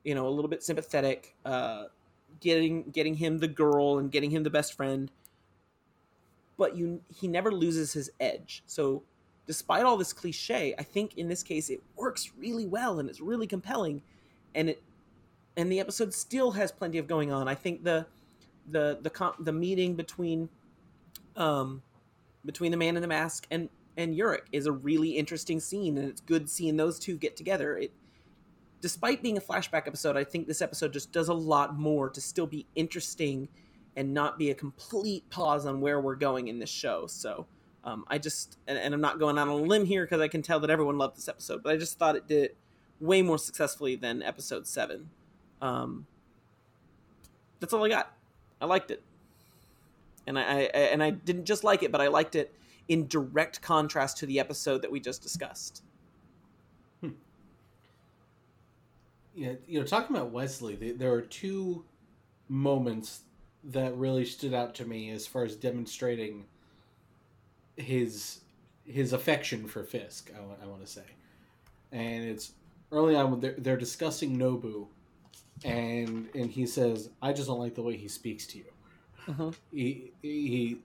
you 0.04 0.14
know 0.16 0.28
a 0.28 0.30
little 0.30 0.50
bit 0.50 0.64
sympathetic 0.64 1.36
uh, 1.46 1.86
getting 2.40 2.84
getting 2.92 3.16
him 3.16 3.40
the 3.40 3.48
girl 3.48 3.98
and 3.98 4.12
getting 4.12 4.32
him 4.32 4.44
the 4.44 4.50
best 4.50 4.74
friend 4.74 5.12
but 6.58 6.76
you 6.76 7.02
he 7.14 7.28
never 7.28 7.52
loses 7.52 7.94
his 7.94 8.10
edge 8.20 8.64
so 8.66 9.04
despite 9.48 9.84
all 9.84 9.98
this 9.98 10.14
cliche, 10.14 10.74
I 10.78 10.84
think 10.84 11.18
in 11.18 11.28
this 11.28 11.44
case 11.44 11.70
it 11.70 11.82
works 11.96 12.32
really 12.38 12.66
well 12.66 13.00
and 13.00 13.10
it's 13.10 13.22
really 13.22 13.48
compelling, 13.48 14.02
and 14.54 14.70
it 14.70 14.84
and 15.58 15.72
the 15.72 15.80
episode 15.80 16.14
still 16.14 16.52
has 16.52 16.72
plenty 16.72 16.98
of 16.98 17.08
going 17.08 17.32
on. 17.32 17.48
I 17.48 17.56
think 17.56 17.84
the 17.84 18.08
the 18.70 19.00
the 19.02 19.34
the 19.40 19.54
meeting 19.54 19.96
between 19.96 20.50
um 21.36 21.82
between 22.46 22.72
the 22.72 22.78
man 22.78 22.96
in 22.96 23.02
the 23.02 23.08
mask 23.08 23.48
and 23.52 23.70
and 23.98 24.16
Urich 24.16 24.46
is 24.52 24.66
a 24.66 24.72
really 24.72 25.12
interesting 25.12 25.60
scene, 25.60 25.98
and 25.98 26.10
it's 26.10 26.22
good 26.22 26.50
seeing 26.50 26.78
those 26.78 27.00
two 27.00 27.18
get 27.18 27.36
together. 27.38 27.78
It 27.78 27.92
despite 28.86 29.24
being 29.24 29.36
a 29.36 29.42
flashback 29.42 29.88
episode, 29.88 30.16
I 30.16 30.24
think 30.24 30.46
this 30.46 30.62
episode 30.62 30.94
just 30.94 31.12
does 31.12 31.28
a 31.28 31.34
lot 31.34 31.76
more 31.76 32.08
to 32.08 32.22
still 32.22 32.46
be 32.46 32.68
interesting 32.76 33.48
and 33.96 34.14
not 34.14 34.38
be 34.38 34.52
a 34.52 34.54
complete 34.54 35.28
pause 35.32 35.66
on 35.66 35.82
where 35.82 36.00
we're 36.00 36.14
going 36.14 36.50
in 36.50 36.60
this 36.60 36.70
show. 36.70 37.08
So 37.08 37.48
um, 37.84 38.06
I 38.10 38.20
just, 38.20 38.60
and, 38.68 38.78
and 38.78 38.94
I'm 38.94 39.02
not 39.02 39.18
going 39.18 39.40
on 39.40 39.48
a 39.48 39.56
limb 39.56 39.86
here 39.88 40.06
because 40.06 40.22
I 40.22 40.28
can 40.28 40.44
tell 40.44 40.60
that 40.60 40.70
everyone 40.70 41.00
loved 41.00 41.18
this 41.18 41.28
episode, 41.28 41.64
but 41.64 41.74
I 41.74 41.78
just 41.78 41.98
thought 41.98 42.16
it 42.16 42.28
did 42.28 42.44
it 42.44 42.58
way 43.00 43.24
more 43.24 43.40
successfully 43.40 43.96
than 43.96 44.22
episode 44.22 44.68
seven. 44.68 45.10
Um, 45.64 46.06
that's 47.60 47.74
all 47.74 47.84
I 47.84 47.90
got. 47.90 48.14
I 48.62 48.68
liked 48.68 48.92
it, 48.92 49.02
and 50.28 50.38
I, 50.38 50.44
I 50.44 50.62
and 50.94 51.02
I 51.02 51.10
didn't 51.10 51.46
just 51.46 51.64
like 51.64 51.82
it, 51.82 51.92
but 51.92 52.02
I 52.02 52.08
liked 52.08 52.36
it 52.36 52.54
in 52.88 53.08
direct 53.08 53.64
contrast 53.64 54.18
to 54.18 54.28
the 54.28 54.40
episode 54.40 54.84
that 54.84 54.92
we 54.92 55.00
just 55.00 55.24
discussed. 55.24 55.82
Yeah, 59.36 59.54
you 59.68 59.80
know, 59.80 59.86
talking 59.86 60.16
about 60.16 60.32
Wesley, 60.32 60.78
th- 60.78 60.98
there 60.98 61.12
are 61.14 61.22
two 61.22 61.84
moments 62.48 63.22
that 63.66 63.96
really 63.98 64.24
stood 64.26 64.54
out 64.54 64.76
to 64.76 64.86
me 64.86 65.10
as 65.12 65.28
far 65.28 65.44
as 65.44 65.56
demonstrating 65.56 66.46
his 67.76 68.40
his 68.86 69.14
affection 69.14 69.68
for 69.68 69.84
Fisk. 69.84 70.32
I, 70.36 70.66
want 70.68 70.82
to 70.86 70.88
say, 70.92 71.04
and 71.92 72.24
it's 72.24 72.54
early 72.92 73.16
on 73.16 73.32
when 73.32 73.40
they're, 73.40 73.56
they're 73.58 73.78
discussing 73.78 74.38
Nobu, 74.38 74.88
and 75.64 76.30
and 76.36 76.50
he 76.50 76.66
says, 76.66 77.10
"I 77.22 77.34
just 77.34 77.48
don't 77.48 77.60
like 77.60 77.76
the 77.76 77.82
way 77.84 77.98
he 77.98 78.08
speaks 78.08 78.46
to 78.48 78.58
you." 78.60 78.66
Mhm. 79.28 79.56
He 79.72 80.12
he 80.22 80.78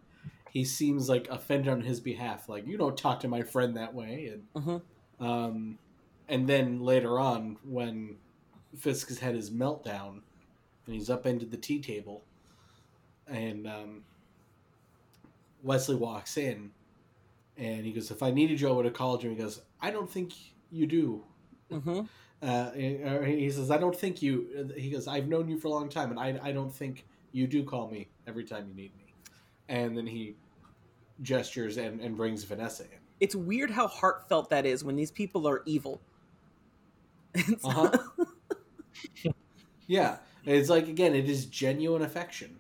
he 0.51 0.65
seems 0.65 1.09
like 1.09 1.29
offended 1.31 1.69
on 1.69 1.83
his 1.83 2.01
behalf, 2.01 2.49
like 2.49 2.67
you 2.67 2.77
don't 2.77 2.97
talk 2.97 3.21
to 3.21 3.29
my 3.29 3.43
friend 3.43 3.77
that 3.77 3.95
way, 3.95 4.33
and 4.33 4.65
Mhm. 4.65 4.83
um, 5.25 5.79
and 6.29 6.49
then 6.49 6.81
later 6.81 7.19
on 7.21 7.59
when 7.65 8.17
Fisk 8.79 9.09
has 9.09 9.19
had 9.19 9.35
his 9.35 9.51
meltdown 9.51 10.21
and 10.87 10.95
he's 10.95 11.11
up 11.11 11.27
into 11.27 11.47
the 11.47 11.57
tea 11.57 11.81
table, 11.81 12.25
and 13.29 13.67
um, 13.67 14.03
Wesley 15.63 15.95
walks 15.95 16.37
in, 16.37 16.71
and 17.57 17.85
he 17.85 17.93
goes, 17.93 18.11
"If 18.11 18.23
I 18.23 18.31
needed 18.31 18.61
you, 18.61 18.69
I 18.69 18.73
would 18.73 18.85
have 18.85 18.95
called 18.95 19.23
you." 19.23 19.31
And 19.31 19.39
He 19.39 19.45
goes, 19.45 19.61
"I 19.81 19.91
don't 19.91 20.11
think 20.11 20.33
you 20.71 20.87
do." 20.87 21.23
Mm-hmm. 21.71 22.01
Uh, 22.43 22.71
he 22.73 23.51
says, 23.51 23.71
"I 23.71 23.79
don't 23.79 23.95
think 23.95 24.21
you." 24.21 24.73
He 24.77 24.91
goes, 24.91 25.07
"I've 25.07 25.29
known 25.29 25.49
you 25.49 25.59
for 25.59 25.69
a 25.69 25.71
long 25.71 25.89
time, 25.89 26.11
and 26.11 26.19
I, 26.19 26.39
I 26.43 26.53
don't 26.53 26.75
think 26.75 27.07
you 27.33 27.47
do 27.47 27.63
call 27.63 27.89
me 27.89 28.09
every 28.27 28.45
time 28.45 28.67
you 28.69 28.75
need 28.75 28.97
me." 28.97 29.15
And 29.69 29.97
then 29.97 30.07
he 30.07 30.35
gestures 31.23 31.77
and, 31.77 32.01
and 32.01 32.17
brings 32.17 32.43
Vanessa 32.45 32.85
in. 32.85 32.99
It's 33.21 33.37
weird 33.37 33.71
how 33.71 33.87
heartfelt 33.87 34.51
that 34.51 34.67
is 34.67 34.83
when 34.83 34.97
these 34.97 35.11
people 35.11 35.47
are 35.47 35.63
evil. 35.67 36.01
Uh-huh. 37.63 37.97
Yeah, 39.87 40.19
it's 40.45 40.69
like 40.69 40.89
again, 40.89 41.15
it 41.15 41.29
is 41.29 41.47
genuine 41.47 42.03
affection. 42.03 42.57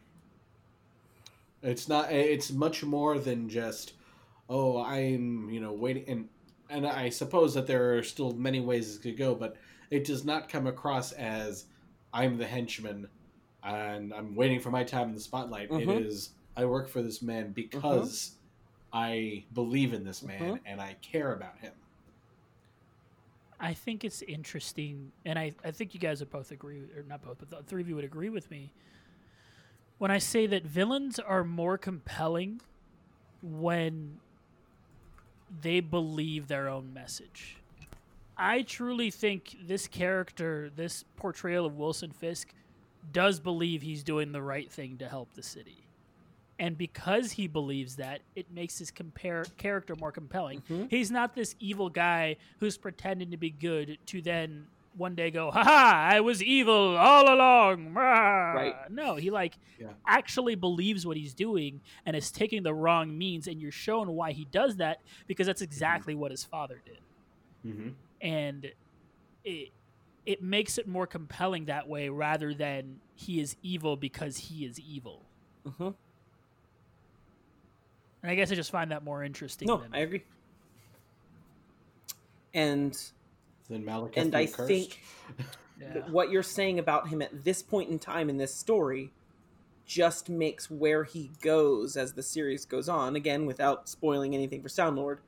It's 1.62 1.88
not. 1.88 2.10
It's 2.10 2.50
much 2.50 2.82
more 2.82 3.18
than 3.18 3.48
just, 3.48 3.92
oh, 4.48 4.82
I'm 4.82 5.48
you 5.50 5.60
know 5.60 5.72
waiting, 5.72 6.04
and 6.08 6.28
and 6.70 6.86
I 6.86 7.08
suppose 7.10 7.54
that 7.54 7.66
there 7.66 7.96
are 7.98 8.02
still 8.02 8.32
many 8.32 8.60
ways 8.60 8.96
it 8.96 9.02
could 9.02 9.16
go, 9.18 9.34
but 9.34 9.56
it 9.90 10.04
does 10.04 10.24
not 10.24 10.48
come 10.48 10.66
across 10.66 11.12
as 11.12 11.66
I'm 12.12 12.38
the 12.38 12.46
henchman, 12.46 13.08
and 13.62 14.12
I'm 14.14 14.34
waiting 14.34 14.60
for 14.60 14.70
my 14.70 14.84
time 14.84 15.08
in 15.10 15.14
the 15.14 15.20
spotlight. 15.20 15.70
It 15.70 15.88
Mhm. 15.88 16.04
is 16.06 16.30
I 16.56 16.64
work 16.64 16.88
for 16.88 17.02
this 17.02 17.22
man 17.22 17.52
because 17.52 18.32
I 18.92 19.44
believe 19.54 19.92
in 19.92 20.02
this 20.04 20.22
man 20.22 20.40
Mhm. 20.54 20.60
and 20.66 20.80
I 20.80 20.94
care 21.02 21.32
about 21.32 21.58
him. 21.58 21.72
I 23.60 23.74
think 23.74 24.04
it's 24.04 24.22
interesting, 24.22 25.12
and 25.26 25.38
I, 25.38 25.52
I 25.62 25.70
think 25.70 25.92
you 25.92 26.00
guys 26.00 26.20
would 26.20 26.30
both 26.30 26.50
agree, 26.50 26.78
or 26.96 27.04
not 27.06 27.22
both, 27.22 27.36
but 27.38 27.50
the 27.50 27.62
three 27.62 27.82
of 27.82 27.88
you 27.88 27.94
would 27.94 28.04
agree 28.04 28.30
with 28.30 28.50
me 28.50 28.72
when 29.98 30.10
I 30.10 30.16
say 30.16 30.46
that 30.46 30.64
villains 30.64 31.18
are 31.18 31.44
more 31.44 31.76
compelling 31.76 32.62
when 33.42 34.18
they 35.60 35.80
believe 35.80 36.48
their 36.48 36.68
own 36.68 36.94
message. 36.94 37.58
I 38.36 38.62
truly 38.62 39.10
think 39.10 39.56
this 39.62 39.86
character, 39.86 40.70
this 40.74 41.04
portrayal 41.16 41.66
of 41.66 41.76
Wilson 41.76 42.12
Fisk, 42.12 42.54
does 43.12 43.40
believe 43.40 43.82
he's 43.82 44.02
doing 44.02 44.32
the 44.32 44.42
right 44.42 44.70
thing 44.70 44.96
to 44.98 45.08
help 45.08 45.34
the 45.34 45.42
city. 45.42 45.84
And 46.60 46.76
because 46.76 47.32
he 47.32 47.46
believes 47.48 47.96
that, 47.96 48.20
it 48.36 48.50
makes 48.52 48.78
his 48.78 48.90
compare 48.90 49.44
character 49.56 49.96
more 49.96 50.12
compelling. 50.12 50.62
He's 50.90 51.10
not 51.10 51.34
this 51.34 51.56
evil 51.58 51.88
guy 51.88 52.36
who's 52.58 52.76
pretending 52.76 53.30
to 53.32 53.36
be 53.38 53.50
good 53.50 53.98
to 54.06 54.20
then 54.20 54.66
one 54.96 55.14
day 55.14 55.30
go, 55.30 55.50
"Ha 55.52 55.62
ha! 55.64 56.08
I 56.12 56.20
was 56.20 56.42
evil 56.42 56.96
all 56.98 57.32
along." 57.32 57.94
Right. 57.94 58.74
No, 58.90 59.14
he 59.16 59.30
like 59.30 59.54
Yeah. 59.78 59.92
actually 60.06 60.54
believes 60.54 61.06
what 61.06 61.16
he's 61.16 61.32
doing 61.32 61.80
and 62.04 62.14
is 62.14 62.30
taking 62.30 62.62
the 62.62 62.74
wrong 62.74 63.16
means, 63.16 63.46
and 63.46 63.60
you're 63.60 63.72
shown 63.72 64.10
why 64.12 64.32
he 64.32 64.44
does 64.44 64.76
that 64.76 65.00
because 65.26 65.46
that's 65.46 65.62
exactly 65.62 66.14
what 66.14 66.30
his 66.30 66.44
father 66.44 66.82
did 66.84 66.98
Mm-hmm. 67.66 67.88
and 68.20 68.70
it 69.44 69.68
it 70.26 70.42
makes 70.42 70.76
it 70.76 70.86
more 70.86 71.06
compelling 71.06 71.64
that 71.66 71.88
way 71.88 72.08
rather 72.10 72.52
than 72.52 73.00
he 73.14 73.40
is 73.40 73.56
evil 73.62 73.96
because 73.96 74.36
he 74.36 74.64
is 74.66 74.78
evil. 74.80 75.22
Mhm. 75.66 75.94
And 78.22 78.30
I 78.30 78.34
guess 78.34 78.52
I 78.52 78.54
just 78.54 78.70
find 78.70 78.90
that 78.90 79.02
more 79.04 79.22
interesting. 79.24 79.66
No, 79.66 79.78
than, 79.78 79.94
I 79.94 79.98
agree. 80.00 80.22
And 82.54 82.96
Then 83.68 83.84
Malekith 83.84 84.16
And 84.16 84.34
I 84.34 84.42
Accursed. 84.44 84.68
think- 84.68 85.00
yeah. 85.80 86.00
what 86.10 86.30
you're 86.30 86.42
saying 86.42 86.78
about 86.78 87.08
him 87.08 87.22
at 87.22 87.44
this 87.44 87.62
point 87.62 87.88
in 87.90 87.98
time 87.98 88.28
in 88.28 88.36
this 88.36 88.54
story 88.54 89.10
just 89.86 90.28
makes 90.28 90.70
where 90.70 91.04
he 91.04 91.30
goes 91.40 91.96
as 91.96 92.12
the 92.12 92.22
series 92.22 92.64
goes 92.66 92.88
on 92.88 93.16
again 93.16 93.46
without 93.46 93.88
spoiling 93.88 94.34
anything 94.34 94.62
for 94.62 94.68
Soundlord 94.68 95.18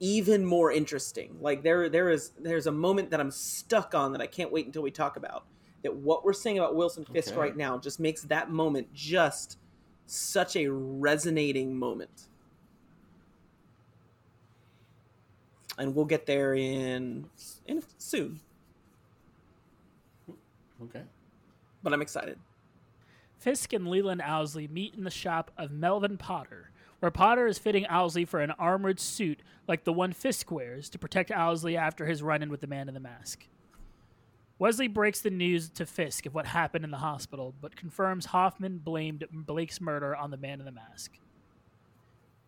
even 0.00 0.44
more 0.44 0.72
interesting 0.72 1.36
like 1.40 1.62
there 1.62 1.88
there 1.88 2.08
is 2.10 2.30
there's 2.40 2.66
a 2.66 2.72
moment 2.72 3.10
that 3.10 3.20
I'm 3.20 3.30
stuck 3.30 3.94
on 3.94 4.10
that 4.12 4.20
I 4.20 4.26
can't 4.26 4.50
wait 4.50 4.66
until 4.66 4.82
we 4.82 4.90
talk 4.90 5.16
about 5.16 5.44
that 5.82 5.94
what 5.94 6.24
we're 6.24 6.32
saying 6.32 6.58
about 6.58 6.74
Wilson 6.74 7.04
Fisk 7.04 7.32
Okay. 7.32 7.38
right 7.40 7.56
now 7.56 7.78
just 7.78 8.00
makes 8.00 8.22
that 8.22 8.50
moment 8.50 8.92
just 8.92 9.58
such 10.06 10.56
a 10.56 10.68
resonating 10.68 11.74
moment 11.74 12.28
and 15.78 15.94
we'll 15.94 16.04
get 16.04 16.26
there 16.26 16.54
in 16.54 17.26
in 17.66 17.82
soon 17.98 18.40
Okay. 20.82 21.02
but 21.82 21.92
I'm 21.92 22.02
excited 22.02 22.38
Fisk 23.38 23.72
and 23.74 23.88
Leland 23.88 24.22
Owsley 24.22 24.68
meet 24.68 24.94
in 24.94 25.04
the 25.04 25.10
shop 25.10 25.50
of 25.58 25.70
Melvin 25.70 26.16
Potter, 26.16 26.70
where 27.00 27.10
Potter 27.10 27.46
is 27.46 27.58
fitting 27.58 27.86
Owsley 27.88 28.24
for 28.24 28.40
an 28.40 28.52
armored 28.52 28.98
suit 28.98 29.40
like 29.68 29.84
the 29.84 29.92
one 29.92 30.14
Fisk 30.14 30.50
wears 30.50 30.88
to 30.88 30.98
protect 30.98 31.30
Owsley 31.30 31.76
after 31.76 32.06
his 32.06 32.22
run 32.22 32.42
in 32.42 32.48
with 32.48 32.62
the 32.62 32.66
man 32.66 32.88
in 32.88 32.94
the 32.94 33.00
mask. 33.00 33.46
Wesley 34.58 34.88
breaks 34.88 35.20
the 35.20 35.30
news 35.30 35.68
to 35.70 35.86
Fisk 35.86 36.26
of 36.26 36.34
what 36.34 36.46
happened 36.46 36.84
in 36.84 36.90
the 36.90 36.98
hospital, 36.98 37.54
but 37.60 37.74
confirms 37.76 38.26
Hoffman 38.26 38.78
blamed 38.78 39.24
Blake's 39.32 39.80
murder 39.80 40.14
on 40.14 40.30
the 40.30 40.36
man 40.36 40.60
in 40.60 40.64
the 40.66 40.72
mask. 40.72 41.18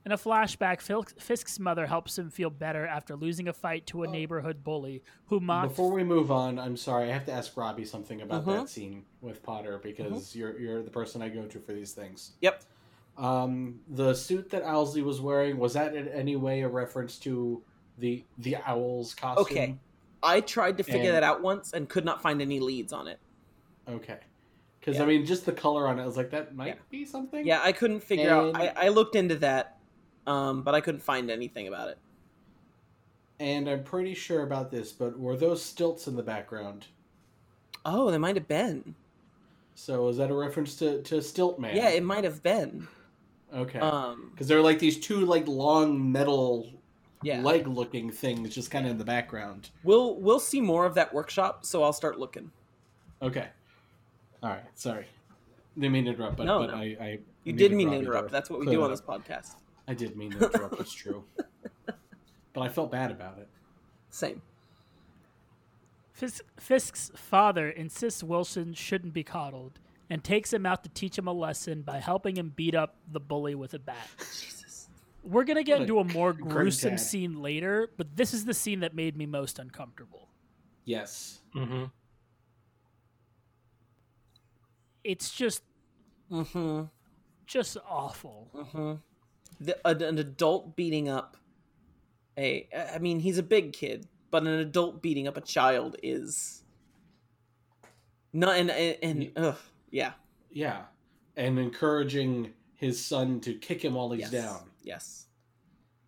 In 0.05 0.13
a 0.13 0.17
flashback, 0.17 0.81
Fisk's 1.19 1.59
mother 1.59 1.85
helps 1.85 2.17
him 2.17 2.31
feel 2.31 2.49
better 2.49 2.87
after 2.87 3.17
losing 3.17 3.49
a 3.49 3.53
fight 3.53 3.87
to 3.89 4.05
a 4.05 4.07
neighborhood 4.07 4.63
bully 4.63 5.03
who 5.27 5.41
mocked. 5.41 5.71
Before 5.71 5.91
we 5.91 6.05
move 6.05 6.31
on, 6.31 6.61
I'm 6.61 6.77
sorry, 6.77 7.11
I 7.11 7.13
have 7.13 7.27
to 7.27 7.33
ask 7.33 7.57
Robbie 7.57 7.85
something 7.85 8.23
about 8.23 8.45
Mhm. 8.45 8.61
that 8.61 8.69
scene 8.69 9.05
with 9.21 9.43
Potter 9.43 9.81
because 9.83 10.37
you're 10.37 10.57
you're 10.61 10.83
the 10.85 10.93
person 10.93 11.23
I 11.23 11.29
go 11.29 11.45
to 11.47 11.59
for 11.59 11.73
these 11.73 11.93
things. 11.93 12.35
Yep. 12.41 12.63
Um, 13.19 13.81
the 13.89 14.15
suit 14.15 14.49
that 14.51 14.63
Owlsley 14.63 15.03
was 15.03 15.21
wearing 15.21 15.59
was 15.59 15.73
that 15.73 15.97
in 15.97 16.07
any 16.09 16.37
way 16.37 16.61
a 16.61 16.69
reference 16.69 17.19
to 17.21 17.65
the 17.99 18.25
the 18.39 18.57
owl's 18.65 19.13
costume? 19.13 19.43
Okay. 19.43 19.77
I 20.27 20.41
tried 20.41 20.77
to 20.79 20.83
figure 20.83 21.11
And- 21.11 21.15
that 21.17 21.23
out 21.23 21.41
once 21.43 21.73
and 21.73 21.89
could 21.89 22.05
not 22.05 22.21
find 22.21 22.43
any 22.43 22.61
leads 22.61 22.93
on 22.93 23.07
it. 23.09 23.19
Okay. 23.89 24.19
Because 24.81 24.97
Yeah. 24.97 25.05
I 25.05 25.07
mean, 25.07 25.25
just 25.27 25.47
the 25.47 25.53
color 25.53 25.87
on 25.89 25.99
it 25.99 26.03
I 26.03 26.07
was 26.07 26.17
like 26.17 26.31
that 26.31 26.55
might 26.55 26.67
Yeah. 26.69 26.75
be 26.91 27.05
something. 27.05 27.47
Yeah, 27.47 27.61
I 27.63 27.73
couldn't 27.73 28.01
figure 28.01 28.31
out. 28.31 28.57
I, 28.57 28.73
I 28.77 28.89
looked 28.89 29.15
into 29.17 29.37
that, 29.37 29.79
um, 30.27 30.63
but 30.63 30.75
I 30.75 30.81
couldn't 30.81 31.01
find 31.03 31.31
anything 31.31 31.69
about 31.69 31.89
it. 31.89 31.99
And 33.39 33.69
I'm 33.69 33.85
pretty 33.85 34.15
sure 34.15 34.43
about 34.43 34.71
this, 34.71 34.93
but 34.93 35.19
were 35.19 35.37
those 35.37 35.63
stilts 35.63 36.07
in 36.09 36.17
the 36.17 36.23
background? 36.23 36.87
Oh, 37.85 38.11
they 38.11 38.19
might 38.19 38.35
have 38.37 38.49
been. 38.49 38.95
So 39.75 40.09
is 40.09 40.17
that 40.17 40.31
a 40.31 40.35
reference 40.35 40.75
to 40.77 41.03
to 41.03 41.21
Stilt 41.21 41.59
Man? 41.59 41.77
Yeah, 41.77 41.91
it 41.91 42.03
might 42.03 42.25
have 42.25 42.43
been. 42.43 42.89
Okay. 43.55 43.79
Um, 43.79 44.31
Because 44.33 44.49
they're 44.49 44.63
like 44.63 44.79
these 44.79 44.99
two 44.99 45.25
like 45.27 45.47
long 45.47 46.11
metal 46.11 46.73
yeah, 47.23 47.41
leg 47.41 47.67
looking 47.67 48.11
things 48.11 48.55
just 48.55 48.71
kind 48.71 48.85
of 48.87 48.93
in 48.93 48.99
the 48.99 49.05
background. 49.05 49.71
we'll 49.85 50.17
we'll 50.17 50.41
see 50.41 50.61
more 50.61 50.85
of 50.85 50.95
that 50.95 51.13
workshop, 51.15 51.65
so 51.65 51.83
I'll 51.83 51.93
start 51.93 52.19
looking. 52.19 52.51
Okay. 53.23 53.49
All 54.43 54.51
right. 54.51 54.65
Sorry. 54.75 55.07
Didn't 55.79 55.93
mean 55.93 56.05
to 56.05 56.11
interrupt, 56.13 56.37
but, 56.37 56.45
No, 56.45 56.61
but 56.61 56.71
no. 56.71 56.77
I, 56.77 56.97
I 57.01 57.19
You 57.45 57.53
did 57.53 57.73
mean 57.73 57.91
to 57.91 57.97
interrupt. 57.97 58.31
That's 58.31 58.49
what 58.51 58.61
we 58.61 58.67
do 58.67 58.83
on 58.83 58.91
this 58.91 59.01
podcast. 59.01 59.55
I 59.89 59.95
did 59.95 60.17
mean 60.17 60.33
to 60.33 60.47
interrupt. 60.47 60.81
it's 60.81 60.93
true. 60.93 61.25
But 62.53 62.63
I 62.63 62.69
felt 62.71 62.91
bad 62.91 63.11
about 63.11 63.37
it. 63.37 63.49
Same. 64.09 64.41
Fis- 66.15 66.41
Fisk's 66.57 67.11
father 67.15 67.69
insists 67.69 68.23
Wilson 68.25 68.73
shouldn't 68.73 69.13
be 69.13 69.23
coddled 69.23 69.79
and 70.09 70.25
takes 70.25 70.55
him 70.55 70.65
out 70.65 70.83
to 70.85 70.89
teach 70.89 71.19
him 71.19 71.27
a 71.27 71.35
lesson 71.35 71.83
by 71.83 71.99
helping 71.99 72.39
him 72.39 72.55
beat 72.57 72.75
up 72.75 72.97
the 73.13 73.21
bully 73.21 73.55
with 73.55 73.75
a 73.75 73.79
bat. 73.79 74.09
Jesus. 75.27 75.33
We're 75.35 75.45
going 75.45 75.57
to 75.57 75.65
get 75.65 75.75
What 75.75 75.81
a 75.81 75.83
into 75.83 75.99
a 76.01 76.05
more 76.05 76.33
gruesome 76.33 76.91
dad. 76.91 77.01
scene 77.01 77.43
later, 77.43 77.91
but 77.97 78.17
this 78.17 78.33
is 78.33 78.45
the 78.45 78.55
scene 78.55 78.81
that 78.81 78.95
made 78.95 79.17
me 79.17 79.27
most 79.27 79.59
uncomfortable. 79.59 80.29
Yes. 80.85 81.41
Mm-hmm. 81.55 81.85
It's 85.05 85.31
just 85.31 85.63
Mm-hmm. 86.31 86.83
just 87.47 87.77
awful. 87.89 88.51
Mm-hmm. 88.53 88.95
The, 89.61 89.89
an, 89.89 90.03
an 90.03 90.19
adult 90.19 90.75
beating 90.75 91.09
up 91.09 91.37
a. 92.37 92.69
I 92.95 92.99
mean, 92.99 93.21
he's 93.21 93.39
a 93.39 93.45
big 93.45 93.73
kid, 93.73 94.07
but 94.33 94.43
an 94.43 94.49
adult 94.49 95.01
beating 95.03 95.29
up 95.29 95.37
a 95.37 95.41
child 95.41 95.97
is. 96.03 96.65
Not 98.33 98.57
and 98.59 98.71
and, 98.73 98.97
and 99.03 99.33
ugh, 99.37 99.57
yeah. 99.91 100.13
Yeah. 100.51 100.83
And 101.37 101.59
encouraging 101.61 102.53
his 102.75 103.03
son 103.03 103.41
to 103.41 103.55
kick 103.55 103.85
him 103.85 103.95
while 103.95 104.11
he's 104.11 104.23
yes. 104.23 104.31
down. 104.33 104.63
Yes. 104.87 105.27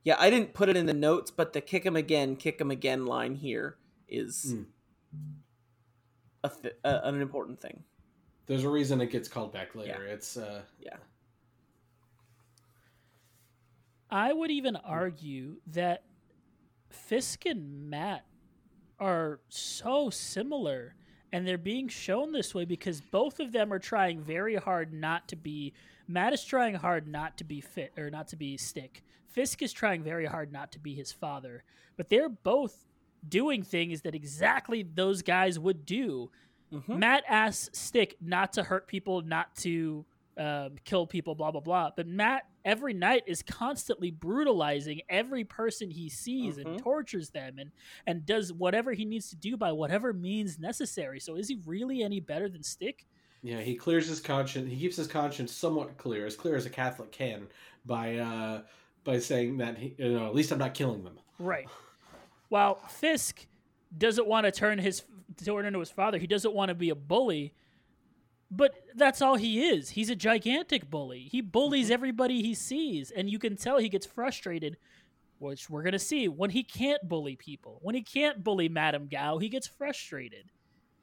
Yeah, 0.05 0.17
I 0.19 0.31
didn't 0.31 0.55
put 0.55 0.69
it 0.71 0.77
in 0.77 0.87
the 0.87 0.95
notes, 0.95 1.31
but 1.31 1.53
the 1.53 1.61
kick 1.61 1.85
him 1.85 1.97
again, 1.97 2.37
kick 2.37 2.59
him 2.61 2.71
again 2.71 3.05
line 3.05 3.35
here 3.35 3.77
is 4.09 4.55
Mm. 4.55 4.67
a 6.45 6.49
th- 6.49 6.77
uh, 6.85 7.01
an 7.03 7.21
important 7.21 7.61
thing. 7.61 7.85
There's 8.47 8.65
a 8.65 8.71
reason 8.71 9.01
it 9.03 9.11
gets 9.11 9.29
called 9.29 9.53
back 9.53 9.75
later. 9.75 10.07
It's 10.07 10.37
uh 10.39 10.63
Yeah. 10.81 10.97
I 14.11 14.33
would 14.33 14.51
even 14.51 14.77
argue 14.77 15.57
that 15.67 16.05
Fisk 16.89 17.45
and 17.45 17.91
Matt 17.91 18.25
are 18.99 19.41
so 19.51 20.09
similar 20.09 20.95
and 21.31 21.47
they're 21.47 21.59
being 21.59 21.89
shown 21.89 22.33
this 22.33 22.55
way 22.55 22.65
because 22.65 23.03
both 23.03 23.39
of 23.39 23.53
them 23.53 23.71
are 23.71 23.79
trying 23.79 24.23
very 24.23 24.55
hard 24.57 24.95
not 24.95 25.29
to 25.29 25.37
be 25.37 25.75
Matt 26.09 26.33
is 26.33 26.43
trying 26.43 26.75
hard 26.75 27.07
not 27.07 27.37
to 27.39 27.45
be 27.45 27.61
fit 27.61 27.93
or 27.99 28.11
not 28.11 28.29
to 28.29 28.37
be 28.37 28.57
stick. 28.57 29.03
Fisk 29.27 29.63
is 29.63 29.73
trying 29.73 30.03
very 30.03 30.25
hard 30.27 30.51
not 30.51 30.73
to 30.73 30.79
be 30.79 30.95
his 30.95 31.13
father, 31.13 31.63
but 31.97 32.09
they're 32.09 32.31
both 32.31 32.87
doing 33.29 33.63
things 33.63 34.01
that 34.03 34.15
exactly 34.15 34.83
those 34.83 35.21
guys 35.23 35.59
would 35.59 35.85
do. 35.85 36.31
Mhm. 36.73 36.99
Matt 36.99 37.25
asks 37.29 37.79
Stick 37.79 38.17
not 38.21 38.53
to 38.55 38.63
hurt 38.63 38.89
people, 38.89 39.21
not 39.23 39.55
to 39.57 40.05
um, 40.39 40.77
kill 40.85 41.05
people, 41.05 41.35
blah 41.35 41.51
blah 41.51 41.61
blah. 41.61 41.91
But 41.97 42.07
Matt 42.07 42.45
every 42.65 42.95
night 42.95 43.25
is 43.27 43.43
constantly 43.43 44.13
brutalizing 44.13 45.01
every 45.09 45.43
person 45.43 45.91
he 45.91 46.09
sees 46.09 46.59
and 46.59 46.67
Mhm. 46.67 46.79
tortures 46.79 47.31
them 47.31 47.59
and 47.59 47.73
and 48.07 48.25
does 48.25 48.53
whatever 48.53 48.93
he 48.93 49.05
needs 49.05 49.31
to 49.31 49.37
do 49.37 49.57
by 49.57 49.73
whatever 49.73 50.13
means 50.13 50.57
necessary. 50.57 51.19
So 51.19 51.35
is 51.35 51.49
he 51.49 51.57
really 51.67 52.05
any 52.05 52.21
better 52.21 52.49
than 52.49 52.63
Stick? 52.63 53.05
Yeah, 53.43 53.61
he 53.61 53.75
clears 53.75 54.09
his 54.09 54.21
conscience 54.21 54.69
he 54.69 54.77
keeps 54.77 54.97
his 54.97 55.07
conscience 55.07 55.53
somewhat 55.53 55.97
clear, 55.97 56.27
as 56.27 56.37
clear 56.37 56.57
as 56.57 56.67
a 56.67 56.71
Catholic 56.71 57.13
can, 57.13 57.47
by 57.87 58.17
uh 58.17 58.63
by 59.05 59.19
saying 59.19 59.57
that 59.59 59.79
he 59.79 59.95
you 59.99 60.19
know, 60.19 60.27
at 60.27 60.35
least 60.35 60.53
I'm 60.53 60.59
not 60.59 60.75
killing 60.75 61.05
them. 61.05 61.19
Right. 61.39 61.69
While 62.49 62.77
Fisk 62.89 63.47
doesn't 63.97 64.27
want 64.27 64.45
to 64.47 64.53
turn 64.53 64.79
his 64.79 65.03
turn 65.45 65.67
into 65.67 65.79
his 65.79 65.91
father, 65.91 66.19
he 66.19 66.27
doesn't 66.27 66.55
want 66.55 66.69
to 66.71 66.75
be 66.75 66.91
a 66.91 66.95
bully. 66.95 67.55
But 68.51 68.75
that's 68.95 69.21
all 69.21 69.37
he 69.37 69.69
is. 69.69 69.91
He's 69.91 70.09
a 70.09 70.17
gigantic 70.17 70.89
bully. 70.91 71.29
He 71.31 71.43
bullies 71.43 71.91
everybody 71.91 72.41
he 72.41 72.55
sees, 72.55 73.11
and 73.11 73.29
you 73.29 73.39
can 73.39 73.57
tell 73.57 73.77
he 73.77 73.91
gets 73.91 74.07
frustrated, 74.07 74.79
which 75.39 75.69
we're 75.69 75.83
gonna 75.83 75.99
see 75.99 76.29
when 76.29 76.51
he 76.51 76.63
can't 76.65 77.07
bully 77.07 77.37
people. 77.37 77.79
When 77.83 77.95
he 77.95 78.03
can't 78.03 78.43
bully 78.43 78.69
Madame 78.69 79.07
Gao, 79.07 79.37
he 79.37 79.51
gets 79.51 79.67
frustrated. 79.67 80.51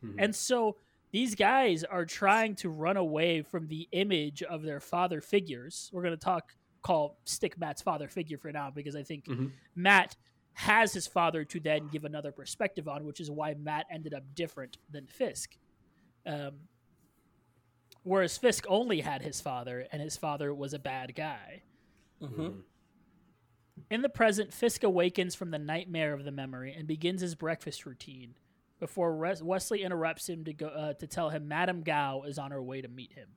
Mhm. 0.04 0.16
And 0.18 0.36
so 0.36 0.78
these 1.16 1.34
guys 1.34 1.86
are 1.86 2.04
trying 2.04 2.54
to 2.56 2.70
run 2.70 2.98
away 2.98 3.42
from 3.42 3.70
the 3.70 3.88
image 3.94 4.44
of 4.44 4.64
their 4.64 4.82
father 4.82 5.22
figures. 5.22 5.90
We're 5.94 6.02
going 6.02 6.14
to 6.14 6.20
talk 6.20 6.54
call 6.82 7.18
stick 7.24 7.58
Matt's 7.58 7.82
father 7.82 8.10
figure 8.10 8.38
for 8.38 8.52
now 8.52 8.70
because 8.70 8.98
I 8.98 9.04
think 9.04 9.24
Mhm. 9.24 9.54
Matt 9.76 10.18
has 10.52 10.92
his 10.92 11.08
father 11.08 11.46
to 11.46 11.60
then 11.62 11.88
give 11.88 12.04
another 12.04 12.34
perspective 12.34 12.90
on, 12.90 13.06
which 13.06 13.22
is 13.22 13.32
why 13.32 13.54
Matt 13.54 13.86
ended 13.90 14.14
up 14.14 14.36
different 14.36 14.78
than 14.90 15.08
Fisk. 15.08 15.58
Um, 16.26 16.68
whereas 18.04 18.38
Fisk 18.38 18.66
only 18.68 19.00
had 19.00 19.22
his 19.22 19.40
father, 19.40 19.88
and 19.94 20.02
his 20.02 20.18
father 20.18 20.54
was 20.54 20.74
a 20.74 20.80
bad 20.80 21.16
guy. 21.16 21.64
Mm-hmm. 22.22 22.60
In 23.90 24.02
the 24.02 24.10
present, 24.10 24.54
Fisk 24.54 24.84
awakens 24.84 25.34
from 25.34 25.52
the 25.52 25.60
nightmare 25.60 26.12
of 26.12 26.26
the 26.26 26.32
memory 26.32 26.74
and 26.74 26.90
begins 26.90 27.22
his 27.22 27.36
breakfast 27.36 27.86
routine 27.86 28.36
before 28.80 29.16
Res- 29.16 29.44
Wesley 29.44 29.84
interrupts 29.84 30.28
him 30.30 30.44
to 30.46 30.54
go 30.54 30.68
uh, 30.68 30.94
to 30.94 31.08
tell 31.08 31.30
him 31.30 31.48
Madame 31.48 31.82
Gao 31.82 32.24
is 32.24 32.38
on 32.38 32.52
her 32.52 32.62
way 32.62 32.82
to 32.82 32.88
meet 32.88 33.14
him. 33.14 33.30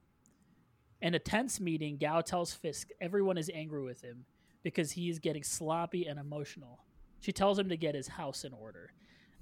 In 1.01 1.15
a 1.15 1.19
tense 1.19 1.61
meeting, 1.61 1.97
Gao 1.97 2.21
tells 2.23 2.53
Fisk 2.53 2.89
everyone 3.01 3.39
is 3.39 3.51
angry 3.55 3.83
with 3.83 4.03
him 4.03 4.25
because 4.63 4.93
he 4.93 5.09
is 5.09 5.19
getting 5.21 5.45
sloppy 5.45 6.07
and 6.07 6.19
emotional. 6.19 6.81
She 7.21 7.33
tells 7.33 7.59
him 7.59 7.69
to 7.69 7.77
get 7.77 7.95
his 7.95 8.09
house 8.09 8.45
in 8.45 8.53
order. 8.53 8.91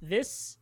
This 0.03 0.59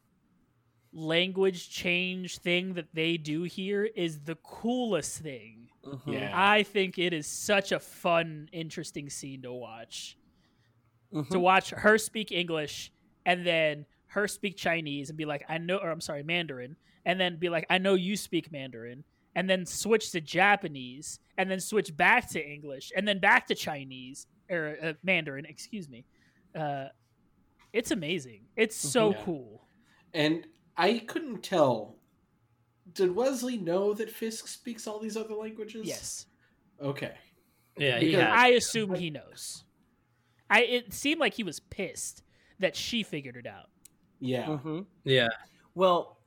language 0.93 1.69
change 1.71 2.39
thing 2.39 2.75
that 2.75 2.95
they 2.95 3.17
do 3.17 3.43
here 3.43 3.85
is 3.85 4.21
the 4.21 4.37
coolest 4.37 5.19
thing. 5.21 5.69
Mm-hmm. 5.85 6.13
Yeah. 6.13 6.31
I 6.33 6.63
think 6.63 6.99
it 6.99 7.13
is 7.13 7.27
such 7.27 7.73
a 7.73 7.81
fun, 7.81 8.49
interesting 8.53 9.11
scene 9.11 9.43
to 9.43 9.53
watch. 9.53 10.17
Mhm. 11.13 11.29
To 11.31 11.39
watch 11.41 11.71
her 11.71 11.99
speak 11.99 12.31
English 12.33 12.93
and 13.27 13.45
then 13.47 13.87
her 14.09 14.29
speak 14.29 14.57
Chinese 14.57 15.09
and 15.09 15.19
be 15.19 15.25
like, 15.25 15.45
I 15.49 15.59
know, 15.59 15.79
or 15.79 15.91
I'm 15.91 16.01
sorry, 16.01 16.23
Mandarin, 16.23 16.77
and 17.05 17.21
then 17.21 17.39
be 17.39 17.49
like, 17.49 17.67
I 17.71 17.79
know 17.79 17.95
you 17.95 18.17
speak 18.17 18.53
Mandarin, 18.53 19.05
and 19.35 19.49
then 19.51 19.67
switch 19.67 20.13
to 20.13 20.21
Japanese, 20.21 21.19
and 21.37 21.51
then 21.51 21.61
switch 21.61 21.97
back 21.97 22.31
to 22.31 22.45
English, 22.45 22.93
and 22.97 23.07
then 23.07 23.19
back 23.19 23.47
to 23.49 23.55
Chinese 23.55 24.27
or 24.51 24.77
uh, 24.83 24.93
Mandarin, 25.03 25.47
excuse 25.47 25.89
me. 25.89 26.05
Uh, 26.55 26.87
it's 27.73 27.91
amazing. 27.91 28.43
It's 28.57 28.77
so 28.77 29.11
Yeah. 29.11 29.23
cool. 29.25 29.69
And 30.13 30.47
I 30.77 31.01
couldn't 31.01 31.43
tell. 31.43 31.99
Did 32.93 33.15
Wesley 33.15 33.57
know 33.57 33.95
that 33.95 34.11
Fisk 34.11 34.47
speaks 34.47 34.87
all 34.87 35.01
these 35.01 35.17
other 35.17 35.35
languages? 35.35 35.87
Yes, 35.87 36.27
Okay. 36.81 37.15
Yeah, 37.77 37.99
he 37.99 38.07
Because. 38.07 38.33
I 38.33 38.49
assume 38.49 38.95
he 38.95 39.11
knows. 39.11 39.65
I 40.51 40.61
it 40.63 40.93
seemed 40.93 41.21
like 41.21 41.35
he 41.35 41.43
was 41.43 41.59
pissed 41.59 42.23
that 42.61 42.77
she 42.77 43.03
figured 43.03 43.37
it 43.37 43.47
out. 43.47 43.71
Yeah. 44.25 44.47
Mm-hmm. 44.47 44.81
yeah. 45.05 45.29
Well, 45.75 46.19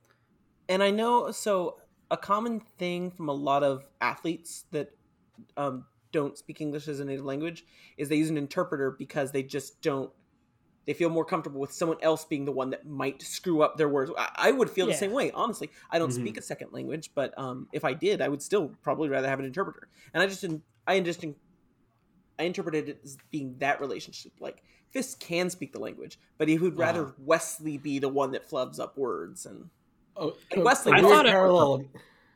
and 0.68 0.82
I 0.82 0.90
know 0.90 1.30
so 1.32 1.78
a 2.10 2.16
common 2.16 2.60
thing 2.78 3.10
from 3.10 3.28
a 3.28 3.32
lot 3.32 3.62
of 3.62 3.88
athletes 4.00 4.64
that 4.70 4.90
um, 5.56 5.84
don't 6.12 6.38
speak 6.38 6.60
English 6.60 6.88
as 6.88 7.00
a 7.00 7.04
native 7.04 7.24
language 7.24 7.64
is 7.96 8.08
they 8.08 8.16
use 8.16 8.30
an 8.30 8.38
interpreter 8.38 8.92
because 8.92 9.32
they 9.32 9.42
just 9.42 9.82
don't. 9.82 10.10
They 10.86 10.94
feel 10.94 11.10
more 11.10 11.24
comfortable 11.24 11.60
with 11.60 11.72
someone 11.72 11.98
else 12.00 12.24
being 12.24 12.46
the 12.46 12.52
one 12.52 12.70
that 12.70 12.86
might 12.86 13.20
screw 13.20 13.60
up 13.60 13.76
their 13.76 13.90
words. 13.90 14.10
I, 14.16 14.30
I 14.36 14.50
would 14.52 14.70
feel 14.70 14.86
Yeah. 14.86 14.92
the 14.94 14.98
same 14.98 15.12
way, 15.12 15.30
honestly. 15.32 15.70
I 15.90 15.98
don't 15.98 16.08
Mhm. 16.10 16.14
speak 16.20 16.38
a 16.38 16.42
second 16.42 16.72
language, 16.72 17.10
but 17.14 17.38
um, 17.38 17.68
if 17.72 17.84
I 17.84 17.92
did, 17.92 18.22
I 18.22 18.28
would 18.28 18.40
still 18.40 18.72
probably 18.82 19.10
rather 19.10 19.28
have 19.28 19.38
an 19.38 19.44
interpreter. 19.44 19.88
And 20.14 20.22
I 20.22 20.26
just 20.26 20.40
didn't. 20.40 20.62
I 20.86 20.98
just 21.00 21.20
didn't- 21.20 21.36
I 22.38 22.44
interpreted 22.44 22.88
it 22.88 23.00
as 23.04 23.18
being 23.30 23.56
that 23.58 23.80
relationship. 23.80 24.32
Like 24.40 24.62
Fisk 24.90 25.20
can 25.20 25.50
speak 25.50 25.72
the 25.72 25.78
language, 25.80 26.18
but 26.38 26.48
he 26.48 26.58
would 26.58 26.78
rather 26.78 27.02
Uh-huh. 27.02 27.12
Wesley 27.18 27.76
be 27.78 27.98
the 27.98 28.08
one 28.08 28.32
that 28.32 28.48
flubs 28.48 28.80
up 28.80 28.96
words 28.96 29.46
and 29.46 29.68
Oh, 30.16 30.34
And 30.50 30.64
Wesley- 30.64 30.92
a 30.92 30.96
I 30.96 31.00
weird 31.00 31.12
thought 31.12 31.80
it- 31.80 31.86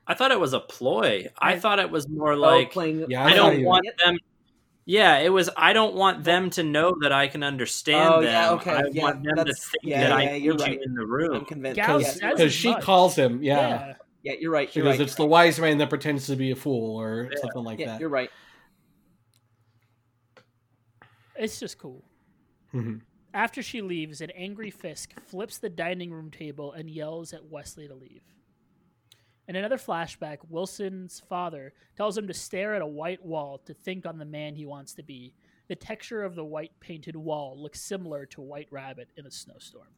I 0.06 0.14
thought 0.14 0.30
it 0.30 0.38
was 0.38 0.52
a 0.52 0.60
ploy. 0.60 1.26
I 1.38 1.54
I- 1.54 1.58
thought 1.58 1.78
it 1.80 1.90
was 1.90 2.08
more 2.08 2.32
oh, 2.32 2.36
like 2.36 2.70
playing. 2.72 3.06
Yeah, 3.10 3.24
I, 3.24 3.30
I 3.30 3.34
don't 3.34 3.56
he- 3.58 3.64
want 3.64 3.86
them. 4.04 4.18
Yeah, 4.84 5.18
it 5.18 5.28
was. 5.30 5.48
I 5.56 5.72
don't 5.72 5.94
want 5.94 6.24
them 6.24 6.50
to 6.50 6.62
know 6.64 6.94
that 7.02 7.12
I 7.12 7.28
can 7.28 7.42
understand 7.44 8.14
Oh, 8.14 8.20
them. 8.20 8.30
yeah, 8.32 8.50
okay, 8.52 8.70
I 8.72 8.82
yeah, 8.92 9.02
want 9.02 9.22
them 9.22 9.36
to 9.36 9.44
that's- 9.44 9.64
think 9.70 9.82
yeah, 9.84 10.00
that 10.02 10.12
I 10.12 10.22
yeah, 10.24 10.32
need 10.32 10.42
you're 10.42 10.54
you 10.54 10.60
right. 10.64 10.80
in 10.82 10.94
the 10.94 11.02
I'm 11.02 11.10
room. 11.10 11.44
convinced. 11.44 11.76
Gao 11.80 11.98
yeah, 11.98 12.04
says 12.06 12.20
you're 12.20 12.28
right. 12.28 12.36
Because 12.36 12.46
as 12.46 12.52
she 12.52 12.70
much. 12.70 12.82
calls 12.82 13.14
him, 13.16 13.42
yeah. 13.42 13.94
yeah, 14.22 14.32
you're 14.40 14.50
right. 14.52 14.68
Because 14.72 14.84
right. 14.98 15.00
it's 15.00 15.14
the 15.14 15.24
wise 15.26 15.58
man 15.60 15.78
that 15.78 15.88
pretends 15.88 16.26
to 16.26 16.36
be 16.36 16.50
a 16.50 16.56
fool 16.56 16.96
or 17.00 17.30
something 17.40 17.62
like 17.64 17.78
yeah, 17.78 17.86
that. 17.86 18.00
you're 18.00 18.08
right. 18.08 18.30
It's 21.36 21.58
just 21.58 21.78
cool. 21.78 22.04
Mhm. 22.72 23.02
After 23.34 23.62
she 23.62 23.80
leaves, 23.80 24.20
an 24.20 24.30
angry 24.30 24.70
Fisk 24.70 25.18
flips 25.20 25.58
the 25.58 25.70
dining 25.70 26.12
room 26.12 26.30
table 26.30 26.72
and 26.72 26.90
yells 26.90 27.32
at 27.32 27.46
Wesley 27.46 27.88
to 27.88 27.94
leave. 27.94 28.22
In 29.48 29.56
another 29.56 29.76
flashback, 29.76 30.38
Wilson's 30.48 31.20
father 31.20 31.74
tells 31.96 32.16
him 32.16 32.26
to 32.28 32.34
stare 32.34 32.74
at 32.74 32.82
a 32.82 32.86
white 32.86 33.24
wall 33.24 33.58
to 33.58 33.74
think 33.74 34.06
on 34.06 34.18
the 34.18 34.24
man 34.24 34.54
he 34.54 34.66
wants 34.66 34.94
to 34.94 35.02
be. 35.02 35.34
The 35.68 35.76
texture 35.76 36.22
of 36.22 36.34
the 36.34 36.44
white 36.44 36.78
painted 36.80 37.16
wall 37.16 37.60
looks 37.60 37.80
similar 37.80 38.26
to 38.26 38.40
White 38.40 38.68
Rabbit 38.70 39.10
in 39.16 39.26
a 39.26 39.30
snowstorm. 39.30 39.88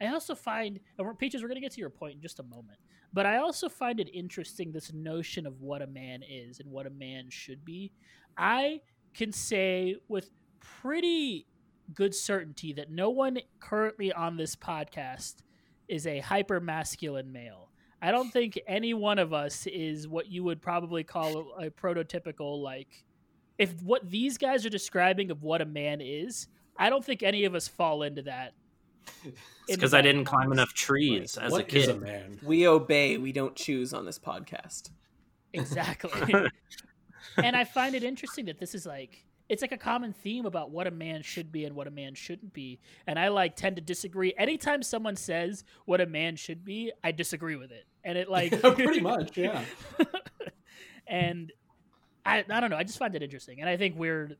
I 0.00 0.06
also 0.06 0.34
find, 0.34 0.80
and 0.96 1.06
we're, 1.06 1.14
Peaches, 1.14 1.42
we're 1.42 1.48
going 1.48 1.56
to 1.56 1.60
get 1.60 1.72
to 1.72 1.80
your 1.80 1.90
point 1.90 2.14
in 2.14 2.20
just 2.22 2.40
a 2.40 2.44
moment, 2.44 2.78
but 3.12 3.26
I 3.26 3.36
also 3.36 3.68
find 3.68 4.00
it 4.00 4.08
interesting 4.14 4.72
this 4.72 4.92
notion 4.92 5.46
of 5.46 5.60
what 5.60 5.82
a 5.82 5.86
man 5.86 6.22
is 6.28 6.58
and 6.58 6.70
what 6.70 6.86
a 6.86 6.90
man 6.90 7.28
should 7.28 7.64
be. 7.64 7.92
I 8.38 8.80
can 9.12 9.30
say 9.30 9.96
with 10.08 10.30
pretty 10.60 11.46
good 11.94 12.14
certainty 12.14 12.72
that 12.74 12.90
no 12.90 13.10
one 13.10 13.38
currently 13.60 14.12
on 14.12 14.36
this 14.36 14.56
podcast 14.56 15.36
is 15.88 16.06
a 16.06 16.20
hyper 16.20 16.60
masculine 16.60 17.32
male. 17.32 17.68
I 18.02 18.10
don't 18.12 18.30
think 18.30 18.58
any 18.66 18.94
one 18.94 19.18
of 19.18 19.32
us 19.32 19.66
is 19.66 20.08
what 20.08 20.30
you 20.30 20.42
would 20.44 20.62
probably 20.62 21.04
call 21.04 21.52
a, 21.58 21.66
a 21.66 21.70
prototypical 21.70 22.62
like 22.62 23.04
if 23.58 23.82
what 23.82 24.08
these 24.10 24.38
guys 24.38 24.64
are 24.64 24.70
describing 24.70 25.30
of 25.30 25.42
what 25.42 25.60
a 25.60 25.66
man 25.66 26.00
is, 26.00 26.48
I 26.78 26.88
don't 26.88 27.04
think 27.04 27.22
any 27.22 27.44
of 27.44 27.54
us 27.54 27.68
fall 27.68 28.02
into 28.02 28.22
that. 28.22 28.52
It's 29.68 29.76
because 29.76 29.94
I 29.94 30.00
didn't 30.02 30.24
ballpark. 30.24 30.26
climb 30.26 30.52
enough 30.52 30.72
trees 30.74 31.36
as 31.36 31.52
What 31.52 31.60
a 31.60 31.64
kid. 31.64 31.82
is 31.82 31.88
a 31.88 31.96
man? 31.96 32.40
We 32.42 32.66
obey. 32.66 33.18
We 33.18 33.30
don't 33.30 33.54
choose 33.54 33.94
on 33.94 34.04
this 34.04 34.18
podcast. 34.18 34.90
Exactly. 35.52 36.34
and 37.36 37.54
I 37.54 37.62
find 37.62 37.94
it 37.94 38.02
interesting 38.02 38.46
that 38.46 38.58
this 38.58 38.74
is 38.74 38.84
like 38.84 39.24
it's 39.50 39.60
like 39.62 39.72
a 39.72 39.76
common 39.76 40.12
theme 40.12 40.46
about 40.46 40.70
what 40.70 40.86
a 40.86 40.90
man 40.90 41.22
should 41.22 41.50
be 41.52 41.64
and 41.66 41.74
what 41.76 41.86
a 41.86 41.90
man 41.90 42.14
shouldn't 42.14 42.52
be. 42.54 42.78
And 43.06 43.18
I 43.18 43.28
like 43.28 43.56
tend 43.56 43.76
to 43.76 43.82
disagree. 43.82 44.32
Anytime 44.38 44.82
someone 44.82 45.16
says 45.16 45.64
what 45.84 46.00
a 46.00 46.06
man 46.06 46.36
should 46.36 46.64
be, 46.64 46.92
I 47.04 47.10
disagree 47.12 47.56
with 47.56 47.72
it. 47.72 47.84
And 48.04 48.16
it 48.16 48.30
like 48.30 48.58
Pretty 48.62 49.00
much, 49.00 49.36
yeah. 49.36 49.62
and 51.06 51.52
I 52.24 52.44
I 52.48 52.60
don't 52.60 52.70
know, 52.70 52.76
I 52.76 52.84
just 52.84 52.98
find 52.98 53.14
it 53.14 53.22
interesting. 53.22 53.60
And 53.60 53.68
I 53.68 53.76
think 53.76 53.96
we're 53.98 54.36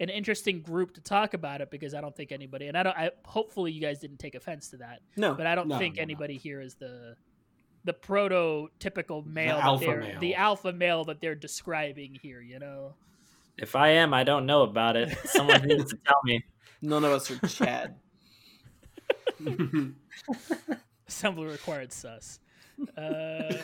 an 0.00 0.08
interesting 0.08 0.60
group 0.60 0.92
to 0.94 1.00
talk 1.00 1.34
about 1.34 1.60
it 1.60 1.70
because 1.70 1.94
I 1.94 2.00
don't 2.00 2.14
think 2.14 2.32
anybody 2.32 2.66
and 2.68 2.76
I 2.76 2.82
don't 2.82 2.96
I 2.96 3.10
hopefully 3.24 3.72
you 3.72 3.80
guys 3.80 3.98
didn't 3.98 4.18
take 4.18 4.34
offense 4.34 4.68
to 4.70 4.76
that. 4.78 5.00
No, 5.16 5.34
But 5.34 5.46
I 5.46 5.54
don't 5.54 5.68
No, 5.68 5.78
think 5.78 5.96
no, 5.96 6.00
no. 6.00 6.02
anybody 6.02 6.36
here 6.36 6.60
is 6.60 6.74
the 6.74 7.16
the 7.84 7.92
prototypical 7.94 9.24
male, 9.26 9.56
that 9.56 9.64
alpha 9.64 9.96
male. 9.96 10.20
the 10.20 10.34
alpha 10.34 10.72
male 10.72 11.04
that 11.04 11.20
they're 11.20 11.34
describing 11.34 12.14
here. 12.20 12.40
You 12.40 12.58
know, 12.58 12.94
If 13.56 13.76
I 13.76 13.90
am, 13.90 14.12
I 14.12 14.24
don't 14.24 14.46
know 14.46 14.62
about 14.62 14.96
it. 14.96 15.16
Someone 15.24 15.62
needs 15.62 15.90
to 15.90 15.98
tell 16.04 16.20
me. 16.24 16.44
none 16.82 17.04
of 17.04 17.12
us 17.12 17.30
are 17.30 17.38
Chad. 17.46 17.94
assembly 21.08 21.46
required 21.46 21.92
sus. 21.92 22.40
Uh, 22.96 23.54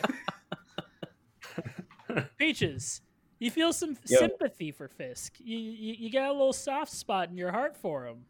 Peaches, 2.37 3.01
you 3.39 3.51
feel 3.51 3.73
some 3.73 3.97
Yo. 4.07 4.19
sympathy 4.19 4.71
for 4.71 4.87
Fisk. 4.87 5.35
You, 5.39 5.57
you 5.57 5.95
you 5.99 6.11
got 6.11 6.29
a 6.29 6.31
little 6.31 6.53
soft 6.53 6.91
spot 6.91 7.29
in 7.29 7.37
your 7.37 7.51
heart 7.51 7.75
for 7.75 8.05
him. 8.05 8.25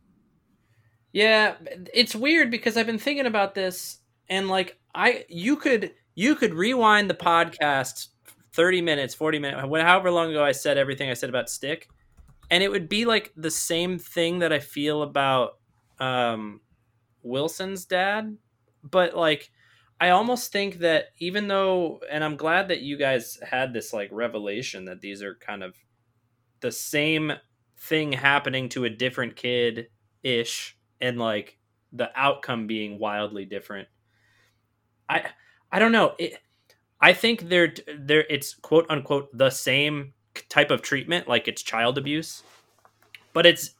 Yeah, 1.14 1.55
it's 1.93 2.16
weird 2.16 2.49
because 2.49 2.78
I've 2.78 2.86
been 2.86 2.97
thinking 2.97 3.26
about 3.26 3.53
this 3.53 3.99
and 4.30 4.47
like 4.47 4.80
I 4.95 5.26
you 5.30 5.57
could 5.57 5.91
you 6.16 6.36
could 6.36 6.53
rewind 6.53 7.09
the 7.09 7.16
podcast 7.16 8.07
30 8.54 8.82
minutes, 8.82 9.14
40 9.14 9.39
minutes, 9.39 9.62
however 9.62 10.12
long 10.12 10.32
ago 10.32 10.43
I 10.43 10.52
said 10.52 10.78
everything 10.78 11.10
I 11.10 11.14
said 11.14 11.30
about 11.30 11.49
Stick. 11.49 11.88
And 12.49 12.62
it 12.62 12.70
would 12.70 12.89
be 12.89 13.06
like 13.06 13.32
the 13.38 13.52
same 13.52 13.97
thing 13.97 14.39
that 14.39 14.52
I 14.52 14.60
feel 14.60 15.04
about 15.04 15.58
um 15.99 16.62
Wilson's 17.24 17.86
dad, 17.86 18.38
but 18.84 19.16
like 19.16 19.52
I 19.99 20.10
almost 20.10 20.52
think 20.52 20.80
that 20.80 21.10
even 21.20 21.47
though 21.47 22.02
and 22.10 22.24
I'm 22.24 22.36
glad 22.36 22.70
that 22.70 22.82
you 22.82 22.97
guys 22.97 23.39
had 23.47 23.74
this 23.74 23.93
like 23.93 24.10
revelation 24.12 24.86
that 24.86 25.02
these 25.02 25.22
are 25.22 25.36
kind 25.36 25.64
of 25.64 25.76
the 26.60 26.72
same 26.72 27.34
thing 27.78 28.12
happening 28.14 28.70
to 28.70 28.86
a 28.86 28.89
different 28.89 29.36
kid 29.36 29.88
ish 30.24 30.78
and 30.99 31.18
like 31.18 31.58
the 31.93 32.10
outcome 32.16 32.68
being 32.68 32.99
wildly 32.99 33.45
different. 33.45 33.88
I 35.10 35.30
i 35.72 35.80
don't 35.80 35.91
know. 35.91 36.16
It 36.18 36.38
I 37.02 37.14
think 37.14 37.49
they're 37.49 37.74
they're 37.97 38.26
it's 38.30 38.54
quote 38.54 38.86
unquote 38.89 39.36
the 39.36 39.49
same 39.49 40.14
type 40.49 40.72
of 40.72 40.82
treatment, 40.82 41.28
like 41.28 41.47
it's 41.47 41.62
child 41.62 41.97
abuse, 41.97 42.43
but 43.34 43.45
it's 43.45 43.72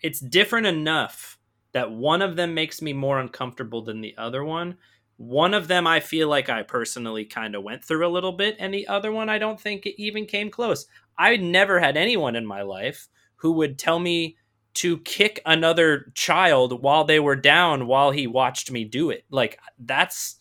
it's 0.00 0.20
different 0.20 0.66
enough 0.66 1.38
that 1.72 1.90
one 1.90 2.22
of 2.22 2.36
them 2.36 2.54
makes 2.54 2.82
me 2.82 2.92
more 2.92 3.18
uncomfortable 3.18 3.82
than 3.82 4.00
the 4.00 4.14
other 4.18 4.44
one. 4.44 4.76
One 5.16 5.54
of 5.54 5.68
them 5.68 5.86
I 5.86 6.00
feel 6.00 6.28
like 6.28 6.48
I 6.48 6.62
personally 6.62 7.24
kind 7.24 7.54
of 7.54 7.62
went 7.62 7.84
through 7.84 8.06
a 8.06 8.10
little 8.10 8.32
bit, 8.32 8.56
and 8.58 8.72
the 8.72 8.88
other 8.88 9.12
one 9.12 9.28
I 9.28 9.38
don't 9.38 9.60
think 9.60 9.86
it 9.86 10.00
even 10.02 10.26
came 10.26 10.50
close. 10.50 10.86
I 11.18 11.36
never 11.36 11.78
had 11.78 11.96
anyone 11.96 12.36
in 12.36 12.46
my 12.46 12.62
life 12.62 13.08
who 13.36 13.52
would 13.52 13.78
tell 13.78 13.98
me 13.98 14.36
to 14.74 14.98
kick 14.98 15.40
another 15.44 16.10
child 16.14 16.82
while 16.82 17.04
they 17.04 17.20
were 17.20 17.36
down 17.36 17.86
while 17.86 18.10
he 18.10 18.26
watched 18.26 18.70
me 18.70 18.84
do 18.84 19.10
it. 19.10 19.24
Like 19.30 19.58
that's 19.78 20.36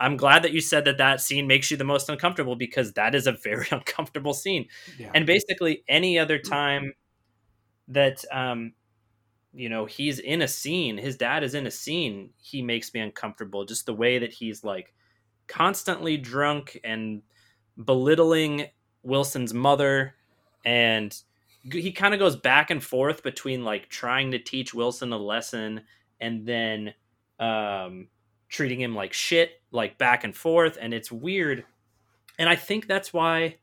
I'm 0.00 0.16
glad 0.16 0.42
that 0.42 0.52
you 0.52 0.62
said 0.62 0.86
that 0.86 0.98
that 0.98 1.20
scene 1.20 1.46
makes 1.46 1.70
you 1.70 1.76
the 1.76 1.84
most 1.84 2.08
uncomfortable 2.08 2.56
because 2.56 2.94
that 2.94 3.14
is 3.14 3.26
a 3.26 3.32
very 3.32 3.66
uncomfortable 3.70 4.32
scene. 4.32 4.66
Yeah. 4.98 5.10
And 5.14 5.26
basically 5.26 5.84
any 5.86 6.18
other 6.18 6.38
time 6.38 6.94
that 7.88 8.24
um 8.32 8.72
you 9.52 9.68
know, 9.68 9.84
he's 9.84 10.20
in 10.20 10.42
a 10.42 10.48
scene, 10.48 10.96
his 10.96 11.16
dad 11.16 11.42
is 11.42 11.54
in 11.54 11.66
a 11.66 11.72
scene, 11.72 12.30
he 12.40 12.62
makes 12.62 12.94
me 12.94 13.00
uncomfortable 13.00 13.64
just 13.64 13.84
the 13.84 13.92
way 13.92 14.18
that 14.20 14.32
he's 14.32 14.62
like 14.62 14.94
constantly 15.48 16.16
drunk 16.16 16.78
and 16.84 17.22
belittling 17.84 18.66
Wilson's 19.02 19.52
mother 19.52 20.14
and 20.64 21.16
he 21.62 21.92
kind 21.92 22.14
of 22.14 22.20
goes 22.20 22.36
back 22.36 22.70
and 22.70 22.82
forth 22.82 23.22
between 23.22 23.64
like 23.64 23.88
trying 23.88 24.30
to 24.30 24.38
teach 24.38 24.72
Wilson 24.72 25.12
a 25.12 25.18
lesson 25.18 25.82
and 26.20 26.46
then 26.46 26.94
um 27.38 28.08
treating 28.50 28.80
him 28.80 28.94
like 28.94 29.12
shit 29.12 29.62
like 29.72 29.96
back 29.98 30.24
and 30.24 30.36
forth 30.36 30.76
and 30.80 30.92
it's 30.92 31.10
weird 31.12 31.64
and 32.38 32.48
i 32.48 32.56
think 32.56 32.86
that's 32.86 33.12
why 33.12 33.56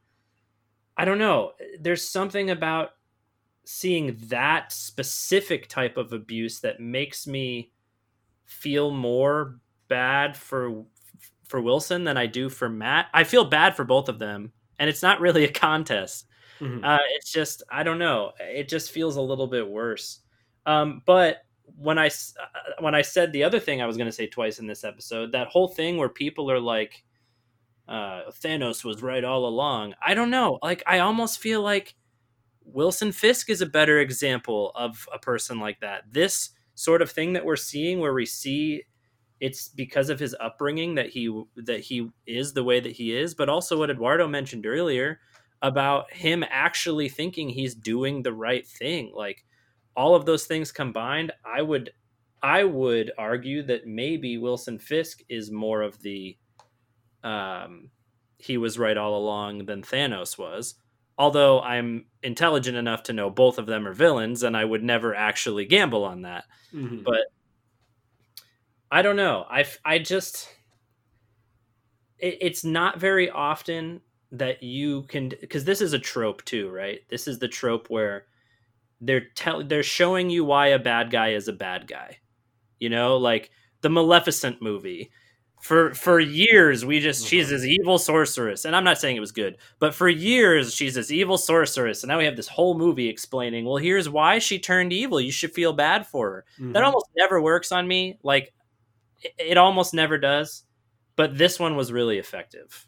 i 0.97 1.05
don't 1.05 1.17
know 1.19 1.51
there's 1.79 2.07
something 2.07 2.49
about 2.49 2.91
seeing 3.65 4.17
that 4.27 4.71
specific 4.71 5.67
type 5.67 5.97
of 5.97 6.13
abuse 6.13 6.59
that 6.61 6.79
makes 6.79 7.27
me 7.27 7.71
feel 8.45 8.91
more 8.91 9.59
bad 9.89 10.35
for 10.37 10.85
for 11.47 11.61
wilson 11.61 12.03
than 12.03 12.17
i 12.17 12.25
do 12.25 12.49
for 12.49 12.69
matt 12.69 13.07
i 13.13 13.23
feel 13.23 13.45
bad 13.45 13.75
for 13.75 13.83
both 13.83 14.09
of 14.09 14.19
them 14.19 14.51
and 14.79 14.89
it's 14.89 15.03
not 15.03 15.19
really 15.19 15.43
a 15.43 15.51
contest 15.51 16.25
Mhm. 16.59 16.83
uh, 16.83 16.97
it's 17.15 17.31
just 17.31 17.61
I 17.69 17.83
don't 17.83 17.99
know. 17.99 18.31
It 18.39 18.67
just 18.67 18.89
feels 18.89 19.15
a 19.15 19.21
little 19.21 19.45
bit 19.45 19.67
worse. 19.69 20.21
Um, 20.65 21.03
but 21.05 21.43
when 21.75 21.97
I 21.97 22.07
s- 22.07 22.33
uh, 22.41 22.73
when 22.81 22.95
I 22.95 23.01
said 23.01 23.31
the 23.33 23.43
other 23.43 23.59
thing 23.59 23.81
I 23.81 23.85
was 23.85 23.97
going 23.97 24.07
to 24.07 24.11
say 24.11 24.27
twice 24.27 24.59
in 24.59 24.67
this 24.67 24.83
episode, 24.83 25.31
that 25.33 25.47
whole 25.47 25.67
thing 25.67 25.97
where 25.97 26.09
people 26.09 26.49
are 26.51 26.59
like, 26.59 27.03
uh, 27.87 28.23
"Thanos 28.31 28.83
was 28.83 29.01
right 29.03 29.23
all 29.23 29.45
along." 29.47 29.95
I 30.05 30.13
don't 30.13 30.29
know. 30.31 30.59
Like 30.63 30.83
I 30.87 30.99
almost 30.99 31.39
feel 31.39 31.61
like 31.61 31.95
Wilson 32.63 33.11
Fisk 33.11 33.49
is 33.49 33.61
a 33.61 33.65
better 33.67 33.99
example 33.99 34.71
of 34.75 35.07
a 35.13 35.19
person 35.19 35.59
like 35.59 35.79
that. 35.81 36.03
This 36.11 36.51
sort 36.75 37.01
of 37.01 37.11
thing 37.11 37.33
that 37.33 37.45
we're 37.45 37.55
seeing, 37.55 37.99
where 37.99 38.13
we 38.13 38.25
see 38.25 38.83
it's 39.39 39.69
because 39.69 40.09
of 40.09 40.19
his 40.19 40.35
upbringing 40.39 40.95
that 40.95 41.09
he 41.09 41.43
that 41.57 41.81
he 41.81 42.09
is 42.27 42.53
the 42.53 42.63
way 42.63 42.79
that 42.79 42.93
he 42.93 43.15
is, 43.15 43.35
but 43.35 43.49
also 43.49 43.79
what 43.79 43.89
Eduardo 43.91 44.27
mentioned 44.27 44.65
earlier 44.65 45.19
about 45.61 46.11
him 46.13 46.43
actually 46.49 47.09
thinking 47.09 47.49
he's 47.49 47.75
doing 47.75 48.23
the 48.23 48.33
right 48.33 48.67
thing. 48.67 49.11
Like 49.15 49.45
all 49.97 50.15
of 50.15 50.25
those 50.25 50.45
things 50.45 50.71
combined, 50.71 51.33
I 51.45 51.63
would 51.63 51.91
I 52.43 52.63
would 52.65 53.11
argue 53.17 53.63
that 53.63 53.87
maybe 53.87 54.37
Wilson 54.37 54.79
Fisk 54.79 55.21
is 55.29 55.51
more 55.51 55.81
of 55.83 55.99
the 56.01 56.37
um 57.23 57.91
he 58.37 58.57
was 58.57 58.79
right 58.79 58.97
all 58.97 59.17
along 59.17 59.65
than 59.65 59.81
Thanos 59.83 60.37
was. 60.37 60.75
Although 61.17 61.61
I'm 61.61 62.05
intelligent 62.23 62.77
enough 62.77 63.03
to 63.03 63.13
know 63.13 63.29
both 63.31 63.57
of 63.57 63.65
them 63.65 63.87
are 63.87 63.93
villains 63.93 64.43
and 64.43 64.55
I 64.55 64.65
would 64.65 64.83
never 64.83 65.15
actually 65.15 65.65
gamble 65.65 66.05
on 66.05 66.21
that. 66.23 66.45
Mhm. 66.73 67.03
But 67.03 67.25
I 68.91 69.01
don't 69.01 69.15
know. 69.15 69.45
I 69.49 69.65
I 69.85 69.99
just 69.99 70.49
it, 72.19 72.37
it's 72.41 72.63
not 72.63 72.99
very 72.99 73.29
often 73.29 74.01
that 74.31 74.61
you 74.61 75.03
can 75.03 75.29
because 75.41 75.65
this 75.65 75.81
is 75.81 75.93
a 75.93 75.99
trope 75.99 76.43
too, 76.45 76.69
right? 76.69 76.99
This 77.09 77.27
is 77.27 77.39
the 77.39 77.47
trope 77.47 77.89
where 77.89 78.25
they're 79.01 79.25
tell 79.35 79.63
they're 79.63 79.83
showing 79.83 80.29
you 80.29 80.43
why 80.45 80.67
a 80.67 80.79
bad 80.79 81.11
guy 81.11 81.29
is 81.29 81.47
a 81.47 81.53
bad 81.53 81.87
guy. 81.87 82.17
You 82.79 82.89
know, 82.89 83.17
like 83.17 83.49
the 83.81 83.89
Maleficent 83.89 84.61
movie. 84.61 85.11
For 85.59 85.91
for 85.95 86.19
years 86.19 86.85
we 86.85 86.99
just 86.99 87.25
she's 87.27 87.49
this 87.49 87.63
evil 87.65 87.97
sorceress, 87.97 88.63
and 88.63 88.75
I'm 88.75 88.83
not 88.83 88.99
saying 88.99 89.17
it 89.17 89.21
was 89.21 89.31
good, 89.31 89.57
but 89.79 89.95
for 89.95 90.07
years 90.07 90.71
she's 90.75 90.93
this 90.93 91.09
evil 91.09 91.35
sorceress, 91.37 92.03
and 92.03 92.09
now 92.09 92.19
we 92.19 92.25
have 92.25 92.35
this 92.35 92.47
whole 92.47 92.77
movie 92.77 93.09
explaining, 93.09 93.65
well, 93.65 93.77
here's 93.77 94.07
why 94.07 94.37
she 94.37 94.59
turned 94.59 94.93
evil. 94.93 95.19
You 95.19 95.31
should 95.31 95.53
feel 95.53 95.73
bad 95.73 96.05
for 96.05 96.29
her. 96.29 96.45
That 96.59 96.83
Mhm. 96.83 96.85
almost 96.85 97.07
never 97.17 97.41
works 97.41 97.71
on 97.71 97.87
me. 97.87 98.19
Like 98.21 98.53
it, 99.23 99.33
it 99.39 99.57
almost 99.57 99.95
never 99.95 100.19
does. 100.19 100.63
But 101.15 101.39
this 101.39 101.59
one 101.59 101.75
was 101.75 101.91
really 101.91 102.19
effective. 102.19 102.87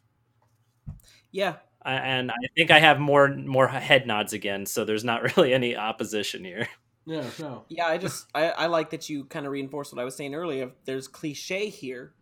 Yeah, 1.32 1.56
and 1.86 2.32
I 2.32 2.34
mm-hmm. 2.34 2.54
think 2.56 2.72
I 2.72 2.80
have 2.80 3.00
more 3.00 3.30
more 3.30 3.68
head 3.68 4.08
nods 4.08 4.34
again, 4.34 4.66
so 4.66 4.86
there's 4.86 5.04
not 5.04 5.24
really 5.38 5.54
any 5.54 5.76
opposition 5.76 6.44
here. 6.44 6.68
Yeah, 7.06 7.24
no. 7.40 7.64
yeah. 7.70 7.88
I 7.88 7.98
just 7.98 8.28
I, 8.36 8.50
I 8.50 8.66
like 8.68 8.92
that 8.92 9.10
you 9.10 9.26
kind 9.26 9.46
of 9.46 9.52
reinforce 9.52 9.92
what 9.92 10.02
I 10.02 10.06
was 10.06 10.16
saying 10.16 10.36
earlier. 10.36 10.72
There's 10.86 11.08
cliche 11.08 11.70
here. 11.70 12.14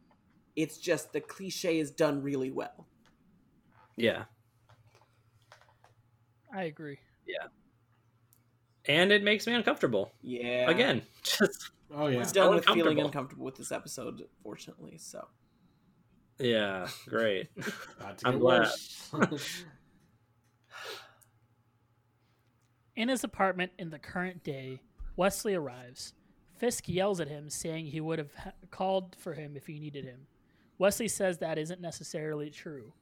It's 0.56 0.78
just 0.78 1.14
the 1.14 1.22
cliche 1.22 1.80
is 1.80 1.92
done 1.92 2.22
really 2.22 2.52
well. 2.52 2.88
Yeah. 3.96 4.24
I 6.54 6.64
agree. 6.64 7.00
Yeah. 7.28 7.48
And 8.86 9.12
it 9.12 9.24
makes 9.24 9.46
me 9.46 9.54
uncomfortable. 9.54 10.14
Yeah. 10.22 10.70
Again. 10.70 11.02
Just 11.24 11.72
Oh 11.94 12.08
yeah. 12.08 12.22
It's 12.22 12.32
done 12.32 12.56
with 12.56 12.66
feeling 12.66 12.80
uncomfortable. 12.80 13.06
uncomfortable 13.06 13.46
with 13.46 13.56
this 13.56 13.72
episode, 13.72 14.24
fortunately. 14.44 14.98
So 14.98 15.28
yeah, 16.40 16.88
great. 17.08 17.50
I'm 18.24 18.40
glad. 18.40 18.70
In 22.96 23.10
his 23.10 23.24
apartment 23.24 23.72
in 23.78 23.90
the 23.92 24.00
current 24.00 24.44
day, 24.44 24.82
Wesley 25.16 25.54
arrives. 25.54 26.14
Fisk 26.58 26.90
yells 26.90 27.20
at 27.20 27.28
him, 27.28 27.50
saying 27.50 27.86
he 27.88 28.02
would 28.02 28.18
have 28.18 28.34
ha- 28.34 28.52
called 28.72 29.16
for 29.20 29.34
him 29.34 29.56
if 29.56 29.68
he 29.68 29.80
needed 29.80 30.04
him. 30.06 30.22
Wesley 30.80 31.08
says 31.08 31.38
that 31.38 31.60
isn't 31.60 31.82
necessarily 31.82 32.50
true. 32.50 32.94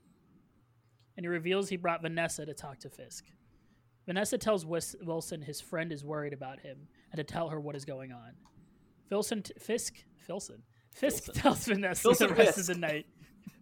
And 1.16 1.24
he 1.24 1.30
reveals 1.30 1.70
he 1.70 1.78
brought 1.78 2.02
Vanessa 2.02 2.46
to 2.46 2.54
talk 2.54 2.80
to 2.80 2.90
Fisk. 2.90 3.26
Vanessa 4.06 4.38
tells 4.38 4.66
Wis- 4.66 4.98
Wilson 5.02 5.42
his 5.42 5.62
friend 5.62 5.92
is 5.94 6.04
worried 6.04 6.34
about 6.34 6.60
him 6.60 6.88
and 7.12 7.18
to 7.18 7.24
tell 7.24 7.50
her 7.50 7.60
what 7.60 7.76
is 7.76 7.86
going 7.86 8.12
on. 8.12 8.34
Filson 9.08 9.42
t- 9.44 9.54
Fisk 9.60 9.94
Filson 10.18 10.64
Fisk 10.94 11.24
Filson. 11.26 11.42
tells 11.42 11.66
Vanessa 11.66 12.02
Filson 12.02 12.28
the 12.30 12.34
rest 12.36 12.56
Fisk. 12.56 12.70
of 12.70 12.76
the 12.76 12.82
night 12.82 13.06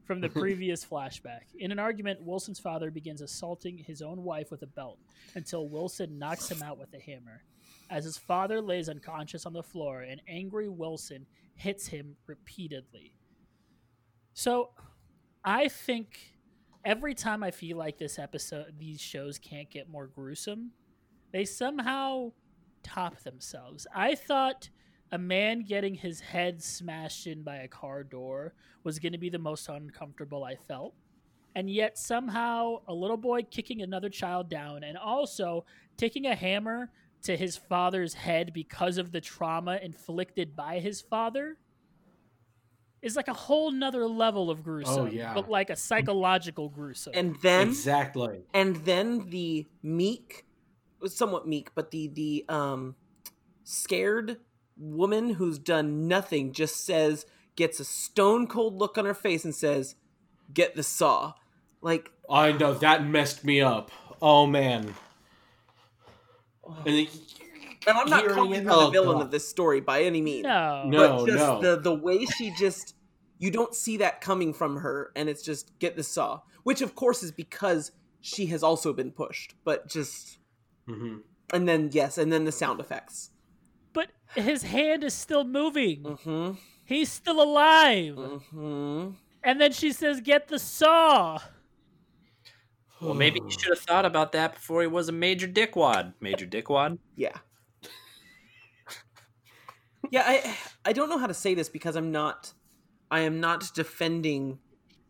from 0.06 0.22
the 0.22 0.30
previous 0.42 0.86
flashback. 0.86 1.54
In 1.58 1.72
an 1.72 1.80
argument, 1.80 2.22
Wilson's 2.24 2.60
father 2.60 2.92
begins 2.92 3.22
assaulting 3.22 3.78
his 3.78 4.02
own 4.02 4.24
wife 4.24 4.52
with 4.52 4.62
a 4.62 4.68
belt 4.68 5.00
until 5.36 5.68
Wilson 5.70 6.18
knocks 6.20 6.50
him 6.50 6.62
out 6.62 6.78
with 6.78 6.94
a 6.94 7.00
hammer. 7.00 7.44
As 7.90 8.06
his 8.06 8.18
father 8.18 8.62
lays 8.62 8.90
unconscious 8.90 9.46
on 9.46 9.54
the 9.54 9.64
floor, 9.64 10.02
an 10.02 10.22
angry 10.28 10.70
Wilson 10.70 11.26
hits 11.56 11.88
him 11.88 12.16
repeatedly. 12.28 13.14
So, 14.34 14.72
I 15.46 15.68
think 15.68 16.34
every 16.86 17.14
time 17.14 17.44
I 17.44 17.52
feel 17.52 17.78
like 17.78 17.98
this 17.98 18.18
episode, 18.18 18.74
these 18.80 19.00
shows 19.00 19.38
can't 19.38 19.70
get 19.70 19.90
more 19.90 20.08
gruesome, 20.08 20.72
they 21.32 21.46
somehow 21.46 22.32
top 22.84 23.20
themselves. 23.24 23.88
I 23.94 24.16
thought 24.16 24.70
a 25.14 25.18
man 25.20 25.62
getting 25.62 25.94
his 25.94 26.20
head 26.20 26.62
smashed 26.62 27.28
in 27.28 27.44
by 27.44 27.58
a 27.58 27.68
car 27.68 28.04
door 28.04 28.56
was 28.84 28.98
going 28.98 29.12
to 29.12 29.20
be 29.20 29.30
the 29.30 29.38
most 29.38 29.70
uncomfortable 29.70 30.44
I 30.44 30.56
felt. 30.56 30.96
And 31.56 31.70
yet, 31.70 32.00
somehow, 32.00 32.78
a 32.88 32.94
little 32.96 33.16
boy 33.16 33.44
kicking 33.44 33.84
another 33.84 34.10
child 34.10 34.50
down 34.50 34.84
and 34.84 34.98
also 34.98 35.66
taking 35.98 36.26
a 36.26 36.34
hammer 36.34 36.90
to 37.22 37.38
his 37.38 37.56
father's 37.56 38.16
head 38.16 38.54
because 38.54 38.98
of 38.98 39.12
the 39.12 39.22
trauma 39.22 39.80
inflicted 39.84 40.56
by 40.56 40.80
his 40.80 41.00
father 41.00 41.58
is 43.04 43.16
like 43.16 43.28
a 43.28 43.34
whole 43.34 43.70
nother 43.70 44.08
level 44.08 44.50
of 44.50 44.64
gruesome. 44.64 45.00
Oh, 45.00 45.06
yeah. 45.06 45.36
But 45.36 45.48
like 45.48 45.70
a 45.70 45.76
psychological 45.76 46.70
gruesome. 46.70 47.14
and 47.16 47.36
then 47.44 47.68
exactly. 47.68 48.46
and 48.52 48.78
then 48.78 49.30
the 49.30 49.68
meek, 49.84 50.46
somewhat 51.06 51.48
meek, 51.48 51.70
but 51.76 51.92
the 51.92 52.08
the 52.08 52.46
um 52.50 52.96
scared 53.64 54.38
woman 54.84 55.32
who's 55.36 55.58
done 55.60 56.08
nothing 56.08 56.52
just 56.54 56.86
says 56.86 57.26
gets 57.56 57.80
a 57.80 57.86
stone 57.86 58.48
cold 58.48 58.76
look 58.76 58.98
on 58.98 59.06
her 59.06 59.14
face 59.14 59.46
and 59.46 59.54
says, 59.56 59.96
"Get 60.54 60.76
the 60.76 60.84
saw." 60.84 61.34
Like 61.82 62.12
I 62.30 62.52
know 62.52 62.74
that 62.76 63.06
messed 63.06 63.44
me 63.44 63.62
up. 63.62 63.92
Oh 64.22 64.46
man. 64.48 64.96
And 66.86 66.96
then, 66.98 67.08
And 67.88 67.98
I'm 67.98 68.10
not 68.10 68.28
calling 68.30 68.54
it- 68.62 68.64
her 68.64 68.72
oh, 68.72 68.86
the 68.86 68.92
villain 68.92 69.18
God. 69.18 69.22
of 69.26 69.32
this 69.32 69.48
story 69.48 69.82
by 69.82 70.04
any 70.04 70.22
means. 70.22 70.44
no. 70.44 70.84
No. 70.88 70.98
but 71.20 71.26
just 71.28 71.38
no. 71.40 71.62
the 71.62 71.82
the 71.82 71.94
way 71.94 72.26
she 72.26 72.52
just 72.58 72.96
you 73.40 73.52
don't 73.52 73.76
see 73.76 73.98
that 73.98 74.22
coming 74.22 74.54
from 74.54 74.78
her, 74.78 75.12
and 75.16 75.28
it's 75.28 75.44
just 75.44 75.78
get 75.80 75.96
the 75.98 76.04
saw, 76.04 76.42
which 76.64 76.82
of 76.82 76.96
course 76.96 77.24
is 77.24 77.32
because 77.32 77.92
she 78.22 78.46
has 78.48 78.64
also 78.64 78.94
been 78.94 79.12
pushed, 79.12 79.56
but 79.66 79.88
just 79.88 80.38
hmm 80.88 81.18
and 81.52 81.68
then 81.68 81.90
yes, 81.92 82.18
and 82.18 82.32
then 82.32 82.46
the 82.46 82.52
sound 82.52 82.80
effects. 82.80 83.30
But 83.94 84.10
his 84.36 84.64
hand 84.64 85.04
is 85.04 85.14
still 85.14 85.44
moving. 85.44 86.04
Mm-hmm. 86.04 86.58
He's 86.86 87.12
still 87.12 87.42
alive. 87.42 88.16
Mm-hmm. 88.16 89.10
And 89.44 89.62
then 89.62 89.72
she 89.72 89.92
says, 89.92 90.22
"Get 90.22 90.48
the 90.48 90.60
saw." 90.60 91.40
Well, 93.02 93.14
maybe 93.14 93.42
he 93.46 93.52
should 93.52 93.70
have 93.70 93.80
thought 93.80 94.06
about 94.06 94.32
that 94.32 94.54
before 94.54 94.82
he 94.82 94.88
was 94.88 95.10
a 95.10 95.12
major 95.12 95.48
dickwad. 95.48 96.14
Major 96.22 96.46
dickwad. 96.46 96.98
Yeah. 97.18 97.38
yeah, 100.10 100.24
I 100.26 100.56
I 100.86 100.94
don't 100.94 101.10
know 101.10 101.18
how 101.18 101.28
to 101.28 101.34
say 101.34 101.54
this 101.54 101.70
because 101.70 101.96
I'm 101.96 102.12
not 102.12 102.54
I 103.12 103.22
am 103.22 103.40
not 103.40 103.72
defending 103.76 104.60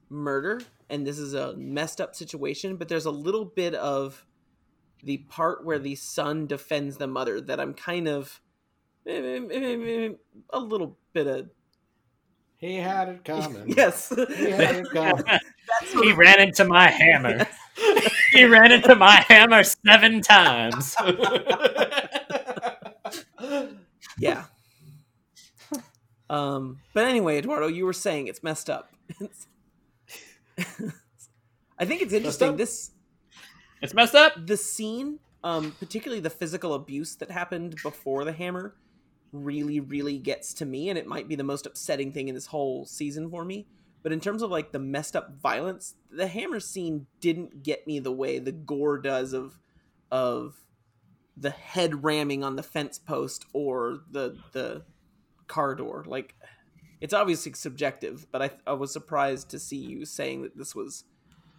murder 0.10 0.62
and 0.94 1.08
this 1.08 1.18
is 1.18 1.34
a 1.34 1.56
messed 1.56 2.00
up 2.00 2.14
situation, 2.14 2.76
but 2.76 2.88
there's 2.88 3.06
a 3.08 3.12
little 3.12 3.46
bit 3.46 3.74
of 3.74 4.28
the 5.04 5.18
part 5.18 5.66
where 5.66 5.80
the 5.80 5.96
son 5.96 6.46
defends 6.46 6.98
the 6.98 7.08
mother 7.08 7.42
that 7.42 7.60
I'm 7.60 7.74
kind 7.74 8.08
of 8.08 8.40
a 9.06 10.60
little 10.60 10.98
bit 11.14 11.28
of 11.28 11.50
He 12.58 12.76
had 12.78 13.10
it 13.10 13.26
coming. 13.26 13.66
yes. 13.78 14.10
He 14.10 14.50
had 14.52 14.76
it 14.78 14.90
coming. 14.92 15.24
He 15.92 16.12
ran 16.14 16.40
into 16.40 16.66
my 16.66 16.90
hammer. 16.90 17.48
he 18.32 18.46
ran 18.46 18.72
into 18.72 18.96
my 18.96 19.24
hammer 19.28 19.64
seven 19.64 20.22
times. 20.22 20.96
yeah. 24.20 24.46
Um, 26.30 26.80
but 26.94 27.06
anyway, 27.06 27.38
Eduardo, 27.40 27.68
you 27.68 27.86
were 27.86 27.94
saying 27.94 28.28
it's 28.28 28.44
messed 28.44 28.70
up. 28.70 28.94
I 31.80 31.86
think 31.86 32.02
it's 32.02 32.14
interesting. 32.14 32.50
up? 32.50 32.58
This 32.58 32.92
It's 33.82 33.94
messed 33.94 34.16
up. 34.16 34.34
the 34.46 34.58
scene, 34.58 35.20
um, 35.44 35.76
particularly 35.80 36.22
the 36.22 36.30
physical 36.30 36.74
abuse 36.76 37.16
that 37.16 37.32
happened 37.32 37.76
before 37.84 38.26
the 38.26 38.34
hammer, 38.34 38.76
really, 39.34 39.80
really 39.80 40.18
gets 40.18 40.54
to 40.56 40.66
me, 40.66 40.90
and 40.90 40.98
it 40.98 41.08
might 41.08 41.28
be 41.28 41.36
the 41.36 41.44
most 41.44 41.66
upsetting 41.66 42.14
thing 42.14 42.30
in 42.30 42.36
this 42.36 42.48
whole 42.48 42.86
season 42.86 43.30
for 43.30 43.44
me. 43.44 43.68
But 44.04 44.12
in 44.12 44.20
terms 44.20 44.42
of 44.42 44.52
like 44.52 44.72
the 44.72 44.80
messed 44.80 45.16
up 45.16 45.36
violence, 45.42 45.96
the 46.12 46.28
hammer 46.28 46.60
scene 46.60 47.08
didn't 47.20 47.64
get 47.64 47.88
me 47.88 48.00
the 48.00 48.12
way 48.12 48.40
the 48.40 48.52
gore 48.52 48.98
does 49.00 49.34
of 49.34 49.58
of 50.12 50.56
the 51.36 51.50
head 51.50 52.04
ramming 52.04 52.44
on 52.44 52.56
the 52.56 52.64
fence 52.64 53.00
post 53.00 53.46
or 53.54 54.02
the 54.12 54.38
the 54.52 54.84
car 55.48 55.74
door. 55.74 56.04
Like 56.06 56.36
it's 57.02 57.14
obviously 57.14 57.54
subjective, 57.54 58.28
but 58.32 58.42
I 58.42 58.52
I 58.68 58.74
was 58.74 58.92
surprised 58.92 59.50
to 59.50 59.60
see 59.60 59.78
you 59.78 60.06
saying 60.06 60.44
that 60.44 60.58
this 60.58 60.76
was 60.76 61.06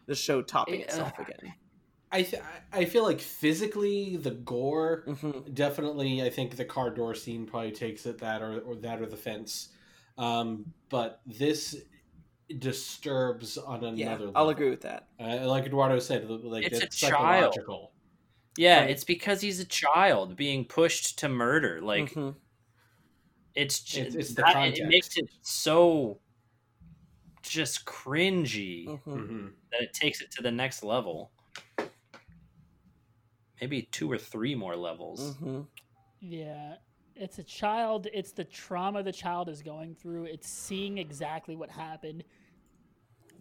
the 0.07 0.15
show 0.15 0.43
topping 0.43 0.83
itself 0.83 1.19
again. 1.19 1.55
I 2.15 2.23
th- 2.23 2.43
I 2.73 2.85
feel 2.85 3.03
like 3.05 3.21
physically 3.21 4.17
the 4.17 4.31
gore 4.31 5.05
hmm 5.07 5.41
definitely 5.53 6.23
I 6.23 6.31
think 6.31 6.57
the 6.57 6.65
car 6.65 6.91
door 6.91 7.15
scene 7.15 7.47
probably 7.47 7.73
takes 7.73 8.07
it 8.07 8.19
that 8.19 8.43
or, 8.43 8.61
or 8.61 8.77
that 8.77 9.01
or 9.03 9.07
the 9.07 9.17
fence. 9.17 9.73
Um, 10.17 10.73
but 10.91 11.21
this 11.27 11.77
disturbs 12.59 13.59
on 13.59 13.85
another 13.85 13.99
Yeah, 13.99 14.17
level. 14.27 14.33
I'll 14.37 14.49
agree 14.51 14.71
with 14.71 14.83
that. 14.83 15.09
Uh, 15.21 15.47
like 15.49 15.67
Eduardo 15.67 15.99
said, 16.01 16.29
like 16.31 16.67
It's 16.67 16.81
a 16.81 16.87
it's 16.87 16.97
child. 16.97 17.55
psychological. 17.55 17.93
Yeah, 18.57 18.83
Right. 18.83 18.91
it's 18.91 19.05
because 19.05 19.41
he's 19.43 19.61
a 19.61 19.67
child 19.67 20.37
being 20.37 20.67
pushed 20.67 21.19
to 21.21 21.29
murder. 21.31 21.81
Like 21.83 22.11
Mhm. 22.17 22.37
it's 23.55 23.81
just 23.83 24.01
It's- 24.01 24.15
it's 24.17 24.35
the 24.35 24.45
that, 24.45 24.57
it 24.63 24.85
makes 24.85 25.17
it 25.17 25.27
so 25.43 26.21
just 27.43 27.85
cringy 27.85 28.97
Mhm. 29.07 29.29
hmm 29.29 29.49
that 29.71 29.83
it 29.83 29.93
takes 29.93 30.21
it 30.21 30.31
to 30.33 30.43
the 30.43 30.51
next 30.51 30.83
level. 30.83 31.34
Maybe 33.65 33.81
two 33.81 34.13
or 34.13 34.19
three 34.19 34.55
more 34.55 34.77
levels. 34.77 35.37
Mhm. 35.37 35.67
Yeah. 36.21 36.77
It's 37.17 37.39
a 37.39 37.43
child. 37.43 38.09
It's 38.13 38.33
the 38.33 38.45
trauma 38.45 39.03
the 39.03 39.11
child 39.11 39.49
is 39.49 39.63
going 39.63 39.95
through. 39.95 40.25
It's 40.25 40.47
seeing 40.47 40.99
exactly 40.99 41.57
what 41.57 41.71
happened, 41.71 42.25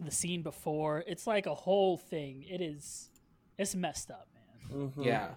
the 0.00 0.10
scene 0.10 0.42
before. 0.42 1.04
It's 1.06 1.26
like 1.26 1.44
a 1.44 1.54
whole 1.54 1.98
thing. 1.98 2.44
It 2.44 2.62
is. 2.62 3.10
It's 3.58 3.74
messed 3.74 4.10
up, 4.10 4.28
man. 4.34 4.92
Mhm. 4.92 5.04
Yeah. 5.04 5.34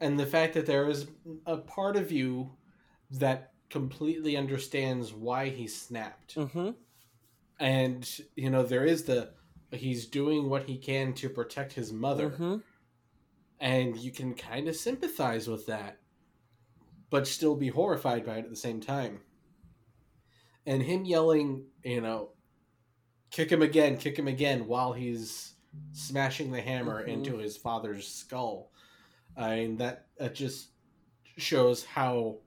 And 0.00 0.18
the 0.18 0.26
fact 0.26 0.54
that 0.54 0.66
there 0.66 0.88
is 0.88 1.06
a 1.46 1.58
part 1.58 1.94
of 1.94 2.10
you 2.10 2.50
that 3.12 3.52
completely 3.70 4.36
understands 4.36 5.12
why 5.14 5.50
he 5.50 5.68
snapped. 5.68 6.34
Mhm. 6.34 6.74
And, 7.60 8.20
you 8.34 8.50
know, 8.50 8.64
there 8.64 8.84
is 8.84 9.04
the 9.04 9.32
he's 9.70 10.06
doing 10.06 10.50
what 10.50 10.64
he 10.64 10.78
can 10.78 11.14
to 11.14 11.28
protect 11.28 11.74
his 11.74 11.92
mother. 11.92 12.62
And 13.64 13.96
you 13.96 14.12
can 14.12 14.34
kind 14.34 14.68
of 14.68 14.76
sympathize 14.76 15.48
with 15.48 15.64
that, 15.68 15.96
but 17.08 17.26
still 17.26 17.56
be 17.56 17.68
horrified 17.68 18.26
by 18.26 18.36
it 18.36 18.44
at 18.44 18.50
the 18.50 18.56
same 18.56 18.78
time. 18.78 19.20
And 20.66 20.82
him 20.82 21.06
yelling, 21.06 21.64
you 21.82 22.02
know, 22.02 22.32
kick 23.30 23.50
him 23.50 23.62
again, 23.62 23.96
kick 23.96 24.18
him 24.18 24.28
again 24.28 24.66
while 24.66 24.92
he's 24.92 25.54
smashing 25.92 26.52
the 26.52 26.60
hammer 26.60 27.04
Mhm. 27.06 27.08
into 27.08 27.38
his 27.38 27.56
father's 27.56 28.06
skull. 28.06 28.70
I 29.34 29.56
mean, 29.56 29.78
that, 29.78 30.08
that 30.18 30.34
just 30.34 30.68
shows 31.38 31.84
how, 31.84 32.40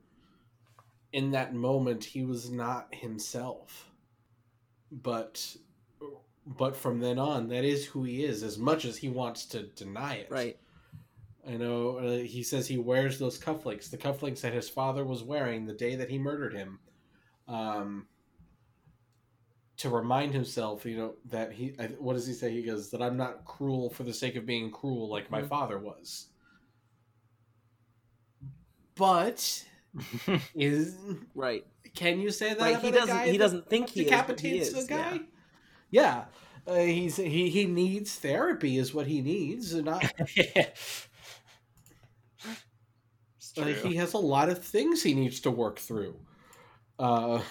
in 1.12 1.32
that 1.32 1.56
moment, 1.56 2.04
he 2.04 2.24
was 2.24 2.52
not 2.52 2.94
himself. 2.94 3.90
But. 4.92 5.58
But 6.46 6.76
from 6.76 7.00
then 7.00 7.18
on, 7.18 7.50
that 7.50 7.66
is 7.66 7.88
who 7.88 8.04
he 8.04 8.24
is, 8.24 8.44
as 8.44 8.60
much 8.60 8.86
as 8.86 8.98
he 8.98 9.10
wants 9.10 9.48
to 9.48 9.64
deny 9.64 10.18
it. 10.18 10.32
Right. 10.32 10.60
I 11.48 11.56
know 11.58 11.98
uh, 11.98 12.18
he 12.20 12.44
says 12.44 12.68
he 12.68 12.78
wears 12.78 13.18
those 13.20 13.40
cufflinks, 13.40 13.90
the 13.90 13.98
cufflinks 13.98 14.42
that 14.42 14.54
his 14.54 14.70
father 14.70 15.06
was 15.06 15.24
wearing 15.24 15.66
the 15.66 15.74
day 15.74 15.96
that 15.96 16.10
he 16.10 16.18
murdered 16.20 16.54
him, 16.54 16.80
um, 17.48 18.08
to 19.78 19.90
remind 19.90 20.34
himself, 20.34 20.86
you 20.86 20.98
know, 20.98 21.14
that 21.26 21.52
he. 21.54 21.76
I, 21.80 21.88
what 22.00 22.14
does 22.14 22.26
he 22.28 22.34
say? 22.34 22.52
He 22.52 22.64
goes 22.64 22.90
that 22.92 23.02
I'm 23.02 23.16
not 23.18 23.46
cruel 23.46 23.90
for 23.92 24.04
the 24.04 24.14
sake 24.14 24.36
of 24.36 24.46
being 24.46 24.72
cruel, 24.72 25.08
like 25.10 25.30
my 25.32 25.42
Mhm. 25.42 25.48
father 25.50 25.78
was. 25.80 26.28
But 28.96 29.66
is 30.56 30.96
Right. 31.36 31.66
can 31.96 32.20
you 32.20 32.32
say 32.32 32.54
that? 32.54 32.60
Right, 32.60 32.80
he 32.82 32.92
doesn't- 32.92 33.26
he 33.26 33.38
doesn't 33.38 33.70
think 33.70 33.90
he 33.90 34.02
is, 34.10 34.40
he 34.42 34.58
is, 34.58 34.74
a 34.84 34.88
guy? 34.88 35.22
Yeah, 35.92 36.26
Uh, 36.68 36.76
he's 36.80 37.16
he 37.18 37.50
he 37.50 37.66
needs 37.66 38.16
therapy, 38.16 38.78
is 38.78 38.94
what 38.94 39.08
he 39.08 39.22
needs, 39.22 39.74
not 39.76 40.04
yeah. 40.36 40.70
Like 43.58 43.78
he 43.84 43.96
has 43.96 44.14
a 44.14 44.18
lot 44.18 44.50
of 44.50 44.64
things 44.64 45.04
he 45.04 45.14
needs 45.14 45.40
to 45.42 45.52
work 45.52 45.80
through. 45.80 46.16
Uh, 47.00 47.42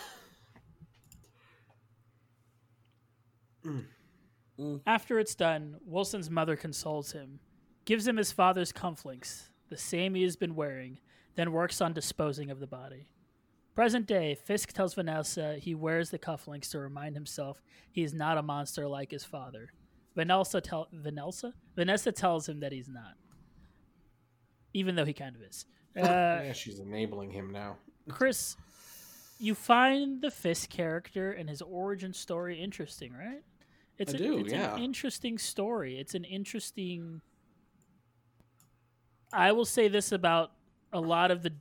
After 4.86 5.18
it's 5.18 5.34
done, 5.34 5.76
Wilson's 5.84 6.30
mother 6.30 6.56
consoles 6.56 7.12
him, 7.12 7.40
gives 7.84 8.06
him 8.06 8.16
his 8.16 8.32
father's 8.32 8.72
cufflinks, 8.72 9.48
the 9.68 9.76
same 9.76 10.14
he 10.14 10.22
has 10.22 10.36
been 10.36 10.54
wearing, 10.54 10.98
then 11.34 11.52
works 11.52 11.80
on 11.80 11.92
disposing 11.92 12.50
of 12.50 12.60
the 12.60 12.66
body. 12.66 13.08
Present 13.74 14.06
day, 14.06 14.34
Fisk 14.34 14.72
tells 14.72 14.94
Vanessa 14.94 15.56
he 15.60 15.74
wears 15.74 16.08
the 16.10 16.18
cufflinks 16.18 16.70
to 16.70 16.78
remind 16.78 17.14
himself 17.14 17.60
he 17.90 18.02
is 18.02 18.14
not 18.14 18.38
a 18.38 18.42
monster 18.42 18.88
like 18.88 19.10
his 19.10 19.24
father. 19.24 19.68
Vanessa 20.14 20.62
tell 20.62 20.88
Vanessa 20.90 21.52
Vanessa 21.74 22.10
tells 22.10 22.48
him 22.48 22.60
that 22.60 22.72
he's 22.72 22.88
not, 22.88 23.14
even 24.72 24.94
though 24.94 25.04
he 25.04 25.12
kind 25.12 25.36
of 25.36 25.42
is. 25.42 25.66
Uh, 26.02 26.42
yeah, 26.44 26.52
she's 26.52 26.78
enabling 26.78 27.30
him 27.30 27.50
now. 27.50 27.76
Chris, 28.08 28.56
you 29.38 29.54
find 29.54 30.20
the 30.20 30.30
Fisk 30.30 30.68
character 30.68 31.32
and 31.32 31.48
his 31.48 31.62
origin 31.62 32.12
story 32.12 32.60
interesting, 32.60 33.12
right? 33.14 33.42
It's 33.98 34.12
I 34.12 34.16
a- 34.16 34.18
do, 34.18 34.38
it's 34.40 34.52
yeah. 34.52 34.74
an 34.76 34.82
interesting 34.82 35.38
story. 35.38 35.98
It's 35.98 36.14
an 36.14 36.24
interesting. 36.24 37.22
I 39.32 39.52
will 39.52 39.64
say 39.64 39.88
this 39.88 40.12
about 40.12 40.52
a 40.92 41.00
lot 41.00 41.30
of 41.30 41.42
the 41.42 41.52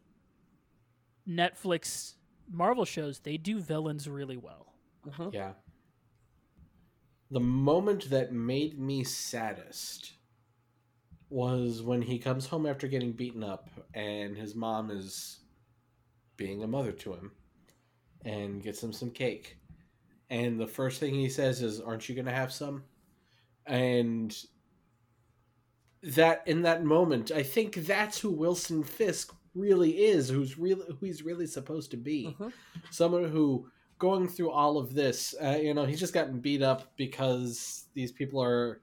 Netflix 1.27 2.15
Marvel 2.51 2.85
shows: 2.85 3.19
they 3.19 3.37
do 3.37 3.59
villains 3.59 4.07
really 4.07 4.37
well. 4.37 4.73
Mhm. 5.07 5.33
Yeah. 5.33 5.53
The 7.31 7.39
moment 7.39 8.09
that 8.09 8.33
made 8.33 8.77
me 8.79 9.03
saddest 9.03 10.13
was 11.29 11.81
when 11.81 12.01
he 12.01 12.19
comes 12.19 12.45
home 12.45 12.65
after 12.65 12.87
getting 12.87 13.11
beaten 13.11 13.43
up 13.43 13.69
and 13.93 14.35
his 14.37 14.55
mom 14.55 14.91
is 14.91 15.39
being 16.37 16.63
a 16.63 16.67
mother 16.67 16.91
to 16.91 17.13
him 17.13 17.31
and 18.23 18.61
gets 18.63 18.81
him 18.83 18.93
some 18.93 19.09
cake. 19.11 19.57
And 20.29 20.59
the 20.59 20.67
first 20.67 20.99
thing 20.99 21.13
he 21.13 21.29
says 21.29 21.61
is, 21.61 21.79
Aren't 21.79 22.07
you 22.09 22.15
going 22.15 22.25
to 22.25 22.31
have 22.31 22.51
some? 22.51 22.83
And 23.65 24.35
that 26.03 26.43
in 26.45 26.61
that 26.63 26.83
moment, 26.83 27.31
I 27.31 27.43
think 27.43 27.75
that's 27.75 28.19
who 28.19 28.31
Wilson 28.31 28.83
Fisk 28.83 29.33
really 29.55 30.05
is, 30.05 30.29
who's 30.29 30.57
really 30.57 30.85
who 30.87 31.05
he's 31.05 31.23
really 31.23 31.47
supposed 31.47 31.89
to 31.91 31.97
be 31.97 32.35
Mhm. 32.39 32.51
someone 32.91 33.23
who 33.29 33.69
going 33.97 34.27
through 34.27 34.51
all 34.51 34.77
of 34.77 34.93
this, 34.93 35.33
uh, 35.41 35.57
you 35.61 35.73
know, 35.73 35.85
he's 35.85 35.99
just 35.99 36.13
gotten 36.13 36.39
beat 36.39 36.61
up 36.61 36.95
because 36.97 37.87
these 37.93 38.11
people 38.11 38.43
are, 38.43 38.81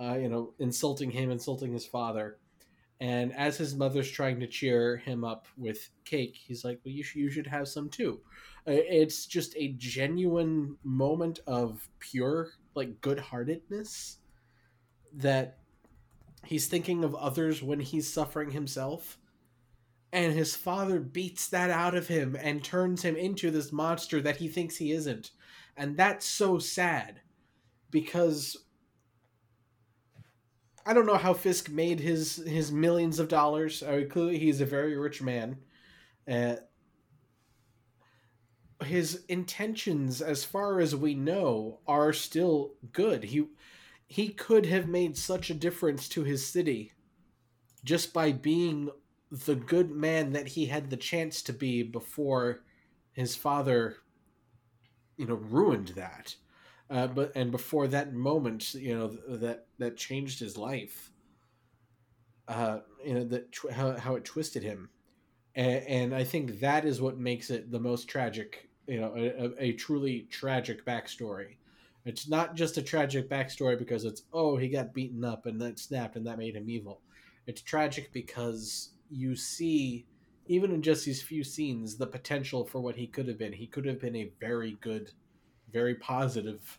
uh, 0.00 0.16
you 0.20 0.28
know, 0.28 0.54
insulting 0.58 1.10
him, 1.10 1.30
insulting 1.30 1.72
his 1.72 1.86
father. 1.86 2.38
And 3.00 3.32
as 3.34 3.58
his 3.58 3.74
mother's 3.74 4.10
trying 4.10 4.40
to 4.40 4.46
cheer 4.46 4.96
him 4.96 5.24
up 5.24 5.46
with 5.56 5.90
cake, 6.04 6.36
he's 6.36 6.64
like, 6.64 6.80
"Well, 6.84 6.94
you 6.94 7.02
should, 7.02 7.20
you 7.20 7.30
should 7.30 7.46
have 7.46 7.68
some 7.68 7.90
too." 7.90 8.20
Uh, 8.66 8.72
It's 8.72 9.26
just 9.26 9.54
a 9.56 9.74
genuine 9.74 10.78
moment 10.82 11.40
of 11.46 11.88
pure, 11.98 12.52
like, 12.74 13.00
good-heartedness 13.02 14.18
that 15.12 15.58
he's 16.44 16.66
thinking 16.68 17.04
of 17.04 17.14
others 17.14 17.62
when 17.62 17.80
he's 17.80 18.12
suffering 18.12 18.50
himself 18.50 19.18
and 20.12 20.32
his 20.32 20.54
father 20.56 21.00
beats 21.00 21.48
that 21.48 21.70
out 21.70 21.94
of 21.94 22.08
him 22.08 22.36
and 22.40 22.62
turns 22.62 23.02
him 23.02 23.16
into 23.16 23.50
this 23.50 23.72
monster 23.72 24.20
that 24.20 24.36
he 24.36 24.48
thinks 24.48 24.76
he 24.76 24.92
isn't 24.92 25.32
and 25.76 25.96
that's 25.96 26.26
so 26.26 26.58
sad 26.58 27.20
because 27.90 28.65
i 30.86 30.92
don't 30.92 31.06
know 31.06 31.16
how 31.16 31.34
fisk 31.34 31.68
made 31.68 32.00
his 32.00 32.36
his 32.36 32.70
millions 32.72 33.18
of 33.18 33.28
dollars. 33.28 33.82
I 33.82 33.96
mean, 33.96 34.08
clearly 34.08 34.38
he's 34.38 34.60
a 34.60 34.66
very 34.66 34.96
rich 34.96 35.20
man. 35.20 35.58
Uh, 36.30 36.56
his 38.84 39.24
intentions 39.28 40.20
as 40.20 40.44
far 40.44 40.80
as 40.80 40.94
we 40.94 41.14
know 41.14 41.80
are 41.86 42.12
still 42.12 42.74
good. 42.92 43.24
He 43.24 43.46
he 44.06 44.28
could 44.28 44.66
have 44.66 44.88
made 44.88 45.16
such 45.16 45.50
a 45.50 45.54
difference 45.54 46.08
to 46.10 46.22
his 46.22 46.46
city 46.46 46.92
just 47.84 48.12
by 48.12 48.32
being 48.32 48.90
the 49.30 49.56
good 49.56 49.90
man 49.90 50.32
that 50.32 50.48
he 50.48 50.66
had 50.66 50.90
the 50.90 50.96
chance 50.96 51.42
to 51.42 51.52
be 51.52 51.82
before 51.82 52.62
his 53.12 53.34
father 53.34 53.96
you 55.16 55.26
know 55.26 55.34
ruined 55.34 55.88
that 55.88 56.36
uh, 56.90 57.06
but 57.06 57.32
and 57.34 57.50
before 57.50 57.88
that 57.88 58.12
moment 58.12 58.74
you 58.74 58.96
know 58.96 59.16
that 59.28 59.66
that 59.78 59.96
changed 59.96 60.38
his 60.40 60.56
life 60.56 61.10
uh 62.48 62.78
you 63.04 63.14
know 63.14 63.24
that 63.24 63.50
tw- 63.52 63.70
how, 63.70 63.96
how 63.96 64.14
it 64.14 64.24
twisted 64.24 64.62
him. 64.62 64.88
And, 65.54 65.84
and 65.86 66.14
i 66.14 66.22
think 66.22 66.60
that 66.60 66.84
is 66.84 67.00
what 67.00 67.18
makes 67.18 67.50
it 67.50 67.70
the 67.70 67.80
most 67.80 68.08
tragic 68.08 68.68
you 68.86 69.00
know 69.00 69.12
a, 69.16 69.64
a, 69.64 69.72
truly 69.72 70.26
tragic 70.30 70.84
backstory. 70.84 71.56
It's 72.04 72.28
not 72.28 72.54
just 72.54 72.76
a 72.76 72.82
tragic 72.82 73.28
backstory 73.28 73.78
because 73.78 74.04
it's 74.04 74.22
oh 74.32 74.56
he 74.56 74.68
got 74.68 74.94
beaten 74.94 75.24
up 75.24 75.46
and 75.46 75.60
that 75.60 75.78
snapped 75.78 76.16
and 76.16 76.26
that 76.26 76.38
made 76.38 76.56
him 76.56 76.70
evil. 76.70 77.00
It's 77.46 77.62
tragic 77.62 78.12
because 78.12 78.90
you 79.10 79.34
see 79.36 80.06
even 80.46 80.70
in 80.70 80.82
just 80.82 81.04
these 81.04 81.22
few 81.22 81.42
scenes 81.42 81.96
the 81.96 82.06
potential 82.06 82.64
for 82.64 82.80
what 82.80 82.96
he 82.96 83.06
could 83.06 83.26
have 83.28 83.38
been. 83.38 83.52
He 83.52 83.66
could 83.66 83.86
have 83.86 84.00
been 84.00 84.16
a 84.16 84.30
very 84.40 84.76
good 84.80 85.10
very 85.72 85.94
positive 85.94 86.78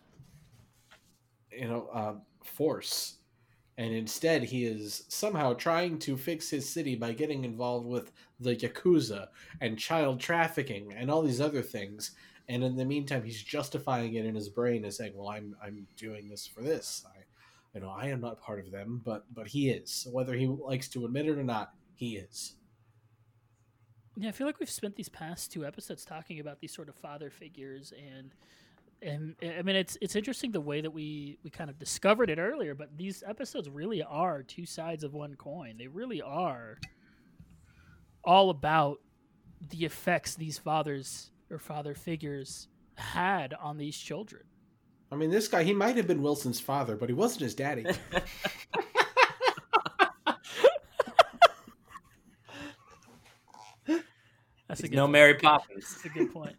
you 1.57 1.67
know 1.67 1.89
uh, 1.93 2.13
force. 2.43 3.15
And 3.79 3.93
instead 3.93 4.43
he 4.43 4.65
is 4.65 5.03
somehow 5.07 5.53
trying 5.53 5.99
to 5.99 6.17
fix 6.17 6.49
his 6.49 6.67
city 6.67 6.95
by 6.95 7.13
getting 7.13 7.43
involved 7.43 7.85
with 7.85 8.11
the 8.39 8.55
yakuza 8.55 9.27
and 9.61 9.77
child 9.77 10.19
trafficking 10.19 10.93
and 10.97 11.11
all 11.11 11.21
these 11.21 11.41
other 11.41 11.61
things. 11.61 12.11
And 12.49 12.63
in 12.63 12.75
the 12.75 12.85
meantime 12.85 13.23
he's 13.23 13.43
justifying 13.43 14.15
it 14.15 14.25
in 14.25 14.33
his 14.33 14.49
brain 14.49 14.85
as 14.85 14.97
saying 14.97 15.13
well 15.15 15.29
i'm 15.29 15.55
i'm 15.61 15.85
doing 15.95 16.29
this 16.29 16.47
for 16.47 16.61
this. 16.61 17.05
I 17.07 17.19
you 17.75 17.81
know 17.81 17.89
i 17.89 18.07
am 18.07 18.21
not 18.21 18.41
part 18.41 18.65
of 18.65 18.71
them 18.71 19.01
but 19.05 19.25
but 19.33 19.47
he 19.47 19.69
is. 19.69 20.07
Whether 20.11 20.33
he 20.33 20.47
likes 20.47 20.87
to 20.89 21.05
admit 21.05 21.27
it 21.27 21.37
or 21.37 21.43
not 21.43 21.73
he 21.95 22.17
is. 22.17 22.55
Yeah, 24.19 24.29
I 24.29 24.31
feel 24.31 24.47
like 24.47 24.59
we've 24.59 24.69
spent 24.69 24.95
these 24.95 25.09
past 25.09 25.51
two 25.51 25.63
episodes 25.63 26.03
talking 26.03 26.39
about 26.39 26.59
these 26.59 26.73
sort 26.73 26.89
of 26.89 26.95
father 26.95 27.29
figures 27.29 27.93
and 27.95 28.33
and 29.01 29.35
I 29.41 29.61
mean 29.61 29.75
it's 29.75 29.97
it's 30.01 30.15
interesting 30.15 30.51
the 30.51 30.61
way 30.61 30.81
that 30.81 30.91
we 30.91 31.37
we 31.43 31.49
kind 31.49 31.69
of 31.69 31.77
discovered 31.79 32.29
it 32.29 32.39
earlier, 32.39 32.73
but 32.75 32.95
these 32.97 33.23
episodes 33.25 33.69
really 33.69 34.03
are 34.03 34.43
two 34.43 34.65
sides 34.65 35.03
of 35.03 35.13
one 35.13 35.35
coin. 35.35 35.75
They 35.77 35.87
really 35.87 36.21
are 36.21 36.79
all 38.23 38.49
about 38.49 38.99
the 39.69 39.85
effects 39.85 40.35
these 40.35 40.57
fathers 40.57 41.31
or 41.49 41.57
father 41.59 41.95
figures 41.95 42.67
had 42.95 43.53
on 43.55 43.77
these 43.77 43.97
children. 43.97 44.43
i 45.11 45.15
mean 45.15 45.29
this 45.31 45.47
guy 45.47 45.63
he 45.63 45.73
might 45.73 45.95
have 45.95 46.05
been 46.07 46.21
wilson's 46.21 46.59
father 46.59 46.95
but 46.95 47.09
he 47.09 47.13
wasn't 47.13 47.41
his 47.41 47.55
daddy 47.55 47.85
That's 54.67 54.81
a 54.81 54.87
good 54.89 54.95
no 54.95 55.03
point. 55.03 55.11
Mary 55.13 55.33
Poppins. 55.35 55.89
That's 55.93 56.05
a 56.05 56.09
good 56.09 56.33
point. 56.33 56.55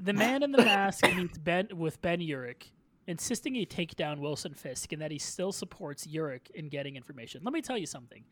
The 0.00 0.12
man 0.12 0.42
in 0.42 0.52
the 0.52 0.58
mask 0.58 1.04
meets 1.14 1.38
Ben 1.38 1.68
with 1.74 2.00
Ben 2.02 2.20
Urich, 2.20 2.70
insisting 3.06 3.54
he 3.54 3.66
take 3.66 3.96
down 3.96 4.20
Wilson 4.20 4.54
Fisk 4.54 4.92
and 4.92 5.02
that 5.02 5.10
he 5.10 5.18
still 5.18 5.52
supports 5.52 6.06
Urich 6.06 6.50
in 6.54 6.68
getting 6.68 6.96
information. 6.96 7.42
Let 7.44 7.52
me 7.52 7.60
tell 7.62 7.76
you 7.78 7.86
something. 7.86 8.24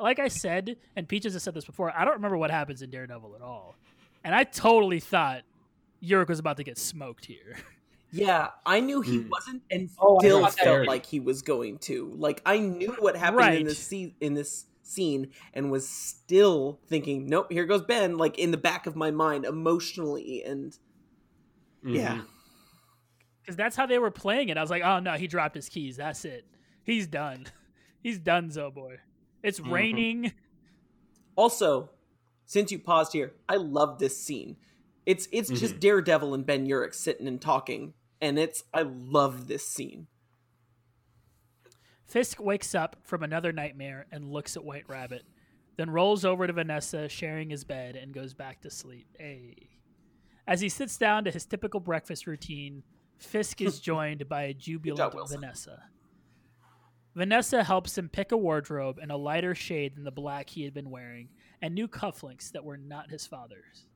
Like 0.00 0.18
I 0.18 0.28
said, 0.28 0.76
and 0.96 1.08
Peaches 1.08 1.32
has 1.34 1.42
said 1.42 1.54
this 1.54 1.64
before, 1.64 1.92
I 1.96 2.04
don't 2.04 2.14
remember 2.14 2.36
what 2.36 2.50
happens 2.50 2.82
in 2.82 2.90
Daredevil 2.90 3.34
at 3.36 3.42
all. 3.42 3.76
And 4.24 4.34
I 4.34 4.44
totally 4.44 5.00
thought 5.00 5.42
Urich 6.02 6.28
was 6.28 6.38
about 6.38 6.56
to 6.58 6.64
get 6.64 6.78
smoked 6.78 7.24
here. 7.26 7.56
Yeah, 8.16 8.50
I 8.64 8.78
knew 8.78 9.00
he 9.00 9.18
Mm. 9.18 9.28
wasn't, 9.28 9.62
and 9.72 9.90
Oh, 9.98 10.20
still 10.20 10.42
thought 10.42 10.54
felt 10.54 10.82
too. 10.82 10.86
like 10.86 11.04
he 11.04 11.18
was 11.18 11.42
going 11.42 11.78
to. 11.78 12.14
Like 12.16 12.42
I 12.46 12.58
knew 12.60 12.92
what 13.00 13.16
happened 13.16 13.38
Right. 13.38 13.58
in 13.58 13.64
this 13.66 13.84
scene, 13.84 14.14
in 14.20 14.34
this 14.34 14.66
scene, 14.84 15.32
and 15.52 15.68
was 15.72 15.88
still 15.88 16.78
thinking, 16.86 17.26
"Nope, 17.26 17.50
here 17.50 17.64
goes 17.66 17.82
Ben." 17.82 18.16
Like 18.16 18.38
in 18.38 18.52
the 18.52 18.56
back 18.56 18.86
of 18.86 18.94
my 18.94 19.10
mind, 19.10 19.44
emotionally, 19.44 20.44
and 20.44 20.78
yeah, 21.84 22.16
Mhm. 22.16 22.26
Because 23.42 23.56
that's 23.56 23.76
how 23.76 23.86
they 23.86 23.98
were 23.98 24.10
playing 24.10 24.48
it. 24.48 24.56
I 24.56 24.60
was 24.62 24.70
like, 24.70 24.82
oh 24.82 25.00
no, 25.00 25.12
he 25.14 25.26
dropped 25.26 25.54
his 25.54 25.68
keys. 25.68 25.96
That's 25.98 26.24
it. 26.24 26.46
He's 26.82 27.06
done. 27.06 27.46
He's 28.02 28.18
done, 28.18 28.50
Zo 28.50 28.70
boy. 28.70 28.98
It's 29.42 29.60
Mhm. 29.60 29.70
raining. 29.70 30.32
Also, 31.36 31.90
since 32.46 32.70
you 32.72 32.78
paused 32.78 33.12
here, 33.12 33.32
I 33.48 33.56
love 33.56 33.98
this 33.98 34.22
scene. 34.22 34.56
It's 35.06 35.28
it's 35.32 35.50
just 35.50 35.76
Mhm. 35.76 35.80
Daredevil 35.80 36.34
and 36.34 36.46
Ben 36.46 36.66
Urich 36.66 36.94
sitting 36.94 37.26
and 37.28 37.40
talking, 37.40 37.94
and 38.20 38.38
it's 38.38 38.64
I 38.72 38.82
love 38.82 39.46
this 39.48 39.66
scene. 39.66 40.06
Fisk 42.06 42.40
wakes 42.40 42.74
up 42.74 42.96
from 43.02 43.22
another 43.22 43.52
nightmare 43.52 44.06
and 44.12 44.30
looks 44.30 44.56
at 44.56 44.64
White 44.64 44.88
Rabbit, 44.88 45.24
then 45.76 45.90
rolls 45.90 46.24
over 46.24 46.46
to 46.46 46.52
Vanessa, 46.52 47.08
sharing 47.08 47.50
his 47.50 47.64
bed, 47.64 47.96
and 47.96 48.12
goes 48.14 48.34
back 48.34 48.60
to 48.62 48.70
sleep. 48.70 49.08
Hey. 49.18 49.68
As 50.46 50.60
he 50.60 50.68
sits 50.68 50.98
down 50.98 51.24
to 51.24 51.30
his 51.30 51.46
typical 51.46 51.80
breakfast 51.80 52.26
routine, 52.26 52.82
Fisk 53.16 53.60
is 53.60 53.80
joined 53.80 54.28
by 54.28 54.42
a 54.44 54.54
jubilant 54.54 55.14
Wilson. 55.14 55.40
Vanessa. 55.40 55.82
Vanessa 57.14 57.62
helps 57.62 57.96
him 57.96 58.08
pick 58.08 58.32
a 58.32 58.36
wardrobe 58.36 58.98
in 59.00 59.10
a 59.10 59.16
lighter 59.16 59.54
shade 59.54 59.94
than 59.94 60.04
the 60.04 60.10
black 60.10 60.50
he 60.50 60.64
had 60.64 60.74
been 60.74 60.90
wearing, 60.90 61.28
and 61.62 61.74
new 61.74 61.86
cufflinks 61.86 62.50
that 62.52 62.64
were 62.64 62.76
not 62.76 63.10
his 63.10 63.26
father's. 63.26 63.86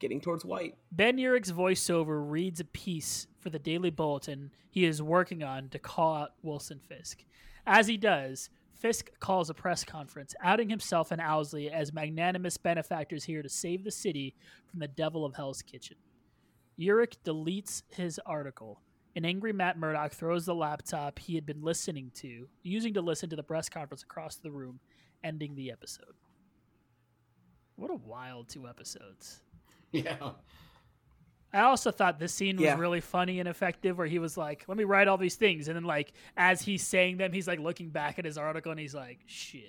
Getting 0.00 0.20
towards 0.20 0.44
white. 0.44 0.76
Ben 0.92 1.16
Urich's 1.16 1.52
voiceover 1.52 2.22
reads 2.30 2.60
a 2.60 2.64
piece 2.64 3.26
for 3.40 3.48
the 3.48 3.58
Daily 3.58 3.90
Bulletin 3.90 4.50
he 4.70 4.84
is 4.84 5.00
working 5.00 5.42
on 5.42 5.68
to 5.70 5.78
call 5.78 6.16
out 6.16 6.34
Wilson 6.42 6.80
Fisk. 6.80 7.24
As 7.66 7.86
he 7.86 7.96
does, 7.96 8.50
Fisk 8.84 9.18
calls 9.18 9.48
a 9.48 9.54
press 9.54 9.82
conference, 9.82 10.34
outing 10.42 10.68
himself 10.68 11.10
and 11.10 11.18
Owlsley 11.18 11.70
as 11.70 11.94
magnanimous 11.94 12.58
benefactors 12.58 13.24
here 13.24 13.42
to 13.42 13.48
save 13.48 13.82
the 13.82 13.90
city 13.90 14.34
from 14.70 14.78
the 14.78 14.88
devil 14.88 15.24
of 15.24 15.34
Hell's 15.34 15.62
Kitchen. 15.62 15.96
Urich 16.78 17.16
deletes 17.24 17.82
his 17.88 18.20
article. 18.26 18.82
An 19.16 19.24
angry 19.24 19.54
Matt 19.54 19.78
Murdock 19.78 20.12
throws 20.12 20.44
the 20.44 20.54
laptop 20.54 21.18
he 21.18 21.34
had 21.34 21.46
been 21.46 21.62
listening 21.62 22.10
to, 22.16 22.46
using 22.62 22.92
to 22.92 23.00
listen 23.00 23.30
to 23.30 23.36
the 23.36 23.42
press 23.42 23.70
conference 23.70 24.02
across 24.02 24.36
the 24.36 24.50
room, 24.50 24.80
ending 25.24 25.54
the 25.54 25.72
episode. 25.72 26.12
What 27.76 27.90
a 27.90 27.94
wild 27.94 28.50
two 28.50 28.68
episodes. 28.68 29.40
yeah 29.92 30.32
I 31.54 31.60
also 31.62 31.90
thought 31.92 32.18
this 32.18 32.34
scene 32.34 32.56
was 32.56 32.64
Yeah. 32.64 32.76
really 32.78 33.00
funny 33.00 33.38
and 33.38 33.48
effective 33.48 33.96
where 33.96 34.06
he 34.08 34.18
was 34.18 34.36
like, 34.36 34.64
let 34.66 34.76
me 34.76 34.84
write 34.84 35.06
all 35.08 35.16
these 35.16 35.36
things. 35.36 35.68
And 35.68 35.76
then, 35.76 35.84
like, 35.84 36.12
as 36.36 36.60
he's 36.60 36.84
saying 36.86 37.18
them, 37.18 37.32
he's 37.32 37.46
like 37.46 37.60
looking 37.60 37.90
back 37.90 38.18
at 38.18 38.24
his 38.24 38.36
article 38.36 38.72
and 38.72 38.80
he's 38.80 38.94
like, 38.94 39.20
shit. 39.26 39.64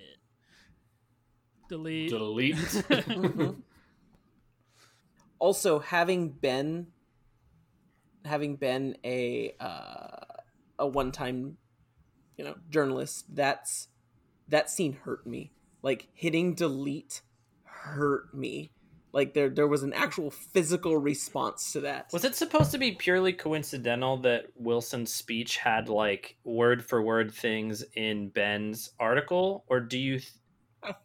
Delete. 1.69 2.09
delete 2.09 2.57
also, 5.39 5.79
having 5.79 6.29
been 6.29 6.87
having 8.23 8.55
been 8.55 8.97
a 9.03 9.53
uh, 9.59 10.17
a 10.79 10.87
one 10.87 11.11
time, 11.11 11.57
you 12.37 12.43
know, 12.45 12.55
journalist, 12.69 13.25
that's 13.35 13.87
that 14.47 14.69
scene 14.69 14.93
hurt 15.03 15.25
me. 15.25 15.51
Like 15.81 16.07
hitting 16.13 16.53
delete 16.55 17.21
hurt 17.63 18.33
me. 18.33 18.71
Like 19.15 19.33
there 19.33 19.49
there 19.49 19.67
was 19.67 19.81
an 19.81 19.93
actual 19.93 20.29
physical 20.29 20.97
response 20.97 21.71
to 21.71 21.79
that. 21.81 22.09
Was 22.11 22.25
it 22.25 22.35
supposed 22.35 22.71
to 22.71 22.77
be 22.77 22.91
purely 22.91 23.31
coincidental 23.31 24.17
that 24.17 24.47
Wilson's 24.55 25.13
speech 25.13 25.55
had 25.55 25.87
like 25.87 26.35
word 26.43 26.83
for 26.83 27.01
word 27.01 27.33
things 27.33 27.81
in 27.93 28.27
Ben's 28.27 28.89
article, 28.99 29.63
or 29.69 29.79
do 29.79 29.97
you, 29.97 30.19
th- 30.19 30.95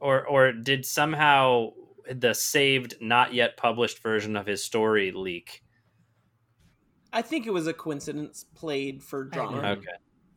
or 0.00 0.26
or 0.26 0.52
did 0.52 0.84
somehow 0.84 1.70
the 2.10 2.34
saved, 2.34 2.96
not 3.00 3.32
yet 3.32 3.56
published 3.56 4.02
version 4.02 4.36
of 4.36 4.46
his 4.46 4.62
story 4.62 5.10
leak. 5.10 5.62
I 7.10 7.22
think 7.22 7.46
it 7.46 7.54
was 7.54 7.66
a 7.66 7.72
coincidence 7.72 8.44
played 8.54 9.02
for 9.02 9.24
drama, 9.24 9.76
Okay. 9.78 9.86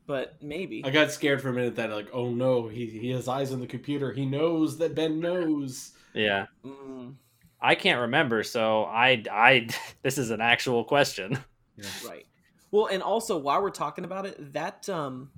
but 0.07 0.41
maybe. 0.41 0.85
I 0.85 0.89
got 0.89 1.11
scared 1.11 1.41
for 1.41 1.49
a 1.49 1.53
minute 1.53 1.75
that 1.75 1.91
like, 1.91 2.07
oh 2.13 2.29
no, 2.29 2.69
he 2.69 2.85
he 2.85 3.09
has 3.11 3.27
eyes 3.27 3.51
on 3.51 3.59
the 3.59 3.67
computer. 3.67 4.13
He 4.13 4.25
knows 4.25 4.77
that 4.77 4.95
Ben 4.95 5.19
knows. 5.19 5.91
Yeah. 6.13 6.47
Mm, 6.65 7.15
I 7.61 7.75
can't 7.75 8.01
remember, 8.01 8.43
so 8.43 8.83
I 8.83 9.23
I 9.31 9.67
this 10.03 10.17
is 10.17 10.29
an 10.29 10.41
actual 10.41 10.83
question. 10.83 11.39
right. 12.07 12.25
Well, 12.71 12.87
and 12.87 13.03
also 13.03 13.37
while 13.37 13.61
we're 13.61 13.69
talking 13.69 14.05
about 14.05 14.25
it, 14.25 14.53
that 14.53 14.87
um 14.89 15.31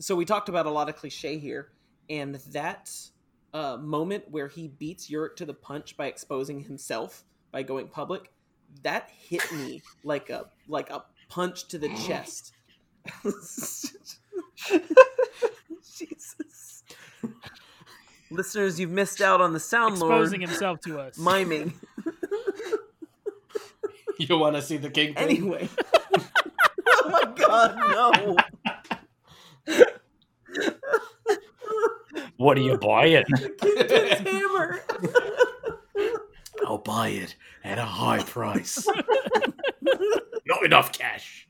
so 0.00 0.14
we 0.14 0.24
talked 0.24 0.48
about 0.48 0.66
a 0.66 0.70
lot 0.70 0.88
of 0.88 0.96
cliche 0.96 1.38
here, 1.38 1.70
and 2.08 2.36
that 2.52 2.90
uh 3.52 3.76
moment 3.76 4.24
where 4.30 4.48
he 4.48 4.68
beats 4.68 5.10
Urich 5.10 5.36
to 5.36 5.46
the 5.46 5.54
punch 5.54 5.96
by 5.96 6.06
exposing 6.06 6.60
himself 6.60 7.24
by 7.52 7.62
going 7.62 7.88
public, 7.88 8.30
that 8.82 9.10
hit 9.10 9.50
me 9.52 9.82
like 10.04 10.30
a 10.30 10.46
like 10.66 10.90
a 10.90 11.04
punch 11.28 11.68
to 11.68 11.78
the 11.78 11.88
chest. 12.06 12.52
Jesus. 15.98 16.84
Listeners, 18.30 18.78
you've 18.78 18.90
missed 18.90 19.20
out 19.20 19.40
on 19.40 19.52
the 19.52 19.60
sound 19.60 19.98
lord 19.98 20.12
Exposing 20.12 20.40
himself 20.40 20.80
to 20.82 21.00
us. 21.00 21.18
miming. 21.18 21.72
You 24.20 24.36
want 24.36 24.56
to 24.56 24.62
see 24.62 24.78
the 24.78 24.90
king? 24.90 25.16
Anyway. 25.16 25.68
oh 26.88 27.08
my 27.08 27.32
god, 27.36 28.36
no. 29.68 29.76
What 32.36 32.58
are 32.58 32.60
you 32.60 32.76
buying? 32.78 33.22
Kingpin's 33.60 34.28
hammer. 34.28 34.80
I'll 36.66 36.78
buy 36.78 37.10
it 37.10 37.36
at 37.62 37.78
a 37.78 37.84
high 37.84 38.24
price. 38.24 38.84
Not 40.46 40.64
enough 40.64 40.90
cash. 40.90 41.46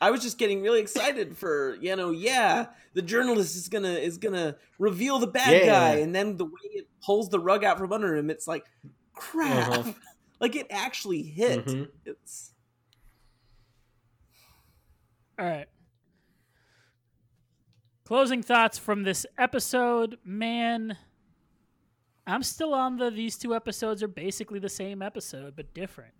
I 0.00 0.10
was 0.10 0.22
just 0.22 0.38
getting 0.38 0.62
really 0.62 0.80
excited 0.80 1.36
for, 1.36 1.76
you 1.80 1.96
know, 1.96 2.10
yeah, 2.10 2.66
the 2.94 3.02
journalist 3.02 3.56
is 3.56 3.68
gonna 3.68 3.94
is 3.94 4.16
gonna 4.18 4.56
reveal 4.78 5.18
the 5.18 5.26
bad 5.26 5.52
Yeah. 5.52 5.66
guy, 5.66 5.94
and 5.96 6.14
then 6.14 6.36
the 6.36 6.44
way 6.44 6.60
it 6.72 6.88
pulls 7.04 7.28
the 7.28 7.40
rug 7.40 7.64
out 7.64 7.78
from 7.78 7.92
under 7.92 8.14
him, 8.16 8.30
it's 8.30 8.46
like 8.46 8.64
crap. 9.12 9.68
Uh-huh. 9.70 9.92
like 10.40 10.54
it 10.54 10.66
actually 10.70 11.22
hit. 11.22 11.66
Mhm. 11.66 11.88
It's 12.04 12.52
All 15.38 15.44
right. 15.46 15.66
Closing 18.04 18.42
thoughts 18.42 18.78
from 18.78 19.02
this 19.02 19.26
episode, 19.36 20.18
man. 20.24 20.96
I'm 22.26 22.42
still 22.42 22.74
on 22.74 22.96
the 22.98 23.10
these 23.10 23.36
two 23.36 23.54
episodes 23.54 24.02
are 24.02 24.08
basically 24.08 24.58
the 24.58 24.68
same 24.68 25.02
episode 25.02 25.54
but 25.56 25.72
different. 25.74 26.14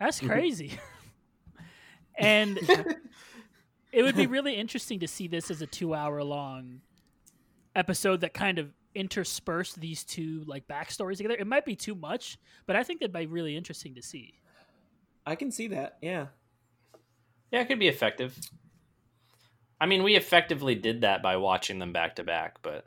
That's 0.00 0.20
crazy. 0.20 0.78
and 2.16 2.58
it 3.92 4.02
would 4.02 4.16
be 4.16 4.26
really 4.26 4.54
interesting 4.54 5.00
to 5.00 5.08
see 5.08 5.28
this 5.28 5.50
as 5.50 5.62
a 5.62 5.66
2-hour 5.66 6.22
long 6.22 6.80
episode 7.74 8.20
that 8.20 8.34
kind 8.34 8.58
of 8.58 8.72
interspersed 8.94 9.80
these 9.80 10.04
two 10.04 10.44
like 10.46 10.66
backstories 10.68 11.16
together. 11.16 11.36
It 11.38 11.46
might 11.46 11.64
be 11.64 11.76
too 11.76 11.94
much, 11.94 12.38
but 12.66 12.76
I 12.76 12.82
think 12.82 13.00
that'd 13.00 13.12
be 13.12 13.26
really 13.26 13.56
interesting 13.56 13.94
to 13.94 14.02
see. 14.02 14.34
I 15.24 15.34
can 15.34 15.50
see 15.50 15.68
that. 15.68 15.98
Yeah. 16.02 16.26
Yeah, 17.50 17.60
it 17.60 17.68
could 17.68 17.78
be 17.78 17.88
effective. 17.88 18.38
I 19.80 19.86
mean, 19.86 20.02
we 20.02 20.16
effectively 20.16 20.74
did 20.74 21.00
that 21.00 21.22
by 21.22 21.36
watching 21.36 21.78
them 21.78 21.92
back 21.92 22.16
to 22.16 22.24
back, 22.24 22.58
but 22.62 22.86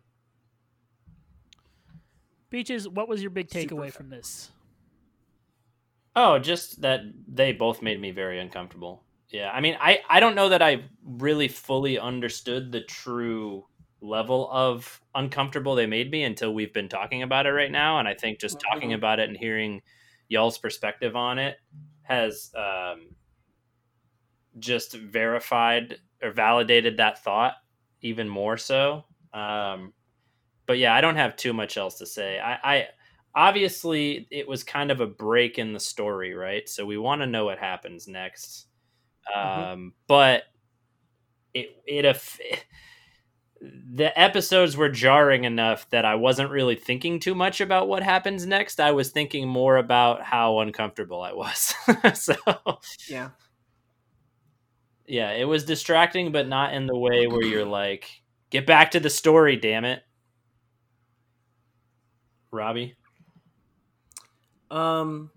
Peaches, 2.49 2.87
what 2.87 3.09
was 3.09 3.21
your 3.21 3.31
big 3.31 3.49
takeaway 3.49 3.91
from 3.91 4.09
this? 4.09 4.51
oh, 6.15 6.39
just 6.39 6.81
that 6.81 7.01
they 7.27 7.51
both 7.51 7.81
made 7.81 7.99
me 7.99 8.11
very 8.11 8.39
uncomfortable. 8.39 9.03
Yeah, 9.35 9.51
I 9.51 9.59
mean, 9.61 9.75
I 9.79 10.01
I 10.09 10.19
don't 10.19 10.35
know 10.35 10.49
that 10.49 10.61
I 10.61 10.89
really 11.03 11.47
fully 11.47 11.99
understood 11.99 12.71
the 12.71 12.81
true 12.81 13.65
level 14.01 14.49
of 14.51 15.01
uncomfortable 15.15 15.75
they 15.75 15.87
made 15.87 16.11
me 16.11 16.23
until 16.23 16.53
we've 16.53 16.73
been 16.73 16.89
talking 16.89 17.23
about 17.23 17.45
it 17.45 17.51
right 17.51 17.71
now, 17.71 17.99
and 17.99 18.07
I 18.07 18.13
think 18.13 18.39
just 18.39 18.61
talking 18.71 18.93
Mhm. 18.93 18.93
about 18.93 19.19
it 19.19 19.27
and 19.29 19.37
hearing 19.37 19.81
y'all's 20.29 20.57
perspective 20.57 21.15
on 21.15 21.39
it 21.39 21.57
has 22.03 22.51
um, 22.55 23.15
just 24.59 24.93
verified 24.93 25.97
or 26.21 26.31
validated 26.31 26.97
that 26.97 27.23
thought 27.23 27.55
even 28.01 28.29
more 28.29 28.57
so. 28.57 29.05
Um, 29.33 29.93
but 30.67 30.79
yeah, 30.79 30.95
I 30.95 31.01
don't 31.01 31.17
have 31.17 31.37
too 31.37 31.53
much 31.53 31.77
else 31.77 31.99
to 31.99 32.07
say. 32.07 32.39
I, 32.39 32.59
I 32.77 32.87
obviously 33.35 34.27
it 34.31 34.47
was 34.47 34.63
kind 34.63 34.91
of 34.91 35.01
a 35.01 35.07
break 35.07 35.59
in 35.59 35.73
the 35.73 35.81
story, 35.81 36.35
right? 36.35 36.69
So 36.69 36.85
we 36.85 36.97
want 36.97 37.21
to 37.21 37.27
know 37.27 37.45
what 37.45 37.59
happens 37.59 38.07
next. 38.07 38.67
Um, 39.33 39.93
but 40.07 40.43
it 41.53 41.69
it 41.87 42.05
aff- 42.05 42.39
the 43.61 44.17
episodes 44.19 44.75
were 44.77 44.89
jarring 44.89 45.45
enough 45.45 45.89
that 45.89 46.05
I 46.05 46.15
wasn't 46.15 46.51
really 46.51 46.75
thinking 46.75 47.19
too 47.19 47.33
much 47.33 47.61
about 47.61 47.87
what 47.87 48.03
happens 48.03 48.45
next. 48.45 48.79
I 48.79 48.91
was 48.91 49.11
thinking 49.11 49.47
more 49.47 49.77
about 49.77 50.21
how 50.21 50.59
uncomfortable 50.59 51.21
I 51.21 51.33
was. 51.33 51.73
so 52.13 52.35
Yeah. 53.07 53.29
yeah, 55.07 55.31
it 55.31 55.45
was 55.45 55.63
distracting, 55.63 56.31
but 56.31 56.47
not 56.47 56.73
in 56.73 56.85
the 56.85 56.97
way 56.97 57.25
where 57.27 57.43
you're 57.43 57.65
like, 57.83 58.07
get 58.51 58.67
back 58.67 58.91
to 58.91 58.99
the 58.99 59.09
story, 59.09 59.55
damn 59.55 59.85
it. 59.85 60.03
Robbie? 62.51 62.95
Um, 64.69 65.31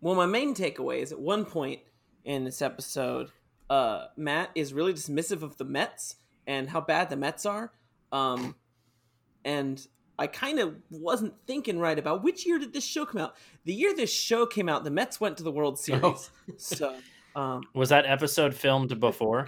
well, 0.00 0.14
my 0.14 0.26
main 0.26 0.54
takeaway 0.54 1.02
is 1.02 1.12
at 1.12 1.20
one 1.20 1.44
point 1.44 1.80
in 2.28 2.44
this 2.44 2.60
episode, 2.60 3.30
uh, 3.70 4.04
Matt 4.16 4.50
is 4.54 4.74
really 4.74 4.92
dismissive 4.92 5.42
of 5.42 5.56
the 5.56 5.64
Mets 5.64 6.16
and 6.46 6.68
how 6.68 6.80
bad 6.82 7.08
the 7.08 7.16
Mets 7.16 7.46
are. 7.46 7.72
Um, 8.12 8.54
and 9.46 9.84
I 10.18 10.26
kind 10.26 10.58
of 10.58 10.76
wasn't 10.90 11.32
thinking 11.46 11.78
right 11.78 11.98
about 11.98 12.22
which 12.22 12.46
year 12.46 12.58
did 12.58 12.74
this 12.74 12.84
show 12.84 13.06
come 13.06 13.22
out. 13.22 13.34
The 13.64 13.72
year 13.72 13.94
this 13.96 14.12
show 14.12 14.44
came 14.44 14.68
out, 14.68 14.84
the 14.84 14.90
Mets 14.90 15.20
went 15.20 15.38
to 15.38 15.42
the 15.42 15.50
World 15.50 15.78
Series. 15.78 16.30
So, 16.58 16.94
um, 17.34 17.62
Was 17.74 17.88
that 17.88 18.04
episode 18.04 18.54
filmed 18.54 19.00
before? 19.00 19.46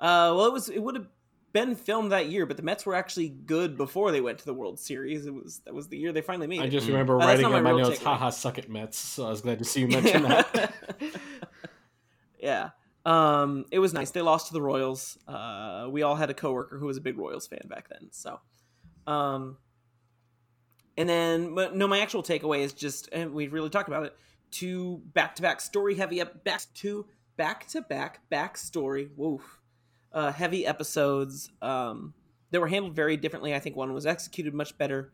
uh, 0.00 0.34
well, 0.36 0.46
it 0.46 0.52
was 0.52 0.68
it 0.68 0.82
would 0.82 0.96
have 0.96 1.06
been 1.52 1.74
filmed 1.74 2.12
that 2.12 2.28
year, 2.28 2.46
but 2.46 2.56
the 2.56 2.62
Mets 2.62 2.86
were 2.86 2.94
actually 2.94 3.28
good 3.28 3.76
before 3.76 4.12
they 4.12 4.20
went 4.20 4.38
to 4.38 4.44
the 4.46 4.54
World 4.54 4.78
Series. 4.78 5.26
It 5.26 5.34
was 5.34 5.60
that 5.64 5.74
was 5.74 5.88
the 5.88 5.96
year 5.98 6.12
they 6.12 6.20
finally 6.22 6.46
made 6.46 6.60
I 6.60 6.64
it. 6.64 6.70
just 6.70 6.86
Mm. 6.86 6.90
remember 6.90 7.18
that's 7.18 7.26
writing 7.26 7.42
not 7.42 7.50
my 7.52 7.58
on 7.58 7.64
my 7.64 7.82
notes, 7.82 7.98
takeaway. 7.98 8.04
haha, 8.04 8.30
suck 8.30 8.58
it, 8.58 8.70
Mets. 8.70 8.98
So 8.98 9.26
I 9.26 9.30
was 9.30 9.40
glad 9.40 9.58
to 9.58 9.64
see 9.64 9.80
you 9.80 9.88
mention 9.88 10.22
that. 10.22 10.72
yeah. 12.40 12.70
Um, 13.04 13.64
it 13.70 13.78
was 13.78 13.92
nice. 13.94 14.10
They 14.10 14.20
lost 14.22 14.48
to 14.48 14.52
the 14.52 14.62
Royals. 14.62 15.18
Uh, 15.26 15.88
we 15.90 16.02
all 16.02 16.16
had 16.16 16.30
a 16.30 16.34
coworker 16.34 16.78
who 16.78 16.86
was 16.86 16.96
a 16.96 17.00
big 17.00 17.18
Royals 17.18 17.46
fan 17.46 17.62
back 17.66 17.88
then. 17.88 18.08
So, 18.12 18.40
um, 19.06 19.56
and 20.96 21.08
then, 21.08 21.54
but 21.54 21.74
no, 21.74 21.88
my 21.88 22.00
actual 22.00 22.22
takeaway 22.22 22.60
is 22.60 22.72
just, 22.74 23.08
and 23.12 23.32
we 23.32 23.48
really 23.48 23.70
talked 23.70 23.88
about 23.88 24.04
it, 24.04 24.16
two 24.50 25.00
back 25.14 25.34
to 25.36 25.42
back 25.42 25.60
story 25.62 25.94
heavy 25.94 26.20
up, 26.20 26.44
back 26.44 26.62
to 26.74 27.06
back 27.36 27.66
to 27.68 27.80
back 27.80 28.20
backstory, 28.30 29.08
woof, 29.16 29.59
uh, 30.12 30.32
heavy 30.32 30.66
episodes. 30.66 31.50
Um, 31.62 32.14
they 32.50 32.58
were 32.58 32.68
handled 32.68 32.94
very 32.94 33.16
differently. 33.16 33.54
I 33.54 33.60
think 33.60 33.76
one 33.76 33.92
was 33.92 34.06
executed 34.06 34.54
much 34.54 34.76
better. 34.76 35.12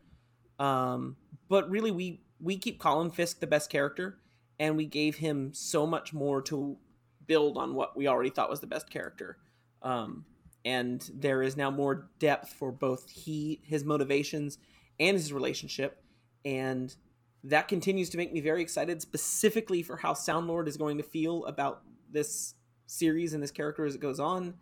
Um, 0.59 1.17
but 1.49 1.69
really, 1.69 1.91
we 1.91 2.21
we 2.39 2.57
keep 2.57 2.79
Colin 2.79 3.11
Fisk 3.11 3.39
the 3.39 3.47
best 3.47 3.69
character, 3.69 4.17
and 4.59 4.77
we 4.77 4.85
gave 4.85 5.17
him 5.17 5.53
so 5.53 5.85
much 5.85 6.13
more 6.13 6.41
to 6.43 6.77
build 7.25 7.57
on 7.57 7.73
what 7.73 7.95
we 7.95 8.07
already 8.07 8.29
thought 8.29 8.49
was 8.49 8.59
the 8.59 8.67
best 8.67 8.89
character. 8.89 9.37
Um, 9.81 10.25
and 10.65 11.09
there 11.13 11.43
is 11.43 11.55
now 11.55 11.69
more 11.69 12.09
depth 12.19 12.53
for 12.53 12.71
both 12.71 13.09
he 13.09 13.61
his 13.63 13.83
motivations 13.83 14.57
and 14.99 15.15
his 15.15 15.31
relationship, 15.31 16.01
and 16.43 16.95
that 17.43 17.67
continues 17.67 18.09
to 18.09 18.17
make 18.17 18.33
me 18.33 18.41
very 18.41 18.61
excited, 18.61 19.01
specifically 19.01 19.83
for 19.83 19.97
how 19.97 20.13
Soundlord 20.13 20.67
is 20.67 20.75
going 20.75 20.97
to 20.97 21.03
feel 21.03 21.45
about 21.45 21.83
this 22.11 22.55
series 22.87 23.33
and 23.33 23.43
this 23.43 23.51
character 23.51 23.85
as 23.85 23.95
it 23.95 24.01
goes 24.01 24.19
on. 24.19 24.55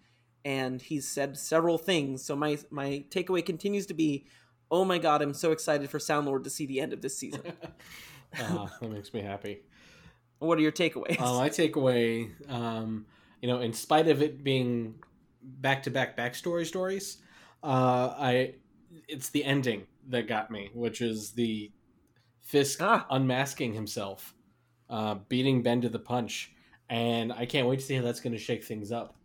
And 0.45 0.79
he's 0.81 1.07
said 1.07 1.37
several 1.37 1.77
things, 1.79 2.23
so 2.23 2.35
my 2.35 2.59
my 2.69 3.03
takeaway 3.09 3.43
continues 3.43 3.87
to 3.87 3.95
be, 3.95 4.27
oh 4.69 4.85
my 4.85 4.99
god, 4.99 5.21
I'm 5.23 5.33
so 5.33 5.51
excited 5.51 5.89
for 5.89 5.97
Soundlord 5.97 6.43
to 6.43 6.51
see 6.51 6.67
the 6.67 6.79
end 6.79 6.93
of 6.93 7.01
this 7.01 7.17
season. 7.17 7.41
uh, 8.39 8.67
that 8.81 8.91
makes 8.91 9.11
me 9.11 9.21
happy. 9.21 9.63
what 10.37 10.57
are 10.59 10.61
your 10.61 10.71
takeaways? 10.71 11.19
Uh, 11.19 11.33
my 11.39 11.49
takeaway, 11.49 12.29
um, 12.51 13.07
you 13.41 13.47
know, 13.47 13.59
in 13.59 13.73
spite 13.73 14.07
of 14.07 14.21
it 14.21 14.43
being 14.43 14.95
back 15.41 15.81
to 15.83 15.89
back 15.89 16.15
backstory 16.15 16.65
stories, 16.65 17.17
uh, 17.63 18.13
I 18.17 18.53
it's 19.07 19.29
the 19.29 19.43
ending 19.43 19.87
that 20.09 20.27
got 20.27 20.51
me, 20.51 20.69
which 20.75 21.01
is 21.01 21.31
the 21.31 21.71
Fisk 22.41 22.79
Ah. 22.83 23.07
unmasking 23.09 23.73
himself, 23.73 24.35
uh, 24.91 25.15
beating 25.27 25.63
Ben 25.63 25.81
to 25.81 25.89
the 25.89 25.97
punch, 25.97 26.53
and 26.87 27.33
I 27.33 27.47
can't 27.47 27.67
wait 27.67 27.79
to 27.79 27.85
see 27.85 27.95
how 27.95 28.03
that's 28.03 28.19
going 28.19 28.33
to 28.33 28.39
shake 28.39 28.63
things 28.63 28.91
up. 28.91 29.15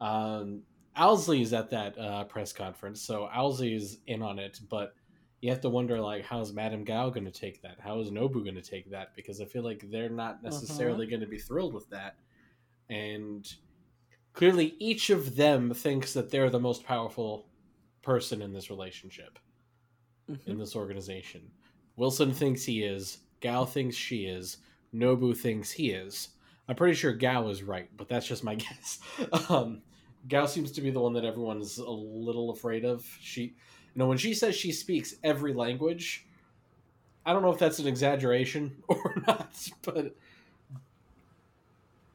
Um, 0.00 0.62
Owlsley 0.96 1.42
is 1.42 1.52
at 1.52 1.70
that 1.70 1.98
uh, 1.98 2.24
press 2.24 2.52
conference, 2.52 3.00
so 3.00 3.28
Owlsley 3.34 3.74
is 3.74 3.98
in 4.06 4.22
on 4.22 4.38
it, 4.38 4.60
but 4.68 4.94
you 5.40 5.50
have 5.50 5.60
to 5.62 5.68
wonder 5.68 6.00
like 6.00 6.24
how's 6.24 6.52
Madame 6.52 6.84
Gao 6.84 7.10
going 7.10 7.24
to 7.24 7.30
take 7.30 7.62
that? 7.62 7.78
How 7.80 8.00
is 8.00 8.10
Nobu 8.10 8.42
going 8.42 8.56
to 8.56 8.62
take 8.62 8.90
that? 8.90 9.14
Because 9.16 9.40
I 9.40 9.44
feel 9.44 9.62
like 9.62 9.84
they're 9.90 10.10
not 10.10 10.42
necessarily 10.42 11.06
going 11.06 11.20
to 11.20 11.26
be 11.26 11.38
thrilled 11.38 11.74
with 11.74 11.88
that, 11.90 12.16
and 12.88 13.46
clearly 14.32 14.74
each 14.78 15.10
of 15.10 15.36
them 15.36 15.72
thinks 15.72 16.12
that 16.14 16.30
they're 16.30 16.50
the 16.50 16.60
most 16.60 16.84
powerful 16.84 17.46
person 18.02 18.42
in 18.42 18.52
this 18.52 18.70
relationship 18.70 19.38
in 20.46 20.58
this 20.58 20.76
organization. 20.76 21.42
Wilson 21.96 22.32
thinks 22.32 22.64
he 22.64 22.82
is. 22.82 23.18
Gao 23.40 23.64
thinks 23.64 23.96
she 23.96 24.24
is. 24.24 24.58
Nobu 24.94 25.36
thinks 25.36 25.70
he 25.70 25.90
is. 25.90 26.28
I'm 26.68 26.76
pretty 26.76 26.94
sure 26.94 27.12
Gao 27.12 27.48
is 27.48 27.62
right, 27.62 27.88
but 27.96 28.08
that's 28.08 28.26
just 28.26 28.44
my 28.44 28.54
guess. 28.56 29.00
Um, 29.48 29.82
Gao 30.28 30.46
seems 30.46 30.72
to 30.72 30.80
be 30.80 30.90
the 30.90 31.00
one 31.00 31.12
that 31.14 31.24
everyone's 31.24 31.78
a 31.78 31.90
little 31.90 32.50
afraid 32.50 32.84
of. 32.84 33.04
She, 33.20 33.42
you 33.42 33.52
know, 33.96 34.06
when 34.06 34.18
she 34.18 34.34
says 34.34 34.54
she 34.54 34.72
speaks 34.72 35.14
every 35.24 35.52
language, 35.52 36.26
I 37.24 37.32
don't 37.32 37.42
know 37.42 37.52
if 37.52 37.58
that's 37.58 37.78
an 37.78 37.86
exaggeration 37.86 38.82
or 38.88 39.22
not, 39.26 39.68
but 39.82 40.14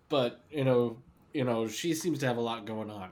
but 0.10 0.42
you 0.52 0.64
know, 0.64 0.98
you 1.34 1.44
know, 1.44 1.68
she 1.68 1.94
seems 1.94 2.20
to 2.20 2.28
have 2.28 2.38
a 2.38 2.42
lot 2.42 2.66
going 2.66 2.90
on. 2.90 3.10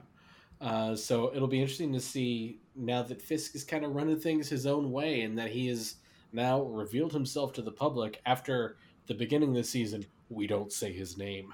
Uh, 0.60 0.96
so 0.96 1.32
it'll 1.34 1.48
be 1.48 1.60
interesting 1.60 1.92
to 1.92 2.00
see 2.00 2.60
now 2.74 3.02
that 3.02 3.20
Fisk 3.20 3.54
is 3.54 3.64
kind 3.64 3.84
of 3.84 3.94
running 3.94 4.18
things 4.18 4.48
his 4.48 4.66
own 4.66 4.90
way, 4.92 5.22
and 5.22 5.38
that 5.38 5.50
he 5.50 5.66
has 5.68 5.96
now 6.32 6.62
revealed 6.62 7.12
himself 7.12 7.52
to 7.52 7.62
the 7.62 7.70
public 7.70 8.20
after 8.26 8.76
the 9.06 9.14
beginning 9.14 9.50
of 9.50 9.56
the 9.56 9.64
season. 9.64 10.06
We 10.30 10.46
don't 10.46 10.72
say 10.72 10.92
his 10.92 11.18
name. 11.18 11.52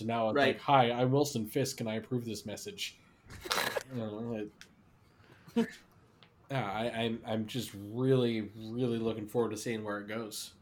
So 0.00 0.06
now 0.06 0.30
it's 0.30 0.36
Right. 0.36 0.54
like, 0.54 0.60
"Hi, 0.62 0.90
I'm 0.92 1.12
Wilson 1.12 1.44
Fisk, 1.46 1.80
and 1.80 1.88
I 1.88 1.96
approve 1.96 2.24
this 2.24 2.46
message." 2.46 2.96
You 3.94 3.98
know, 4.00 4.48
it- 5.56 5.68
yeah, 6.50 6.72
I, 6.72 6.86
I'm 6.90 7.20
I'm 7.26 7.46
just 7.46 7.70
really 7.92 8.48
really 8.56 8.96
looking 8.98 9.26
forward 9.26 9.50
to 9.50 9.58
seeing 9.58 9.84
where 9.84 9.98
it 9.98 10.08
goes. 10.08 10.52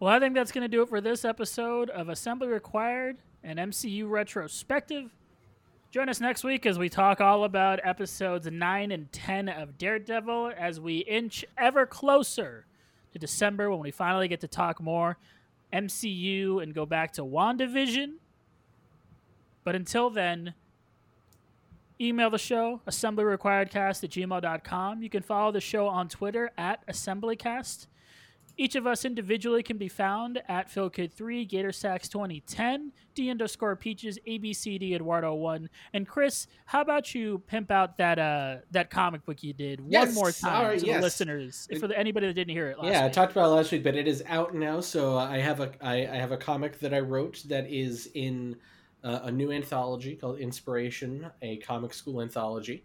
Well, 0.00 0.14
I 0.14 0.18
think 0.18 0.34
that's 0.34 0.50
going 0.50 0.62
to 0.62 0.68
do 0.68 0.80
it 0.82 0.88
for 0.88 1.02
this 1.02 1.26
episode 1.26 1.90
of 1.90 2.08
Assembly 2.08 2.48
Required, 2.48 3.18
an 3.42 3.56
MCU 3.58 4.08
retrospective. 4.08 5.10
Join 5.90 6.08
us 6.08 6.20
next 6.22 6.42
week 6.42 6.64
as 6.64 6.78
we 6.78 6.88
talk 6.88 7.20
all 7.20 7.44
about 7.44 7.80
episodes 7.84 8.50
9 8.50 8.90
and 8.92 9.12
10 9.12 9.50
of 9.50 9.76
Daredevil 9.76 10.52
as 10.56 10.80
we 10.80 10.98
inch 11.00 11.44
ever 11.58 11.84
closer 11.84 12.64
to 13.12 13.18
December 13.18 13.70
when 13.70 13.80
we 13.80 13.90
finally 13.90 14.26
get 14.26 14.40
to 14.40 14.48
talk 14.48 14.80
more 14.80 15.18
MCU 15.74 16.62
and 16.62 16.72
go 16.72 16.86
back 16.86 17.12
to 17.14 17.22
WandaVision. 17.22 18.14
But 19.64 19.74
until 19.74 20.10
then, 20.10 20.54
email 22.00 22.30
the 22.30 22.38
show, 22.38 22.80
assemblyrequiredcast 22.86 24.04
at 24.04 24.10
gmail.com. 24.10 25.02
You 25.02 25.10
can 25.10 25.22
follow 25.22 25.52
the 25.52 25.60
show 25.60 25.88
on 25.88 26.08
Twitter 26.08 26.50
at 26.56 26.86
assemblycast. 26.86 27.86
Each 28.56 28.76
of 28.76 28.86
us 28.86 29.04
individually 29.04 29.62
can 29.62 29.78
be 29.78 29.88
found 29.88 30.40
at 30.48 30.68
PhilKid3, 30.68 31.50
GatorSax2010, 31.50 32.90
D 33.14 33.30
underscore 33.30 33.74
Peaches, 33.74 34.18
ABCD 34.26 34.98
Eduardo1. 34.98 35.68
And 35.92 36.06
Chris, 36.06 36.46
how 36.66 36.80
about 36.80 37.14
you 37.14 37.42
pimp 37.46 37.70
out 37.70 37.98
that 37.98 38.18
uh 38.18 38.56
that 38.70 38.90
comic 38.90 39.24
book 39.24 39.42
you 39.42 39.52
did 39.52 39.80
one 39.80 40.14
more 40.14 40.30
time 40.30 40.66
right, 40.66 40.78
to 40.78 40.86
yes. 40.86 40.96
the 40.96 41.02
listeners, 41.02 41.68
for 41.80 41.88
the, 41.88 41.98
anybody 41.98 42.26
that 42.26 42.34
didn't 42.34 42.52
hear 42.52 42.68
it 42.68 42.78
last 42.78 42.92
yeah, 42.92 43.04
I 43.04 43.08
talked 43.08 43.32
about 43.32 43.46
it 43.46 43.54
last 43.54 43.72
week, 43.72 43.82
but 43.82 43.96
it 43.96 44.06
is 44.06 44.22
out 44.28 44.54
now. 44.54 44.80
So 44.80 45.18
I 45.18 45.38
have 45.38 45.60
a 45.60 45.72
I, 45.80 46.06
I 46.06 46.16
have 46.16 46.32
a 46.32 46.36
comic 46.36 46.78
that 46.80 46.94
I 46.94 47.00
wrote 47.00 47.42
that 47.48 47.70
is 47.70 48.10
in 48.14 48.56
uh, 49.02 49.20
a 49.24 49.30
new 49.32 49.50
anthology 49.50 50.14
called 50.14 50.38
Inspiration, 50.38 51.30
a 51.42 51.56
comic 51.58 51.92
school 51.92 52.22
anthology. 52.22 52.84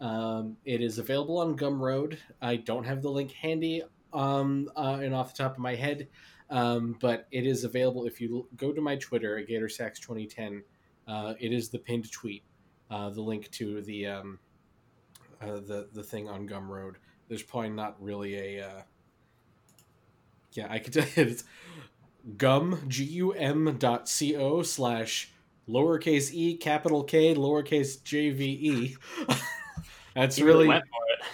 Um, 0.00 0.56
it 0.64 0.80
is 0.80 0.98
available 0.98 1.38
on 1.38 1.56
Gumroad. 1.56 2.18
I 2.40 2.56
don't 2.56 2.84
have 2.84 3.02
the 3.02 3.10
link 3.10 3.30
handy 3.30 3.82
um, 4.12 4.70
uh, 4.76 4.98
and 5.02 5.14
off 5.14 5.34
the 5.34 5.42
top 5.42 5.52
of 5.52 5.58
my 5.58 5.74
head, 5.74 6.08
um, 6.50 6.96
but 7.00 7.26
it 7.30 7.46
is 7.46 7.64
available 7.64 8.06
if 8.06 8.20
you 8.20 8.46
go 8.56 8.72
to 8.72 8.80
my 8.80 8.96
Twitter 8.96 9.38
at 9.38 9.48
GatorSax2010. 9.48 10.62
Uh, 11.08 11.34
it 11.40 11.52
is 11.52 11.68
the 11.68 11.78
pinned 11.78 12.10
tweet, 12.12 12.44
uh, 12.90 13.10
the 13.10 13.20
link 13.20 13.50
to 13.50 13.82
the 13.82 14.06
um, 14.06 14.38
uh, 15.40 15.54
the 15.54 15.88
the 15.92 16.02
thing 16.02 16.28
on 16.28 16.48
Gumroad. 16.48 16.94
There's 17.28 17.42
probably 17.42 17.70
not 17.70 17.96
really 18.02 18.58
a 18.58 18.66
uh, 18.66 18.82
yeah, 20.52 20.66
I 20.70 20.78
could 20.78 20.92
tell 20.92 21.04
you 21.04 21.30
it's 21.30 21.44
gum 22.36 22.78
g 22.88 23.04
u 23.04 23.32
m 23.32 23.76
dot 23.78 24.08
c 24.08 24.36
o 24.36 24.62
slash 24.62 25.32
lowercase 25.68 26.30
e 26.32 26.56
capital 26.56 27.04
K 27.04 27.34
lowercase 27.34 28.02
j 28.02 28.30
v 28.30 28.44
e. 28.44 28.96
That's 30.14 30.40
really 30.40 30.68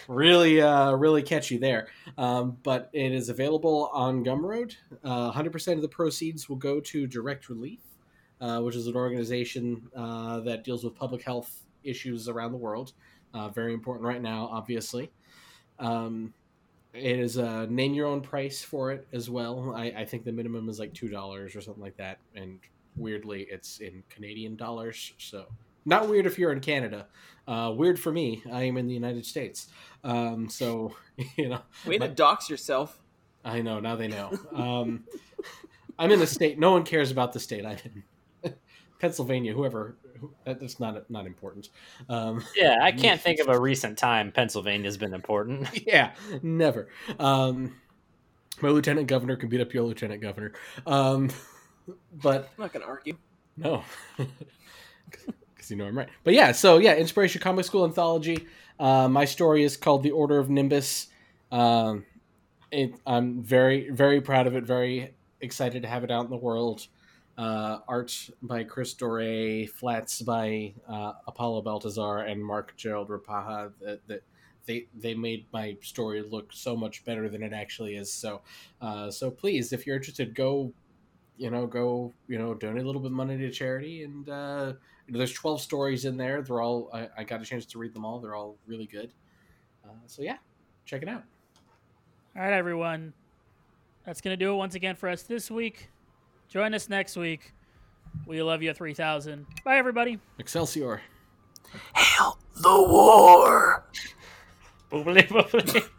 really 0.08 0.60
uh 0.60 0.92
really 0.92 1.22
catchy 1.22 1.58
there. 1.58 1.88
Um 2.16 2.58
but 2.62 2.90
it 2.92 3.12
is 3.12 3.28
available 3.28 3.90
on 3.92 4.24
gumroad. 4.24 4.74
Uh 5.04 5.30
100% 5.30 5.74
of 5.74 5.82
the 5.82 5.88
proceeds 5.88 6.48
will 6.48 6.56
go 6.56 6.80
to 6.80 7.06
direct 7.06 7.48
relief 7.48 7.80
uh, 8.40 8.60
which 8.60 8.76
is 8.76 8.86
an 8.86 8.94
organization 8.94 9.82
uh, 9.96 10.38
that 10.40 10.62
deals 10.62 10.84
with 10.84 10.94
public 10.94 11.22
health 11.22 11.66
issues 11.82 12.28
around 12.28 12.52
the 12.52 12.58
world. 12.58 12.92
Uh, 13.34 13.48
very 13.48 13.74
important 13.74 14.06
right 14.06 14.22
now 14.22 14.48
obviously. 14.50 15.10
Um 15.78 16.34
it 16.94 17.20
is 17.20 17.36
a 17.36 17.66
name 17.66 17.92
your 17.92 18.06
own 18.06 18.22
price 18.22 18.62
for 18.64 18.90
it 18.90 19.06
as 19.12 19.28
well. 19.28 19.74
I, 19.76 19.92
I 19.98 20.04
think 20.06 20.24
the 20.24 20.32
minimum 20.32 20.68
is 20.70 20.80
like 20.80 20.94
two 20.94 21.08
dollars 21.08 21.54
or 21.54 21.60
something 21.60 21.82
like 21.82 21.98
that. 21.98 22.18
And 22.34 22.60
weirdly 22.98 23.46
it's 23.50 23.78
in 23.78 24.02
canadian 24.10 24.56
dollars 24.56 25.12
so 25.18 25.46
not 25.88 26.08
weird 26.08 26.26
if 26.26 26.38
you're 26.38 26.52
in 26.52 26.60
canada 26.60 27.06
uh, 27.48 27.72
weird 27.74 27.98
for 27.98 28.12
me. 28.12 28.42
I 28.52 28.64
am 28.64 28.76
in 28.76 28.86
the 28.86 28.94
United 28.94 29.24
States. 29.24 29.68
Um, 30.04 30.48
so, 30.48 30.94
you 31.36 31.48
know, 31.48 31.62
Way 31.86 31.98
to 31.98 32.08
dox 32.08 32.48
yourself. 32.50 33.00
I 33.44 33.62
know 33.62 33.80
now 33.80 33.96
they 33.96 34.08
know. 34.08 34.30
Um, 34.54 35.04
I'm 35.98 36.12
in 36.12 36.20
a 36.20 36.26
state. 36.26 36.58
No 36.58 36.72
one 36.72 36.84
cares 36.84 37.10
about 37.10 37.32
the 37.32 37.40
state 37.40 37.64
I'm 37.64 37.78
in. 38.44 38.54
Pennsylvania. 39.00 39.54
Whoever. 39.54 39.96
Who, 40.20 40.32
that's 40.44 40.78
not 40.78 41.08
not 41.10 41.26
important. 41.26 41.70
Um, 42.08 42.44
Yeah, 42.54 42.76
I 42.82 42.92
can't 42.92 43.20
think 43.20 43.40
of 43.40 43.48
a 43.48 43.58
recent 43.58 43.96
time 43.96 44.30
Pennsylvania's 44.30 44.96
been 44.96 45.14
important. 45.14 45.86
yeah, 45.86 46.14
never. 46.42 46.88
Um, 47.18 47.76
my 48.60 48.68
lieutenant 48.68 49.06
governor 49.06 49.36
can 49.36 49.48
beat 49.48 49.60
up 49.60 49.72
your 49.72 49.84
lieutenant 49.84 50.20
governor. 50.20 50.52
Um, 50.86 51.30
but 52.12 52.50
I'm 52.58 52.64
not 52.64 52.72
going 52.72 52.82
to 52.82 52.88
argue. 52.88 53.16
No. 53.56 53.84
Because 55.68 55.76
you 55.76 55.84
know 55.84 55.88
I'm 55.88 55.98
right. 55.98 56.08
But 56.24 56.34
yeah, 56.34 56.52
so 56.52 56.78
yeah, 56.78 56.94
Inspiration 56.94 57.40
Comic 57.40 57.64
School 57.64 57.84
Anthology. 57.84 58.46
Uh, 58.78 59.08
my 59.08 59.24
story 59.24 59.64
is 59.64 59.76
called 59.76 60.02
The 60.02 60.10
Order 60.10 60.38
of 60.38 60.48
Nimbus. 60.48 61.08
Um, 61.50 62.04
it, 62.70 62.94
I'm 63.06 63.42
very, 63.42 63.90
very 63.90 64.20
proud 64.20 64.46
of 64.46 64.54
it. 64.54 64.64
Very 64.64 65.14
excited 65.40 65.82
to 65.82 65.88
have 65.88 66.04
it 66.04 66.10
out 66.10 66.24
in 66.24 66.30
the 66.30 66.36
world. 66.36 66.86
Uh, 67.36 67.78
art 67.86 68.30
by 68.42 68.64
Chris 68.64 68.94
Doré, 68.94 69.68
flats 69.68 70.22
by 70.22 70.74
uh, 70.88 71.12
Apollo 71.26 71.62
Baltazar 71.62 72.20
and 72.20 72.44
Mark 72.44 72.76
Gerald 72.76 73.08
Rapaha. 73.08 73.70
That, 73.80 74.22
they 74.66 74.86
they 74.94 75.14
made 75.14 75.46
my 75.50 75.76
story 75.80 76.22
look 76.22 76.52
so 76.52 76.76
much 76.76 77.04
better 77.04 77.28
than 77.28 77.42
it 77.42 77.54
actually 77.54 77.96
is. 77.96 78.12
So, 78.12 78.42
uh, 78.82 79.10
so 79.10 79.30
please, 79.30 79.72
if 79.72 79.86
you're 79.86 79.96
interested, 79.96 80.34
go 80.34 80.72
you 81.38 81.50
know, 81.50 81.66
go, 81.66 82.12
you 82.26 82.38
know, 82.38 82.52
donate 82.52 82.82
a 82.82 82.86
little 82.86 83.00
bit 83.00 83.12
of 83.12 83.16
money 83.16 83.38
to 83.38 83.50
charity. 83.50 84.02
And 84.02 84.28
uh, 84.28 84.72
there's 85.08 85.32
12 85.32 85.60
stories 85.60 86.04
in 86.04 86.16
there. 86.16 86.42
They're 86.42 86.60
all, 86.60 86.90
I, 86.92 87.08
I 87.18 87.24
got 87.24 87.40
a 87.40 87.44
chance 87.44 87.64
to 87.66 87.78
read 87.78 87.94
them 87.94 88.04
all. 88.04 88.18
They're 88.18 88.34
all 88.34 88.56
really 88.66 88.86
good. 88.86 89.12
Uh, 89.84 89.92
so 90.06 90.22
yeah, 90.22 90.36
check 90.84 91.02
it 91.02 91.08
out. 91.08 91.24
All 92.36 92.42
right, 92.42 92.52
everyone. 92.52 93.12
That's 94.04 94.20
going 94.20 94.32
to 94.38 94.42
do 94.42 94.52
it 94.52 94.56
once 94.56 94.74
again 94.74 94.96
for 94.96 95.08
us 95.08 95.22
this 95.22 95.50
week. 95.50 95.90
Join 96.48 96.72
us 96.74 96.88
next 96.88 97.16
week. 97.16 97.52
We 98.26 98.42
love 98.42 98.62
you 98.62 98.72
3000. 98.72 99.46
Bye, 99.64 99.76
everybody. 99.76 100.18
Excelsior. 100.38 101.02
Hail 101.94 102.38
the 102.54 102.82
war. 102.82 103.84
Boobly 104.90 105.26
boobly. 105.28 105.88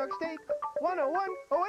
York 0.00 0.12
State, 0.14 0.40
10108. 0.80 1.59